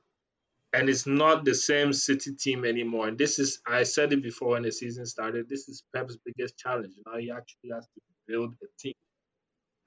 and 0.76 0.89
it's 0.89 1.07
not 1.07 1.45
the 1.45 1.55
same 1.55 1.93
City 1.93 2.34
team 2.36 2.65
anymore. 2.65 3.07
And 3.07 3.17
this 3.17 3.39
is, 3.39 3.61
I 3.65 3.84
said 3.84 4.11
it 4.11 4.21
before 4.21 4.49
when 4.49 4.63
the 4.63 4.71
season 4.71 5.05
started, 5.05 5.47
this 5.47 5.69
is 5.69 5.84
Pep's 5.93 6.17
biggest 6.26 6.57
challenge. 6.57 6.93
Now 7.05 7.17
he 7.17 7.32
actually 7.32 7.69
has 7.73 7.86
to 7.86 8.01
build 8.28 8.53
a 8.61 8.67
team, 8.78 8.93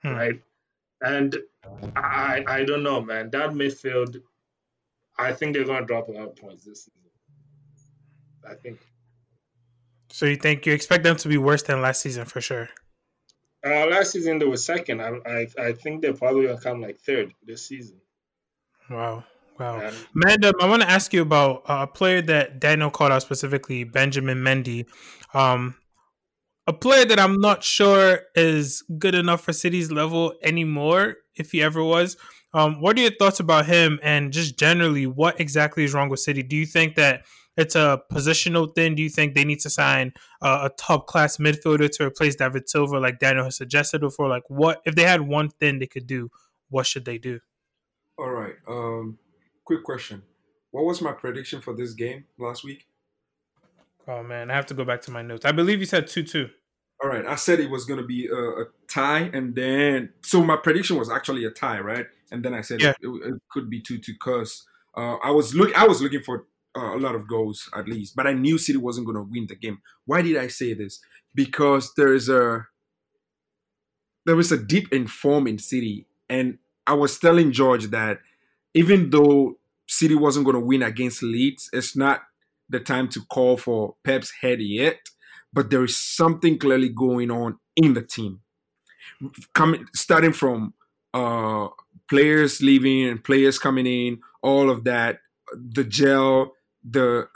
Hmm. 0.02 0.08
right? 0.08 0.42
And 1.02 1.36
I, 1.94 2.42
I 2.46 2.64
don't 2.64 2.82
know, 2.82 3.02
man. 3.02 3.30
That 3.30 3.50
midfield, 3.50 4.16
I 5.18 5.32
think 5.32 5.54
they're 5.54 5.64
going 5.64 5.80
to 5.80 5.86
drop 5.86 6.08
a 6.08 6.12
lot 6.12 6.28
of 6.28 6.36
points 6.36 6.64
this 6.64 6.84
season. 6.86 7.10
I 8.48 8.54
think. 8.54 8.80
So 10.10 10.24
you 10.24 10.36
think 10.36 10.64
you 10.64 10.72
expect 10.72 11.04
them 11.04 11.16
to 11.16 11.28
be 11.28 11.36
worse 11.36 11.62
than 11.62 11.82
last 11.82 12.00
season 12.00 12.24
for 12.24 12.40
sure? 12.40 12.70
Uh, 13.64 13.86
last 13.86 14.12
season 14.12 14.38
they 14.38 14.46
were 14.46 14.56
second. 14.56 15.02
I, 15.02 15.10
I, 15.26 15.46
I 15.58 15.72
think 15.72 16.00
they're 16.00 16.14
probably 16.14 16.46
going 16.46 16.56
to 16.56 16.62
come 16.62 16.80
like 16.80 16.98
third 16.98 17.34
this 17.44 17.66
season. 17.66 18.00
Wow. 18.88 19.24
Wow. 19.58 19.80
And 19.80 19.96
Mandem, 20.14 20.52
I 20.60 20.68
want 20.68 20.82
to 20.82 20.90
ask 20.90 21.12
you 21.12 21.22
about 21.22 21.62
uh, 21.68 21.78
a 21.82 21.86
player 21.86 22.22
that 22.22 22.60
Daniel 22.60 22.90
called 22.90 23.12
out 23.12 23.22
specifically, 23.22 23.84
Benjamin 23.84 24.38
Mendy. 24.38 24.86
Um, 25.34 25.74
a 26.66 26.72
player 26.72 27.04
that 27.06 27.18
I'm 27.18 27.40
not 27.40 27.64
sure 27.64 28.20
is 28.34 28.84
good 28.98 29.14
enough 29.14 29.40
for 29.40 29.52
City's 29.52 29.90
level 29.90 30.34
anymore, 30.42 31.16
if 31.34 31.52
he 31.52 31.62
ever 31.62 31.82
was. 31.82 32.16
Um, 32.54 32.80
what 32.80 32.98
are 32.98 33.02
your 33.02 33.10
thoughts 33.18 33.40
about 33.40 33.66
him 33.66 33.98
and 34.02 34.32
just 34.32 34.58
generally 34.58 35.06
what 35.06 35.40
exactly 35.40 35.84
is 35.84 35.94
wrong 35.94 36.08
with 36.08 36.20
City? 36.20 36.42
Do 36.42 36.56
you 36.56 36.66
think 36.66 36.94
that 36.96 37.24
it's 37.56 37.74
a 37.74 38.00
positional 38.12 38.72
thing? 38.74 38.94
Do 38.94 39.02
you 39.02 39.08
think 39.08 39.34
they 39.34 39.44
need 39.44 39.60
to 39.60 39.70
sign 39.70 40.12
uh, 40.40 40.68
a 40.70 40.74
top 40.76 41.06
class 41.06 41.38
midfielder 41.38 41.90
to 41.90 42.04
replace 42.04 42.36
David 42.36 42.68
Silva, 42.68 42.98
like 42.98 43.18
Daniel 43.18 43.44
has 43.44 43.56
suggested 43.56 44.00
before? 44.00 44.28
Like, 44.28 44.44
what 44.48 44.80
if 44.86 44.94
they 44.94 45.02
had 45.02 45.22
one 45.22 45.48
thing 45.48 45.78
they 45.78 45.86
could 45.86 46.06
do? 46.06 46.30
What 46.70 46.86
should 46.86 47.04
they 47.04 47.18
do? 47.18 47.40
All 48.18 48.30
right. 48.30 48.54
Um, 48.68 49.18
quick 49.68 49.84
question. 49.84 50.22
What 50.70 50.84
was 50.86 51.02
my 51.02 51.12
prediction 51.12 51.60
for 51.60 51.74
this 51.74 51.92
game 51.92 52.24
last 52.38 52.64
week? 52.64 52.86
Oh 54.06 54.22
man, 54.22 54.50
I 54.50 54.54
have 54.54 54.64
to 54.66 54.74
go 54.74 54.84
back 54.84 55.02
to 55.02 55.10
my 55.10 55.20
notes. 55.20 55.44
I 55.44 55.52
believe 55.52 55.78
you 55.80 55.86
said 55.86 56.06
two 56.08 56.22
two. 56.22 56.48
All 57.02 57.10
right. 57.10 57.26
I 57.26 57.36
said 57.36 57.60
it 57.60 57.70
was 57.70 57.84
going 57.84 58.00
to 58.00 58.06
be 58.06 58.26
a, 58.26 58.42
a 58.62 58.64
tie, 58.88 59.30
and 59.32 59.54
then 59.54 60.10
so 60.22 60.42
my 60.42 60.56
prediction 60.56 60.96
was 60.96 61.10
actually 61.10 61.44
a 61.44 61.50
tie, 61.50 61.80
right? 61.80 62.06
And 62.32 62.42
then 62.44 62.54
I 62.54 62.62
said 62.62 62.80
Yeah. 62.80 62.94
it, 63.00 63.08
it 63.28 63.34
could 63.52 63.68
be 63.68 63.80
two 63.80 63.98
two 63.98 64.14
because 64.14 64.66
Uh, 64.96 65.16
I 65.22 65.30
was 65.30 65.54
look 65.54 65.70
I 65.82 65.86
was 65.86 66.00
looking 66.00 66.22
for 66.28 66.46
uh, 66.74 66.96
a 66.96 67.00
lot 67.06 67.14
of 67.14 67.28
goals 67.28 67.68
at 67.76 67.86
least, 67.86 68.16
but 68.16 68.26
I 68.26 68.32
knew 68.32 68.56
City 68.58 68.78
wasn't 68.78 69.06
going 69.06 69.20
to 69.20 69.30
win 69.32 69.46
the 69.48 69.54
game. 69.64 69.78
Why 70.06 70.22
did 70.22 70.36
I 70.44 70.48
say 70.48 70.72
this? 70.74 70.94
Because 71.34 71.92
there 71.98 72.14
is 72.18 72.26
a 72.30 72.66
there 74.24 74.36
was 74.36 74.50
a 74.50 74.58
deep 74.72 74.86
in 74.92 75.06
form 75.06 75.46
in 75.46 75.58
City, 75.58 76.06
and 76.28 76.58
I 76.86 76.94
was 76.94 77.18
telling 77.18 77.52
George 77.52 77.86
that 77.98 78.20
even 78.72 79.10
though 79.10 79.57
City 79.88 80.14
wasn't 80.14 80.44
going 80.44 80.54
to 80.54 80.64
win 80.64 80.82
against 80.82 81.22
Leeds, 81.22 81.70
it's 81.72 81.96
not 81.96 82.22
the 82.68 82.78
time 82.78 83.08
to 83.08 83.20
call 83.22 83.56
for 83.56 83.96
Pep's 84.04 84.30
head 84.40 84.60
yet. 84.60 84.98
But 85.52 85.70
there 85.70 85.82
is 85.82 85.96
something 85.96 86.58
clearly 86.58 86.90
going 86.90 87.30
on 87.30 87.58
in 87.74 87.94
the 87.94 88.02
team, 88.02 88.40
coming 89.54 89.86
starting 89.94 90.34
from 90.34 90.74
uh, 91.14 91.68
players 92.08 92.60
leaving 92.60 93.08
and 93.08 93.24
players 93.24 93.58
coming 93.58 93.86
in, 93.86 94.20
all 94.42 94.68
of 94.68 94.84
that, 94.84 95.20
the 95.54 95.84
gel, 95.84 96.52
the 96.84 97.28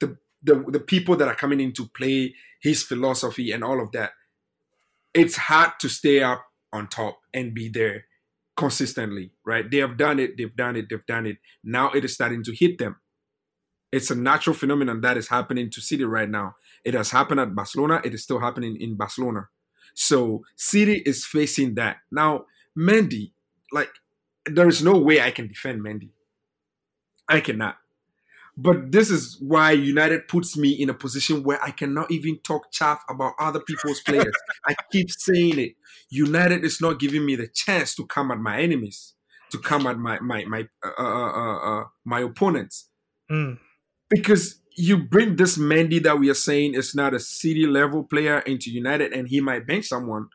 the 0.00 0.18
the, 0.42 0.64
the 0.68 0.80
people 0.80 1.14
that 1.16 1.28
are 1.28 1.36
coming 1.36 1.60
in 1.60 1.72
to 1.74 1.86
play 1.86 2.34
his 2.60 2.82
philosophy 2.82 3.52
and 3.52 3.62
all 3.62 3.80
of 3.80 3.92
that. 3.92 4.10
It's 5.14 5.36
hard 5.36 5.70
to 5.80 5.88
stay 5.88 6.24
up 6.24 6.44
on 6.72 6.88
top 6.88 7.20
and 7.32 7.54
be 7.54 7.68
there 7.68 8.06
consistently, 8.56 9.32
right? 9.44 9.68
They 9.70 9.78
have 9.78 9.96
done 9.96 10.18
it, 10.18 10.36
they've 10.36 10.54
done 10.54 10.76
it, 10.76 10.86
they've 10.88 11.06
done 11.06 11.26
it. 11.26 11.38
Now 11.62 11.90
it 11.90 12.04
is 12.04 12.14
starting 12.14 12.42
to 12.44 12.54
hit 12.54 12.78
them. 12.78 12.96
It's 13.92 14.10
a 14.10 14.14
natural 14.14 14.54
phenomenon 14.54 15.00
that 15.02 15.16
is 15.16 15.28
happening 15.28 15.70
to 15.70 15.80
City 15.80 16.04
right 16.04 16.28
now. 16.28 16.56
It 16.84 16.94
has 16.94 17.10
happened 17.10 17.40
at 17.40 17.54
Barcelona, 17.54 18.00
it 18.04 18.14
is 18.14 18.22
still 18.22 18.40
happening 18.40 18.76
in 18.80 18.96
Barcelona. 18.96 19.48
So 19.94 20.44
City 20.56 21.02
is 21.06 21.24
facing 21.24 21.74
that. 21.76 21.98
Now, 22.10 22.46
Mendy, 22.76 23.32
like, 23.72 23.90
there 24.46 24.68
is 24.68 24.82
no 24.82 24.98
way 24.98 25.20
I 25.20 25.30
can 25.30 25.46
defend 25.46 25.80
Mendy. 25.80 26.10
I 27.28 27.40
cannot. 27.40 27.76
But 28.56 28.92
this 28.92 29.10
is 29.10 29.36
why 29.40 29.72
United 29.72 30.28
puts 30.28 30.56
me 30.56 30.70
in 30.70 30.88
a 30.88 30.94
position 30.94 31.42
where 31.42 31.62
I 31.62 31.70
cannot 31.70 32.10
even 32.10 32.38
talk 32.46 32.70
chaff 32.70 33.02
about 33.08 33.32
other 33.40 33.60
people's 33.60 34.00
players. 34.00 34.34
I 34.66 34.74
keep 34.92 35.10
saying 35.10 35.58
it. 35.58 35.72
United 36.08 36.64
is 36.64 36.80
not 36.80 37.00
giving 37.00 37.26
me 37.26 37.34
the 37.34 37.48
chance 37.48 37.96
to 37.96 38.06
come 38.06 38.30
at 38.30 38.38
my 38.38 38.60
enemies, 38.60 39.14
to 39.50 39.58
come 39.58 39.86
at 39.86 39.98
my 39.98 40.20
my 40.20 40.44
my 40.44 40.68
uh, 40.84 41.02
uh, 41.02 41.32
uh, 41.32 41.80
uh 41.80 41.84
my 42.04 42.20
opponents, 42.20 42.88
Mm. 43.30 43.58
because 44.10 44.60
you 44.76 44.98
bring 44.98 45.36
this 45.36 45.56
Mendy 45.56 46.02
that 46.02 46.18
we 46.18 46.28
are 46.28 46.34
saying 46.34 46.74
is 46.74 46.94
not 46.94 47.14
a 47.14 47.18
city 47.18 47.66
level 47.66 48.04
player 48.04 48.40
into 48.40 48.70
United, 48.70 49.12
and 49.12 49.28
he 49.28 49.40
might 49.40 49.66
bench 49.66 49.86
someone. 49.86 50.28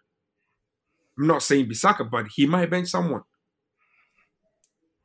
I'm 1.18 1.28
not 1.28 1.44
saying 1.44 1.68
Bissaka, 1.68 2.10
but 2.10 2.28
he 2.36 2.48
might 2.48 2.70
bench 2.70 2.88
someone. 2.90 3.24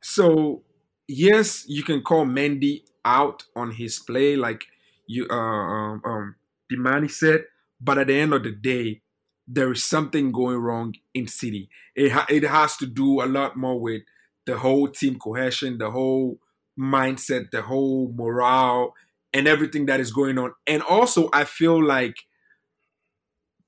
So 0.01 0.63
yes, 1.07 1.65
you 1.67 1.83
can 1.83 2.01
call 2.01 2.25
Mendy 2.25 2.83
out 3.05 3.43
on 3.55 3.71
his 3.71 3.99
play, 3.99 4.35
like 4.35 4.65
you 5.07 5.27
uh, 5.29 5.33
um, 5.33 6.01
um 6.03 6.35
Demani 6.71 7.09
said, 7.09 7.45
but 7.79 7.97
at 7.97 8.07
the 8.07 8.15
end 8.15 8.33
of 8.33 8.43
the 8.43 8.51
day, 8.51 9.01
there 9.47 9.71
is 9.71 9.83
something 9.83 10.31
going 10.31 10.57
wrong 10.57 10.95
in 11.13 11.27
City. 11.27 11.69
It 11.95 12.11
ha- 12.11 12.25
it 12.29 12.43
has 12.43 12.75
to 12.77 12.87
do 12.87 13.21
a 13.21 13.25
lot 13.25 13.55
more 13.55 13.79
with 13.79 14.01
the 14.45 14.57
whole 14.57 14.87
team 14.87 15.19
cohesion, 15.19 15.77
the 15.77 15.91
whole 15.91 16.39
mindset, 16.77 17.51
the 17.51 17.61
whole 17.61 18.11
morale, 18.15 18.93
and 19.33 19.47
everything 19.47 19.85
that 19.85 19.99
is 19.99 20.11
going 20.11 20.37
on. 20.37 20.53
And 20.65 20.81
also, 20.81 21.29
I 21.33 21.43
feel 21.43 21.83
like 21.83 22.15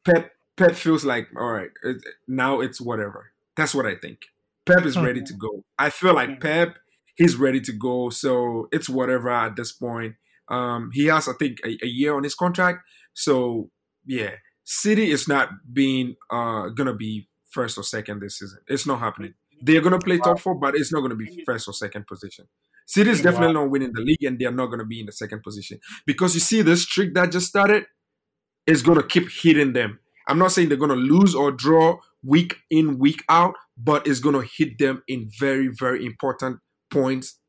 Pep 0.04 0.32
Pep 0.56 0.74
feels 0.74 1.06
like 1.06 1.28
all 1.38 1.52
right, 1.52 1.70
now 2.28 2.62
it's 2.62 2.82
whatever. 2.82 3.32
That's 3.56 3.76
what 3.76 3.86
I 3.86 3.96
think. 3.96 4.26
Pep 4.66 4.86
is 4.86 4.98
ready 4.98 5.22
to 5.22 5.34
go. 5.34 5.64
I 5.80 5.90
feel 5.90 6.14
like 6.14 6.42
Pep 6.42 6.78
he's 7.18 7.36
ready 7.36 7.60
to 7.62 7.74
go. 7.74 8.10
So 8.10 8.70
it's 8.72 8.88
whatever 8.88 9.30
at 9.30 9.56
this 9.56 9.74
point. 9.74 10.16
Um, 10.50 10.92
he 10.94 11.06
has, 11.08 11.28
I 11.28 11.34
think, 11.34 11.58
a, 11.66 11.78
a, 11.84 11.88
year 11.88 12.16
on 12.16 12.24
his 12.24 12.34
contract. 12.34 12.80
So 13.14 13.70
yeah, 14.06 14.32
City 14.64 15.12
is 15.12 15.28
not 15.28 15.50
being 15.74 16.16
uh, 16.32 16.70
gonna 16.70 16.94
be 16.94 17.28
first 17.50 17.78
or 17.78 17.84
second 17.84 18.22
this 18.22 18.40
season. 18.40 18.60
It's 18.68 18.88
not 18.88 19.00
happening. 19.00 19.34
They're 19.62 19.82
gonna 19.82 20.00
play 20.00 20.20
top 20.20 20.40
four, 20.40 20.56
but 20.56 20.76
it's 20.76 20.94
not 20.94 21.02
gonna 21.02 21.16
be 21.16 21.44
first 21.46 21.68
or 21.68 21.74
second 21.74 22.08
position. 22.08 22.46
City 22.86 23.10
is 23.10 23.22
definitely 23.22 23.56
not 23.56 23.70
winning 23.70 23.92
the 23.92 24.00
league, 24.00 24.24
and 24.24 24.40
they 24.40 24.46
are 24.46 24.52
not 24.52 24.68
gonna 24.68 24.86
be 24.86 25.02
in 25.02 25.08
the 25.08 25.12
second 25.12 25.44
position 25.44 25.80
because 26.06 26.34
you 26.34 26.40
see 26.40 26.62
this 26.62 26.84
streak 26.84 27.14
that 27.16 27.32
just 27.32 27.48
started 27.48 27.86
is 28.66 28.82
gonna 28.82 29.04
keep 29.04 29.30
hitting 29.30 29.74
them. 29.74 30.00
I'm 30.30 30.40
not 30.40 30.54
saying 30.54 30.70
they're 30.70 30.78
gonna 30.78 30.96
lose 30.96 31.36
or 31.36 31.52
draw 31.52 31.98
week 32.24 32.56
in 32.70 33.00
week 33.00 33.24
out, 33.28 33.56
but 33.78 34.08
it's 34.08 34.22
gonna 34.22 34.44
hit 34.58 34.78
them 34.78 35.04
in 35.10 35.30
very 35.38 35.68
very 35.68 36.06
important 36.06 36.60
points 36.90 37.40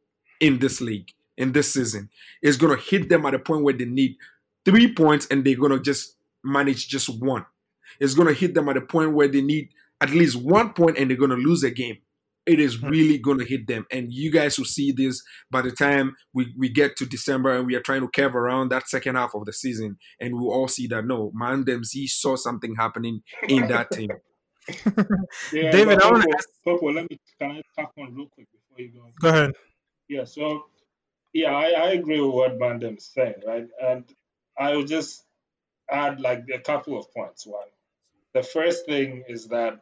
in 0.40 0.58
this 0.58 0.80
league 0.80 1.10
in 1.38 1.52
this 1.52 1.72
season. 1.72 2.10
It's 2.42 2.58
gonna 2.58 2.76
hit 2.76 3.08
them 3.08 3.24
at 3.24 3.34
a 3.34 3.38
point 3.38 3.62
where 3.62 3.74
they 3.74 3.86
need 3.86 4.16
three 4.64 4.92
points 4.92 5.26
and 5.30 5.44
they're 5.44 5.56
gonna 5.56 5.80
just 5.80 6.16
manage 6.44 6.88
just 6.88 7.08
one. 7.22 7.46
It's 8.00 8.14
gonna 8.14 8.34
hit 8.34 8.54
them 8.54 8.68
at 8.68 8.76
a 8.76 8.82
point 8.82 9.14
where 9.14 9.28
they 9.28 9.40
need 9.40 9.70
at 10.00 10.10
least 10.10 10.36
one 10.36 10.72
point 10.72 10.98
and 10.98 11.08
they're 11.08 11.16
gonna 11.16 11.36
lose 11.36 11.62
a 11.64 11.70
game. 11.70 11.98
It 12.44 12.60
is 12.60 12.76
hmm. 12.76 12.88
really 12.88 13.18
gonna 13.18 13.44
hit 13.44 13.66
them. 13.66 13.86
And 13.90 14.12
you 14.12 14.32
guys 14.32 14.58
will 14.58 14.64
see 14.64 14.90
this 14.90 15.22
by 15.50 15.62
the 15.62 15.70
time 15.70 16.16
we, 16.34 16.52
we 16.58 16.68
get 16.68 16.96
to 16.96 17.06
December 17.06 17.56
and 17.56 17.66
we 17.66 17.76
are 17.76 17.82
trying 17.82 18.00
to 18.00 18.08
curve 18.08 18.34
around 18.34 18.70
that 18.70 18.88
second 18.88 19.14
half 19.14 19.34
of 19.34 19.44
the 19.44 19.52
season. 19.52 19.98
And 20.20 20.34
we'll 20.34 20.52
all 20.52 20.68
see 20.68 20.88
that 20.88 21.06
no, 21.06 21.30
man, 21.34 21.64
them 21.64 21.82
he 21.90 22.06
saw 22.08 22.36
something 22.36 22.74
happening 22.74 23.22
in 23.48 23.68
that 23.68 23.90
team. 23.92 24.10
Yeah, 25.50 25.70
David, 25.70 26.02
I 26.02 26.10
wanna 26.10 26.26
ask- 26.36 26.48
Popo, 26.62 26.92
let 26.92 27.08
me 27.08 27.18
can 27.40 27.52
I 27.52 27.62
tap 27.74 27.90
on 27.96 28.14
real 28.14 28.26
quick 28.26 28.48
before 28.52 28.57
you 28.78 28.92
go? 29.20 29.28
ahead. 29.28 29.52
Yeah, 30.08 30.24
so 30.24 30.64
yeah, 31.32 31.52
I, 31.54 31.70
I 31.70 31.90
agree 31.92 32.20
with 32.20 32.34
what 32.34 32.58
Bandem 32.58 32.98
is 32.98 33.10
saying, 33.14 33.42
right? 33.46 33.66
And 33.82 34.04
I 34.58 34.76
will 34.76 34.84
just 34.84 35.24
add 35.90 36.20
like 36.20 36.44
a 36.54 36.58
couple 36.60 36.98
of 36.98 37.12
points. 37.12 37.46
One, 37.46 37.68
the 38.34 38.42
first 38.42 38.86
thing 38.86 39.24
is 39.28 39.48
that 39.48 39.80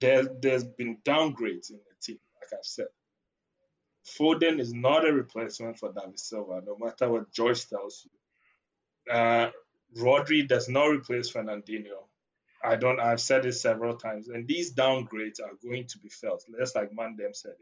there, 0.00 0.24
there's 0.40 0.64
been 0.64 0.98
downgrades 1.04 1.70
in 1.70 1.78
the 1.78 1.96
team, 2.02 2.18
like 2.40 2.58
I've 2.58 2.64
said. 2.64 2.86
Foden 4.06 4.60
is 4.60 4.72
not 4.72 5.08
a 5.08 5.12
replacement 5.12 5.78
for 5.78 5.92
David 5.92 6.18
Silva, 6.18 6.62
no 6.66 6.76
matter 6.78 7.08
what 7.10 7.32
George 7.32 7.68
tells 7.68 8.06
you. 8.06 9.14
Uh, 9.14 9.50
Rodri 9.98 10.46
does 10.46 10.68
not 10.68 10.86
replace 10.86 11.32
Fernandinho. 11.32 12.04
I 12.64 12.76
don't. 12.76 13.00
I've 13.00 13.20
said 13.20 13.46
it 13.46 13.54
several 13.54 13.96
times, 13.96 14.28
and 14.28 14.46
these 14.46 14.74
downgrades 14.74 15.40
are 15.40 15.54
going 15.62 15.86
to 15.88 15.98
be 15.98 16.08
felt. 16.08 16.44
Just 16.58 16.76
like 16.76 16.90
Mandem 16.92 17.34
said, 17.34 17.54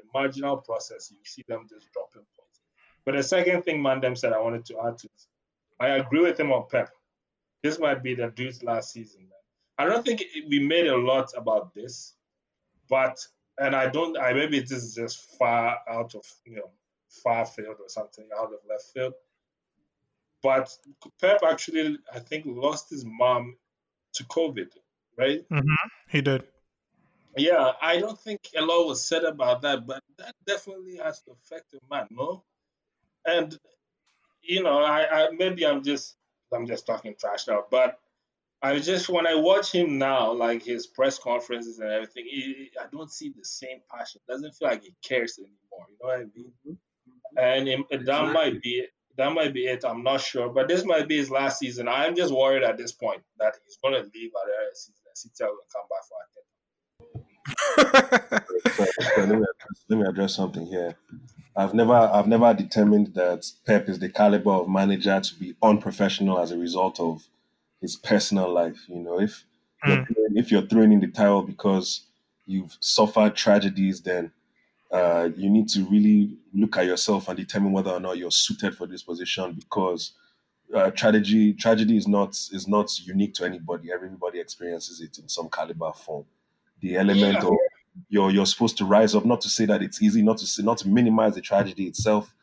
a 0.00 0.18
marginal 0.18 0.56
process. 0.58 1.10
You 1.10 1.18
see 1.24 1.44
them 1.46 1.66
just 1.68 1.92
dropping 1.92 2.22
points. 2.36 2.60
But 3.04 3.16
the 3.16 3.22
second 3.22 3.62
thing 3.62 3.80
Mandem 3.80 4.16
said, 4.16 4.32
I 4.32 4.40
wanted 4.40 4.64
to 4.66 4.78
add 4.86 4.98
to 4.98 5.08
this. 5.08 5.26
I 5.78 5.88
agree 5.88 6.20
with 6.20 6.38
him 6.38 6.52
on 6.52 6.66
Pep. 6.70 6.90
This 7.62 7.78
might 7.78 8.02
be 8.02 8.14
the 8.14 8.28
dude's 8.28 8.62
last 8.62 8.92
season. 8.92 9.22
Man. 9.22 9.30
I 9.78 9.90
don't 9.90 10.04
think 10.04 10.22
we 10.48 10.60
made 10.60 10.86
a 10.86 10.96
lot 10.96 11.30
about 11.36 11.74
this, 11.74 12.14
but 12.88 13.18
and 13.58 13.74
I 13.74 13.88
don't. 13.88 14.16
I 14.18 14.32
maybe 14.32 14.60
this 14.60 14.72
is 14.72 14.94
just 14.94 15.38
far 15.38 15.78
out 15.88 16.14
of 16.14 16.24
you 16.44 16.56
know 16.56 16.70
far 17.08 17.46
field 17.46 17.76
or 17.80 17.88
something 17.88 18.26
out 18.38 18.52
of 18.52 18.58
left 18.68 18.84
field. 18.94 19.14
But 20.42 20.70
Pep 21.20 21.40
actually, 21.46 21.98
I 22.14 22.18
think, 22.18 22.44
lost 22.46 22.90
his 22.90 23.04
mom 23.04 23.56
to 24.14 24.24
COVID, 24.24 24.68
right? 25.18 25.46
Mm-hmm. 25.50 25.88
He 26.08 26.22
did. 26.22 26.44
Yeah, 27.36 27.72
I 27.80 27.98
don't 27.98 28.18
think 28.18 28.40
a 28.56 28.62
lot 28.62 28.86
was 28.86 29.06
said 29.06 29.24
about 29.24 29.62
that, 29.62 29.86
but 29.86 30.02
that 30.18 30.34
definitely 30.46 30.96
has 30.96 31.22
to 31.22 31.32
affect 31.32 31.72
a 31.74 31.78
man, 31.90 32.08
no? 32.10 32.44
And 33.24 33.56
you 34.42 34.62
know, 34.62 34.78
I, 34.78 35.26
I 35.26 35.30
maybe 35.30 35.66
I'm 35.66 35.82
just 35.82 36.16
I'm 36.52 36.66
just 36.66 36.86
talking 36.86 37.14
trash 37.18 37.46
now, 37.46 37.64
but 37.70 37.98
I 38.62 38.78
just 38.78 39.08
when 39.08 39.26
I 39.26 39.34
watch 39.36 39.72
him 39.72 39.98
now, 39.98 40.32
like 40.32 40.62
his 40.62 40.86
press 40.86 41.18
conferences 41.18 41.78
and 41.78 41.88
everything, 41.90 42.24
he, 42.24 42.70
I 42.80 42.86
don't 42.92 43.10
see 43.10 43.30
the 43.30 43.44
same 43.44 43.78
passion. 43.90 44.20
Doesn't 44.28 44.54
feel 44.54 44.68
like 44.68 44.82
he 44.82 44.94
cares 45.02 45.38
anymore. 45.38 45.86
You 45.88 45.96
know 46.02 46.08
what 46.08 46.20
I 46.20 46.24
mean? 46.36 46.52
Mm-hmm. 46.66 47.38
And 47.38 47.68
it, 47.90 48.06
that 48.06 48.32
might 48.32 48.60
be 48.60 48.86
that 49.16 49.32
might 49.32 49.54
be 49.54 49.66
it. 49.66 49.84
I'm 49.84 50.02
not 50.02 50.20
sure, 50.20 50.48
but 50.48 50.68
this 50.68 50.84
might 50.84 51.08
be 51.08 51.18
his 51.18 51.30
last 51.30 51.58
season. 51.58 51.88
I'm 51.88 52.16
just 52.16 52.34
worried 52.34 52.62
at 52.62 52.76
this 52.76 52.92
point 52.92 53.22
that 53.38 53.54
he's 53.64 53.78
going 53.82 53.94
to 53.94 54.00
leave 54.00 54.30
at 54.32 54.46
the 54.46 54.54
end 54.56 54.66
of 54.68 54.72
the 54.72 54.78
season. 54.78 55.04
and 55.06 55.16
City 55.16 55.44
will 55.44 55.68
come 55.72 55.86
back 55.88 56.04
for 56.08 56.16
it. 56.22 56.49
So, 58.76 58.84
so 59.14 59.20
let, 59.22 59.28
me 59.28 59.34
address, 59.36 59.84
let 59.88 59.98
me 59.98 60.06
address 60.06 60.34
something 60.36 60.66
here. 60.66 60.96
I've 61.56 61.74
never 61.74 61.92
I've 61.94 62.28
never 62.28 62.54
determined 62.54 63.14
that 63.14 63.50
Pep 63.66 63.88
is 63.88 63.98
the 63.98 64.08
caliber 64.08 64.52
of 64.52 64.68
manager 64.68 65.20
to 65.20 65.34
be 65.38 65.54
unprofessional 65.62 66.38
as 66.38 66.52
a 66.52 66.58
result 66.58 67.00
of 67.00 67.22
his 67.80 67.96
personal 67.96 68.52
life. 68.52 68.84
You 68.88 69.00
know, 69.00 69.20
if 69.20 69.44
you're 69.86 69.96
Mm. 69.96 70.06
if 70.36 70.50
you're 70.50 70.66
throwing 70.66 70.92
in 70.92 71.00
the 71.00 71.08
towel 71.08 71.42
because 71.42 72.02
you've 72.46 72.76
suffered 72.80 73.34
tragedies, 73.34 74.02
then 74.02 74.30
uh, 74.92 75.30
you 75.36 75.48
need 75.50 75.68
to 75.70 75.84
really 75.86 76.36
look 76.52 76.76
at 76.76 76.86
yourself 76.86 77.28
and 77.28 77.36
determine 77.38 77.72
whether 77.72 77.90
or 77.90 78.00
not 78.00 78.18
you're 78.18 78.30
suited 78.30 78.76
for 78.76 78.86
this 78.86 79.02
position 79.02 79.52
because 79.54 80.12
uh, 80.74 80.90
tragedy 80.90 81.52
tragedy 81.54 81.96
is 81.96 82.06
not 82.06 82.30
is 82.52 82.68
not 82.68 82.90
unique 83.00 83.34
to 83.34 83.44
anybody. 83.44 83.90
Everybody 83.92 84.40
experiences 84.40 85.00
it 85.00 85.18
in 85.18 85.28
some 85.28 85.48
caliber 85.48 85.92
form. 85.92 86.24
The 86.80 86.96
element 86.96 87.34
Yeah. 87.34 87.48
of 87.48 87.56
you're 88.08 88.30
you're 88.30 88.46
supposed 88.46 88.78
to 88.78 88.84
rise 88.84 89.14
up. 89.14 89.24
Not 89.24 89.40
to 89.42 89.48
say 89.48 89.66
that 89.66 89.82
it's 89.82 90.00
easy, 90.02 90.22
not 90.22 90.38
to 90.38 90.46
say, 90.46 90.62
not 90.62 90.78
to 90.78 90.88
minimize 90.88 91.34
the 91.34 91.40
tragedy 91.40 91.86
itself, 91.86 92.34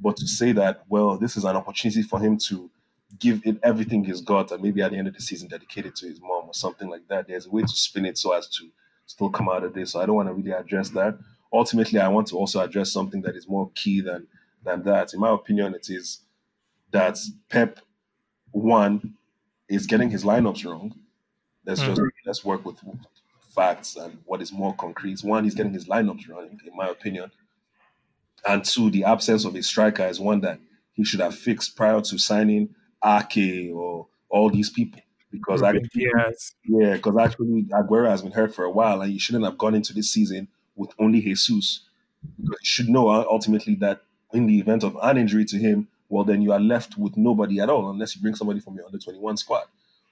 but 0.00 0.16
to 0.18 0.26
say 0.26 0.52
that 0.52 0.82
well, 0.88 1.16
this 1.16 1.36
is 1.36 1.44
an 1.44 1.56
opportunity 1.56 2.02
for 2.02 2.18
him 2.20 2.38
to 2.48 2.70
give 3.18 3.40
it 3.44 3.58
everything 3.62 4.04
he's 4.04 4.20
got, 4.20 4.50
and 4.50 4.62
maybe 4.62 4.82
at 4.82 4.90
the 4.90 4.98
end 4.98 5.08
of 5.08 5.14
the 5.14 5.20
season 5.20 5.48
dedicate 5.48 5.86
it 5.86 5.96
to 5.96 6.06
his 6.06 6.20
mom 6.20 6.44
or 6.46 6.54
something 6.54 6.88
like 6.88 7.06
that. 7.08 7.28
There's 7.28 7.46
a 7.46 7.50
way 7.50 7.62
to 7.62 7.68
spin 7.68 8.04
it 8.04 8.18
so 8.18 8.32
as 8.32 8.48
to 8.48 8.68
still 9.06 9.30
come 9.30 9.48
out 9.48 9.64
of 9.64 9.74
this. 9.74 9.92
So 9.92 10.00
I 10.00 10.06
don't 10.06 10.16
want 10.16 10.28
to 10.28 10.34
really 10.34 10.52
address 10.52 10.90
that. 10.90 11.18
Ultimately, 11.52 12.00
I 12.00 12.08
want 12.08 12.26
to 12.28 12.36
also 12.36 12.60
address 12.60 12.92
something 12.92 13.22
that 13.22 13.36
is 13.36 13.48
more 13.48 13.70
key 13.74 14.00
than 14.00 14.26
than 14.64 14.82
that. 14.82 15.14
In 15.14 15.20
my 15.20 15.30
opinion, 15.30 15.74
it 15.74 15.88
is 15.88 16.20
that 16.90 17.18
Pep 17.48 17.80
one 18.50 19.14
is 19.68 19.86
getting 19.86 20.10
his 20.10 20.24
lineups 20.24 20.64
wrong. 20.64 20.94
Let's 21.64 21.80
hmm. 21.80 21.94
just 21.94 22.00
let's 22.26 22.44
work 22.44 22.64
with 22.64 22.78
facts 23.56 23.96
and 23.96 24.18
what 24.26 24.42
is 24.42 24.52
more 24.52 24.74
concrete. 24.74 25.24
One, 25.24 25.42
he's 25.42 25.54
getting 25.54 25.72
his 25.72 25.88
lineups 25.88 26.28
running, 26.28 26.60
in 26.64 26.76
my 26.76 26.88
opinion. 26.88 27.32
And 28.46 28.64
two, 28.64 28.90
the 28.90 29.04
absence 29.04 29.44
of 29.44 29.56
a 29.56 29.62
striker 29.62 30.06
is 30.06 30.20
one 30.20 30.42
that 30.42 30.60
he 30.92 31.04
should 31.04 31.20
have 31.20 31.34
fixed 31.34 31.74
prior 31.74 32.00
to 32.02 32.18
signing 32.18 32.74
Ake 33.04 33.72
or 33.74 34.06
all 34.28 34.50
these 34.50 34.70
people. 34.70 35.00
Because 35.32 35.62
I 35.62 35.72
yes. 35.94 36.54
yeah, 36.64 36.94
because 36.94 37.16
actually 37.18 37.64
Aguero 37.64 38.08
has 38.08 38.22
been 38.22 38.32
hurt 38.32 38.54
for 38.54 38.64
a 38.64 38.70
while, 38.70 39.02
and 39.02 39.12
you 39.12 39.18
shouldn't 39.18 39.44
have 39.44 39.58
gone 39.58 39.74
into 39.74 39.92
this 39.92 40.08
season 40.08 40.48
with 40.76 40.90
only 40.98 41.20
Jesus. 41.20 41.80
Because 42.38 42.58
you 42.62 42.66
should 42.66 42.88
know 42.88 43.08
uh, 43.08 43.24
ultimately 43.28 43.74
that 43.76 44.02
in 44.32 44.46
the 44.46 44.58
event 44.58 44.84
of 44.84 44.96
an 45.02 45.18
injury 45.18 45.44
to 45.46 45.58
him, 45.58 45.88
well, 46.08 46.24
then 46.24 46.42
you 46.42 46.52
are 46.52 46.60
left 46.60 46.96
with 46.96 47.16
nobody 47.16 47.60
at 47.60 47.68
all 47.68 47.90
unless 47.90 48.14
you 48.14 48.22
bring 48.22 48.34
somebody 48.34 48.60
from 48.60 48.76
your 48.76 48.86
under 48.86 48.98
21 48.98 49.36
squad. 49.36 49.64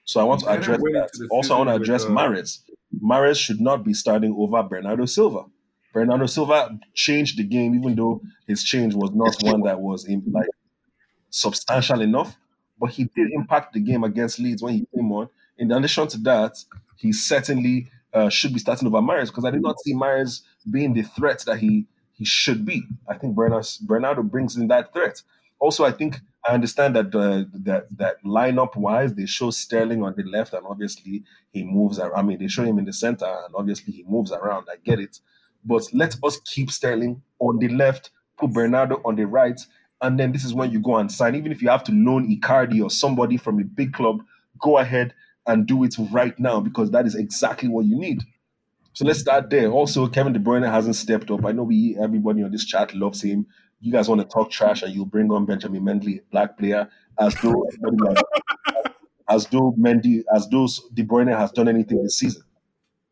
So 0.03 0.19
I 0.19 0.23
want 0.23 0.41
to 0.41 0.49
address 0.49 0.79
that. 0.79 1.27
Also, 1.31 1.55
I 1.55 1.57
want 1.57 1.69
to 1.69 1.73
season 1.73 1.79
with, 1.79 1.81
address 1.81 2.05
uh, 2.05 2.09
Mahrez. 2.09 2.59
Mahrez 3.03 3.37
should 3.37 3.61
not 3.61 3.83
be 3.83 3.93
starting 3.93 4.35
over 4.37 4.61
Bernardo 4.63 5.05
Silva. 5.05 5.45
Bernardo 5.93 6.25
Silva 6.25 6.77
changed 6.93 7.37
the 7.37 7.43
game, 7.43 7.73
even 7.75 7.95
though 7.95 8.21
his 8.47 8.63
change 8.63 8.93
was 8.93 9.11
not 9.13 9.35
one 9.41 9.61
that 9.61 9.79
was 9.79 10.05
in, 10.05 10.23
like 10.31 10.47
substantial 11.29 12.01
enough, 12.01 12.35
but 12.79 12.89
he 12.89 13.05
did 13.15 13.31
impact 13.31 13.73
the 13.73 13.79
game 13.79 14.03
against 14.03 14.39
Leeds 14.39 14.61
when 14.61 14.73
he 14.73 14.87
came 14.93 15.11
on. 15.11 15.29
In 15.57 15.71
addition 15.71 16.07
to 16.09 16.17
that, 16.19 16.53
he 16.97 17.13
certainly 17.13 17.89
uh, 18.13 18.29
should 18.29 18.53
be 18.53 18.59
starting 18.59 18.87
over 18.87 18.99
Mahrez 18.99 19.27
because 19.27 19.45
I 19.45 19.51
did 19.51 19.61
not 19.61 19.79
see 19.79 19.93
Mahrez 19.93 20.41
being 20.69 20.93
the 20.93 21.03
threat 21.03 21.43
that 21.45 21.59
he 21.59 21.85
he 22.13 22.23
should 22.23 22.65
be. 22.65 22.83
I 23.09 23.17
think 23.17 23.35
Bernardo, 23.35 23.67
Bernardo 23.81 24.23
brings 24.23 24.55
in 24.55 24.67
that 24.69 24.93
threat. 24.93 25.21
Also, 25.59 25.83
I 25.83 25.91
think 25.91 26.21
I 26.47 26.53
understand 26.53 26.95
that 26.95 27.15
uh, 27.15 27.45
that 27.63 27.87
that 27.97 28.23
lineup 28.23 28.75
wise, 28.75 29.13
they 29.13 29.25
show 29.25 29.51
Sterling 29.51 30.03
on 30.03 30.15
the 30.15 30.23
left, 30.23 30.53
and 30.53 30.65
obviously 30.67 31.23
he 31.51 31.63
moves. 31.63 31.99
ar- 31.99 32.15
I 32.15 32.21
mean, 32.21 32.39
they 32.39 32.47
show 32.47 32.63
him 32.63 32.79
in 32.79 32.85
the 32.85 32.93
center, 32.93 33.25
and 33.25 33.53
obviously 33.55 33.93
he 33.93 34.03
moves 34.03 34.31
around. 34.31 34.67
I 34.71 34.75
get 34.83 34.99
it, 34.99 35.19
but 35.65 35.83
let 35.93 36.15
us 36.23 36.39
keep 36.45 36.71
Sterling 36.71 37.21
on 37.39 37.59
the 37.59 37.69
left, 37.69 38.11
put 38.37 38.53
Bernardo 38.53 39.01
on 39.05 39.15
the 39.15 39.25
right, 39.25 39.59
and 40.01 40.19
then 40.19 40.31
this 40.31 40.45
is 40.45 40.53
when 40.53 40.71
you 40.71 40.79
go 40.79 40.97
and 40.97 41.11
sign. 41.11 41.35
Even 41.35 41.51
if 41.51 41.61
you 41.61 41.69
have 41.69 41.83
to 41.85 41.91
loan 41.91 42.29
Icardi 42.29 42.83
or 42.83 42.89
somebody 42.91 43.37
from 43.37 43.59
a 43.59 43.63
big 43.63 43.93
club, 43.93 44.23
go 44.59 44.77
ahead 44.77 45.13
and 45.47 45.67
do 45.67 45.83
it 45.83 45.95
right 46.11 46.37
now 46.39 46.59
because 46.59 46.91
that 46.91 47.05
is 47.07 47.15
exactly 47.15 47.69
what 47.69 47.85
you 47.85 47.97
need. 47.97 48.21
So 48.93 49.05
let's 49.05 49.19
start 49.19 49.49
there. 49.49 49.71
Also, 49.71 50.07
Kevin 50.07 50.33
De 50.33 50.39
Bruyne 50.39 50.69
hasn't 50.69 50.95
stepped 50.95 51.31
up. 51.31 51.45
I 51.45 51.51
know 51.51 51.63
we 51.63 51.97
everybody 51.99 52.43
on 52.43 52.51
this 52.51 52.65
chat 52.65 52.93
loves 52.95 53.21
him. 53.21 53.47
You 53.79 53.91
guys 53.91 54.09
want 54.09 54.21
to 54.21 54.27
talk 54.27 54.51
trash, 54.51 54.81
and 54.81 54.93
you 54.93 55.05
bring 55.05 55.31
on 55.31 55.45
Benjamin 55.45 55.83
Mendy, 55.83 56.21
black 56.31 56.57
player, 56.57 56.89
as 57.19 57.35
though 57.35 57.67
as 59.29 59.47
though 59.47 59.73
Mendy, 59.77 60.23
as 60.35 60.47
though 60.49 60.67
De 60.93 61.03
Bruyne 61.03 61.37
has 61.37 61.51
done 61.51 61.67
anything 61.67 62.01
this 62.03 62.17
season. 62.17 62.43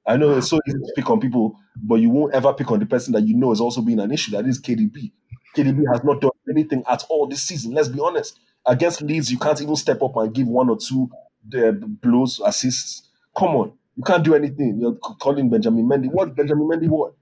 I 0.05 0.17
know 0.17 0.37
it's 0.37 0.49
so 0.49 0.59
easy 0.67 0.77
to 0.77 0.93
pick 0.95 1.09
on 1.09 1.19
people, 1.19 1.57
but 1.81 1.95
you 1.95 2.09
won't 2.09 2.33
ever 2.33 2.53
pick 2.53 2.71
on 2.71 2.79
the 2.79 2.85
person 2.85 3.13
that 3.13 3.23
you 3.23 3.35
know 3.35 3.51
is 3.51 3.61
also 3.61 3.81
being 3.81 3.99
an 3.99 4.11
issue. 4.11 4.31
That 4.31 4.45
is 4.45 4.61
KDB. 4.61 5.11
KDB 5.55 5.83
has 5.93 6.03
not 6.03 6.19
done 6.19 6.31
anything 6.49 6.83
at 6.89 7.03
all 7.09 7.27
this 7.27 7.43
season. 7.43 7.73
Let's 7.73 7.87
be 7.87 7.99
honest. 7.99 8.39
Against 8.65 9.01
Leeds, 9.01 9.31
you 9.31 9.37
can't 9.37 9.61
even 9.61 9.75
step 9.75 10.01
up 10.01 10.15
and 10.17 10.33
give 10.33 10.47
one 10.47 10.69
or 10.69 10.77
two 10.77 11.09
uh, 11.57 11.71
blows, 11.71 12.41
assists. 12.45 13.09
Come 13.37 13.55
on, 13.55 13.73
you 13.95 14.03
can't 14.03 14.23
do 14.23 14.35
anything. 14.35 14.77
You're 14.79 14.95
calling 14.95 15.49
Benjamin 15.49 15.85
Mendy. 15.85 16.11
What 16.11 16.35
Benjamin 16.35 16.67
Mendy? 16.67 16.87
What? 16.89 17.13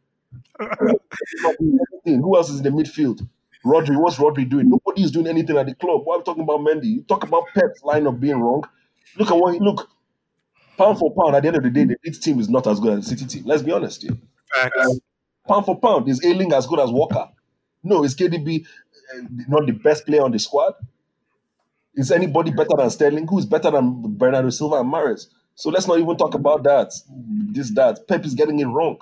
Anything. 2.05 2.21
Who 2.21 2.35
else 2.35 2.49
is 2.49 2.59
in 2.59 2.63
the 2.63 2.69
midfield? 2.69 3.27
Rodri. 3.65 3.99
What's 3.99 4.17
Rodri 4.17 4.49
doing? 4.49 4.69
Nobody 4.69 5.03
is 5.03 5.11
doing 5.11 5.27
anything 5.27 5.57
at 5.57 5.67
the 5.67 5.75
club. 5.75 6.01
Why 6.03 6.15
are 6.15 6.17
we 6.19 6.23
talking 6.23 6.43
about 6.43 6.61
Mendy? 6.61 6.85
You 6.85 7.01
talk 7.03 7.23
about 7.23 7.43
Pep's 7.53 7.81
lineup 7.81 8.19
being 8.19 8.39
wrong. 8.39 8.63
Look 9.17 9.29
at 9.29 9.37
what 9.37 9.53
he 9.53 9.59
look. 9.59 9.89
Pound 10.77 10.97
for 10.97 11.13
pound, 11.13 11.35
at 11.35 11.43
the 11.43 11.49
end 11.49 11.57
of 11.57 11.63
the 11.63 11.69
day, 11.69 11.83
the 11.83 11.97
Leeds 12.03 12.17
team 12.17 12.39
is 12.39 12.49
not 12.49 12.65
as 12.65 12.79
good 12.79 12.97
as 12.97 13.05
the 13.05 13.15
City 13.15 13.25
team. 13.27 13.43
Let's 13.45 13.61
be 13.61 13.71
honest 13.71 14.01
here. 14.01 14.17
Facts. 14.55 14.99
Pound 15.47 15.65
for 15.65 15.79
pound, 15.79 16.07
is 16.09 16.23
Ayling 16.25 16.53
as 16.53 16.65
good 16.65 16.79
as 16.79 16.89
Walker? 16.89 17.29
No, 17.83 18.03
is 18.03 18.15
KDB 18.15 18.65
uh, 18.65 19.21
not 19.47 19.65
the 19.65 19.73
best 19.73 20.05
player 20.05 20.23
on 20.23 20.31
the 20.31 20.39
squad? 20.39 20.73
Is 21.95 22.11
anybody 22.11 22.51
better 22.51 22.75
than 22.77 22.89
Sterling? 22.89 23.27
Who 23.27 23.39
is 23.39 23.45
better 23.45 23.69
than 23.69 24.17
Bernardo 24.17 24.49
Silva 24.49 24.79
and 24.79 24.91
Mahrez? 24.91 25.27
So 25.55 25.69
let's 25.69 25.87
not 25.87 25.99
even 25.99 26.15
talk 26.15 26.33
about 26.33 26.63
that. 26.63 26.93
This, 27.51 27.71
that. 27.71 28.07
Pep 28.07 28.25
is 28.25 28.33
getting 28.33 28.59
it 28.59 28.65
wrong. 28.65 28.97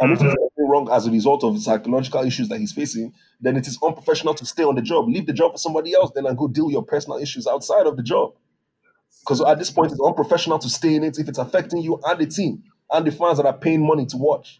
And 0.00 0.12
if 0.12 0.22
it 0.22 0.36
wrong 0.68 0.88
as 0.92 1.06
a 1.06 1.10
result 1.10 1.42
of 1.42 1.60
psychological 1.60 2.24
issues 2.24 2.48
that 2.48 2.58
he's 2.58 2.72
facing, 2.72 3.12
then 3.40 3.56
it 3.56 3.66
is 3.66 3.78
unprofessional 3.82 4.34
to 4.34 4.46
stay 4.46 4.62
on 4.62 4.74
the 4.74 4.82
job. 4.82 5.08
Leave 5.08 5.26
the 5.26 5.32
job 5.32 5.52
for 5.52 5.58
somebody 5.58 5.94
else, 5.94 6.10
then 6.14 6.26
and 6.26 6.36
go 6.36 6.46
deal 6.46 6.70
your 6.70 6.84
personal 6.84 7.18
issues 7.18 7.46
outside 7.46 7.86
of 7.86 7.96
the 7.96 8.02
job. 8.02 8.34
Because 9.20 9.40
at 9.40 9.58
this 9.58 9.70
point, 9.70 9.92
it's 9.92 10.00
unprofessional 10.00 10.58
to 10.58 10.68
stay 10.68 10.94
in 10.94 11.04
it 11.04 11.18
if 11.18 11.28
it's 11.28 11.38
affecting 11.38 11.82
you 11.82 12.00
and 12.04 12.20
the 12.20 12.26
team 12.26 12.62
and 12.92 13.06
the 13.06 13.10
fans 13.10 13.38
that 13.38 13.46
are 13.46 13.56
paying 13.56 13.86
money 13.86 14.06
to 14.06 14.16
watch. 14.16 14.58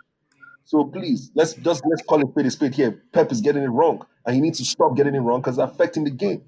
So 0.65 0.85
please, 0.85 1.31
let's 1.35 1.55
just 1.55 1.83
let's 1.89 2.03
call 2.03 2.21
it 2.21 2.29
spade 2.31 2.47
a 2.47 2.51
spade 2.51 2.75
here. 2.75 3.03
Pep 3.13 3.33
is 3.33 3.41
getting 3.41 3.63
it 3.63 3.69
wrong, 3.69 4.05
and 4.27 4.35
he 4.35 4.41
needs 4.41 4.59
to 4.59 4.65
stop 4.65 4.97
getting 4.97 5.15
it 5.15 5.21
wrong 5.21 5.41
because 5.41 5.59
it's 5.59 5.73
affecting 5.73 6.05
the 6.05 6.11
game. 6.11 6.43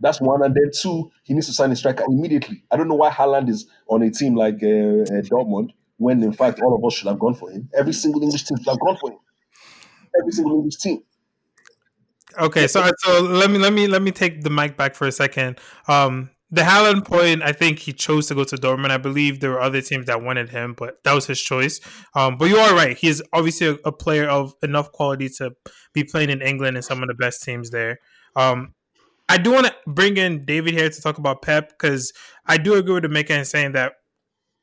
That's 0.00 0.20
one, 0.20 0.42
and 0.42 0.52
then 0.52 0.70
two, 0.74 1.12
he 1.22 1.32
needs 1.32 1.46
to 1.46 1.52
sign 1.52 1.70
a 1.70 1.76
striker 1.76 2.04
immediately. 2.08 2.64
I 2.72 2.76
don't 2.76 2.88
know 2.88 2.96
why 2.96 3.10
Haaland 3.10 3.48
is 3.48 3.66
on 3.86 4.02
a 4.02 4.10
team 4.10 4.34
like 4.34 4.56
uh, 4.56 5.06
uh, 5.06 5.22
Dortmund 5.22 5.70
when, 6.02 6.22
in 6.22 6.32
fact, 6.32 6.60
all 6.60 6.74
of 6.74 6.84
us 6.84 6.94
should 6.94 7.08
have 7.08 7.18
gone 7.18 7.34
for 7.34 7.50
him. 7.50 7.68
Every 7.74 7.92
single 7.92 8.22
English 8.22 8.44
team 8.44 8.58
should 8.58 8.68
have 8.68 8.80
gone 8.80 8.96
for 9.00 9.12
him. 9.12 9.18
Every 10.20 10.32
single 10.32 10.56
English 10.56 10.76
team. 10.76 11.02
Okay, 12.38 12.66
so 12.66 12.90
so 12.98 13.22
let 13.22 13.50
me 13.50 13.58
let 13.58 13.72
me 13.72 13.86
let 13.86 14.02
me 14.02 14.10
take 14.10 14.42
the 14.42 14.50
mic 14.50 14.76
back 14.76 14.94
for 14.94 15.06
a 15.06 15.12
second. 15.12 15.58
Um, 15.86 16.30
the 16.50 16.62
Haaland 16.62 17.04
point, 17.04 17.42
I 17.42 17.52
think 17.52 17.78
he 17.78 17.92
chose 17.92 18.26
to 18.28 18.34
go 18.34 18.44
to 18.44 18.56
Dortmund. 18.56 18.90
I 18.90 18.98
believe 18.98 19.40
there 19.40 19.50
were 19.50 19.60
other 19.60 19.80
teams 19.80 20.06
that 20.06 20.22
wanted 20.22 20.50
him, 20.50 20.74
but 20.76 21.02
that 21.04 21.14
was 21.14 21.26
his 21.26 21.40
choice. 21.40 21.80
Um, 22.14 22.36
but 22.36 22.48
you 22.48 22.56
are 22.56 22.74
right; 22.74 22.96
he 22.96 23.08
is 23.08 23.22
obviously 23.32 23.68
a, 23.68 23.78
a 23.84 23.92
player 23.92 24.28
of 24.28 24.54
enough 24.62 24.92
quality 24.92 25.28
to 25.38 25.52
be 25.92 26.04
playing 26.04 26.30
in 26.30 26.42
England 26.42 26.76
and 26.76 26.84
some 26.84 27.02
of 27.02 27.08
the 27.08 27.14
best 27.14 27.42
teams 27.42 27.70
there. 27.70 27.98
Um, 28.34 28.74
I 29.28 29.38
do 29.38 29.52
want 29.52 29.66
to 29.66 29.74
bring 29.86 30.16
in 30.16 30.44
David 30.44 30.74
here 30.74 30.90
to 30.90 31.00
talk 31.00 31.18
about 31.18 31.42
Pep 31.42 31.70
because 31.70 32.12
I 32.46 32.58
do 32.58 32.74
agree 32.74 32.94
with 32.94 33.04
Emeka 33.04 33.30
in 33.30 33.44
saying 33.44 33.72
that 33.72 33.94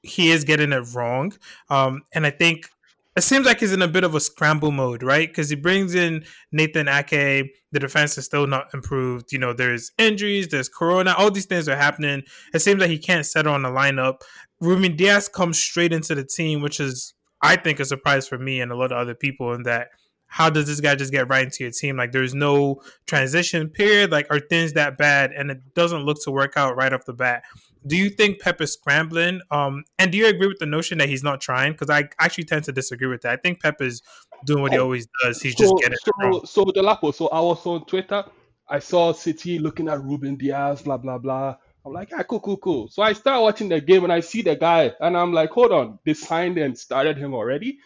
he 0.02 0.32
is 0.32 0.44
getting 0.44 0.72
it 0.72 0.94
wrong. 0.94 1.34
Um, 1.70 2.04
and 2.14 2.26
I 2.26 2.32
think 2.32 2.70
it 3.16 3.24
seems 3.24 3.46
like 3.46 3.60
he's 3.60 3.74
in 3.74 3.82
a 3.82 3.88
bit 3.88 4.04
of 4.04 4.16
a 4.16 4.20
scramble 4.20 4.72
mode, 4.72 5.04
right? 5.04 5.28
Because 5.28 5.50
he 5.50 5.56
brings 5.56 5.94
in 5.94 6.24
Nathan 6.52 6.88
Ake. 6.88 7.52
The 7.72 7.80
defense 7.80 8.18
is 8.18 8.26
still 8.26 8.48
not 8.48 8.74
improved. 8.74 9.32
You 9.34 9.40
know, 9.40 9.52
there's 9.52 9.92
injuries, 9.98 10.48
there's 10.48 10.70
Corona, 10.70 11.14
all 11.18 11.30
these 11.30 11.46
things 11.46 11.68
are 11.68 11.76
happening. 11.76 12.24
It 12.54 12.60
seems 12.60 12.80
like 12.80 12.90
he 12.90 12.98
can't 12.98 13.26
settle 13.26 13.54
on 13.54 13.64
the 13.64 13.70
lineup. 13.70 14.22
Ruben 14.62 14.96
Dias 14.96 15.28
comes 15.28 15.58
straight 15.60 15.92
into 15.92 16.16
the 16.16 16.24
team, 16.24 16.62
which 16.62 16.80
is, 16.80 17.14
I 17.42 17.56
think, 17.56 17.80
a 17.80 17.86
surprise 17.86 18.28
for 18.28 18.38
me 18.38 18.62
and 18.62 18.72
a 18.72 18.76
lot 18.76 18.92
of 18.92 18.98
other 18.98 19.16
people. 19.16 19.54
In 19.54 19.64
that, 19.64 19.90
how 20.28 20.50
does 20.50 20.68
this 20.68 20.80
guy 20.80 20.96
just 20.96 21.12
get 21.12 21.28
right 21.28 21.46
into 21.46 21.64
your 21.64 21.72
team? 21.72 21.98
Like, 21.98 22.12
there's 22.12 22.36
no 22.36 22.82
transition 23.08 23.70
period. 23.70 24.12
Like, 24.12 24.28
are 24.30 24.40
things 24.40 24.74
that 24.74 24.98
bad? 24.98 25.32
And 25.32 25.50
it 25.52 25.74
doesn't 25.74 26.06
look 26.06 26.22
to 26.24 26.32
work 26.32 26.54
out 26.56 26.78
right 26.78 26.94
off 26.94 27.06
the 27.06 27.14
bat. 27.14 27.44
Do 27.88 27.96
you 27.96 28.10
think 28.10 28.42
Pep 28.42 28.60
is 28.62 28.74
scrambling? 28.74 29.42
Um, 29.52 29.86
and 29.98 30.12
do 30.12 30.18
you 30.18 30.28
agree 30.28 30.48
with 30.48 30.60
the 30.60 30.66
notion 30.66 30.98
that 30.98 31.08
he's 31.08 31.24
not 31.24 31.40
trying? 31.40 31.72
Because 31.72 31.90
I 31.90 32.10
actually 32.20 32.44
tend 32.44 32.66
to 32.66 32.72
disagree 32.72 33.08
with 33.08 33.22
that. 33.22 33.32
I 33.32 33.38
think 33.38 33.62
Pep 33.62 33.82
is 33.82 34.02
doing 34.46 34.62
what 34.62 34.74
he 34.74 34.78
always 34.78 35.08
does. 35.24 35.42
He's 35.42 35.56
just 35.56 35.70
so, 35.70 35.78
getting 35.78 35.94
it 35.94 36.00
so, 36.04 36.12
wrong. 36.20 36.42
so 36.46 36.66
Dolapo, 36.66 37.14
so 37.14 37.28
I 37.30 37.40
was 37.40 37.66
on 37.66 37.86
Twitter. 37.86 38.24
I 38.68 38.80
saw 38.80 39.14
City 39.14 39.60
looking 39.60 39.88
at 39.88 40.04
Ruben 40.04 40.36
Dias, 40.36 40.82
blah 40.82 40.98
blah 40.98 41.18
blah. 41.18 41.56
I'm 41.86 41.94
like, 41.94 42.12
yeah, 42.12 42.24
cool, 42.24 42.42
cool, 42.42 42.58
cool. 42.58 42.88
So 42.90 43.02
I 43.02 43.14
start 43.14 43.42
watching 43.42 43.70
the 43.70 43.80
game 43.80 44.04
and 44.04 44.12
I 44.12 44.20
see 44.20 44.42
the 44.42 44.56
guy, 44.56 44.92
and 45.00 45.18
I'm 45.18 45.34
like, 45.34 45.50
hold 45.52 45.72
on, 45.72 46.00
they 46.06 46.14
signed 46.14 46.58
and 46.58 46.78
started 46.78 47.18
him 47.18 47.34
already. 47.34 47.80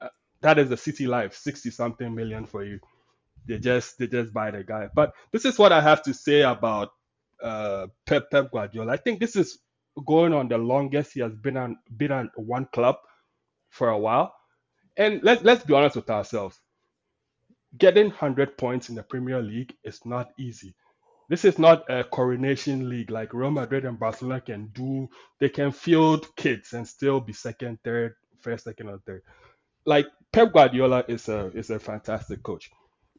Uh, 0.00 0.08
that 0.40 0.58
is 0.58 0.70
the 0.70 0.76
City 0.76 1.06
life, 1.06 1.34
sixty 1.34 1.70
something 1.70 2.14
million 2.14 2.46
for 2.46 2.64
you. 2.64 2.80
They 3.46 3.58
just 3.58 3.98
they 3.98 4.06
just 4.06 4.32
buy 4.32 4.50
the 4.50 4.64
guy. 4.64 4.88
But 4.92 5.12
this 5.30 5.44
is 5.44 5.58
what 5.58 5.72
I 5.72 5.80
have 5.80 6.02
to 6.04 6.14
say 6.14 6.40
about 6.40 6.92
uh, 7.42 7.86
Pep 8.06 8.30
Pep 8.30 8.50
Guardiola. 8.50 8.92
I 8.92 8.96
think 8.96 9.20
this 9.20 9.36
is 9.36 9.58
going 10.06 10.32
on 10.32 10.48
the 10.48 10.58
longest 10.58 11.14
he 11.14 11.20
has 11.20 11.34
been 11.34 11.56
on 11.56 11.78
been 11.96 12.12
on 12.12 12.30
one 12.36 12.66
club 12.72 12.96
for 13.70 13.88
a 13.88 13.98
while. 13.98 14.34
And 14.96 15.22
let's 15.22 15.42
let's 15.42 15.64
be 15.64 15.74
honest 15.74 15.96
with 15.96 16.10
ourselves. 16.10 16.58
Getting 17.76 18.08
100 18.08 18.56
points 18.56 18.88
in 18.88 18.94
the 18.94 19.02
Premier 19.02 19.42
League 19.42 19.74
is 19.84 20.00
not 20.06 20.30
easy. 20.38 20.74
This 21.28 21.44
is 21.44 21.58
not 21.58 21.90
a 21.90 22.04
coronation 22.04 22.88
league 22.88 23.10
like 23.10 23.34
Real 23.34 23.50
Madrid 23.50 23.84
and 23.84 23.98
Barcelona 23.98 24.40
can 24.40 24.68
do. 24.68 25.08
They 25.40 25.48
can 25.48 25.72
field 25.72 26.34
kids 26.36 26.72
and 26.72 26.86
still 26.86 27.20
be 27.20 27.32
second, 27.32 27.78
third, 27.84 28.14
first, 28.38 28.64
second, 28.64 28.88
or 28.88 28.98
third. 29.04 29.22
Like 29.84 30.06
Pep 30.32 30.52
Guardiola 30.52 31.04
is 31.08 31.28
a 31.28 31.48
is 31.54 31.70
a 31.70 31.78
fantastic 31.78 32.42
coach. 32.42 32.70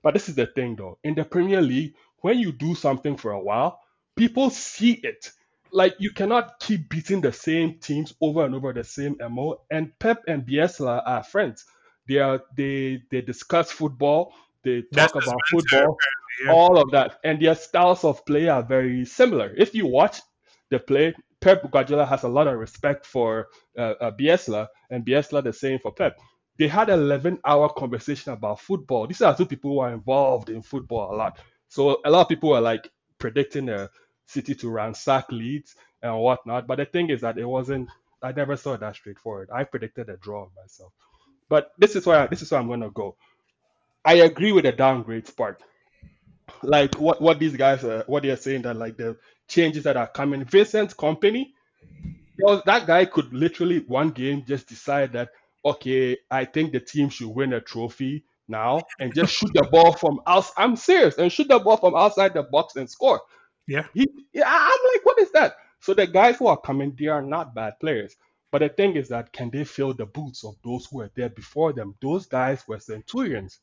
But 0.02 0.14
this 0.14 0.30
is 0.30 0.36
the 0.36 0.48
thing 0.48 0.76
though. 0.76 0.98
In 1.04 1.16
the 1.16 1.26
Premier 1.26 1.62
League, 1.62 1.96
when 2.22 2.40
you 2.40 2.52
do 2.52 2.76
something 2.76 3.18
for 3.18 3.32
a 3.32 3.40
while, 3.40 3.80
people 4.18 4.50
see 4.50 4.94
it. 5.04 5.32
Like 5.72 5.96
you 6.00 6.12
cannot 6.12 6.60
keep 6.60 6.90
beating 6.90 7.22
the 7.22 7.34
same 7.34 7.80
teams 7.80 8.14
over 8.22 8.46
and 8.46 8.56
over 8.56 8.74
the 8.74 8.84
same 8.84 9.18
MO. 9.30 9.62
And 9.70 9.98
Pep 10.00 10.24
and 10.28 10.46
Bielsa 10.46 11.04
are 11.06 11.24
friends. 11.24 11.66
They 12.08 12.18
are 12.18 12.42
they 12.56 13.02
they 13.12 13.22
discuss 13.22 13.72
football. 13.72 14.34
They 14.64 14.82
talk 14.82 15.14
That's 15.14 15.28
about 15.28 15.40
football 15.50 15.98
yeah. 16.44 16.52
all 16.52 16.78
of 16.78 16.92
that, 16.92 17.20
and 17.24 17.42
their 17.42 17.56
styles 17.56 18.04
of 18.04 18.26
play 18.26 18.48
are 18.48 18.64
very 18.64 19.06
similar. 19.06 19.54
If 19.58 19.74
you 19.74 19.88
watch 19.88 20.22
the 20.70 20.80
play, 20.80 21.14
Pep 21.42 21.70
Guardiola 21.72 22.06
has 22.06 22.24
a 22.24 22.28
lot 22.28 22.48
of 22.48 22.58
respect 22.58 23.06
for 23.06 23.48
uh, 23.78 23.94
uh, 24.00 24.12
Bielsa, 24.12 24.68
and 24.90 25.06
Bielsa 25.06 25.44
the 25.44 25.54
same 25.54 25.80
for 25.80 25.92
Pep. 25.92 26.18
They 26.58 26.68
had 26.68 26.90
an 26.90 27.02
11-hour 27.02 27.70
conversation 27.78 28.34
about 28.34 28.60
football. 28.60 29.06
These 29.06 29.22
are 29.22 29.36
two 29.36 29.46
people 29.46 29.72
who 29.72 29.80
are 29.80 29.94
involved 29.94 30.50
in 30.50 30.64
football 30.64 31.14
a 31.14 31.16
lot. 31.16 31.40
So 31.68 32.02
a 32.04 32.10
lot 32.10 32.22
of 32.22 32.30
people 32.30 32.54
are 32.54 32.62
like 32.62 32.90
predicting 33.20 33.68
the 33.68 33.90
City 34.28 34.54
to 34.56 34.70
ransack 34.70 35.32
Leeds 35.32 35.76
and 36.04 36.18
whatnot. 36.20 36.68
But 36.68 36.78
the 36.78 36.86
thing 36.86 37.10
is 37.10 37.22
that 37.22 37.38
it 37.38 37.46
wasn't. 37.46 37.90
I 38.22 38.32
never 38.32 38.56
saw 38.56 38.78
that 38.78 38.96
straightforward. 38.96 39.50
I 39.54 39.64
predicted 39.64 40.10
a 40.10 40.18
draw 40.18 40.48
myself. 40.56 40.92
But 41.50 41.72
this 41.78 41.96
is 41.96 42.06
where 42.06 42.28
this 42.28 42.42
is 42.42 42.52
where 42.52 42.60
I'm 42.60 42.68
gonna 42.68 42.92
go. 42.92 43.16
I 44.06 44.16
agree 44.16 44.52
with 44.52 44.66
the 44.66 44.74
downgrades 44.74 45.36
part 45.36 45.62
like 46.64 46.96
what 46.96 47.22
what 47.22 47.40
these 47.40 47.56
guys 47.56 47.84
are 47.84 48.04
what 48.08 48.24
they're 48.24 48.38
saying 48.38 48.64
that 48.64 48.76
like 48.76 48.98
the 48.98 49.18
changes 49.48 49.84
that 49.84 49.98
are 49.98 50.08
coming. 50.08 50.44
Vincent 50.44 50.96
Kompany, 50.96 51.52
that 52.66 52.86
guy 52.88 53.06
could 53.06 53.34
literally 53.34 53.80
one 53.80 54.10
game 54.10 54.44
just 54.46 54.68
decide 54.68 55.14
that 55.14 55.30
okay, 55.66 56.18
I 56.32 56.46
think 56.46 56.72
the 56.72 56.80
team 56.80 57.10
should 57.10 57.28
win 57.30 57.54
a 57.54 57.62
trophy 57.62 58.24
now 58.48 58.82
and 59.00 59.14
just 59.14 59.34
shoot 59.34 59.52
the 59.54 59.68
ball 59.72 59.94
from 59.94 60.22
outside. 60.26 60.64
I'm 60.64 60.76
serious 60.76 61.18
and 61.18 61.32
shoot 61.32 61.48
the 61.48 61.60
ball 61.60 61.78
from 61.78 61.96
outside 61.96 62.34
the 62.34 62.44
box 62.44 62.76
and 62.76 62.90
score. 62.90 63.22
Yeah. 63.68 63.86
He, 63.94 64.08
yeah, 64.34 64.46
I'm 64.48 64.80
like, 64.94 65.06
what 65.06 65.20
is 65.20 65.32
that? 65.32 65.58
So 65.82 65.94
the 65.94 66.08
guys 66.08 66.38
who 66.38 66.48
are 66.48 66.58
coming, 66.60 66.96
they 66.98 67.08
are 67.08 67.22
not 67.22 67.54
bad 67.54 67.80
players. 67.80 68.16
But 68.52 68.60
the 68.60 68.70
thing 68.70 68.96
is 68.96 69.10
that 69.10 69.34
can 69.34 69.50
they 69.52 69.66
fill 69.66 69.94
the 69.94 70.06
boots 70.06 70.46
of 70.46 70.56
those 70.64 70.88
who 70.88 70.98
were 71.00 71.12
there 71.16 71.30
before 71.30 71.74
them? 71.74 71.96
Those 72.02 72.26
guys 72.26 72.64
were 72.68 72.80
centurions. 72.80 73.60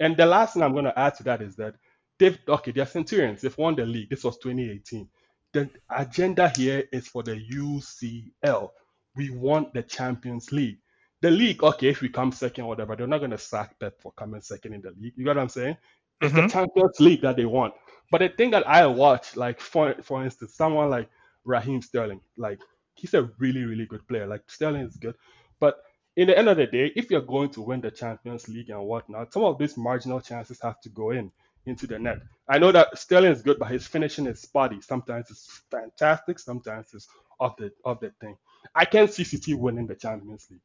And 0.00 0.16
the 0.16 0.26
last 0.26 0.54
thing 0.54 0.62
I'm 0.62 0.72
going 0.72 0.86
to 0.86 0.98
add 0.98 1.14
to 1.16 1.22
that 1.24 1.42
is 1.42 1.56
that 1.56 1.74
they've 2.18 2.38
okay, 2.48 2.72
they're 2.72 2.86
Centurions. 2.86 3.42
They've 3.42 3.56
won 3.58 3.76
the 3.76 3.86
league. 3.86 4.10
This 4.10 4.24
was 4.24 4.38
2018. 4.38 5.08
The 5.52 5.70
agenda 5.90 6.50
here 6.56 6.84
is 6.92 7.08
for 7.08 7.22
the 7.22 7.36
UCL. 7.36 8.70
We 9.14 9.30
want 9.30 9.74
the 9.74 9.82
Champions 9.82 10.50
League. 10.50 10.78
The 11.20 11.30
league, 11.30 11.62
okay, 11.62 11.88
if 11.90 12.00
we 12.00 12.08
come 12.08 12.32
second, 12.32 12.66
whatever, 12.66 12.96
they're 12.96 13.06
not 13.06 13.18
going 13.18 13.30
to 13.30 13.38
sack 13.38 13.78
Pep 13.78 14.00
for 14.00 14.12
coming 14.12 14.40
second 14.40 14.72
in 14.74 14.80
the 14.82 14.92
league. 14.98 15.12
You 15.16 15.24
got 15.24 15.36
what 15.36 15.42
I'm 15.42 15.48
saying? 15.50 15.76
It's 16.22 16.34
the 16.34 16.42
Mhm. 16.42 16.50
Champions 16.50 16.98
League 17.00 17.22
that 17.22 17.36
they 17.36 17.44
want. 17.44 17.74
But 18.12 18.18
the 18.20 18.28
thing 18.28 18.50
that 18.50 18.68
I 18.68 18.86
watch, 18.86 19.36
like 19.36 19.58
for 19.58 19.94
for 20.02 20.22
instance, 20.22 20.54
someone 20.54 20.90
like 20.90 21.08
Raheem 21.44 21.80
Sterling, 21.80 22.20
like 22.36 22.60
he's 22.94 23.14
a 23.14 23.30
really 23.38 23.64
really 23.64 23.86
good 23.86 24.06
player. 24.06 24.26
Like 24.26 24.42
Sterling 24.48 24.82
is 24.82 24.98
good, 24.98 25.16
but 25.60 25.78
in 26.16 26.26
the 26.28 26.36
end 26.38 26.50
of 26.50 26.58
the 26.58 26.66
day, 26.66 26.92
if 26.94 27.10
you're 27.10 27.22
going 27.22 27.48
to 27.52 27.62
win 27.62 27.80
the 27.80 27.90
Champions 27.90 28.48
League 28.48 28.68
and 28.68 28.84
whatnot, 28.84 29.32
some 29.32 29.44
of 29.44 29.58
these 29.58 29.78
marginal 29.78 30.20
chances 30.20 30.60
have 30.60 30.78
to 30.82 30.90
go 30.90 31.12
in 31.12 31.32
into 31.64 31.86
the 31.86 31.98
net. 31.98 32.18
I 32.46 32.58
know 32.58 32.70
that 32.72 32.98
Sterling 32.98 33.32
is 33.32 33.40
good, 33.40 33.58
but 33.58 33.70
his 33.70 33.86
finishing 33.86 34.26
is 34.26 34.42
spotty. 34.42 34.82
Sometimes 34.82 35.30
it's 35.30 35.62
fantastic, 35.70 36.38
sometimes 36.38 36.88
it's 36.92 37.08
off 37.40 37.56
the 37.56 37.72
off 37.82 38.00
the 38.00 38.12
thing. 38.20 38.36
I 38.74 38.84
can 38.84 39.08
see 39.08 39.24
City 39.24 39.54
winning 39.54 39.86
the 39.86 39.94
Champions 39.96 40.48
League. 40.50 40.60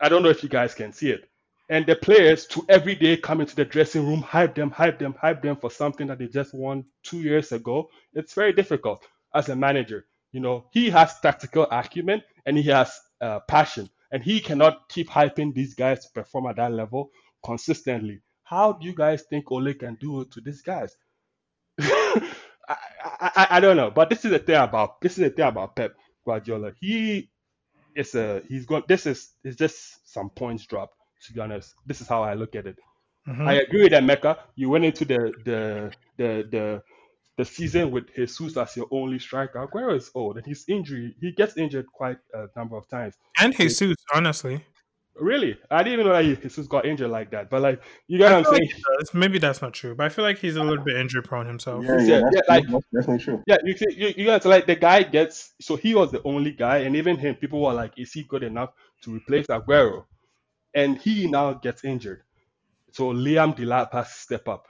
I 0.00 0.08
don't 0.08 0.22
know 0.22 0.30
if 0.30 0.42
you 0.42 0.48
guys 0.48 0.74
can 0.74 0.94
see 0.94 1.10
it. 1.10 1.28
And 1.68 1.84
the 1.84 1.96
players 1.96 2.46
to 2.48 2.64
every 2.68 2.94
day 2.94 3.16
come 3.16 3.40
into 3.40 3.56
the 3.56 3.64
dressing 3.64 4.06
room, 4.06 4.22
hype 4.22 4.54
them, 4.54 4.70
hype 4.70 4.98
them, 5.00 5.14
hype 5.20 5.42
them 5.42 5.56
for 5.56 5.70
something 5.70 6.06
that 6.06 6.18
they 6.18 6.28
just 6.28 6.54
won 6.54 6.84
two 7.02 7.20
years 7.20 7.50
ago. 7.50 7.90
It's 8.14 8.34
very 8.34 8.52
difficult 8.52 9.04
as 9.34 9.48
a 9.48 9.56
manager. 9.56 10.06
You 10.32 10.40
know, 10.40 10.66
he 10.72 10.90
has 10.90 11.18
tactical 11.20 11.66
acumen 11.70 12.22
and 12.44 12.56
he 12.56 12.64
has 12.64 13.00
uh, 13.20 13.40
passion, 13.40 13.88
and 14.12 14.22
he 14.22 14.40
cannot 14.40 14.88
keep 14.88 15.08
hyping 15.08 15.54
these 15.54 15.74
guys 15.74 16.04
to 16.04 16.12
perform 16.12 16.46
at 16.46 16.56
that 16.56 16.72
level 16.72 17.10
consistently. 17.44 18.20
How 18.44 18.72
do 18.72 18.86
you 18.86 18.94
guys 18.94 19.22
think 19.22 19.50
Ole 19.50 19.74
can 19.74 19.96
do 19.96 20.20
it 20.20 20.30
to 20.32 20.40
these 20.40 20.62
guys? 20.62 20.96
I, 21.80 22.76
I, 23.08 23.46
I, 23.50 23.60
don't 23.60 23.76
know, 23.76 23.90
but 23.90 24.08
this 24.10 24.24
is 24.24 24.30
the 24.30 24.38
thing 24.38 24.56
about 24.56 25.00
this 25.00 25.12
is 25.12 25.18
the 25.18 25.30
thing 25.30 25.46
about 25.46 25.76
Pep 25.76 25.94
Guardiola. 26.24 26.72
He 26.80 27.30
is 27.94 28.14
a 28.14 28.42
he's 28.48 28.66
got 28.66 28.88
this 28.88 29.06
is 29.06 29.32
is 29.44 29.56
just 29.56 30.10
some 30.12 30.30
points 30.30 30.66
drop. 30.66 30.92
To 31.26 31.32
be 31.32 31.40
honest, 31.40 31.74
this 31.86 32.00
is 32.00 32.08
how 32.08 32.22
I 32.22 32.34
look 32.34 32.54
at 32.54 32.66
it. 32.66 32.76
Mhm. 33.28 33.46
I 33.46 33.54
agree 33.54 33.82
with 33.82 33.92
Emeka. 33.92 34.38
You 34.54 34.70
went 34.70 34.84
into 34.84 35.04
the 35.04 35.32
the 35.44 35.92
the 36.16 36.46
the 36.50 36.82
the 37.36 37.44
season 37.44 37.90
with 37.90 38.14
Jesus 38.14 38.56
as 38.56 38.76
your 38.76 38.86
only 38.90 39.18
striker. 39.18 39.58
Aguero 39.66 39.94
is 39.96 40.10
old 40.14 40.36
and 40.36 40.46
his 40.46 40.64
injury 40.68 41.14
he 41.20 41.32
gets 41.32 41.56
injured 41.56 41.86
quite 41.92 42.18
a 42.32 42.46
number 42.56 42.76
of 42.76 42.88
times. 42.88 43.14
and 43.40 43.52
Jesus, 43.54 43.96
honestly. 44.14 44.64
Really, 45.18 45.56
I 45.70 45.82
didn't 45.82 45.94
even 45.94 46.06
know 46.06 46.12
that 46.12 46.24
he- 46.26 46.36
Jesus 46.36 46.66
got 46.66 46.84
injured 46.84 47.10
like 47.10 47.30
that. 47.30 47.48
But 47.48 47.62
like 47.62 47.82
you 48.06 48.18
got 48.18 48.26
what 48.26 48.32
I 48.32 48.36
I'm 48.38 48.44
feel 48.44 48.52
like 48.52 48.70
saying? 48.70 49.20
Maybe 49.22 49.38
that's 49.38 49.62
not 49.62 49.72
true, 49.72 49.94
but 49.94 50.04
I 50.04 50.08
feel 50.10 50.24
like 50.24 50.38
he's 50.38 50.56
a 50.56 50.62
little 50.62 50.84
bit 50.84 50.96
injury 50.96 51.22
prone 51.22 51.46
himself. 51.46 51.84
Yeah, 51.84 51.92
Yeah, 51.92 52.02
yeah, 52.06 52.20
that's, 52.20 52.36
yeah, 52.36 52.54
like- 52.54 52.68
that's 52.68 52.86
definitely 52.94 53.24
true. 53.24 53.42
Yeah, 53.46 53.56
you 53.64 53.76
see, 53.76 53.86
you, 53.96 54.14
you 54.16 54.24
got 54.26 54.42
to 54.42 54.48
like 54.48 54.66
the 54.66 54.76
guy 54.76 55.02
gets 55.02 55.54
so 55.60 55.76
he 55.76 55.94
was 55.94 56.12
the 56.12 56.22
only 56.24 56.52
guy, 56.52 56.78
and 56.78 56.94
even 56.96 57.16
him, 57.16 57.34
people 57.34 57.60
were 57.62 57.72
like, 57.72 57.92
is 57.98 58.12
he 58.12 58.22
good 58.24 58.42
enough 58.42 58.70
to 59.02 59.14
replace 59.16 59.46
Aguero? 59.46 60.04
And 60.76 60.98
he 60.98 61.28
now 61.28 61.54
gets 61.54 61.84
injured, 61.84 62.22
so 62.92 63.12
Liam 63.12 63.56
Delap 63.56 63.92
has 63.94 64.08
to 64.08 64.20
step 64.20 64.48
up. 64.48 64.66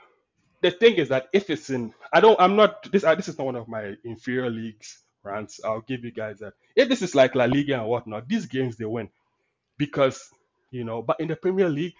The 0.61 0.71
thing 0.71 0.95
is 0.95 1.09
that 1.09 1.27
if 1.33 1.49
it's 1.49 1.69
in, 1.69 1.93
I 2.13 2.21
don't, 2.21 2.39
I'm 2.41 2.55
not 2.55 2.91
this. 2.91 3.03
Uh, 3.05 3.15
this 3.15 3.29
is 3.29 3.37
not 3.37 3.45
one 3.45 3.57
of 3.57 3.67
my 3.69 3.95
inferior 4.05 4.49
leagues 4.49 5.03
rants. 5.23 5.61
I'll 5.65 5.81
give 5.81 6.05
you 6.05 6.11
guys 6.11 6.39
that. 6.39 6.53
If 6.75 6.89
this 6.89 7.03
is 7.03 7.15
like 7.15 7.35
La 7.35 7.45
Liga 7.45 7.75
and 7.79 7.87
whatnot, 7.87 8.27
these 8.29 8.47
games 8.47 8.77
they 8.77 8.85
win 8.85 9.09
because 9.77 10.29
you 10.71 10.85
know. 10.85 11.01
But 11.03 11.19
in 11.19 11.29
the 11.29 11.37
Premier 11.37 11.69
League, 11.69 11.95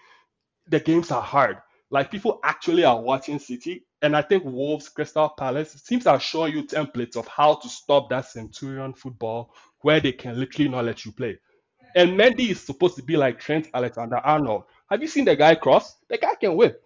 the 0.68 0.80
games 0.80 1.10
are 1.12 1.22
hard. 1.22 1.58
Like 1.90 2.10
people 2.10 2.40
actually 2.44 2.84
are 2.84 3.00
watching 3.00 3.38
City, 3.38 3.84
and 4.02 4.16
I 4.16 4.22
think 4.22 4.44
Wolves, 4.44 4.88
Crystal 4.88 5.30
Palace 5.30 5.82
teams 5.82 6.06
are 6.06 6.20
showing 6.20 6.54
you 6.54 6.64
templates 6.64 7.16
of 7.16 7.28
how 7.28 7.56
to 7.56 7.68
stop 7.68 8.10
that 8.10 8.26
Centurion 8.26 8.94
football 8.94 9.54
where 9.82 10.00
they 10.00 10.12
can 10.12 10.38
literally 10.38 10.70
not 10.70 10.84
let 10.84 11.04
you 11.04 11.12
play. 11.12 11.38
And 11.94 12.18
Mendy 12.18 12.50
is 12.50 12.60
supposed 12.60 12.96
to 12.96 13.02
be 13.02 13.16
like 13.16 13.38
Trent 13.38 13.68
Alexander-Arnold. 13.74 14.64
Have 14.90 15.02
you 15.02 15.08
seen 15.08 15.24
the 15.24 15.36
guy 15.36 15.54
cross? 15.54 15.96
The 16.08 16.18
guy 16.18 16.34
can 16.34 16.56
whip. 16.56 16.82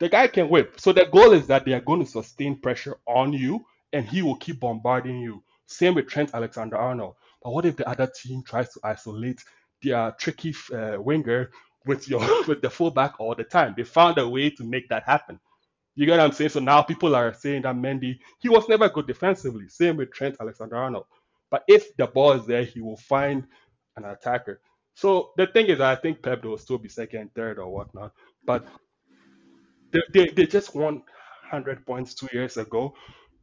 The 0.00 0.08
guy 0.08 0.26
can 0.28 0.48
whip. 0.48 0.80
So 0.80 0.92
the 0.92 1.06
goal 1.06 1.32
is 1.32 1.46
that 1.48 1.64
they 1.64 1.72
are 1.72 1.80
going 1.80 2.04
to 2.04 2.10
sustain 2.10 2.60
pressure 2.60 2.96
on 3.06 3.32
you, 3.32 3.64
and 3.92 4.06
he 4.06 4.22
will 4.22 4.36
keep 4.36 4.60
bombarding 4.60 5.20
you. 5.20 5.42
Same 5.66 5.94
with 5.94 6.08
Trent 6.08 6.30
Alexander-Arnold. 6.34 7.14
But 7.42 7.52
what 7.52 7.66
if 7.66 7.76
the 7.76 7.88
other 7.88 8.10
team 8.20 8.42
tries 8.42 8.72
to 8.72 8.80
isolate 8.84 9.42
their 9.82 10.12
tricky 10.18 10.54
uh, 10.72 10.96
winger 10.98 11.50
with 11.86 12.08
your 12.08 12.20
with 12.48 12.62
the 12.62 12.70
fullback 12.70 13.20
all 13.20 13.34
the 13.34 13.44
time? 13.44 13.74
They 13.76 13.84
found 13.84 14.18
a 14.18 14.28
way 14.28 14.50
to 14.50 14.64
make 14.64 14.88
that 14.88 15.04
happen. 15.04 15.38
You 15.94 16.06
get 16.06 16.12
what 16.12 16.20
I'm 16.20 16.32
saying? 16.32 16.50
So 16.50 16.60
now 16.60 16.82
people 16.82 17.16
are 17.16 17.34
saying 17.34 17.62
that 17.62 17.74
Mendy, 17.74 18.18
he 18.38 18.48
was 18.48 18.68
never 18.68 18.88
good 18.88 19.06
defensively. 19.06 19.68
Same 19.68 19.96
with 19.96 20.12
Trent 20.12 20.36
Alexander-Arnold. 20.40 21.06
But 21.50 21.64
if 21.66 21.96
the 21.96 22.06
ball 22.06 22.32
is 22.32 22.46
there, 22.46 22.62
he 22.62 22.80
will 22.80 22.96
find 22.98 23.44
an 24.04 24.10
attacker. 24.10 24.60
So 24.94 25.32
the 25.36 25.46
thing 25.46 25.66
is, 25.66 25.80
I 25.80 25.96
think 25.96 26.22
Pep 26.22 26.44
will 26.44 26.58
still 26.58 26.78
be 26.78 26.88
second, 26.88 27.30
third, 27.34 27.58
or 27.58 27.68
whatnot. 27.70 28.12
But 28.44 28.66
they, 29.92 30.00
they, 30.12 30.26
they 30.28 30.46
just 30.46 30.74
won 30.74 30.96
100 30.96 31.86
points 31.86 32.14
two 32.14 32.28
years 32.32 32.56
ago. 32.56 32.94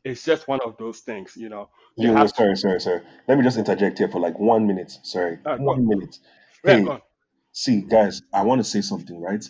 It's 0.03 0.23
just 0.23 0.47
one 0.47 0.59
of 0.65 0.77
those 0.77 0.99
things, 1.01 1.33
you 1.35 1.49
know. 1.49 1.69
You 1.97 2.07
Yo, 2.07 2.15
yo, 2.15 2.25
have 2.25 2.33
to, 2.33 2.35
sorry, 2.37 2.55
sorry, 2.57 2.79
sorry. 2.79 3.01
Let 3.27 3.37
me 3.37 3.43
just 3.43 3.57
interject 3.57 3.97
here 3.99 4.09
for 4.09 4.19
like 4.19 4.37
one 4.39 4.67
minute. 4.67 4.91
Sorry, 5.03 5.39
Ah, 5.45 5.57
go 5.57 5.71
one 5.71 5.75
on. 5.75 5.87
minute. 5.87 6.19
Hey, 6.65 6.97
see, 7.51 7.81
guys, 7.81 8.21
I 8.33 8.43
want 8.43 8.59
to 8.59 8.65
say 8.65 8.81
something, 8.81 9.21
right? 9.21 9.45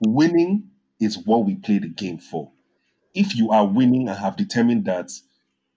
Winning 0.00 0.70
is 1.00 1.18
what 1.18 1.44
we 1.44 1.56
play 1.56 1.78
the 1.78 1.88
game 1.88 2.18
for. 2.18 2.52
If 3.14 3.36
you 3.36 3.50
are 3.52 3.66
winning 3.66 4.08
and 4.08 4.18
have 4.18 4.36
determined 4.36 4.86
that, 4.86 5.10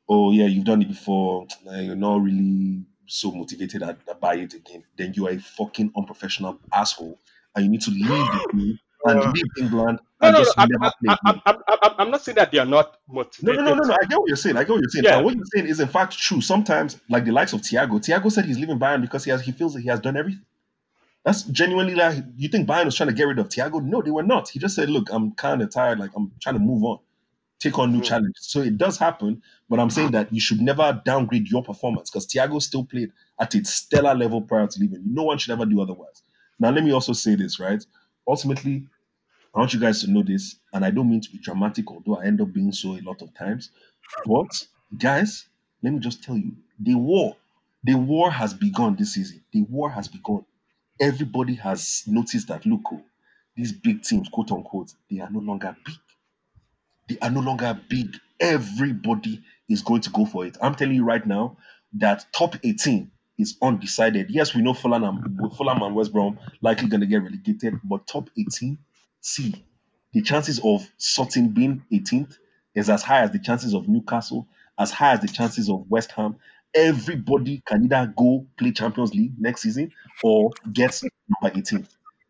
oh 0.09 0.31
yeah, 0.31 0.45
you've 0.47 0.65
done 0.65 0.81
it 0.83 0.89
before, 0.89 1.47
you're 1.65 1.95
not 1.95 2.21
really 2.21 2.85
so 3.11 3.31
motivated 3.31 3.83
at, 3.83 3.97
by 4.21 4.35
it 4.35 4.53
again, 4.53 4.83
then 4.97 5.13
you 5.15 5.27
are 5.27 5.31
a 5.31 5.39
fucking 5.39 5.91
unprofessional 5.97 6.59
asshole, 6.73 7.19
and 7.55 7.65
you 7.65 7.71
need 7.71 7.81
to 7.81 7.91
leave 7.91 8.07
the 8.07 8.49
team 8.53 8.79
and 9.05 9.19
Uh, 9.19 9.31
leave 9.31 9.45
England 9.59 9.99
No, 10.21 10.27
and 10.27 10.33
no, 10.33 10.39
no. 10.39 10.45
just 10.45 10.59
I'm, 10.59 10.69
never 10.69 10.91
play 11.03 11.15
I'm. 11.97 12.11
Not 12.11 12.21
saying 12.21 12.35
that 12.35 12.51
they 12.51 12.59
are 12.59 12.65
not 12.65 12.97
No, 13.09 13.15
motivated. 13.15 13.55
no, 13.57 13.63
no, 13.63 13.75
no, 13.75 13.83
no. 13.83 13.93
I 14.01 14.05
get 14.05 14.19
what 14.19 14.27
you're 14.27 14.37
saying. 14.37 14.57
I 14.57 14.63
get 14.63 14.69
what 14.73 14.81
you're 14.81 14.89
saying. 14.89 15.03
Yeah. 15.05 15.15
And 15.17 15.25
what 15.25 15.35
you're 15.35 15.45
saying 15.53 15.67
is 15.67 15.79
in 15.79 15.87
fact 15.87 16.17
true. 16.17 16.39
Sometimes, 16.39 16.99
like 17.09 17.25
the 17.25 17.31
likes 17.31 17.53
of 17.53 17.61
Thiago, 17.61 17.99
Thiago 17.99 18.31
said 18.31 18.45
he's 18.45 18.59
leaving 18.59 18.79
Bayern 18.79 19.01
because 19.01 19.23
he 19.25 19.31
has 19.31 19.41
he 19.41 19.51
feels 19.51 19.73
that 19.73 19.81
he 19.81 19.89
has 19.89 19.99
done 19.99 20.15
everything. 20.17 20.45
That's 21.25 21.43
genuinely 21.43 21.95
like 21.95 22.23
you 22.37 22.47
think 22.49 22.67
Bayern 22.67 22.85
was 22.85 22.95
trying 22.95 23.09
to 23.09 23.15
get 23.15 23.25
rid 23.27 23.39
of 23.39 23.49
Thiago? 23.49 23.83
No, 23.83 24.01
they 24.01 24.11
were 24.11 24.23
not. 24.23 24.49
He 24.49 24.59
just 24.59 24.75
said, 24.75 24.89
"Look, 24.89 25.09
I'm 25.11 25.31
kind 25.33 25.61
of 25.61 25.69
tired. 25.71 25.99
Like 25.99 26.11
I'm 26.15 26.31
trying 26.39 26.55
to 26.55 26.59
move 26.61 26.83
on, 26.83 26.99
take 27.61 27.79
on 27.79 27.91
new 27.91 27.99
Hmm. 27.99 28.03
challenges." 28.03 28.47
So 28.49 28.61
it 28.61 28.77
does 28.77 28.97
happen, 28.97 29.41
but 29.69 29.79
I'm 29.79 29.89
saying 29.89 30.11
that 30.11 30.33
you 30.33 30.41
should 30.41 30.61
never 30.61 31.01
downgrade 31.05 31.49
your 31.49 31.63
performance 31.63 32.09
because 32.09 32.27
Thiago 32.27 32.61
still 32.61 32.85
played 32.85 33.11
at 33.39 33.55
its 33.55 33.73
stellar 33.73 34.15
level 34.15 34.41
prior 34.41 34.67
to 34.67 34.79
leaving. 34.79 35.03
No 35.05 35.23
one 35.23 35.37
should 35.37 35.51
ever 35.53 35.65
do 35.65 35.81
otherwise. 35.81 36.23
Now, 36.59 36.71
let 36.71 36.83
me 36.83 36.91
also 36.91 37.13
say 37.13 37.35
this, 37.35 37.59
right? 37.59 37.83
Ultimately, 38.27 38.87
I 39.55 39.59
want 39.59 39.73
you 39.73 39.79
guys 39.79 40.01
to 40.01 40.11
know 40.11 40.23
this, 40.23 40.57
and 40.73 40.85
I 40.85 40.91
don't 40.91 41.09
mean 41.09 41.21
to 41.21 41.31
be 41.31 41.37
dramatic, 41.39 41.89
although 41.91 42.17
I 42.17 42.25
end 42.25 42.41
up 42.41 42.53
being 42.53 42.71
so 42.71 42.95
a 42.95 43.01
lot 43.01 43.21
of 43.21 43.33
times. 43.33 43.71
But 44.25 44.67
guys, 44.97 45.47
let 45.83 45.93
me 45.93 45.99
just 45.99 46.23
tell 46.23 46.37
you, 46.37 46.55
the 46.79 46.95
war, 46.95 47.35
the 47.83 47.95
war 47.95 48.31
has 48.31 48.53
begun 48.53 48.95
this 48.95 49.13
season. 49.13 49.43
The 49.51 49.63
war 49.63 49.89
has 49.91 50.07
begun. 50.07 50.45
Everybody 50.99 51.55
has 51.55 52.03
noticed 52.07 52.47
that 52.49 52.65
look, 52.65 52.81
oh, 52.91 53.03
these 53.55 53.71
big 53.73 54.03
teams, 54.03 54.29
quote 54.29 54.51
unquote, 54.51 54.93
they 55.09 55.19
are 55.19 55.29
no 55.29 55.39
longer 55.39 55.75
big. 55.85 55.95
They 57.07 57.17
are 57.21 57.29
no 57.29 57.41
longer 57.41 57.79
big. 57.89 58.17
Everybody 58.39 59.41
is 59.69 59.81
going 59.81 60.01
to 60.01 60.09
go 60.09 60.25
for 60.25 60.45
it. 60.45 60.57
I'm 60.61 60.75
telling 60.75 60.95
you 60.95 61.03
right 61.03 61.25
now 61.25 61.57
that 61.93 62.25
top 62.33 62.55
18 62.63 63.11
is 63.37 63.57
undecided. 63.61 64.29
Yes, 64.29 64.53
we 64.53 64.61
know 64.61 64.73
Fulham 64.73 65.03
and 65.03 65.53
Fulham 65.55 65.81
and 65.81 65.95
West 65.95 66.13
Brom 66.13 66.37
likely 66.61 66.87
going 66.87 67.01
to 67.01 67.07
get 67.07 67.23
relegated, 67.23 67.79
but 67.83 68.07
top 68.07 68.29
18, 68.37 68.77
see, 69.19 69.65
the 70.13 70.21
chances 70.21 70.59
of 70.63 70.87
Sutton 70.97 71.49
being 71.49 71.83
18th 71.91 72.37
is 72.75 72.89
as 72.89 73.03
high 73.03 73.21
as 73.21 73.31
the 73.31 73.39
chances 73.39 73.73
of 73.73 73.87
Newcastle, 73.87 74.47
as 74.77 74.91
high 74.91 75.13
as 75.13 75.21
the 75.21 75.27
chances 75.27 75.69
of 75.69 75.89
West 75.89 76.11
Ham. 76.13 76.35
Everybody 76.73 77.61
can 77.65 77.83
either 77.83 78.13
go 78.15 78.45
play 78.57 78.71
Champions 78.71 79.13
League 79.13 79.33
next 79.37 79.61
season 79.61 79.91
or 80.23 80.51
get 80.71 81.01
number 81.41 81.57
18. 81.57 81.85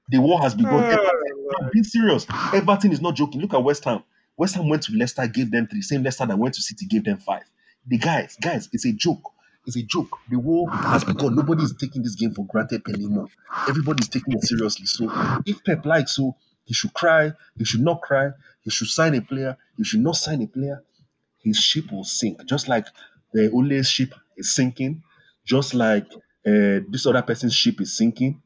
The 0.10 0.20
war 0.20 0.42
has 0.42 0.56
begun. 0.56 0.84
Everton, 0.84 1.48
I'm 1.60 1.70
being 1.72 1.84
serious. 1.84 2.26
Everton 2.54 2.92
is 2.92 3.02
not 3.02 3.16
joking. 3.16 3.42
Look 3.42 3.54
at 3.54 3.64
West 3.64 3.86
Ham. 3.86 4.04
West 4.38 4.56
Ham 4.56 4.70
went 4.70 4.84
to 4.84 4.94
Leicester, 4.94 5.28
gave 5.28 5.52
them 5.52 5.68
three. 5.68 5.82
Same 5.82 6.04
Leicester 6.04 6.26
that 6.26 6.38
went 6.38 6.56
to 6.56 6.62
City, 6.62 6.86
gave 6.86 7.04
them 7.04 7.18
five. 7.18 7.44
The 7.88 7.98
guys, 7.98 8.38
guys, 8.42 8.70
it's 8.72 8.86
a 8.86 8.94
joke. 8.94 9.32
It's 9.66 9.76
a 9.78 9.84
joke. 9.84 10.18
The 10.30 10.40
war 10.40 10.70
has 10.72 11.04
begun. 11.04 11.36
Nobody 11.36 11.64
is 11.64 11.74
taking 11.80 12.02
this 12.02 12.16
game 12.16 12.34
for 12.34 12.46
granted 12.48 12.82
anymore. 12.90 13.28
Everybody 13.70 14.02
is 14.02 14.10
taking 14.10 14.34
it 14.34 14.44
seriously. 14.44 14.88
So 14.88 15.08
if 15.46 15.64
Pep 15.64 15.86
likes 15.86 16.16
so, 16.16 16.36
he 16.66 16.74
should 16.74 16.94
cry. 16.94 17.32
He 17.58 17.66
should 17.66 17.82
not 17.82 18.02
cry. 18.02 18.32
He 18.62 18.72
should 18.72 18.88
sign 18.88 19.14
a 19.16 19.22
player. 19.22 19.58
He 19.78 19.84
should 19.84 20.00
not 20.00 20.16
sign 20.16 20.42
a 20.42 20.48
player. 20.48 20.84
His 21.44 21.58
ship 21.58 21.92
will 21.92 22.04
sink, 22.04 22.46
just 22.46 22.68
like 22.68 22.86
the 23.34 23.50
Ole's 23.52 23.90
ship 23.90 24.14
is 24.38 24.54
sinking, 24.56 25.02
just 25.46 25.74
like 25.74 26.06
uh, 26.46 26.82
this 26.90 27.06
other 27.06 27.22
person's 27.22 27.54
ship 27.54 27.82
is 27.82 27.96
sinking. 27.98 28.42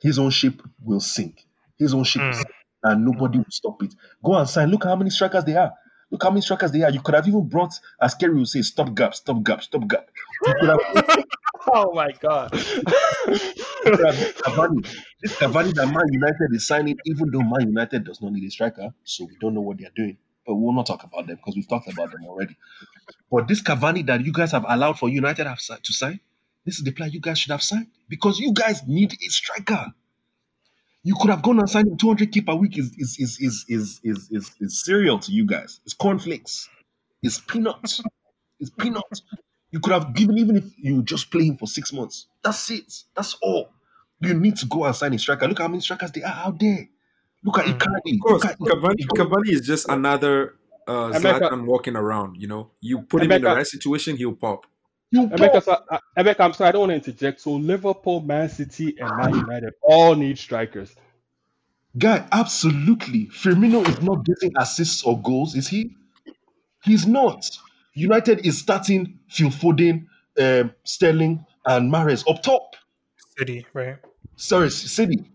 His 0.00 0.18
own 0.18 0.30
ship 0.30 0.60
will 0.82 1.00
sink. 1.00 1.46
His 1.78 1.94
own 1.94 2.04
ship, 2.04 2.22
will 2.22 2.30
Mm. 2.32 2.44
And 2.84 3.04
nobody 3.04 3.38
will 3.38 3.46
stop 3.50 3.82
it. 3.82 3.94
Go 4.22 4.34
and 4.34 4.48
sign. 4.48 4.70
Look 4.70 4.84
how 4.84 4.94
many 4.94 5.10
strikers 5.10 5.44
they 5.44 5.56
are. 5.56 5.72
Look 6.10 6.22
how 6.22 6.30
many 6.30 6.42
strikers 6.42 6.70
they 6.70 6.82
are. 6.82 6.90
You 6.90 7.00
could 7.00 7.14
have 7.14 7.26
even 7.26 7.48
brought, 7.48 7.72
as 8.00 8.14
Kerry 8.14 8.34
will 8.34 8.46
say, 8.46 8.62
stop 8.62 8.94
gap, 8.94 9.14
stop 9.14 9.42
gap, 9.42 9.62
stop 9.62 9.88
gap. 9.88 10.06
Have 10.46 10.78
Oh 11.72 11.92
my 11.94 12.12
god. 12.20 12.50
Cavani. 14.44 14.86
This 15.22 15.36
Cavani 15.38 15.72
that 15.74 15.86
Man 15.86 16.12
United 16.12 16.52
is 16.52 16.66
signing, 16.66 16.98
even 17.06 17.30
though 17.30 17.40
Man 17.40 17.68
United 17.68 18.04
does 18.04 18.20
not 18.20 18.32
need 18.32 18.46
a 18.46 18.50
striker, 18.50 18.92
so 19.04 19.24
we 19.24 19.36
don't 19.40 19.54
know 19.54 19.62
what 19.62 19.78
they 19.78 19.86
are 19.86 19.92
doing. 19.96 20.18
But 20.46 20.56
we 20.56 20.62
will 20.62 20.74
not 20.74 20.86
talk 20.86 21.04
about 21.04 21.26
them 21.26 21.36
because 21.36 21.56
we've 21.56 21.68
talked 21.68 21.90
about 21.90 22.12
them 22.12 22.26
already. 22.26 22.56
But 23.30 23.48
this 23.48 23.62
Cavani 23.62 24.04
that 24.06 24.24
you 24.24 24.32
guys 24.32 24.52
have 24.52 24.66
allowed 24.68 24.98
for 24.98 25.08
United 25.08 25.46
have 25.46 25.58
to 25.58 25.92
sign, 25.92 26.20
this 26.66 26.76
is 26.78 26.84
the 26.84 26.92
player 26.92 27.08
you 27.08 27.20
guys 27.20 27.38
should 27.38 27.52
have 27.52 27.62
signed 27.62 27.88
because 28.08 28.38
you 28.38 28.52
guys 28.52 28.86
need 28.86 29.12
a 29.12 29.28
striker. 29.30 29.92
You 31.04 31.14
could 31.20 31.30
have 31.30 31.42
gone 31.42 31.58
and 31.58 31.68
signed 31.68 31.88
him 31.88 31.96
200k 31.96 32.46
per 32.46 32.54
week. 32.54 32.78
Is 32.78 32.92
is 32.98 33.16
is 33.20 33.38
is 33.40 33.64
is 33.68 34.00
is 34.02 34.28
is, 34.30 34.50
is 34.60 34.84
cereal 34.84 35.18
to 35.20 35.30
you 35.32 35.46
guys. 35.46 35.80
It's 35.84 35.94
cornflakes. 35.94 36.68
It's 37.22 37.38
peanuts. 37.38 38.02
It's 38.58 38.70
peanuts. 38.70 39.22
You 39.70 39.80
could 39.80 39.92
have 39.92 40.14
given 40.14 40.38
even 40.38 40.56
if 40.56 40.64
you 40.78 41.02
just 41.02 41.30
play 41.30 41.44
him 41.46 41.56
for 41.58 41.66
six 41.66 41.92
months. 41.92 42.26
That's 42.42 42.70
it. 42.70 42.92
That's 43.14 43.36
all. 43.42 43.70
You 44.20 44.32
need 44.34 44.56
to 44.56 44.66
go 44.66 44.84
and 44.84 44.94
sign 44.96 45.12
a 45.12 45.18
striker. 45.18 45.46
Look 45.46 45.58
how 45.58 45.68
many 45.68 45.80
strikers 45.80 46.12
there 46.12 46.26
are 46.26 46.46
out 46.46 46.58
there. 46.58 46.88
Look 47.42 47.58
at 47.58 47.66
Mm. 47.66 47.78
Icardi. 47.78 48.14
Of 48.14 48.20
course, 48.20 48.44
Look 48.58 48.70
at 48.70 48.78
Cavani, 48.78 49.06
Cavani 49.06 49.52
is 49.52 49.60
just 49.66 49.88
another 49.90 50.54
uh, 50.86 51.10
Emeka- 51.12 51.40
Zlatan 51.40 51.66
walking 51.66 51.96
around. 51.96 52.36
You 52.40 52.46
know, 52.46 52.70
you 52.80 53.02
put 53.02 53.22
him 53.22 53.32
in 53.32 53.42
the 53.42 53.48
right 53.48 53.66
situation, 53.66 54.16
he'll 54.16 54.32
pop. 54.34 54.64
You 55.14 55.28
Emeka, 55.28 55.62
so, 55.62 55.78
I'm 56.16 56.52
sorry, 56.54 56.68
I 56.68 56.72
don't 56.72 56.80
want 56.80 56.90
to 56.90 56.96
interject. 56.96 57.40
So 57.40 57.52
Liverpool, 57.52 58.20
Man 58.22 58.48
City, 58.48 58.96
and 58.98 59.16
Man 59.16 59.32
United 59.32 59.72
all 59.80 60.16
need 60.16 60.36
strikers. 60.36 60.92
Guy, 61.96 62.26
absolutely. 62.32 63.26
Firmino 63.26 63.88
is 63.88 64.02
not 64.02 64.24
getting 64.24 64.52
assists 64.58 65.04
or 65.04 65.22
goals, 65.22 65.54
is 65.54 65.68
he? 65.68 65.94
He's 66.82 67.06
not. 67.06 67.48
United 67.92 68.44
is 68.44 68.58
starting 68.58 69.20
Phil 69.28 69.50
Foden, 69.50 70.06
um, 70.36 70.72
Sterling, 70.82 71.46
and 71.64 71.92
Mahrez 71.92 72.28
up 72.28 72.42
top. 72.42 72.74
City, 73.38 73.64
right? 73.72 73.98
Sorry, 74.34 74.68
City. 74.68 75.30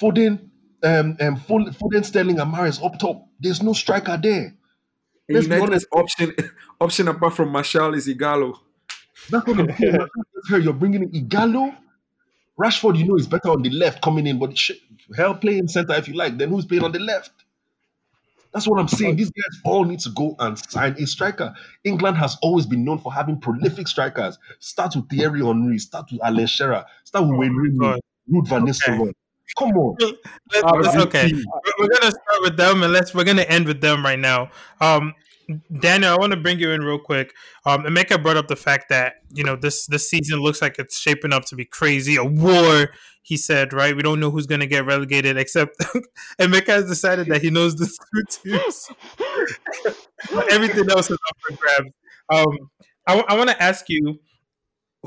Foden, 0.00 0.50
um, 0.82 1.16
um, 1.20 1.36
Fo- 1.36 1.70
Foden, 1.70 2.04
Sterling, 2.04 2.40
and 2.40 2.52
Mahrez 2.52 2.84
up 2.84 2.98
top. 2.98 3.24
There's 3.38 3.62
no 3.62 3.72
striker 3.72 4.18
there. 4.20 4.56
And 5.28 5.36
Let's 5.36 5.46
be 5.46 5.54
United's 5.54 5.86
option 5.92 6.34
option 6.80 7.06
apart 7.06 7.34
from 7.34 7.50
Martial 7.50 7.94
is 7.94 8.08
Ighalo. 8.08 8.58
That's 9.30 9.46
what 9.46 9.58
I'm 9.60 9.76
saying. 9.76 10.62
You're 10.62 10.72
bringing 10.72 11.02
in 11.02 11.10
Ighalo. 11.10 11.76
Rashford, 12.58 12.98
you 12.98 13.06
know, 13.06 13.16
is 13.16 13.26
better 13.26 13.48
on 13.50 13.62
the 13.62 13.70
left 13.70 14.02
coming 14.02 14.26
in, 14.26 14.38
but 14.38 14.56
shit, 14.56 14.78
hell, 15.16 15.34
play 15.34 15.56
in 15.58 15.66
center 15.68 15.94
if 15.94 16.06
you 16.06 16.14
like. 16.14 16.36
Then 16.36 16.50
who's 16.50 16.66
playing 16.66 16.84
on 16.84 16.92
the 16.92 16.98
left? 16.98 17.30
That's 18.52 18.68
what 18.68 18.78
I'm 18.78 18.88
saying. 18.88 19.16
These 19.16 19.30
guys 19.30 19.60
all 19.64 19.84
need 19.84 20.00
to 20.00 20.10
go 20.10 20.36
and 20.38 20.58
sign 20.58 20.92
a 20.98 21.06
striker. 21.06 21.54
England 21.84 22.18
has 22.18 22.36
always 22.42 22.66
been 22.66 22.84
known 22.84 22.98
for 22.98 23.10
having 23.12 23.40
prolific 23.40 23.88
strikers. 23.88 24.38
Start 24.58 24.94
with 24.94 25.08
Thierry 25.08 25.42
Henry, 25.42 25.78
start 25.78 26.12
with 26.12 26.22
Alan 26.22 26.46
Shearer, 26.46 26.84
start 27.04 27.26
with 27.26 27.38
Wayne 27.38 27.56
Rooney, 27.56 27.78
God. 27.78 28.00
Ruud 28.30 28.46
van 28.48 28.66
Nistelrooy. 28.66 29.12
Come 29.58 29.70
on. 29.70 29.96
Let's, 30.00 30.62
let's- 30.82 30.96
okay, 31.06 31.32
We're- 31.32 31.44
we're 31.78 31.88
gonna 31.88 32.10
start 32.12 32.42
with 32.42 32.56
them, 32.58 32.82
and 32.82 32.92
let's 32.92 33.14
we're 33.14 33.24
gonna 33.24 33.42
end 33.42 33.66
with 33.66 33.80
them 33.80 34.04
right 34.04 34.18
now. 34.18 34.50
Um, 34.80 35.14
Daniel, 35.80 36.12
I 36.12 36.16
want 36.16 36.32
to 36.32 36.38
bring 36.38 36.58
you 36.58 36.70
in 36.70 36.82
real 36.82 36.98
quick. 36.98 37.34
Um, 37.66 37.84
Emeka 37.84 38.22
brought 38.22 38.36
up 38.36 38.48
the 38.48 38.56
fact 38.56 38.88
that 38.88 39.14
you 39.32 39.44
know 39.44 39.56
this 39.56 39.86
this 39.86 40.08
season 40.08 40.40
looks 40.40 40.62
like 40.62 40.78
it's 40.78 40.98
shaping 40.98 41.32
up 41.32 41.44
to 41.46 41.56
be 41.56 41.64
crazy, 41.64 42.16
a 42.16 42.24
war. 42.24 42.90
He 43.22 43.36
said, 43.36 43.72
right? 43.72 43.94
We 43.94 44.02
don't 44.02 44.18
know 44.18 44.30
who's 44.30 44.46
gonna 44.46 44.66
get 44.66 44.84
relegated, 44.84 45.36
except 45.36 45.78
Emeka 46.40 46.68
has 46.68 46.88
decided 46.88 47.28
that 47.28 47.42
he 47.42 47.50
knows 47.50 47.76
the 47.76 47.86
two 47.86 48.50
teams. 48.50 48.90
Everything 50.50 50.90
else 50.90 51.10
is 51.10 51.18
up 51.28 51.36
for 51.40 51.56
grabs. 51.56 51.90
Um, 52.30 52.70
I, 53.06 53.34
want 53.36 53.50
to 53.50 53.62
ask 53.62 53.88
you, 53.88 54.20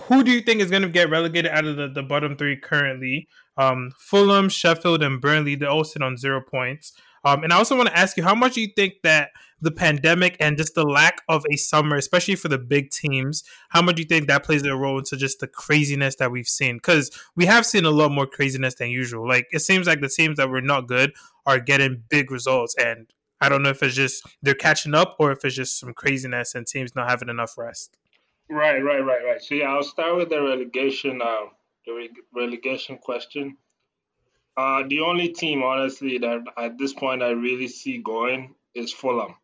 who 0.03 0.23
do 0.23 0.31
you 0.31 0.41
think 0.41 0.61
is 0.61 0.69
going 0.69 0.83
to 0.83 0.89
get 0.89 1.09
relegated 1.09 1.51
out 1.51 1.65
of 1.65 1.77
the, 1.77 1.87
the 1.87 2.03
bottom 2.03 2.35
three 2.35 2.57
currently? 2.57 3.27
Um, 3.57 3.91
Fulham, 3.97 4.49
Sheffield, 4.49 5.01
and 5.01 5.21
Burnley, 5.21 5.55
they 5.55 5.65
all 5.65 5.83
sit 5.83 6.01
on 6.01 6.17
zero 6.17 6.41
points. 6.41 6.93
Um, 7.25 7.43
and 7.43 7.51
I 7.51 7.57
also 7.57 7.75
want 7.75 7.89
to 7.89 7.97
ask 7.97 8.15
you, 8.15 8.23
how 8.23 8.35
much 8.35 8.53
do 8.53 8.61
you 8.61 8.69
think 8.75 8.93
that 9.03 9.31
the 9.61 9.71
pandemic 9.71 10.37
and 10.39 10.57
just 10.57 10.75
the 10.75 10.85
lack 10.85 11.23
of 11.27 11.43
a 11.51 11.57
summer, 11.57 11.95
especially 11.95 12.35
for 12.35 12.49
the 12.49 12.57
big 12.57 12.91
teams, 12.91 13.43
how 13.69 13.81
much 13.81 13.95
do 13.95 14.03
you 14.03 14.07
think 14.07 14.27
that 14.27 14.43
plays 14.43 14.63
a 14.63 14.75
role 14.75 14.99
into 14.99 15.17
just 15.17 15.39
the 15.39 15.47
craziness 15.47 16.17
that 16.17 16.31
we've 16.31 16.47
seen? 16.47 16.77
Because 16.77 17.09
we 17.35 17.45
have 17.45 17.65
seen 17.65 17.83
a 17.83 17.89
lot 17.89 18.11
more 18.11 18.27
craziness 18.27 18.75
than 18.75 18.89
usual. 18.89 19.27
Like 19.27 19.47
it 19.51 19.59
seems 19.59 19.87
like 19.87 20.01
the 20.01 20.09
teams 20.09 20.37
that 20.37 20.49
were 20.49 20.61
not 20.61 20.87
good 20.87 21.13
are 21.47 21.59
getting 21.59 22.03
big 22.09 22.31
results, 22.31 22.75
and 22.77 23.11
I 23.41 23.49
don't 23.49 23.63
know 23.63 23.69
if 23.69 23.81
it's 23.81 23.95
just 23.95 24.23
they're 24.41 24.53
catching 24.53 24.93
up 24.93 25.15
or 25.19 25.31
if 25.31 25.43
it's 25.43 25.55
just 25.55 25.79
some 25.79 25.93
craziness 25.93 26.53
and 26.53 26.67
teams 26.67 26.95
not 26.95 27.09
having 27.09 27.29
enough 27.29 27.57
rest. 27.57 27.97
Right, 28.49 28.79
right, 28.79 29.03
right, 29.03 29.25
right. 29.25 29.41
So 29.41 29.55
yeah, 29.55 29.69
I'll 29.69 29.83
start 29.83 30.15
with 30.15 30.29
the 30.29 30.41
relegation, 30.41 31.21
uh, 31.21 31.47
the 31.87 31.93
re- 31.93 32.09
relegation 32.35 32.99
question. 32.99 33.57
Uh, 34.57 34.83
the 34.87 35.01
only 35.01 35.29
team, 35.29 35.63
honestly, 35.63 36.17
that 36.17 36.43
at 36.57 36.77
this 36.77 36.93
point 36.93 37.21
I 37.21 37.31
really 37.31 37.67
see 37.67 37.97
going 37.97 38.55
is 38.73 38.93
Fulham. 38.93 39.35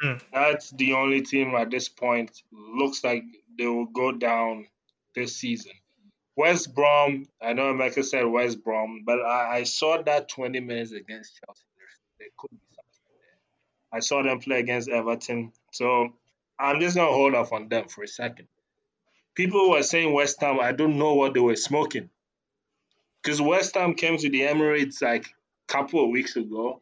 Hmm. 0.00 0.14
That's 0.32 0.70
the 0.70 0.94
only 0.94 1.22
team 1.22 1.54
at 1.54 1.70
this 1.70 1.88
point 1.88 2.42
looks 2.52 3.02
like 3.04 3.24
they 3.56 3.66
will 3.66 3.86
go 3.86 4.12
down 4.12 4.66
this 5.14 5.36
season. 5.36 5.72
West 6.36 6.74
Brom, 6.74 7.26
I 7.40 7.54
know 7.54 7.72
Emeka 7.72 8.04
said 8.04 8.26
West 8.26 8.62
Brom, 8.62 9.04
but 9.06 9.20
I, 9.20 9.58
I 9.58 9.62
saw 9.62 10.02
that 10.02 10.28
20 10.28 10.60
minutes 10.60 10.92
against 10.92 11.40
Chelsea. 11.40 11.62
There 12.18 12.28
could 12.36 12.50
be 12.50 12.58
something 12.74 13.16
there. 13.20 13.98
I 13.98 14.00
saw 14.00 14.22
them 14.22 14.40
play 14.40 14.60
against 14.60 14.90
Everton. 14.90 15.52
So 15.72 16.10
I'm 16.58 16.80
just 16.80 16.96
gonna 16.96 17.10
hold 17.10 17.34
off 17.34 17.52
on 17.52 17.68
them 17.68 17.88
for 17.88 18.04
a 18.04 18.08
second. 18.08 18.48
People 19.34 19.70
were 19.70 19.82
saying 19.82 20.12
West 20.12 20.40
Ham. 20.40 20.60
I 20.60 20.72
don't 20.72 20.98
know 20.98 21.14
what 21.14 21.32
they 21.32 21.40
were 21.40 21.56
smoking, 21.56 22.10
because 23.26 23.42
West 23.42 23.74
Ham 23.74 23.94
came 23.94 24.16
to 24.16 24.30
the 24.30 24.42
Emirates 24.42 25.02
like 25.02 25.26
a 25.26 25.72
couple 25.72 26.04
of 26.04 26.10
weeks 26.10 26.36
ago, 26.36 26.80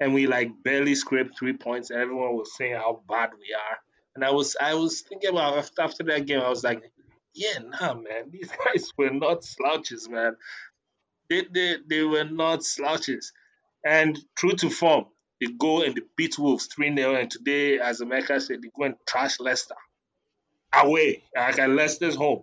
and 0.00 0.12
we 0.12 0.26
like 0.26 0.50
barely 0.64 0.96
scraped 0.96 1.38
three 1.38 1.52
points. 1.52 1.90
And 1.90 2.00
everyone 2.00 2.34
was 2.34 2.56
saying 2.56 2.74
how 2.74 3.02
bad 3.08 3.30
we 3.38 3.54
are, 3.54 3.78
and 4.16 4.24
I 4.24 4.32
was 4.32 4.56
I 4.60 4.74
was 4.74 5.02
thinking 5.02 5.30
about 5.30 5.56
after, 5.58 5.82
after 5.82 6.02
that 6.04 6.26
game. 6.26 6.40
I 6.40 6.48
was 6.48 6.64
like, 6.64 6.82
yeah, 7.32 7.58
nah, 7.80 7.94
man, 7.94 8.24
these 8.30 8.50
guys 8.64 8.90
were 8.98 9.10
not 9.10 9.44
slouches, 9.44 10.08
man. 10.08 10.36
They 11.30 11.46
they 11.48 11.76
they 11.88 12.02
were 12.02 12.24
not 12.24 12.64
slouches, 12.64 13.32
and 13.86 14.18
true 14.34 14.54
to 14.56 14.70
form, 14.70 15.04
they 15.40 15.46
go 15.46 15.82
and 15.82 15.94
they 15.94 16.02
beat 16.16 16.36
Wolves 16.40 16.66
3 16.74 16.96
0. 16.96 17.14
And 17.14 17.30
today, 17.30 17.78
as 17.78 18.00
Emeka 18.00 18.42
said, 18.42 18.62
they 18.62 18.70
go 18.76 18.86
and 18.86 18.96
trash 19.06 19.38
Leicester 19.38 19.76
away, 20.74 21.22
like 21.36 21.60
at 21.60 21.70
Leicester's 21.70 22.16
home. 22.16 22.42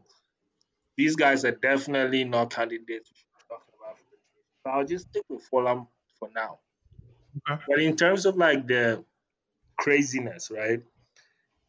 These 0.95 1.17
guys 1.17 1.43
are 1.43 1.51
definitely 1.51 2.23
not 2.23 2.53
candidates 2.53 3.09
we 3.09 3.15
should 3.17 3.31
be 3.33 3.43
talking 3.49 3.73
about 3.79 3.97
for 3.97 4.05
the 4.11 4.17
So 4.63 4.71
I'll 4.71 4.85
just 4.85 5.07
stick 5.09 5.23
with 5.29 5.43
Fulham 5.43 5.87
for 6.19 6.29
now. 6.35 6.59
Okay. 7.49 7.63
But 7.67 7.79
in 7.79 7.95
terms 7.95 8.25
of 8.25 8.35
like 8.35 8.67
the 8.67 9.03
craziness, 9.77 10.51
right? 10.51 10.81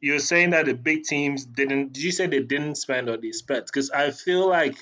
You're 0.00 0.18
saying 0.18 0.50
that 0.50 0.66
the 0.66 0.74
big 0.74 1.04
teams 1.04 1.44
didn't. 1.44 1.92
Did 1.92 2.02
you 2.02 2.12
say 2.12 2.26
they 2.26 2.40
didn't 2.40 2.74
spend 2.74 3.08
or 3.08 3.16
they 3.16 3.32
spent? 3.32 3.66
Because 3.66 3.90
I 3.90 4.10
feel 4.10 4.48
like 4.48 4.74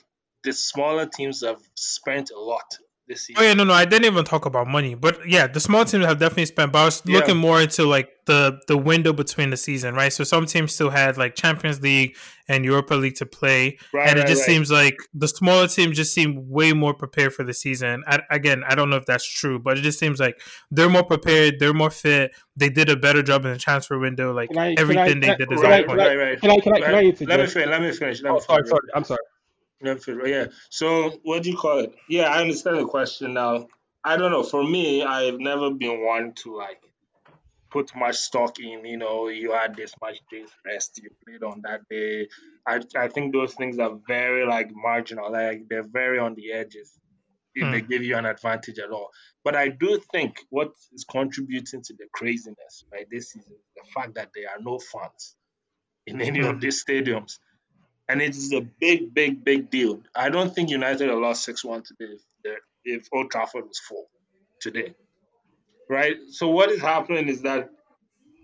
the 0.43 0.53
smaller 0.53 1.07
teams 1.07 1.45
have 1.45 1.61
spent 1.74 2.31
a 2.31 2.41
lot 2.41 2.78
this 3.11 3.28
Oh 3.37 3.43
yeah, 3.43 3.55
no, 3.55 3.65
no, 3.65 3.74
I 3.74 3.85
didn't 3.85 4.07
even 4.07 4.24
talk 4.24 4.47
about 4.47 4.66
money, 4.66 4.95
but 4.95 5.19
yeah, 5.28 5.47
the 5.47 5.61
small 5.61 5.85
teams 5.85 6.05
have 6.07 6.19
definitely 6.19 6.47
spent. 6.47 6.73
But 6.73 6.78
I 6.78 6.85
was 6.87 7.03
Yeah. 7.05 7.19
looking 7.19 7.37
more 7.37 7.61
into 7.61 7.85
like 7.87 8.09
the 8.27 8.61
the 8.69 8.77
window 8.78 9.12
between 9.12 9.51
the 9.51 9.57
season, 9.57 9.95
right? 9.95 10.12
So 10.12 10.24
some 10.24 10.47
teams 10.47 10.73
still 10.74 10.91
had 10.91 11.19
like 11.19 11.35
Champions 11.35 11.81
League 11.82 12.16
and 12.49 12.65
Europa 12.65 12.95
League 12.95 13.16
to 13.16 13.27
play, 13.27 13.78
Right, 13.93 14.09
and 14.09 14.19
it 14.19 14.23
right, 14.23 14.28
just 14.28 14.43
right. 14.43 14.47
seems 14.55 14.70
like 14.70 14.97
the 15.15 15.28
smaller 15.28 15.66
teams 15.69 15.97
just 15.97 16.15
seem 16.15 16.49
way 16.49 16.73
more 16.73 16.95
prepared 16.95 17.32
for 17.35 17.45
the 17.45 17.55
season. 17.55 18.03
I, 18.07 18.20
again, 18.31 18.62
I 18.69 18.74
don't 18.74 18.91
know 18.91 18.97
if 18.97 19.07
that's 19.07 19.27
true, 19.27 19.59
but 19.59 19.78
it 19.78 19.82
just 19.82 19.99
seems 19.99 20.20
like 20.20 20.41
they're 20.70 20.89
more 20.89 21.05
prepared, 21.05 21.59
they're 21.59 21.74
more 21.74 21.91
fit. 21.91 22.32
They 22.57 22.69
did 22.69 22.89
a 22.89 22.97
better 22.97 23.23
job 23.23 23.45
in 23.45 23.53
the 23.53 23.59
transfer 23.59 23.99
window. 23.99 24.32
Like 24.32 24.51
I- 24.51 24.55
can 24.55 24.62
I- 24.62 24.74
everything 24.78 25.03
I- 25.19 25.27
they 25.27 25.35
did 25.37 25.53
is 25.53 25.61
can 25.61 25.66
on 25.66 25.73
I- 25.73 25.82
point. 25.82 25.99
can 25.99 26.01
I- 26.01 26.07
right, 26.09 26.16
right. 26.19 26.41
Can 26.41 26.51
I 26.51 26.59
can 26.61 26.73
I 26.74 26.81
can 26.81 26.89
I 26.89 26.93
Right. 26.93 27.05
interject? 27.07 27.28
Let 27.31 27.41
me 27.41 27.47
finish. 27.47 27.69
Let 27.70 27.82
me 27.82 27.93
finish. 27.93 28.23
Let 28.23 28.31
me 28.32 28.37
Oh, 28.37 28.41
sorry, 28.41 28.59
finish. 28.62 28.70
sorry. 28.70 28.89
I'm 28.95 29.05
sorry. 29.05 29.20
Yeah. 29.82 30.47
So 30.69 31.11
what 31.23 31.43
do 31.43 31.51
you 31.51 31.57
call 31.57 31.81
it? 31.81 31.94
Yeah, 32.09 32.24
I 32.24 32.40
understand 32.40 32.78
the 32.78 32.86
question 32.86 33.35
now. 33.35 33.66
I 34.05 34.16
don't 34.16 34.31
know. 34.31 34.43
For 34.43 34.62
me, 34.62 35.02
I've 35.02 35.39
never 35.39 35.70
been 35.70 36.05
one 36.05 36.32
to 36.43 36.57
like 36.57 36.81
put 37.70 37.94
much 37.94 38.16
stock 38.16 38.59
in. 38.59 38.85
You 38.85 38.97
know, 38.97 39.28
you 39.28 39.52
had 39.52 39.77
this 39.77 39.94
much 40.01 40.19
days 40.31 40.48
rest. 40.66 41.01
You 41.02 41.11
played 41.24 41.43
on 41.43 41.62
that 41.65 41.82
day. 41.89 42.28
I 42.66 42.81
I 42.97 43.09
think 43.09 43.32
those 43.32 43.55
things 43.55 43.78
are 43.78 43.98
very 44.07 44.47
like 44.47 44.70
marginal. 44.74 45.31
Like 45.31 45.69
they're 45.69 45.82
very 45.82 46.19
on 46.19 46.35
the 46.35 46.52
edges 46.52 46.98
if 47.55 47.73
they 47.73 47.81
hmm. 47.81 47.89
give 47.89 48.02
you 48.02 48.16
an 48.16 48.27
advantage 48.27 48.78
at 48.78 48.90
all. 48.90 49.11
But 49.44 49.57
I 49.57 49.69
do 49.69 50.01
think 50.12 50.40
what 50.51 50.73
is 50.93 51.05
contributing 51.05 51.82
to 51.82 51.94
the 51.94 52.07
craziness 52.12 52.85
right 52.93 53.07
this 53.11 53.32
season 53.32 53.52
is 53.52 53.66
the 53.77 53.90
fact 53.93 54.15
that 54.15 54.31
there 54.35 54.48
are 54.51 54.61
no 54.61 54.78
fans 54.78 55.36
in 56.07 56.20
any 56.20 56.40
of 56.40 56.55
hmm. 56.55 56.61
these 56.61 56.85
stadiums. 56.85 57.39
And 58.11 58.20
it 58.20 58.31
is 58.31 58.53
a 58.53 58.61
big, 58.61 59.15
big, 59.15 59.45
big 59.45 59.70
deal. 59.70 60.01
I 60.16 60.31
don't 60.31 60.53
think 60.53 60.69
United 60.69 61.11
have 61.11 61.19
lost 61.19 61.45
6 61.45 61.65
1 61.65 61.85
today 61.85 62.15
if, 62.43 62.59
if 62.85 63.09
Old 63.12 63.31
Trafford 63.31 63.69
was 63.69 63.78
full 63.78 64.09
today. 64.61 64.95
Right? 65.89 66.16
So, 66.31 66.49
what 66.49 66.70
is 66.70 66.81
happening 66.81 67.28
is 67.28 67.43
that 67.43 67.70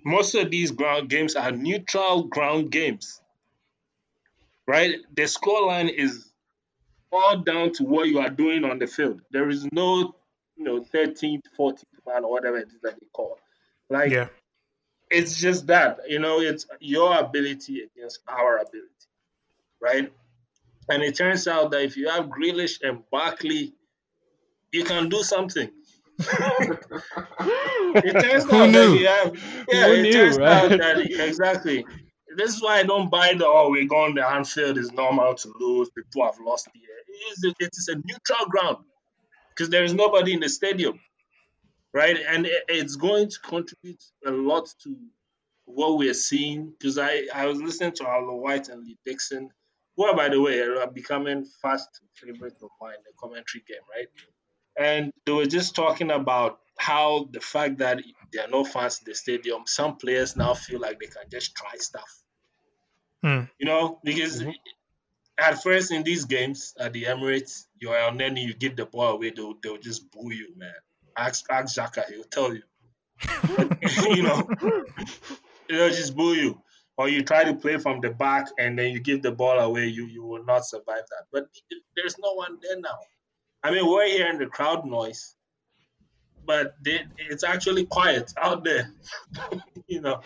most 0.04 0.36
of 0.36 0.52
these 0.52 0.70
ground 0.70 1.08
games 1.08 1.34
are 1.34 1.50
neutral 1.50 2.24
ground 2.24 2.70
games. 2.70 3.20
Right? 4.68 4.96
The 5.14 5.22
scoreline 5.22 5.92
is 5.92 6.30
all 7.10 7.38
down 7.38 7.72
to 7.72 7.84
what 7.84 8.06
you 8.06 8.20
are 8.20 8.30
doing 8.30 8.64
on 8.64 8.78
the 8.78 8.86
field. 8.86 9.20
There 9.32 9.48
is 9.48 9.66
no, 9.72 10.14
you 10.56 10.64
know, 10.64 10.80
13th, 10.80 11.42
14th 11.58 11.82
man 12.06 12.24
or 12.24 12.30
whatever 12.30 12.58
it 12.58 12.68
is 12.68 12.80
that 12.84 13.00
they 13.00 13.06
call. 13.12 13.38
Like, 13.88 14.12
Yeah, 14.12 14.28
it's 15.10 15.40
just 15.40 15.66
that 15.68 16.00
you 16.08 16.18
know 16.18 16.40
it's 16.40 16.66
your 16.80 17.18
ability 17.18 17.82
against 17.82 18.20
our 18.28 18.58
ability, 18.58 18.88
right? 19.80 20.12
And 20.88 21.02
it 21.02 21.16
turns 21.16 21.48
out 21.48 21.70
that 21.72 21.82
if 21.82 21.96
you 21.96 22.08
have 22.08 22.26
Grealish 22.26 22.78
and 22.82 23.02
Barkley, 23.10 23.74
you 24.72 24.84
can 24.84 25.08
do 25.08 25.22
something. 25.22 25.70
it 26.18 28.12
turns 28.22 28.44
Who 28.44 28.54
out 28.54 28.70
knew? 28.70 28.72
that 28.72 28.98
you 28.98 29.06
have, 29.06 29.66
yeah, 29.70 29.86
Who 29.88 29.92
it 29.94 30.02
knew, 30.02 30.12
turns 30.12 30.38
out 30.38 30.70
right? 30.70 30.78
that 30.78 30.98
exactly. 31.28 31.84
This 32.36 32.54
is 32.56 32.62
why 32.62 32.78
I 32.78 32.82
don't 32.82 33.10
buy 33.10 33.32
the 33.34 33.46
oh 33.46 33.70
we're 33.70 33.86
going 33.86 34.14
to 34.16 34.26
Anfield 34.26 34.78
is 34.78 34.92
normal 34.92 35.34
to 35.34 35.54
lose. 35.58 35.90
People 35.90 36.24
have 36.24 36.38
lost 36.40 36.68
here. 36.74 36.82
It 37.08 37.32
is 37.32 37.44
a, 37.44 37.64
it 37.64 37.70
is 37.72 37.88
a 37.88 37.94
neutral 37.96 38.46
ground 38.48 38.84
because 39.50 39.70
there 39.70 39.84
is 39.84 39.94
nobody 39.94 40.34
in 40.34 40.40
the 40.40 40.48
stadium, 40.48 41.00
right? 41.94 42.18
And 42.28 42.46
it, 42.46 42.64
it's 42.68 42.96
going 42.96 43.28
to 43.30 43.38
contribute 43.40 44.02
a 44.26 44.30
lot 44.30 44.68
to 44.84 44.96
what 45.64 45.96
we're 45.98 46.14
seeing. 46.14 46.72
Because 46.78 46.98
I 46.98 47.26
I 47.34 47.46
was 47.46 47.60
listening 47.60 47.92
to 47.92 48.06
Arlo 48.06 48.36
White 48.36 48.68
and 48.68 48.84
Lee 48.84 48.98
Dixon, 49.06 49.50
who 49.96 50.04
are 50.04 50.14
by 50.16 50.28
the 50.28 50.40
way 50.40 50.60
are 50.60 50.86
becoming 50.90 51.44
fast 51.62 51.88
favorites 52.14 52.62
of 52.62 52.70
mine 52.80 52.94
in 52.94 53.02
the 53.04 53.12
commentary 53.18 53.64
game, 53.66 53.82
right? 53.94 54.08
And 54.78 55.12
they 55.24 55.32
were 55.32 55.46
just 55.46 55.74
talking 55.74 56.10
about 56.10 56.60
how 56.78 57.28
the 57.32 57.40
fact 57.40 57.78
that 57.78 58.02
there 58.32 58.44
are 58.44 58.50
no 58.50 58.64
fans 58.64 59.00
in 59.00 59.10
the 59.10 59.14
stadium, 59.14 59.62
some 59.64 59.96
players 59.96 60.36
now 60.36 60.52
feel 60.54 60.80
like 60.80 61.00
they 61.00 61.06
can 61.06 61.22
just 61.30 61.54
try 61.56 61.70
stuff. 61.76 62.22
Hmm. 63.22 63.44
You 63.58 63.66
know, 63.66 63.98
because 64.04 64.42
Mhm. 64.42 64.52
at 65.38 65.62
first 65.62 65.90
in 65.90 66.02
these 66.02 66.26
games 66.26 66.74
at 66.78 66.92
the 66.92 67.04
Emirates, 67.04 67.64
you're 67.80 67.98
on 67.98 68.20
any, 68.20 68.42
you 68.44 68.52
give 68.54 68.76
the 68.76 68.84
ball 68.84 69.14
away, 69.14 69.30
they'll, 69.30 69.54
they'll 69.62 69.78
just 69.78 70.10
boo 70.10 70.30
you, 70.32 70.54
man. 70.56 70.74
Ask, 71.16 71.46
ask 71.50 71.74
Saka, 71.74 72.04
he'll 72.10 72.24
tell 72.24 72.54
you. 72.54 72.62
you 74.14 74.22
know, 74.22 74.46
they'll 75.70 75.88
just 75.88 76.14
boo 76.14 76.34
you. 76.34 76.62
Or 76.98 77.08
you 77.08 77.22
try 77.22 77.44
to 77.44 77.54
play 77.54 77.76
from 77.76 78.00
the 78.00 78.10
back 78.10 78.48
and 78.58 78.78
then 78.78 78.90
you 78.92 79.00
give 79.00 79.22
the 79.22 79.30
ball 79.30 79.58
away, 79.58 79.86
you, 79.86 80.06
you 80.06 80.24
will 80.24 80.44
not 80.44 80.64
survive 80.64 81.02
that. 81.10 81.26
But 81.30 81.48
there's 81.94 82.18
no 82.18 82.32
one 82.32 82.58
there 82.62 82.80
now. 82.80 82.98
I 83.62 83.70
mean, 83.70 83.86
we're 83.86 84.06
hearing 84.06 84.38
the 84.38 84.46
crowd 84.46 84.86
noise, 84.86 85.34
but 86.46 86.74
they, 86.82 87.00
it's 87.18 87.44
actually 87.44 87.84
quiet 87.84 88.32
out 88.40 88.64
there. 88.64 88.92
you 89.88 90.00
know, 90.00 90.22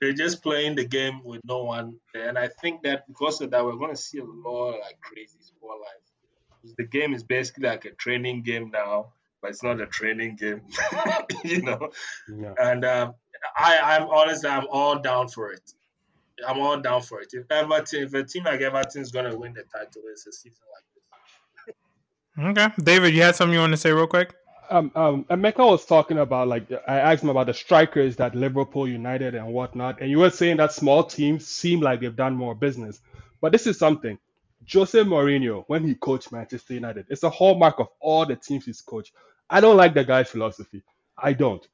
they're 0.00 0.12
just 0.12 0.42
playing 0.42 0.74
the 0.74 0.84
game 0.84 1.22
with 1.22 1.40
no 1.44 1.62
one 1.62 1.94
there. 2.12 2.28
And 2.28 2.36
I 2.36 2.48
think 2.48 2.82
that 2.82 3.06
because 3.06 3.40
of 3.40 3.50
that, 3.50 3.64
we're 3.64 3.76
going 3.76 3.94
to 3.94 3.96
see 3.96 4.18
a 4.18 4.24
lot 4.24 4.70
of 4.70 4.80
like 4.80 4.98
crazy 5.00 5.38
score 5.40 5.74
lines. 5.74 6.74
The 6.76 6.84
game 6.84 7.14
is 7.14 7.22
basically 7.22 7.68
like 7.68 7.84
a 7.84 7.90
training 7.92 8.42
game 8.42 8.70
now, 8.72 9.12
but 9.40 9.50
it's 9.50 9.62
not 9.62 9.80
a 9.80 9.86
training 9.86 10.36
game, 10.36 10.62
you 11.44 11.62
know. 11.62 11.90
Yeah. 12.28 12.54
And 12.58 12.84
um, 12.84 13.14
I, 13.56 13.78
I'm 13.78 14.08
honestly, 14.08 14.48
I'm 14.48 14.66
all 14.70 14.98
down 14.98 15.28
for 15.28 15.52
it. 15.52 15.72
I'm 16.46 16.60
all 16.60 16.80
down 16.80 17.02
for 17.02 17.20
it. 17.20 17.28
If 17.32 17.50
Everton, 17.50 18.04
if 18.04 18.14
a 18.14 18.24
team 18.24 18.44
like 18.44 18.60
Everton 18.60 19.02
is 19.02 19.12
going 19.12 19.30
to 19.30 19.36
win 19.36 19.54
the 19.54 19.64
title, 19.64 20.02
it's 20.10 20.26
a 20.26 20.32
season 20.32 20.64
like 20.74 20.84
this. 20.94 21.04
Okay, 22.38 22.82
David, 22.82 23.14
you 23.14 23.22
had 23.22 23.36
something 23.36 23.54
you 23.54 23.60
want 23.60 23.72
to 23.72 23.76
say 23.76 23.92
real 23.92 24.06
quick? 24.06 24.34
um, 24.70 24.90
um, 24.94 25.24
Emeka 25.24 25.58
was 25.58 25.84
talking 25.84 26.18
about 26.18 26.48
like 26.48 26.66
I 26.88 26.98
asked 26.98 27.22
him 27.22 27.28
about 27.28 27.46
the 27.46 27.54
strikers 27.54 28.16
that 28.16 28.34
Liverpool, 28.34 28.88
United, 28.88 29.34
and 29.34 29.46
whatnot, 29.48 30.00
and 30.00 30.10
you 30.10 30.18
were 30.18 30.30
saying 30.30 30.56
that 30.58 30.72
small 30.72 31.04
teams 31.04 31.46
seem 31.46 31.80
like 31.80 32.00
they've 32.00 32.16
done 32.16 32.34
more 32.34 32.54
business. 32.54 33.00
But 33.40 33.52
this 33.52 33.66
is 33.66 33.78
something. 33.78 34.18
Jose 34.72 34.98
Mourinho, 34.98 35.64
when 35.66 35.84
he 35.84 35.94
coached 35.94 36.32
Manchester 36.32 36.74
United, 36.74 37.06
it's 37.10 37.24
a 37.24 37.30
hallmark 37.30 37.80
of 37.80 37.88
all 38.00 38.24
the 38.24 38.36
teams 38.36 38.64
he's 38.64 38.80
coached. 38.80 39.12
I 39.50 39.60
don't 39.60 39.76
like 39.76 39.92
the 39.94 40.04
guy's 40.04 40.30
philosophy. 40.30 40.82
I 41.18 41.32
don't. 41.32 41.66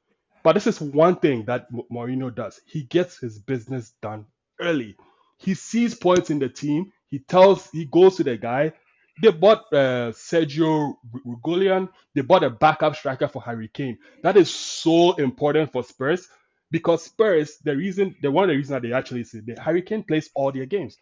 But 0.43 0.53
this 0.53 0.67
is 0.67 0.81
one 0.81 1.15
thing 1.17 1.45
that 1.45 1.67
M- 1.73 1.83
Mourinho 1.91 2.33
does. 2.33 2.59
He 2.65 2.83
gets 2.83 3.17
his 3.19 3.39
business 3.39 3.93
done 4.01 4.25
early. 4.59 4.95
He 5.37 5.53
sees 5.53 5.95
points 5.95 6.29
in 6.29 6.39
the 6.39 6.49
team. 6.49 6.91
He 7.09 7.19
tells, 7.19 7.69
he 7.71 7.85
goes 7.85 8.17
to 8.17 8.23
the 8.23 8.37
guy. 8.37 8.73
They 9.21 9.31
bought 9.31 9.65
uh, 9.73 10.11
Sergio 10.11 10.95
Reguilón. 11.25 11.89
They 12.15 12.21
bought 12.21 12.43
a 12.43 12.49
backup 12.49 12.95
striker 12.95 13.27
for 13.27 13.41
Harry 13.41 13.69
Kane. 13.73 13.97
That 14.23 14.37
is 14.37 14.49
so 14.53 15.13
important 15.15 15.71
for 15.71 15.83
Spurs 15.83 16.27
because 16.71 17.03
Spurs, 17.03 17.57
the 17.63 17.75
reason, 17.75 18.15
the 18.21 18.31
one 18.31 18.45
of 18.45 18.49
the 18.49 18.55
reasons 18.55 18.69
that 18.69 18.81
they 18.83 18.93
actually 18.93 19.23
say 19.25 19.39
the 19.41 19.59
Harry 19.61 19.81
Kane 19.81 20.03
plays 20.03 20.29
all 20.35 20.51
their 20.51 20.65
games. 20.65 20.97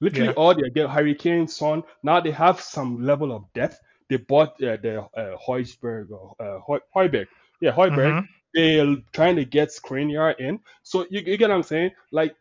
Literally 0.00 0.28
Yeah. 0.28 0.34
all 0.34 0.54
their 0.54 0.68
games. 0.70 0.90
Harry 0.90 1.14
Kane, 1.14 1.48
Son. 1.48 1.82
Now 2.02 2.20
they 2.20 2.30
have 2.30 2.60
some 2.60 3.04
level 3.04 3.32
of 3.32 3.44
depth. 3.54 3.80
They 4.08 4.16
bought 4.18 4.50
uh, 4.62 4.76
the 4.76 5.00
uh, 5.16 5.36
Højbjerg, 5.48 6.12
uh, 6.38 6.60
Højbjerg. 6.94 7.26
Yeah, 7.60 7.72
Højbjerg. 7.72 8.12
Mhm. 8.12 8.28
They're 8.54 8.96
trying 9.12 9.36
to 9.36 9.44
get 9.44 9.70
Skriniar 9.70 10.38
in. 10.38 10.60
So 10.82 11.04
you, 11.10 11.20
you 11.26 11.36
get 11.36 11.48
what 11.50 11.56
I'm 11.56 11.62
saying? 11.62 11.90
Like 12.12 12.36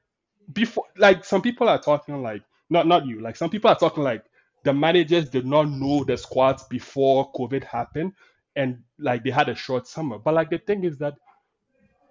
before, 0.54 0.86
like 0.98 1.26
some 1.26 1.42
people 1.42 1.70
are 1.70 1.80
talking 1.82 2.22
like 2.22 2.44
not 2.70 2.88
not 2.88 3.06
you. 3.06 3.22
Like 3.22 3.36
some 3.36 3.50
people 3.50 3.70
are 3.70 3.78
talking 3.78 4.04
like 4.04 4.24
the 4.64 4.74
managers 4.74 5.30
did 5.30 5.46
not 5.46 5.70
know 5.70 6.04
the 6.04 6.18
squads 6.18 6.64
before 6.66 7.32
COVID 7.34 7.64
happened, 7.64 8.14
and 8.56 8.80
like 9.00 9.24
they 9.24 9.32
had 9.32 9.50
a 9.50 9.56
short 9.56 9.88
summer. 9.88 10.20
But 10.20 10.34
like 10.36 10.50
the 10.50 10.60
thing 10.60 10.84
is 10.84 10.98
that 11.00 11.16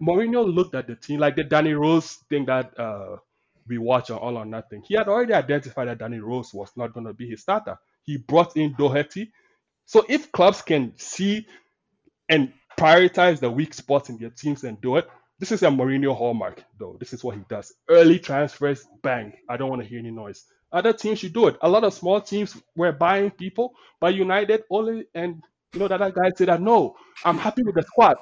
Mourinho 0.02 0.52
looked 0.52 0.74
at 0.74 0.86
the 0.86 0.96
team 0.96 1.20
like 1.20 1.36
the 1.36 1.44
Danny 1.44 1.72
Rose 1.74 2.18
thing 2.30 2.46
that 2.46 2.78
uh, 2.78 3.16
we 3.68 3.78
watch 3.78 4.10
on 4.10 4.18
All 4.18 4.36
or 4.38 4.44
Nothing. 4.44 4.82
He 4.86 4.94
had 4.94 5.08
already 5.08 5.34
identified 5.34 5.88
that 5.88 5.98
Danny 5.98 6.20
Rose 6.20 6.52
was 6.54 6.70
not 6.76 6.92
going 6.94 7.06
to 7.06 7.14
be 7.14 7.28
his 7.30 7.42
starter. 7.42 7.78
He 8.02 8.18
brought 8.18 8.56
in 8.56 8.74
Doherty. 8.78 9.32
So 9.86 10.04
if 10.08 10.32
clubs 10.32 10.62
can 10.62 10.92
see 10.96 11.46
and 12.28 12.52
prioritize 12.78 13.40
the 13.40 13.50
weak 13.50 13.74
spots 13.74 14.10
in 14.10 14.18
their 14.18 14.30
teams 14.30 14.64
and 14.64 14.80
do 14.80 14.96
it, 14.96 15.08
this 15.38 15.52
is 15.52 15.62
a 15.62 15.66
Mourinho 15.68 16.16
hallmark, 16.16 16.62
though. 16.78 16.96
This 17.00 17.12
is 17.12 17.24
what 17.24 17.36
he 17.36 17.42
does. 17.48 17.72
Early 17.88 18.18
transfers, 18.18 18.86
bang. 19.02 19.32
I 19.48 19.56
don't 19.56 19.68
want 19.70 19.82
to 19.82 19.88
hear 19.88 19.98
any 19.98 20.10
noise. 20.10 20.44
Other 20.72 20.92
teams 20.92 21.20
should 21.20 21.32
do 21.32 21.48
it. 21.48 21.56
A 21.62 21.68
lot 21.68 21.84
of 21.84 21.94
small 21.94 22.20
teams 22.20 22.56
were 22.76 22.92
buying 22.92 23.30
people, 23.30 23.74
but 24.00 24.14
United 24.14 24.64
only, 24.70 25.06
and 25.14 25.42
you 25.72 25.80
know, 25.80 25.88
that 25.88 26.00
other 26.00 26.12
guy 26.12 26.30
said 26.36 26.48
that 26.48 26.60
no, 26.62 26.96
I'm 27.24 27.38
happy 27.38 27.62
with 27.62 27.74
the 27.74 27.82
squad. 27.82 28.16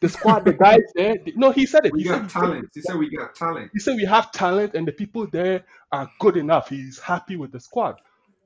The 0.00 0.08
squad, 0.08 0.44
the 0.44 0.52
guys 0.52 0.80
there. 0.94 1.16
No, 1.34 1.50
he 1.50 1.66
said 1.66 1.86
it. 1.86 1.92
We 1.92 2.02
He 2.02 2.08
said, 2.08 2.22
got 2.22 2.30
talent. 2.30 2.68
He 2.74 2.80
said 2.82 2.96
we 2.96 3.10
got 3.10 3.34
talent. 3.34 3.70
he 3.72 3.80
said 3.80 3.96
we 3.96 4.04
have 4.04 4.30
talent 4.32 4.74
and 4.74 4.86
the 4.86 4.92
people 4.92 5.26
there 5.26 5.64
are 5.90 6.08
good 6.20 6.36
enough. 6.36 6.68
He's 6.68 6.98
happy 7.00 7.36
with 7.36 7.50
the 7.52 7.60
squad. 7.60 7.96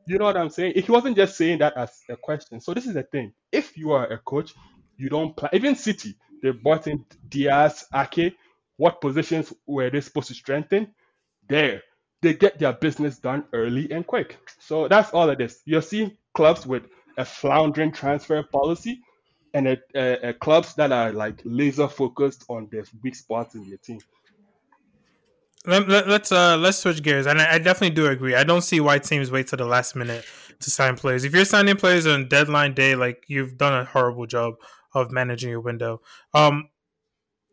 You 0.06 0.18
know 0.18 0.24
what 0.24 0.36
I'm 0.36 0.50
saying? 0.50 0.74
He 0.76 0.90
wasn't 0.90 1.16
just 1.16 1.36
saying 1.36 1.58
that 1.58 1.76
as 1.76 1.90
a 2.08 2.16
question. 2.16 2.60
So 2.60 2.74
this 2.74 2.86
is 2.86 2.94
the 2.94 3.02
thing. 3.04 3.32
if 3.52 3.76
you 3.76 3.92
are 3.92 4.06
a 4.06 4.18
coach, 4.18 4.54
you 4.96 5.08
don't 5.08 5.36
plan. 5.36 5.50
Even 5.54 5.76
City, 5.76 6.14
they 6.42 6.50
brought 6.50 6.86
in 6.86 7.04
Dias, 7.28 7.86
Ake. 7.94 8.34
What 8.76 9.00
positions 9.00 9.52
were 9.66 9.90
they 9.90 10.00
supposed 10.00 10.28
to 10.28 10.34
strengthen? 10.34 10.94
There, 11.48 11.82
they 12.20 12.34
get 12.34 12.58
their 12.58 12.72
business 12.72 13.18
done 13.18 13.44
early 13.52 13.90
and 13.90 14.06
quick. 14.06 14.38
So 14.58 14.88
that's 14.88 15.10
all 15.12 15.30
it 15.30 15.40
is. 15.40 15.60
You're 15.64 15.82
seeing 15.82 16.16
clubs 16.34 16.66
with 16.66 16.84
a 17.18 17.24
floundering 17.24 17.92
transfer 17.92 18.42
policy 18.42 19.02
and 19.54 19.68
a, 19.68 19.78
a, 19.94 20.30
a 20.30 20.34
clubs 20.34 20.74
that 20.74 20.92
are 20.92 21.12
like 21.12 21.40
laser 21.44 21.88
focused 21.88 22.44
on 22.48 22.68
their 22.72 22.84
weak 23.02 23.14
spots 23.14 23.54
in 23.54 23.68
their 23.68 23.78
team. 23.78 24.00
Let, 25.64 25.88
let, 25.88 26.08
let's 26.08 26.32
uh 26.32 26.56
let's 26.56 26.78
switch 26.78 27.04
gears, 27.04 27.26
and 27.26 27.40
I, 27.40 27.54
I 27.54 27.58
definitely 27.58 27.94
do 27.94 28.08
agree. 28.08 28.34
I 28.34 28.42
don't 28.42 28.62
see 28.62 28.80
why 28.80 28.98
teams 28.98 29.30
wait 29.30 29.46
till 29.46 29.58
the 29.58 29.64
last 29.64 29.94
minute 29.94 30.24
to 30.58 30.70
sign 30.70 30.96
players. 30.96 31.22
If 31.22 31.34
you're 31.34 31.44
signing 31.44 31.76
players 31.76 32.04
on 32.04 32.28
deadline 32.28 32.74
day, 32.74 32.96
like 32.96 33.24
you've 33.28 33.58
done 33.58 33.72
a 33.72 33.84
horrible 33.84 34.26
job 34.26 34.54
of 34.94 35.10
managing 35.10 35.50
your 35.50 35.60
window. 35.60 36.00
Um, 36.34 36.68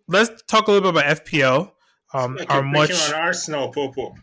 let's 0.08 0.42
talk 0.44 0.68
a 0.68 0.72
little 0.72 0.92
bit 0.92 1.02
about 1.02 1.26
FPL. 1.26 1.72
Um, 2.14 2.36
Like 2.36 2.50
our 2.50 2.58
you're 2.62 2.66
much. 2.72 3.10
on 3.10 3.14
Arsenal, 3.16 3.70
Popo. 3.70 4.16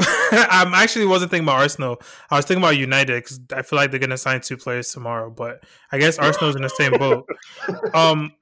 I'm 0.32 0.72
actually 0.72 1.04
wasn't 1.06 1.30
thinking 1.30 1.44
about 1.46 1.60
Arsenal. 1.60 2.00
I 2.30 2.36
was 2.36 2.46
thinking 2.46 2.62
about 2.62 2.76
United 2.78 3.22
because 3.22 3.40
I 3.54 3.62
feel 3.62 3.76
like 3.76 3.90
they're 3.90 4.00
gonna 4.00 4.16
sign 4.16 4.40
two 4.40 4.56
players 4.56 4.90
tomorrow. 4.92 5.28
But 5.30 5.62
I 5.92 5.98
guess 5.98 6.18
Arsenal's 6.18 6.56
in 6.56 6.62
the 6.62 6.68
same 6.70 6.92
boat. 6.92 7.26
Um, 7.92 8.32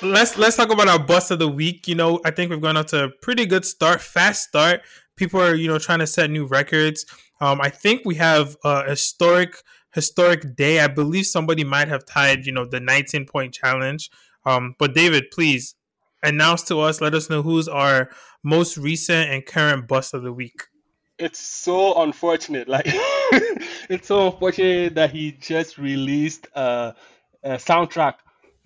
let's 0.00 0.38
let's 0.38 0.56
talk 0.56 0.72
about 0.72 0.88
our 0.88 0.98
bust 0.98 1.30
of 1.30 1.38
the 1.38 1.48
week. 1.48 1.86
You 1.86 1.96
know, 1.96 2.20
I 2.24 2.30
think 2.30 2.50
we've 2.50 2.60
gone 2.62 2.78
out 2.78 2.88
to 2.88 3.04
a 3.04 3.08
pretty 3.10 3.44
good 3.44 3.66
start, 3.66 4.00
fast 4.00 4.48
start. 4.48 4.80
People 5.16 5.40
are 5.40 5.54
you 5.54 5.68
know 5.68 5.78
trying 5.78 5.98
to 5.98 6.06
set 6.06 6.30
new 6.30 6.46
records. 6.46 7.04
Um, 7.42 7.60
I 7.60 7.68
think 7.68 8.02
we 8.06 8.14
have 8.14 8.56
a 8.64 8.88
historic 8.88 9.56
historic 9.92 10.56
day. 10.56 10.80
I 10.80 10.86
believe 10.88 11.26
somebody 11.26 11.64
might 11.64 11.88
have 11.88 12.04
tied 12.06 12.46
you 12.46 12.52
know 12.52 12.64
the 12.64 12.80
19 12.80 13.26
point 13.26 13.54
challenge. 13.54 14.10
Um, 14.46 14.74
but 14.78 14.94
David, 14.94 15.30
please 15.30 15.74
announce 16.22 16.62
to 16.64 16.80
us. 16.80 17.00
Let 17.00 17.14
us 17.14 17.30
know 17.30 17.42
who's 17.42 17.68
our 17.68 18.10
most 18.42 18.76
recent 18.76 19.30
and 19.30 19.44
current 19.44 19.88
bust 19.88 20.14
of 20.14 20.22
the 20.22 20.32
week. 20.32 20.62
It's 21.18 21.38
so 21.38 22.02
unfortunate. 22.02 22.68
Like 22.68 22.86
it's 22.86 24.08
so 24.08 24.30
unfortunate 24.30 24.94
that 24.94 25.10
he 25.10 25.32
just 25.32 25.76
released 25.76 26.46
a, 26.54 26.94
a 27.42 27.50
soundtrack 27.52 28.14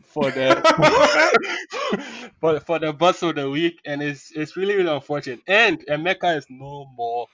for 0.03 0.31
the 0.31 0.55
for, 2.41 2.61
for 2.61 2.79
the 2.79 2.93
bus 2.93 3.23
of 3.23 3.35
the 3.35 3.51
week, 3.51 3.81
and 3.85 4.01
it's 4.01 4.31
it's 4.31 4.57
really 4.57 4.77
really 4.77 4.91
unfortunate. 4.91 5.41
And 5.49 5.85
Emeka 5.87 6.37
is 6.37 6.47
no 6.49 6.87
more 6.97 7.27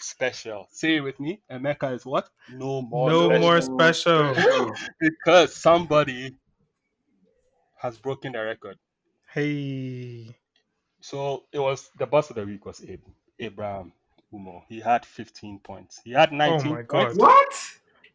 special. 0.00 0.68
Say 0.70 0.96
it 0.96 1.00
with 1.00 1.18
me. 1.20 1.40
Emeka 1.50 1.94
is 1.94 2.06
what? 2.06 2.28
No 2.50 2.82
more. 2.82 3.10
no 3.10 3.26
special. 3.26 3.40
more 3.40 3.94
special. 3.94 4.74
because 5.00 5.54
somebody 5.54 6.34
has 7.76 7.98
broken 7.98 8.32
the 8.32 8.42
record. 8.42 8.78
Hey. 9.32 10.36
So 11.00 11.44
it 11.52 11.58
was 11.58 11.90
the 11.98 12.06
boss 12.06 12.30
of 12.30 12.36
the 12.36 12.44
week 12.44 12.66
was 12.66 12.82
Abe, 12.86 13.00
Abraham 13.38 13.92
Umo. 14.32 14.62
He 14.68 14.80
had 14.80 15.06
15 15.06 15.60
points. 15.60 16.00
He 16.04 16.12
had 16.12 16.32
19 16.32 16.66
oh 16.66 16.74
my 16.74 16.82
God. 16.82 17.04
points. 17.06 17.18
What? 17.18 17.54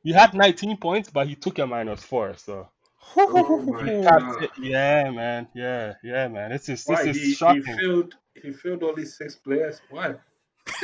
He 0.04 0.12
had 0.12 0.34
19 0.34 0.78
points, 0.78 1.10
but 1.10 1.28
he 1.28 1.36
took 1.36 1.60
a 1.60 1.66
minus 1.66 2.04
four. 2.04 2.36
So 2.36 2.68
Oh 3.16 3.58
my 3.62 3.90
that's 4.02 4.38
God. 4.38 4.44
it. 4.44 4.52
yeah, 4.60 5.10
man, 5.10 5.48
yeah, 5.54 5.94
yeah, 6.04 6.28
man. 6.28 6.52
This 6.52 6.70
is 6.70 6.84
this 6.84 7.00
Why 7.00 7.10
is 7.10 7.18
he, 7.18 7.34
he 7.34 7.62
filled 7.62 8.16
he 8.42 8.52
filled 8.52 8.84
only 8.84 9.06
six 9.06 9.36
players? 9.36 9.82
Why? 9.90 10.16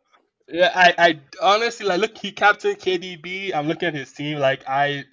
Yeah, 0.48 0.72
I, 0.76 0.94
I 0.98 1.20
honestly 1.42 1.88
like 1.88 2.00
look. 2.00 2.18
He 2.18 2.32
captained 2.32 2.78
KDB. 2.78 3.54
I'm 3.54 3.68
looking 3.68 3.88
at 3.88 3.96
his 3.96 4.12
team. 4.12 4.38
Like 4.38 4.64
I, 4.68 5.04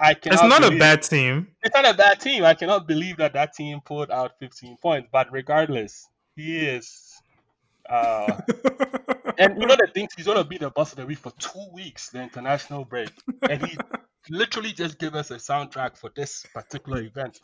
I 0.00 0.14
cannot. 0.14 0.44
it's 0.44 0.60
not 0.60 0.72
a 0.72 0.78
bad 0.78 1.02
team. 1.02 1.48
It's 1.62 1.74
not 1.74 1.88
a 1.88 1.94
bad 1.94 2.20
team. 2.20 2.44
I 2.44 2.54
cannot 2.54 2.86
believe 2.86 3.16
that 3.16 3.32
that 3.32 3.54
team 3.54 3.80
pulled 3.84 4.10
out 4.10 4.32
15 4.40 4.76
points. 4.82 5.08
But 5.10 5.32
regardless, 5.32 6.08
he 6.36 6.58
is. 6.58 7.22
Uh, 7.88 8.40
and 9.38 9.60
you 9.60 9.66
know 9.66 9.76
the 9.76 9.88
things 9.92 10.12
he's 10.14 10.26
gonna 10.26 10.44
be 10.44 10.58
the 10.58 10.70
boss 10.70 10.92
of 10.92 10.98
the 10.98 11.06
week 11.06 11.18
for 11.18 11.32
two 11.38 11.66
weeks, 11.72 12.10
the 12.10 12.22
international 12.22 12.84
break, 12.84 13.10
and 13.48 13.66
he 13.66 13.76
literally 14.28 14.72
just 14.72 14.98
gave 14.98 15.14
us 15.14 15.30
a 15.30 15.36
soundtrack 15.36 15.96
for 15.96 16.10
this 16.14 16.44
particular 16.54 17.02
event. 17.02 17.40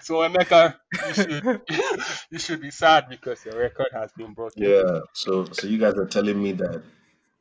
So 0.00 0.14
Emeka, 0.16 0.76
you 1.08 1.14
should 1.14 1.60
you 2.30 2.38
should 2.38 2.60
be 2.60 2.70
sad 2.70 3.08
because 3.08 3.44
your 3.44 3.58
record 3.58 3.88
has 3.92 4.12
been 4.12 4.32
broken. 4.34 4.62
Yeah. 4.62 5.00
So 5.12 5.44
so 5.52 5.66
you 5.66 5.78
guys 5.78 5.94
are 5.94 6.06
telling 6.06 6.42
me 6.42 6.52
that 6.52 6.82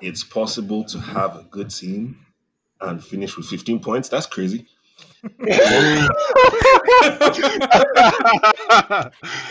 it's 0.01 0.23
possible 0.23 0.83
to 0.85 0.99
have 0.99 1.35
a 1.35 1.43
good 1.43 1.69
team 1.69 2.17
and 2.81 3.03
finish 3.03 3.35
with 3.37 3.47
15 3.47 3.79
points? 3.79 4.09
That's 4.09 4.25
crazy. 4.25 4.67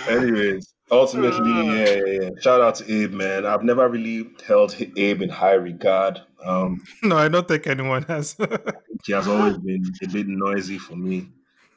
Anyways, 0.08 0.74
ultimately, 0.90 1.52
yeah, 1.52 1.84
yeah, 1.84 2.20
yeah. 2.22 2.30
Shout 2.40 2.60
out 2.60 2.74
to 2.76 2.90
Abe, 2.92 3.12
man. 3.12 3.44
I've 3.46 3.62
never 3.62 3.88
really 3.88 4.30
held 4.46 4.74
Abe 4.96 5.22
in 5.22 5.28
high 5.28 5.54
regard. 5.54 6.20
Um, 6.44 6.82
no, 7.02 7.16
I 7.16 7.28
don't 7.28 7.46
think 7.46 7.66
anyone 7.66 8.02
has. 8.04 8.36
he 9.04 9.12
has 9.12 9.28
always 9.28 9.58
been 9.58 9.84
a 10.02 10.08
bit 10.08 10.26
noisy 10.28 10.78
for 10.78 10.96
me. 10.96 11.28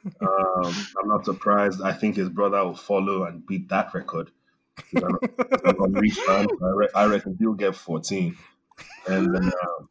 Um, 0.06 0.76
I'm 1.02 1.08
not 1.08 1.26
surprised. 1.26 1.82
I 1.82 1.94
think 1.94 2.16
his 2.16 2.30
brother 2.30 2.64
will 2.64 2.76
follow 2.76 3.26
and 3.26 3.46
beat 3.46 3.70
that 3.70 3.94
record. 3.94 4.32
He's 4.90 5.04
an, 5.04 5.16
he's 6.02 6.18
an 6.18 6.24
fan. 6.26 6.48
I, 6.64 6.70
re- 6.76 6.90
I 6.96 7.06
reckon 7.06 7.36
he'll 7.40 7.54
get 7.54 7.76
14. 7.76 8.36
And 9.08 9.36
then, 9.36 9.44
um, 9.46 9.90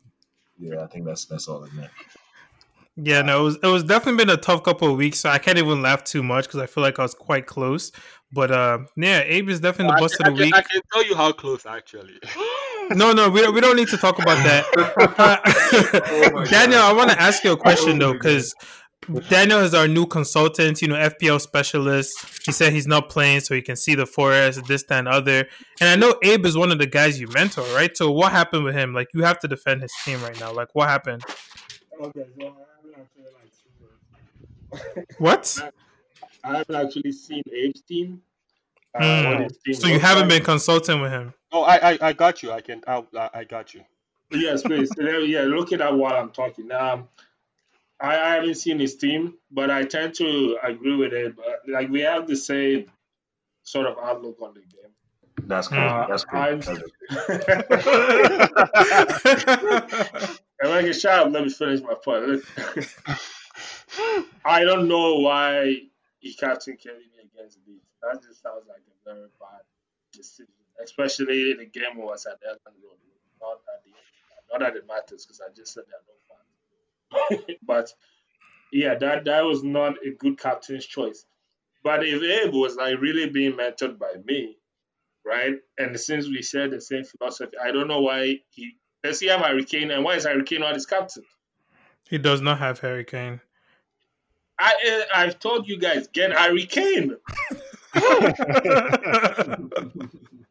yeah, 0.59 0.83
I 0.83 0.87
think 0.87 1.07
that's 1.07 1.27
that's 1.27 1.47
all 1.49 1.65
in 1.65 1.77
there. 1.77 1.91
yeah, 2.97 3.23
no, 3.23 3.41
it 3.41 3.43
was 3.45 3.59
it 3.63 3.67
was 3.67 3.85
definitely 3.85 4.25
been 4.25 4.35
a 4.35 4.41
tough 4.41 4.63
couple 4.65 4.91
of 4.91 4.97
weeks. 4.97 5.21
So 5.21 5.31
I 5.31 5.39
can't 5.39 5.59
even 5.59 5.83
laugh 5.83 6.03
too 6.05 6.23
much 6.23 6.47
because 6.47 6.61
I 6.61 6.67
feel 6.67 6.83
like 6.83 6.99
I 6.99 7.03
was 7.03 7.15
quite 7.15 7.47
close. 7.47 7.93
But 8.33 8.51
uh, 8.51 8.79
yeah, 8.97 9.21
Abe 9.21 9.49
is 9.49 9.61
definitely 9.61 9.93
the 9.93 9.97
I, 9.97 10.01
bust 10.01 10.17
can, 10.19 10.29
of 10.29 10.37
the 10.37 10.43
I, 10.43 10.47
week. 10.47 10.55
I 10.55 10.63
can 10.63 10.81
tell 10.93 11.05
you 11.05 11.15
how 11.17 11.33
close 11.33 11.67
actually. 11.67 12.19
No, 12.93 13.13
no, 13.13 13.31
we, 13.31 13.49
we 13.51 13.61
don't 13.61 13.77
need 13.77 13.87
to 13.89 13.97
talk 13.97 14.19
about 14.19 14.43
that. 14.43 14.65
Oh 16.35 16.45
Daniel, 16.47 16.81
God. 16.81 16.91
I 16.91 16.93
want 16.93 17.11
to 17.11 17.21
ask 17.21 17.45
you 17.45 17.53
a 17.53 17.57
question 17.57 18.01
though, 18.01 18.15
because 18.15 18.53
Daniel 19.29 19.61
is 19.61 19.75
our 19.75 19.89
new 19.89 20.07
consultant, 20.07 20.83
you 20.83 20.89
know, 20.89 20.95
FPL 20.95 21.41
specialist. 21.41 22.15
He 22.45 22.53
said 22.53 22.73
he's 22.73 22.87
not 22.87 23.09
playing 23.09 23.41
so 23.41 23.55
he 23.55 23.63
can 23.63 23.77
see 23.77 23.95
the 23.95 24.07
forest, 24.07 24.67
this, 24.69 24.85
that, 24.85 24.99
and 25.01 25.09
other. 25.09 25.47
And 25.81 25.89
I 25.89 25.97
know 25.97 26.17
Abe 26.23 26.45
is 26.47 26.57
one 26.57 26.71
of 26.71 26.79
the 26.79 26.87
guys 26.87 27.21
you 27.21 27.27
mentor, 27.29 27.65
right? 27.75 27.97
So 27.97 28.11
what 28.11 28.31
happened 28.33 28.65
with 28.65 28.75
him? 28.75 28.93
Like, 28.93 29.09
you 29.15 29.23
have 29.25 29.39
to 29.41 29.49
defend 29.49 29.83
his 29.83 29.93
team 30.05 30.21
right 30.23 30.39
now. 30.39 30.53
Like, 30.53 30.69
what 30.75 30.89
happened? 30.89 31.25
Okay, 32.01 32.25
so 32.39 32.47
I 32.47 32.53
haven't 32.77 33.09
actually 33.13 34.95
like 35.03 35.07
What? 35.19 35.73
I 36.45 36.57
haven't 36.59 36.77
actually 36.77 37.13
seen 37.13 37.43
Abe's 37.49 37.83
team. 37.83 38.23
Uh, 38.99 39.37
Hmm. 39.39 39.47
team 39.65 39.75
So 39.75 39.87
you 39.89 39.99
haven't 39.99 40.29
been 40.29 40.45
consulting 40.45 41.01
with 41.01 41.11
him? 41.11 41.33
oh, 41.53 41.63
I, 41.63 41.93
I, 41.93 41.99
I 42.03 42.13
got 42.13 42.43
you. 42.43 42.53
I 42.53 42.61
can. 42.61 42.83
I, 42.87 43.05
I 43.17 43.31
I 43.35 43.45
got 43.45 43.73
you. 43.75 43.83
Yes, 44.31 44.63
please. 44.63 44.91
Yeah, 44.99 45.43
look 45.43 45.73
at 45.73 45.79
that 45.81 45.95
while 45.95 46.15
I'm 46.15 46.31
talking. 46.31 46.71
Um, 46.73 47.09
I, 48.03 48.17
I 48.19 48.35
haven't 48.37 48.55
seen 48.57 48.79
his 48.79 48.97
team, 48.97 49.35
but 49.51 49.71
I 49.71 49.85
tend 49.85 50.15
to 50.17 50.59
agree 50.63 50.97
with 50.97 51.13
it. 51.13 51.37
But 51.37 51.61
like 51.69 51.91
we 51.91 52.01
have 52.01 52.27
the 52.27 52.37
same 52.37 52.87
sort 53.63 53.87
of 53.87 53.97
outlook 54.03 54.39
on 54.41 54.55
the 54.55 54.61
game. 54.61 54.93
That's 55.47 55.69
crazy. 55.69 55.85
Uh, 55.85 56.07
that's 56.09 56.25
I'm- 56.33 56.63
crazy. 56.63 56.83
That's 57.11 57.29
And 60.63 60.69
like 60.71 60.85
a 60.85 60.93
shot, 60.93 61.33
let 61.33 61.43
me 61.45 61.49
finish 61.51 61.81
my 61.81 61.95
point. 61.95 62.43
I 64.45 64.63
don't 64.65 64.89
know 64.89 65.15
why 65.17 65.77
he 66.19 66.35
captained 66.35 66.81
Kennedy 66.83 67.09
against 67.25 67.57
Leeds. 67.67 67.81
That 68.03 68.21
just 68.23 68.43
sounds 68.43 68.67
like 68.69 68.83
a 68.85 68.93
very 69.09 69.29
bad 69.41 69.63
decision, 70.13 70.53
especially 70.85 71.53
in 71.53 71.61
a 71.61 71.65
game 71.65 71.97
where 71.97 72.09
was 72.09 72.27
at 72.27 72.43
Elland 72.43 72.77
Road. 72.85 72.99
Not 73.41 73.61
at 73.75 73.83
the 73.85 73.91
not 74.53 74.61
that 74.61 74.77
it 74.77 74.87
matters 74.87 75.25
because 75.25 75.41
I 75.41 75.49
just 75.57 75.73
said 75.73 75.85
there 75.89 75.97
are 75.97 76.05
no 76.07 76.13
fans. 76.13 76.20
but 77.67 77.93
yeah, 78.73 78.95
that 78.97 79.25
that 79.25 79.45
was 79.45 79.63
not 79.63 79.95
a 80.07 80.11
good 80.11 80.39
captain's 80.39 80.87
choice. 80.87 81.25
But 81.83 82.05
if 82.05 82.23
Abe 82.23 82.55
was 82.55 82.77
like 82.77 83.01
really 83.01 83.29
being 83.29 83.53
mentored 83.53 83.99
by 83.99 84.15
me, 84.25 84.57
right? 85.25 85.55
And 85.79 85.99
since 85.99 86.27
we 86.27 86.43
share 86.43 86.69
the 86.69 86.81
same 86.81 87.05
philosophy, 87.05 87.57
I 87.63 87.73
don't 87.73 87.89
know 87.89 88.01
why 88.01 88.41
he 88.51 88.77
does 89.03 89.21
he 89.21 89.29
have 89.29 89.41
Harry 89.41 89.65
Kane 89.65 89.91
and 89.91 90.05
why 90.05 90.17
is 90.17 90.25
Harry 90.25 90.45
Kane 90.45 90.61
not 90.61 90.75
his 90.75 90.87
captain? 90.87 91.25
he 92.11 92.19
does 92.19 92.41
not 92.41 92.59
have 92.59 92.81
Harry 92.81 93.05
Kane. 93.05 93.41
I 94.59 94.75
eh, 94.85 95.03
I've 95.15 95.39
told 95.39 95.69
you 95.69 95.79
guys 95.79 96.09
get 96.09 96.33
Harry 96.33 96.67
Kane. 96.67 97.17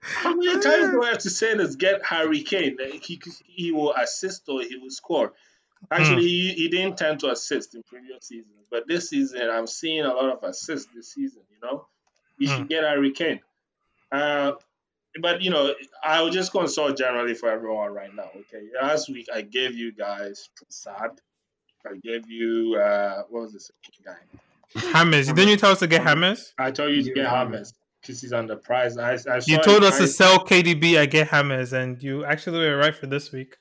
How 0.02 0.34
many 0.34 0.60
times 0.61 0.91
do 0.91 1.03
I 1.03 1.10
have 1.10 1.19
to 1.19 1.30
say 1.30 1.56
this? 1.56 1.76
Get 1.76 2.03
Harry 2.06 2.41
Kane. 2.44 2.77
He, 3.03 3.22
he 3.45 3.72
will 3.73 3.94
assist 3.94 4.48
or 4.48 4.61
he 4.61 4.77
will 4.77 4.90
score. 4.90 5.34
Actually, 5.91 6.27
he, 6.27 6.53
he 6.53 6.68
didn't 6.68 6.97
tend 6.97 7.19
to 7.22 7.31
assist 7.31 7.73
in 7.76 7.84
previous 7.84 8.27
seasons, 8.27 8.68
but 8.69 8.88
this 8.88 9.10
season 9.10 9.49
I'm 9.49 9.68
seeing 9.68 10.03
a 10.06 10.14
lot 10.14 10.30
of 10.31 10.43
assists 10.43 10.89
this 10.93 11.14
season. 11.14 11.41
You 11.49 11.57
know, 11.68 11.85
you 12.38 12.47
should 12.47 12.60
Hmm. 12.61 12.65
get 12.68 12.84
Harry 12.84 13.11
Kane. 13.11 13.39
Uh, 14.11 14.53
but 15.22 15.41
you 15.41 15.49
know, 15.49 15.73
I 16.03 16.22
will 16.22 16.30
just 16.30 16.51
consult 16.51 16.97
generally 16.97 17.34
for 17.34 17.49
everyone 17.49 17.93
right 17.93 18.14
now. 18.14 18.30
Okay, 18.35 18.68
last 18.81 19.10
week 19.10 19.27
I 19.34 19.41
gave 19.41 19.73
you 19.76 19.91
guys 19.91 20.49
Sad. 20.69 21.11
I 21.85 21.95
gave 22.03 22.30
you 22.30 22.76
uh, 22.76 23.23
what 23.30 23.43
was 23.43 23.53
this 23.53 23.72
guy? 24.06 24.15
James, 24.77 25.27
didn't 25.27 25.47
you 25.47 25.57
tell 25.57 25.72
us 25.72 25.80
to 25.80 25.88
get 25.88 26.06
James? 26.06 26.53
I 26.57 26.72
told 26.72 26.91
you 26.91 27.01
to 27.03 27.14
get 27.14 27.30
James 27.30 27.73
because 28.01 28.22
he's 28.22 28.34
under 28.34 28.56
price. 28.56 28.97
I, 28.97 29.14
I 29.14 29.41
You 29.45 29.57
told 29.57 29.84
it, 29.84 29.84
us 29.84 29.97
to 29.97 30.07
sell 30.07 30.39
KDB. 30.45 30.99
I 30.99 31.06
get 31.06 31.30
James, 31.30 31.73
and 31.73 32.01
you 32.03 32.23
actually 32.26 32.60
were 32.60 32.77
right 32.77 32.95
for 32.95 33.07
this 33.07 33.31
week. 33.31 33.57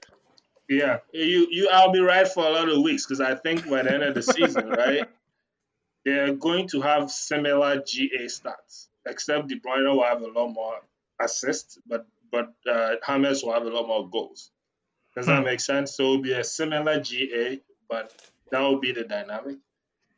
Yeah, 0.68 0.98
you 1.12 1.46
you. 1.50 1.68
I'll 1.72 1.92
be 1.92 2.00
right 2.00 2.28
for 2.28 2.44
a 2.46 2.50
lot 2.50 2.68
of 2.68 2.82
weeks 2.82 3.06
because 3.06 3.20
I 3.20 3.34
think 3.34 3.68
by 3.68 3.82
the 3.82 3.92
end 3.92 4.02
of 4.02 4.14
the 4.14 4.22
season, 4.22 4.68
right, 4.82 5.08
they're 6.04 6.34
going 6.34 6.68
to 6.68 6.80
have 6.82 7.10
similar 7.10 7.82
GA 7.82 8.26
stats, 8.26 8.88
except 9.06 9.48
De 9.48 9.56
Bruyne 9.58 9.84
will 9.90 10.04
have 10.04 10.20
a 10.22 10.26
lot 10.28 10.48
more 10.48 10.80
assists, 11.20 11.78
but 11.86 12.06
but 12.30 12.52
uh, 12.70 12.96
James 13.06 13.42
will 13.42 13.54
have 13.54 13.62
a 13.62 13.70
lot 13.70 13.86
more 13.88 14.08
goals. 14.08 14.50
Does 15.16 15.26
that 15.26 15.38
Hmm. 15.38 15.44
make 15.46 15.60
sense? 15.60 15.96
So 15.96 16.02
it'll 16.04 16.18
be 16.22 16.32
a 16.32 16.44
similar 16.44 17.00
GA, 17.00 17.60
but 17.88 18.12
that 18.50 18.60
will 18.60 18.78
be 18.78 18.92
the 18.92 19.04
dynamic. 19.04 19.56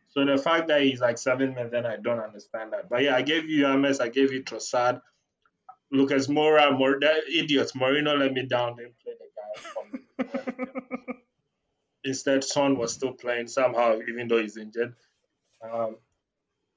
So 0.09 0.25
the 0.25 0.37
fact 0.37 0.67
that 0.69 0.83
he's 0.83 1.01
like 1.01 1.19
seven 1.19 1.55
million, 1.55 1.87
I 1.87 1.97
don't 1.97 2.19
understand 2.19 2.73
that. 2.73 2.89
But 2.89 3.03
yeah, 3.05 3.15
I 3.15 3.23
gave 3.23 3.49
you 3.49 3.63
James, 3.63 4.01
I 4.01 4.09
gave 4.09 4.33
you 4.33 4.43
Trossard, 4.43 5.01
Lucas 5.93 6.27
Moura, 6.27 6.77
Mor- 6.77 6.99
that 7.01 7.29
idiot 7.29 7.71
Mourinho 7.77 8.19
let 8.19 8.33
me 8.33 8.45
down. 8.47 8.77
Didn't 8.77 8.99
play 9.05 9.13
the 9.19 9.27
guy 9.37 9.61
from 9.73 10.00
Instead, 12.05 12.45
Son 12.45 12.79
was 12.79 12.95
still 12.95 13.13
playing 13.13 13.49
somehow, 13.49 13.99
even 14.09 14.29
though 14.29 14.41
he's 14.41 14.57
injured. 14.57 14.95
Um, 15.63 15.97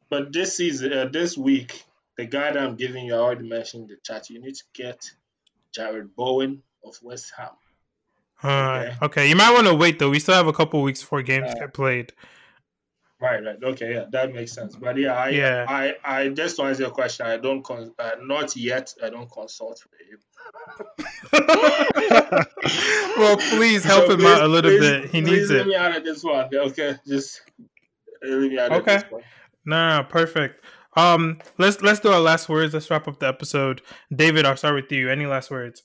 but 0.10 0.34
this 0.34 0.58
season, 0.58 0.92
uh, 0.94 1.06
this 1.06 1.38
week, 1.38 1.84
the 2.18 2.26
guy 2.26 2.52
that 2.52 2.62
I'm 2.62 2.76
giving 2.76 3.06
you, 3.06 3.16
I 3.16 3.20
already 3.20 3.48
mentioned 3.48 3.90
in 3.90 3.96
the 3.96 4.02
chat. 4.04 4.30
You 4.30 4.42
need 4.42 4.56
to 4.56 4.64
get 4.74 5.12
Jarrod 5.78 6.10
Bowen 6.16 6.62
of 6.84 6.96
West 7.02 7.32
Ham. 7.38 7.50
Alright, 8.44 9.02
okay. 9.02 9.30
You 9.30 9.38
might 9.38 9.54
want 9.54 9.68
to 9.68 9.74
wait 9.74 10.00
though. 10.00 10.10
We 10.10 10.20
still 10.20 10.36
have 10.36 10.48
a 10.48 10.54
couple 10.54 10.82
weeks 10.82 11.02
before 11.02 11.22
games 11.22 11.50
Uh, 11.50 11.60
get 11.60 11.74
played. 11.74 12.12
Right, 13.22 13.42
right. 13.44 13.56
Okay, 13.64 13.94
yeah, 13.94 14.06
that 14.12 14.34
makes 14.34 14.52
sense. 14.52 14.76
But 14.76 14.98
yeah, 14.98 15.14
I, 15.14 15.30
Yeah. 15.30 15.66
I, 15.68 15.94
I 16.04 16.28
just 16.30 16.58
want 16.60 16.68
to 16.68 16.70
answer 16.72 16.84
your 16.84 16.92
question, 16.92 17.26
I 17.26 17.38
don't, 17.38 17.64
con- 17.64 17.94
uh, 17.98 18.12
not 18.22 18.56
yet. 18.58 18.94
I 19.02 19.10
don't 19.10 19.32
consult 19.32 19.82
with 19.90 20.02
him. 20.10 20.20
well, 23.18 23.38
please 23.38 23.84
help 23.84 24.08
So 24.08 24.14
him 24.16 24.26
out 24.26 24.42
a 24.42 24.48
little 24.48 24.72
please- 24.72 24.80
bit. 24.82 25.04
He 25.06 25.22
please 25.22 25.32
needs 25.32 25.50
leave 25.52 25.62
it. 25.62 25.68
me 25.68 25.76
out 25.76 25.96
of 25.96 26.04
this 26.04 26.24
one. 26.24 26.50
Okay, 26.54 26.96
just 27.08 27.42
leave 28.22 28.52
me 28.52 28.60
out 28.60 28.72
of 28.72 28.82
Okay. 28.82 28.96
this 28.96 29.06
one. 29.10 29.22
No, 29.66 29.98
no, 29.98 30.04
perfect. 30.04 30.66
Um, 30.96 31.40
let's 31.58 31.82
let's 31.82 32.00
do 32.02 32.10
our 32.12 32.20
last 32.20 32.50
words. 32.50 32.74
Let's 32.74 32.90
wrap 32.92 33.08
up 33.08 33.20
the 33.20 33.28
episode. 33.28 33.82
David, 34.14 34.46
I'll 34.46 34.58
start 34.58 34.76
with 34.76 34.92
you. 34.92 35.10
Any 35.10 35.26
last 35.26 35.50
words? 35.50 35.84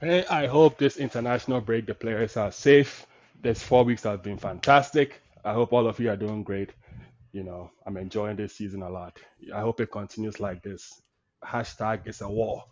Hey, 0.00 0.24
I 0.26 0.46
hope 0.46 0.76
this 0.78 0.96
international 0.96 1.60
break 1.60 1.86
the 1.86 1.94
players 1.94 2.36
are 2.36 2.50
safe. 2.52 3.06
This 3.40 3.62
four 3.62 3.84
weeks 3.84 4.02
have 4.02 4.22
been 4.22 4.36
fantastic. 4.38 5.22
I 5.44 5.52
hope 5.52 5.72
all 5.72 5.86
of 5.86 5.98
you 5.98 6.10
are 6.10 6.16
doing 6.16 6.42
great. 6.42 6.70
You 7.32 7.44
know, 7.44 7.70
I'm 7.86 7.96
enjoying 7.96 8.36
this 8.36 8.56
season 8.56 8.82
a 8.82 8.90
lot. 8.90 9.18
I 9.54 9.60
hope 9.60 9.80
it 9.80 9.90
continues 9.90 10.40
like 10.40 10.62
this. 10.62 11.00
Hashtag 11.44 12.00
it's 12.06 12.20
a 12.20 12.28
war. 12.28 12.64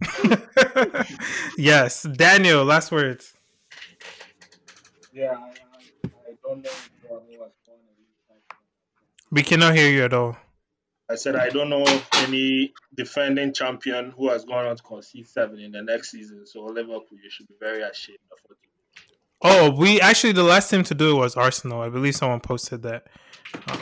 yes, 1.58 2.02
Daniel. 2.02 2.64
Last 2.64 2.90
words. 2.90 3.34
Yeah, 5.12 5.32
I, 5.32 5.48
I, 5.48 6.10
I 6.28 6.34
don't 6.42 6.62
know 6.62 6.70
who 7.08 7.14
was 7.38 7.50
born 7.66 7.78
in 7.88 8.46
We 9.30 9.42
cannot 9.42 9.74
hear 9.74 9.90
you 9.90 10.04
at 10.04 10.12
all. 10.12 10.36
I 11.10 11.16
said 11.16 11.34
I 11.34 11.48
don't 11.48 11.68
know 11.68 11.84
any 12.18 12.72
defending 12.94 13.52
champion 13.52 14.12
who 14.12 14.30
has 14.30 14.44
gone 14.44 14.66
on 14.66 14.76
to 14.76 14.82
concede 14.82 15.26
seven 15.26 15.58
in 15.58 15.72
the 15.72 15.82
next 15.82 16.12
season. 16.12 16.46
So 16.46 16.64
Liverpool, 16.64 17.18
you 17.22 17.28
should 17.28 17.48
be 17.48 17.56
very 17.58 17.82
ashamed 17.82 18.18
of 18.30 18.38
what 18.46 18.56
you 18.62 18.69
Oh, 19.42 19.70
we 19.70 20.00
actually 20.00 20.32
the 20.32 20.42
last 20.42 20.68
team 20.70 20.82
to 20.84 20.94
do 20.94 21.12
it 21.16 21.20
was 21.20 21.36
Arsenal. 21.36 21.80
I 21.80 21.88
believe 21.88 22.14
someone 22.16 22.40
posted 22.40 22.82
that. 22.82 23.04
Um, 23.68 23.78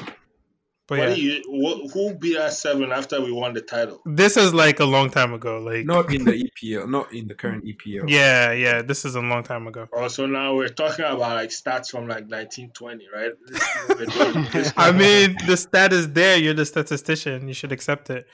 but 0.87 0.99
What 1.01 1.09
yeah, 1.11 1.15
you, 1.17 1.43
wh- 1.49 1.93
who 1.93 2.15
beat 2.15 2.39
us 2.39 2.63
seven 2.63 2.93
after 2.93 3.21
we 3.21 3.31
won 3.31 3.53
the 3.53 3.61
title? 3.61 4.01
this 4.07 4.39
is 4.39 4.55
like 4.55 4.81
a 4.81 4.87
long 4.87 5.11
time 5.11 5.35
ago. 5.35 5.59
Like, 5.61 5.85
Not 5.85 6.15
in 6.15 6.25
the 6.25 6.33
EPL, 6.63 6.89
not 6.89 7.13
in 7.13 7.29
the 7.29 7.35
current 7.35 7.65
EPL. 7.67 8.09
yeah, 8.09 8.53
yeah, 8.53 8.81
this 8.81 9.05
is 9.05 9.15
a 9.15 9.21
long 9.21 9.43
time 9.43 9.67
ago. 9.67 9.87
Also, 9.95 10.25
now 10.25 10.55
we're 10.55 10.69
talking 10.69 11.05
about 11.05 11.19
like 11.19 11.51
stats 11.51 11.91
from 11.91 12.09
like 12.09 12.25
1920, 12.31 13.07
right? 13.13 13.33
This 13.49 13.61
is 13.61 13.89
what 13.89 13.99
we're 13.99 14.33
doing. 14.33 14.47
This- 14.53 14.73
I 14.79 14.93
mean, 14.93 15.37
the 15.47 15.57
stat 15.59 15.93
is 15.93 16.11
there. 16.13 16.39
You're 16.39 16.55
the 16.55 16.65
statistician. 16.65 17.49
You 17.49 17.55
should 17.55 17.73
accept 17.73 18.09
it. 18.09 18.27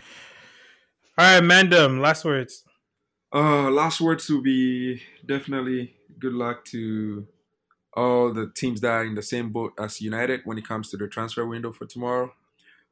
All 1.18 1.40
right, 1.40 1.42
Mandem. 1.42 2.00
Last 2.00 2.24
words. 2.24 2.62
Uh, 3.34 3.68
last 3.70 4.00
words 4.00 4.30
will 4.30 4.42
be 4.42 5.02
definitely 5.26 5.96
good 6.18 6.32
luck 6.32 6.64
to 6.66 7.26
all 7.94 8.32
the 8.32 8.50
teams 8.54 8.80
that 8.80 8.90
are 8.90 9.04
in 9.04 9.14
the 9.14 9.22
same 9.22 9.50
boat 9.50 9.72
as 9.78 10.00
United 10.00 10.40
when 10.44 10.58
it 10.58 10.66
comes 10.66 10.90
to 10.90 10.96
the 10.96 11.06
transfer 11.06 11.46
window 11.46 11.72
for 11.72 11.86
tomorrow. 11.86 12.34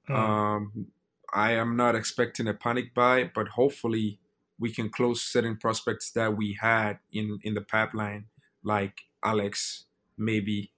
Hmm. 0.07 0.15
Um, 0.15 0.87
I 1.33 1.53
am 1.53 1.77
not 1.77 1.95
expecting 1.97 2.47
a 2.47 2.55
panic 2.55 2.95
buy, 2.95 3.31
but 3.35 3.49
hopefully 3.49 4.21
we 4.59 4.73
can 4.73 4.91
close 4.91 5.23
certain 5.23 5.57
prospects 5.57 6.11
that 6.13 6.37
we 6.37 6.59
had 6.61 6.99
in 7.13 7.41
in 7.43 7.55
the 7.55 7.63
pipeline, 7.63 8.27
like 8.63 9.03
Alex. 9.25 9.87
Maybe 10.17 10.73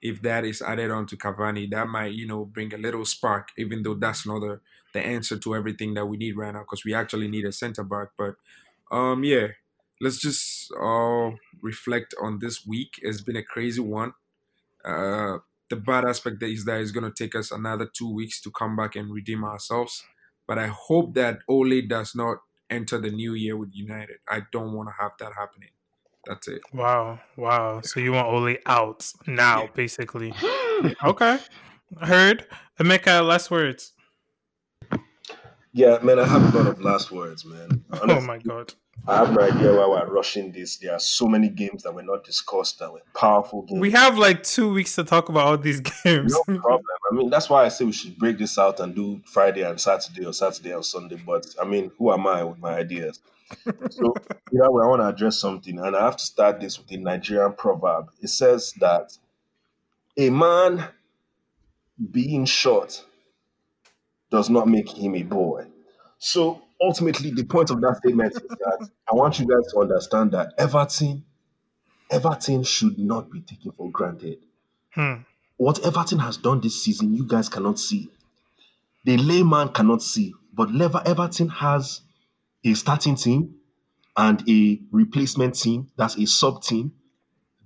if 0.00 0.22
that 0.22 0.44
is 0.44 0.62
added 0.62 0.90
on 0.90 1.06
to 1.06 1.16
Cavani, 1.16 1.68
that 1.70 1.88
might 1.88 2.12
you 2.12 2.26
know 2.26 2.44
bring 2.44 2.72
a 2.72 2.78
little 2.78 3.04
spark. 3.04 3.48
Even 3.58 3.82
though 3.82 3.94
that's 3.94 4.26
not 4.26 4.40
the 4.40 4.60
the 4.94 5.00
answer 5.00 5.36
to 5.38 5.54
everything 5.54 5.94
that 5.94 6.06
we 6.06 6.16
need 6.16 6.36
right 6.36 6.54
now, 6.54 6.60
because 6.60 6.84
we 6.84 6.94
actually 6.94 7.28
need 7.28 7.44
a 7.44 7.52
center 7.52 7.82
back. 7.82 8.08
But 8.16 8.36
um, 8.90 9.24
yeah, 9.24 9.48
let's 10.00 10.18
just 10.18 10.72
all 10.80 11.36
reflect 11.60 12.14
on 12.20 12.38
this 12.40 12.66
week. 12.66 12.94
It's 13.02 13.20
been 13.20 13.36
a 13.36 13.42
crazy 13.42 13.80
one. 13.80 14.12
Uh, 14.84 15.38
the 15.70 15.76
bad 15.76 16.04
aspect 16.04 16.42
is 16.42 16.64
that 16.64 16.80
it's 16.80 16.92
going 16.92 17.10
to 17.10 17.24
take 17.24 17.34
us 17.34 17.50
another 17.50 17.86
two 17.92 18.12
weeks 18.12 18.40
to 18.42 18.50
come 18.50 18.76
back 18.76 18.96
and 18.96 19.12
redeem 19.12 19.44
ourselves. 19.44 20.04
But 20.46 20.58
I 20.58 20.68
hope 20.68 21.14
that 21.14 21.40
Ole 21.48 21.82
does 21.82 22.14
not 22.14 22.38
enter 22.70 22.98
the 22.98 23.10
new 23.10 23.34
year 23.34 23.56
with 23.56 23.70
United. 23.72 24.16
I 24.28 24.42
don't 24.50 24.72
want 24.72 24.88
to 24.88 24.94
have 25.02 25.12
that 25.20 25.32
happening. 25.38 25.70
That's 26.26 26.48
it. 26.48 26.62
Wow, 26.72 27.20
wow. 27.36 27.80
So 27.82 28.00
you 28.00 28.12
want 28.12 28.28
Ole 28.28 28.56
out 28.66 29.10
now, 29.26 29.68
basically? 29.74 30.32
Okay, 31.04 31.40
heard. 32.00 32.46
Emeka. 32.78 33.26
Last 33.26 33.50
words. 33.50 33.94
Yeah, 35.72 35.98
man, 36.02 36.20
I 36.20 36.26
have 36.26 36.54
a 36.54 36.58
lot 36.58 36.68
of 36.68 36.80
last 36.80 37.10
words, 37.10 37.44
man. 37.44 37.84
Oh 37.90 38.20
my 38.20 38.38
god. 38.38 38.74
I 39.06 39.16
have 39.16 39.32
no 39.32 39.40
idea 39.40 39.74
why 39.74 39.86
we're 39.86 40.06
rushing 40.06 40.52
this. 40.52 40.76
There 40.76 40.92
are 40.92 40.98
so 40.98 41.26
many 41.26 41.48
games 41.48 41.82
that 41.82 41.94
were 41.94 42.02
not 42.02 42.24
discussed 42.24 42.78
that 42.78 42.92
were 42.92 43.02
powerful 43.14 43.62
games. 43.62 43.80
We 43.80 43.90
have 43.92 44.18
like 44.18 44.42
two 44.42 44.72
weeks 44.72 44.94
to 44.96 45.04
talk 45.04 45.28
about 45.28 45.46
all 45.46 45.58
these 45.58 45.80
games. 46.04 46.32
no 46.32 46.58
problem. 46.58 46.84
I 47.10 47.14
mean, 47.14 47.30
that's 47.30 47.48
why 47.48 47.64
I 47.64 47.68
say 47.68 47.84
we 47.84 47.92
should 47.92 48.18
break 48.18 48.38
this 48.38 48.58
out 48.58 48.80
and 48.80 48.94
do 48.94 49.20
Friday 49.24 49.62
and 49.62 49.80
Saturday 49.80 50.26
or 50.26 50.32
Saturday 50.32 50.72
and 50.72 50.84
Sunday. 50.84 51.20
But 51.24 51.46
I 51.60 51.64
mean, 51.64 51.90
who 51.98 52.12
am 52.12 52.26
I 52.26 52.44
with 52.44 52.58
my 52.58 52.74
ideas? 52.74 53.20
So, 53.90 54.02
you 54.52 54.58
know, 54.58 54.64
I 54.64 54.86
want 54.86 55.00
to 55.00 55.08
address 55.08 55.38
something, 55.38 55.78
and 55.78 55.96
I 55.96 56.04
have 56.04 56.16
to 56.18 56.24
start 56.24 56.60
this 56.60 56.78
with 56.78 56.90
a 56.92 56.98
Nigerian 56.98 57.54
proverb. 57.54 58.10
It 58.20 58.28
says 58.28 58.74
that 58.80 59.16
a 60.18 60.28
man 60.28 60.84
being 62.10 62.44
short 62.44 63.04
does 64.30 64.50
not 64.50 64.68
make 64.68 64.90
him 64.90 65.14
a 65.14 65.22
boy. 65.22 65.66
So 66.18 66.62
ultimately, 66.80 67.30
the 67.30 67.44
point 67.44 67.70
of 67.70 67.80
that 67.80 67.96
statement 67.98 68.34
is 68.34 68.42
that 68.42 68.88
I 69.10 69.14
want 69.14 69.38
you 69.38 69.46
guys 69.46 69.72
to 69.72 69.80
understand 69.80 70.32
that 70.32 70.54
Everton, 70.58 71.24
Everton 72.10 72.62
should 72.62 72.98
not 72.98 73.30
be 73.30 73.40
taken 73.40 73.72
for 73.72 73.90
granted. 73.90 74.38
Hmm. 74.90 75.14
What 75.56 75.84
Everton 75.84 76.20
has 76.20 76.36
done 76.36 76.60
this 76.60 76.82
season, 76.82 77.14
you 77.14 77.24
guys 77.24 77.48
cannot 77.48 77.78
see. 77.78 78.10
The 79.04 79.16
layman 79.16 79.70
cannot 79.70 80.02
see, 80.02 80.34
but 80.52 80.70
Lever 80.70 81.02
Everton 81.04 81.48
has 81.48 82.02
a 82.64 82.74
starting 82.74 83.16
team 83.16 83.54
and 84.16 84.42
a 84.48 84.80
replacement 84.90 85.54
team 85.54 85.88
that's 85.96 86.16
a 86.16 86.26
sub 86.26 86.62
team 86.62 86.92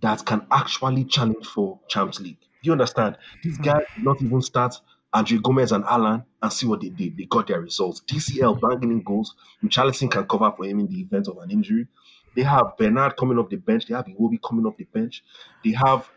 that 0.01 0.25
can 0.25 0.47
actually 0.51 1.05
challenge 1.05 1.47
for 1.47 1.81
Champions 1.89 2.21
League. 2.21 2.41
Do 2.41 2.69
you 2.69 2.73
understand? 2.73 3.17
These 3.43 3.59
guys 3.59 3.83
did 3.97 4.05
not 4.05 4.21
even 4.23 4.41
start 4.43 4.77
André 5.15 5.43
Gomes 5.43 5.73
and 5.73 5.85
Allan 5.85 6.25
and 6.41 6.53
see 6.53 6.67
what 6.67 6.81
they 6.81 6.89
did. 6.89 7.17
They 7.17 7.25
got 7.25 7.47
their 7.47 7.61
results. 7.61 8.01
DCL 8.01 8.61
banging 8.61 8.93
in 8.93 9.03
goals. 9.03 9.35
Richarlison 9.63 10.11
can 10.11 10.27
cover 10.27 10.53
for 10.57 10.65
him 10.65 10.81
in 10.81 10.87
the 10.87 11.01
event 11.01 11.29
of 11.29 11.39
an 11.39 11.51
injury. 11.51 11.87
They 12.35 12.43
have 12.43 12.77
Bernard 12.79 13.17
coming 13.17 13.39
off 13.39 13.51
the 13.51 13.57
bench. 13.57 13.87
They 13.87 13.95
have 13.95 14.07
Iwobi 14.07 14.41
coming 14.43 14.65
off 14.65 14.77
the 14.77 14.85
bench. 14.85 15.23
They 15.63 15.73
have 15.73 16.09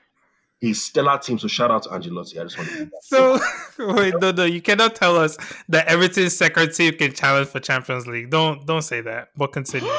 a 0.62 0.74
stellar 0.74 1.18
team. 1.18 1.38
So 1.38 1.48
shout 1.48 1.72
out 1.72 1.84
to 1.84 1.90
Ancelotti. 1.90 2.40
I 2.40 2.44
just 2.44 2.58
want 2.58 2.70
to. 2.70 2.90
So 3.02 3.40
wait, 3.80 4.14
no, 4.20 4.32
no, 4.32 4.46
you 4.46 4.62
cannot 4.62 4.96
tell 4.96 5.18
us 5.18 5.38
that 5.70 5.88
Everton's 5.88 6.38
second 6.38 6.74
team 6.74 6.94
can 6.98 7.14
challenge 7.14 7.50
for 7.50 7.60
Champions 7.60 8.08
League. 8.08 8.30
Don't 8.30 8.66
don't 8.66 8.82
say 8.82 9.02
that. 9.02 9.30
But 9.36 9.52
continue. 9.52 9.92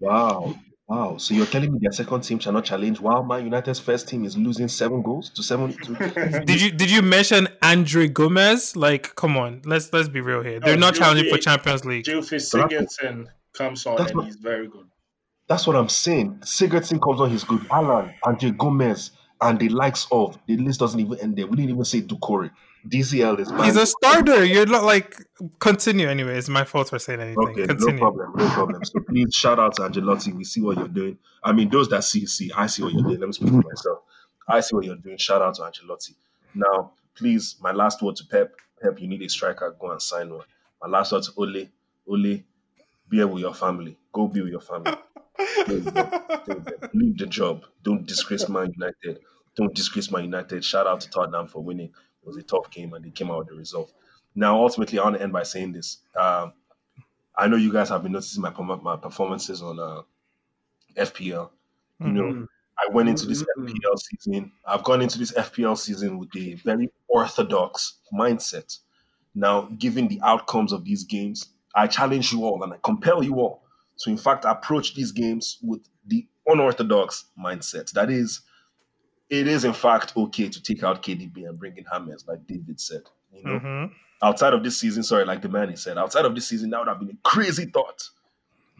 Wow. 0.00 0.54
Wow. 0.88 1.16
So 1.16 1.34
you're 1.34 1.46
telling 1.46 1.72
me 1.72 1.78
their 1.82 1.90
second 1.92 2.20
team 2.20 2.38
shall 2.38 2.52
not 2.52 2.64
challenge 2.64 3.00
while 3.00 3.24
Man 3.24 3.42
United's 3.44 3.80
first 3.80 4.08
team 4.08 4.24
is 4.24 4.36
losing 4.36 4.68
seven 4.68 5.02
goals 5.02 5.30
to 5.30 5.42
seven 5.42 5.72
to 5.72 6.42
Did 6.46 6.60
you 6.62 6.70
did 6.70 6.90
you 6.90 7.02
mention 7.02 7.48
André 7.60 8.12
Gomes? 8.12 8.76
Like, 8.76 9.14
come 9.16 9.36
on, 9.36 9.62
let's 9.64 9.92
let's 9.92 10.08
be 10.08 10.20
real 10.20 10.42
here. 10.42 10.60
They're 10.60 10.76
No, 10.76 10.86
not 10.86 10.94
challenging 10.94 11.28
for 11.32 11.38
Champions 11.38 11.84
League. 11.84 12.04
Gylfi 12.04 12.40
So 12.40 12.62
Sigurdsson 12.68 13.26
comes 13.52 13.84
on 13.86 13.96
that's 13.96 14.10
and 14.10 14.18
what- 14.18 14.26
he's 14.26 14.36
very 14.36 14.68
good. 14.68 14.86
That's 15.48 15.66
what 15.66 15.76
I'm 15.76 15.88
saying. 15.88 16.38
Sigurdsson 16.42 17.00
comes 17.00 17.20
on, 17.20 17.30
he's 17.30 17.44
good. 17.44 17.64
Allan, 17.70 18.12
André 18.24 18.56
Gomes, 18.56 19.12
and 19.40 19.58
the 19.58 19.68
likes 19.68 20.06
of 20.10 20.36
the 20.48 20.56
list 20.56 20.80
doesn't 20.80 20.98
even 20.98 21.18
end 21.20 21.36
there. 21.36 21.46
We 21.46 21.56
didn't 21.56 21.70
even 21.70 21.84
say 21.84 22.02
Doucouré. 22.02 22.50
DCL 22.88 23.40
is 23.40 23.50
He's 23.64 23.76
a 23.76 23.86
starter. 23.86 24.44
You're 24.44 24.66
not 24.66 24.84
like 24.84 25.16
continue 25.58 26.08
anyway. 26.08 26.36
It's 26.36 26.48
my 26.48 26.64
fault 26.64 26.90
for 26.90 26.98
saying 26.98 27.20
anything. 27.20 27.48
Okay, 27.48 27.66
continue. 27.66 27.94
no 27.94 27.98
problem, 27.98 28.32
no 28.36 28.48
problem. 28.50 28.84
So 28.84 29.00
please 29.00 29.34
shout 29.34 29.58
out 29.58 29.74
to 29.76 29.82
Ancelotti. 29.82 30.32
We 30.32 30.44
see 30.44 30.60
what 30.60 30.76
you're 30.78 30.88
doing. 30.88 31.18
I 31.42 31.52
mean, 31.52 31.68
those 31.70 31.88
that 31.90 32.04
see, 32.04 32.26
see. 32.26 32.50
I 32.56 32.66
see 32.66 32.82
what 32.82 32.92
you're 32.92 33.02
doing. 33.02 33.20
Let 33.20 33.26
me 33.26 33.32
speak 33.32 33.48
for 33.48 33.62
myself. 33.62 33.98
I 34.48 34.60
see 34.60 34.76
what 34.76 34.84
you're 34.84 34.96
doing. 34.96 35.18
Shout 35.18 35.42
out 35.42 35.54
to 35.54 35.62
Ancelotti. 35.62 36.14
Now, 36.54 36.92
please, 37.14 37.56
my 37.60 37.72
last 37.72 38.02
word 38.02 38.16
to 38.16 38.26
Pep. 38.26 38.54
Pep, 38.80 39.00
you 39.00 39.08
need 39.08 39.22
a 39.22 39.28
striker. 39.28 39.74
Go 39.80 39.90
and 39.90 40.00
sign 40.00 40.30
one. 40.30 40.46
My 40.82 40.88
last 40.88 41.12
word 41.12 41.22
to 41.24 41.32
Ole. 41.36 41.68
Ole, 42.08 42.44
be 43.08 43.24
with 43.24 43.40
your 43.40 43.54
family. 43.54 43.96
Go 44.12 44.28
be 44.28 44.42
with 44.42 44.52
your 44.52 44.60
family. 44.60 44.94
There 45.66 45.76
you 45.76 45.80
go. 45.80 45.92
There 45.92 46.56
you 46.56 46.60
go. 46.60 46.88
Leave 46.94 47.18
the 47.18 47.26
job. 47.26 47.64
Don't 47.82 48.06
disgrace 48.06 48.48
Man 48.48 48.72
United. 48.72 49.20
Don't 49.56 49.74
disgrace 49.74 50.10
Man 50.10 50.24
United. 50.24 50.64
Shout 50.64 50.86
out 50.86 51.00
to 51.00 51.10
Tottenham 51.10 51.48
for 51.48 51.62
winning. 51.62 51.92
It 52.26 52.30
was 52.30 52.36
a 52.38 52.42
tough 52.42 52.70
game 52.70 52.92
and 52.94 53.04
they 53.04 53.10
came 53.10 53.30
out 53.30 53.38
with 53.38 53.48
the 53.48 53.54
result. 53.54 53.92
Now, 54.34 54.60
ultimately, 54.60 54.98
I 54.98 55.04
want 55.04 55.16
to 55.16 55.22
end 55.22 55.32
by 55.32 55.44
saying 55.44 55.72
this. 55.72 55.98
Um, 56.18 56.52
I 57.38 57.46
know 57.46 57.56
you 57.56 57.72
guys 57.72 57.88
have 57.90 58.02
been 58.02 58.12
noticing 58.12 58.42
my 58.42 58.50
my 58.50 58.96
performances 58.96 59.62
on 59.62 59.78
uh, 59.78 60.02
FPL. 60.96 61.50
You 62.00 62.06
know, 62.12 62.22
Mhm. 62.24 62.46
I 62.78 62.92
went 62.92 63.08
into 63.08 63.26
this 63.26 63.42
Mhm. 63.42 63.68
FPL 63.68 63.96
season. 63.96 64.52
I've 64.66 64.82
gone 64.84 65.00
into 65.02 65.18
this 65.18 65.32
FPL 65.36 65.76
season 65.76 66.18
with 66.18 66.34
a 66.36 66.54
very 66.54 66.90
orthodox 67.08 68.00
mindset. 68.12 68.78
Now, 69.34 69.62
given 69.78 70.08
the 70.08 70.20
outcomes 70.22 70.72
of 70.72 70.84
these 70.84 71.04
games, 71.04 71.50
I 71.74 71.86
challenge 71.86 72.32
you 72.32 72.44
all 72.44 72.62
and 72.62 72.72
I 72.72 72.78
compel 72.82 73.22
you 73.22 73.36
all 73.36 73.62
to, 73.98 74.10
in 74.10 74.16
fact, 74.16 74.44
approach 74.44 74.94
these 74.94 75.12
games 75.12 75.58
with 75.62 75.88
the 76.06 76.26
unorthodox 76.46 77.26
mindset. 77.38 77.92
That 77.92 78.10
is, 78.10 78.40
it 79.28 79.46
is 79.48 79.64
in 79.64 79.72
fact 79.72 80.16
okay 80.16 80.48
to 80.48 80.62
take 80.62 80.82
out 80.84 81.02
KDB 81.02 81.48
and 81.48 81.58
bring 81.58 81.76
in 81.76 81.84
James, 81.92 82.24
like 82.26 82.46
David 82.46 82.80
said. 82.80 83.02
You 83.34 83.42
know, 83.44 83.58
Mhm. 83.60 83.92
outside 84.22 84.54
of 84.54 84.62
this 84.62 84.78
season, 84.78 85.02
sorry, 85.02 85.24
like 85.24 85.42
the 85.42 85.48
man 85.48 85.68
he 85.68 85.76
said, 85.76 85.98
outside 85.98 86.24
of 86.24 86.34
this 86.34 86.46
season, 86.46 86.70
that 86.70 86.78
would 86.78 86.88
have 86.88 87.00
been 87.00 87.10
a 87.10 87.28
crazy 87.28 87.66
thought. 87.66 88.08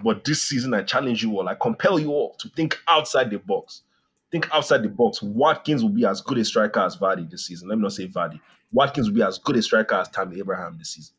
But 0.02 0.24
this 0.24 0.42
season, 0.42 0.74
I 0.74 0.82
challenge 0.82 1.22
you 1.22 1.32
all, 1.38 1.48
I 1.48 1.54
compel 1.54 1.98
you 1.98 2.10
all 2.10 2.34
to 2.38 2.48
think 2.50 2.78
outside 2.88 3.30
the 3.30 3.38
box. 3.38 3.82
Think 4.30 4.48
outside 4.52 4.82
the 4.82 4.88
box. 4.88 5.22
Watkins 5.22 5.82
will 5.82 5.90
be 5.90 6.04
as 6.04 6.20
good 6.20 6.38
a 6.38 6.44
striker 6.44 6.80
as 6.80 6.96
Vardy 6.96 7.28
this 7.30 7.46
season. 7.46 7.68
Let 7.68 7.76
me 7.78 7.82
not 7.82 7.92
say 7.92 8.06
Vardy. 8.08 8.40
Watkins 8.72 9.08
will 9.08 9.14
be 9.14 9.22
as 9.22 9.38
good 9.38 9.56
a 9.56 9.62
striker 9.62 9.94
as 9.94 10.08
Tammy 10.08 10.38
Abraham 10.38 10.76
this 10.78 10.90
season. 10.90 11.14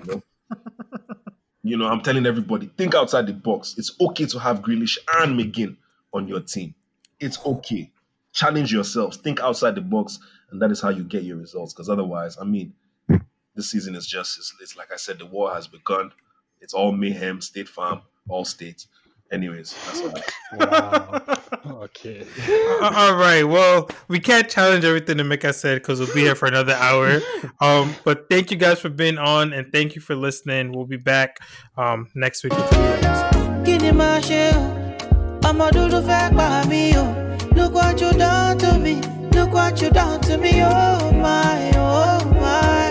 You 0.00 0.04
know, 0.06 0.22
you 1.62 1.76
know, 1.76 1.86
I'm 1.86 2.00
telling 2.00 2.26
everybody, 2.26 2.66
think 2.76 2.94
outside 2.94 3.26
the 3.26 3.32
box. 3.34 3.74
It's 3.78 3.94
okay 4.00 4.26
to 4.26 4.38
have 4.38 4.60
Grealish 4.62 4.98
and 5.18 5.38
McGinn 5.38 5.76
on 6.12 6.26
your 6.26 6.40
team. 6.40 6.74
It's 7.20 7.38
okay. 7.44 7.90
Challenge 8.32 8.72
yourselves. 8.72 9.16
Think 9.16 9.40
outside 9.40 9.74
the 9.74 9.80
box, 9.80 10.18
and 10.50 10.60
that 10.62 10.70
is 10.70 10.80
how 10.80 10.90
you 10.90 11.04
get 11.04 11.24
your 11.24 11.36
results. 11.36 11.72
Because 11.72 11.88
otherwise, 11.88 12.36
I 12.40 12.44
mean, 12.44 12.72
this 13.54 13.70
season 13.70 13.94
is 13.94 14.06
just 14.06 14.38
it's, 14.38 14.54
it's 14.60 14.76
like 14.76 14.92
I 14.92 14.96
said, 14.96 15.18
the 15.18 15.26
war 15.26 15.52
has 15.52 15.66
begun. 15.66 16.12
It's 16.60 16.74
all 16.74 16.92
mayhem, 16.92 17.40
state 17.40 17.68
farm, 17.68 18.02
all 18.28 18.44
states. 18.44 18.86
Anyways, 19.32 19.74
that's 19.86 20.00
all. 20.00 20.12
Wow. 20.58 21.22
okay. 21.84 22.26
All 22.82 23.14
right. 23.14 23.44
Well, 23.44 23.88
we 24.08 24.18
can't 24.18 24.48
challenge 24.48 24.84
everything 24.84 25.18
that 25.18 25.24
Mika 25.24 25.52
said 25.52 25.76
because 25.80 26.00
we'll 26.00 26.12
be 26.12 26.22
here 26.22 26.34
for 26.34 26.46
another 26.46 26.74
hour. 26.74 27.20
Um, 27.62 27.94
but 28.04 28.24
thank 28.30 28.50
you 28.50 28.56
guys 28.56 28.80
for 28.80 28.88
being 28.88 29.18
on 29.18 29.52
and 29.52 29.70
thank 29.70 29.94
you 29.94 30.00
for 30.00 30.14
listening. 30.14 30.72
We'll 30.72 30.86
be 30.86 30.96
back 30.96 31.36
um, 31.76 32.08
next 32.14 32.42
week 32.42 32.54
look 37.60 37.74
what 37.74 38.00
you 38.00 38.10
done 38.12 38.56
to 38.58 38.78
me. 38.78 39.00
Look 39.32 39.52
what 39.52 39.80
you 39.82 39.90
done 39.90 40.20
to 40.22 40.38
me. 40.38 40.62
Oh 40.62 41.12
my 41.12 41.70
oh 41.76 42.24
my 42.40 42.89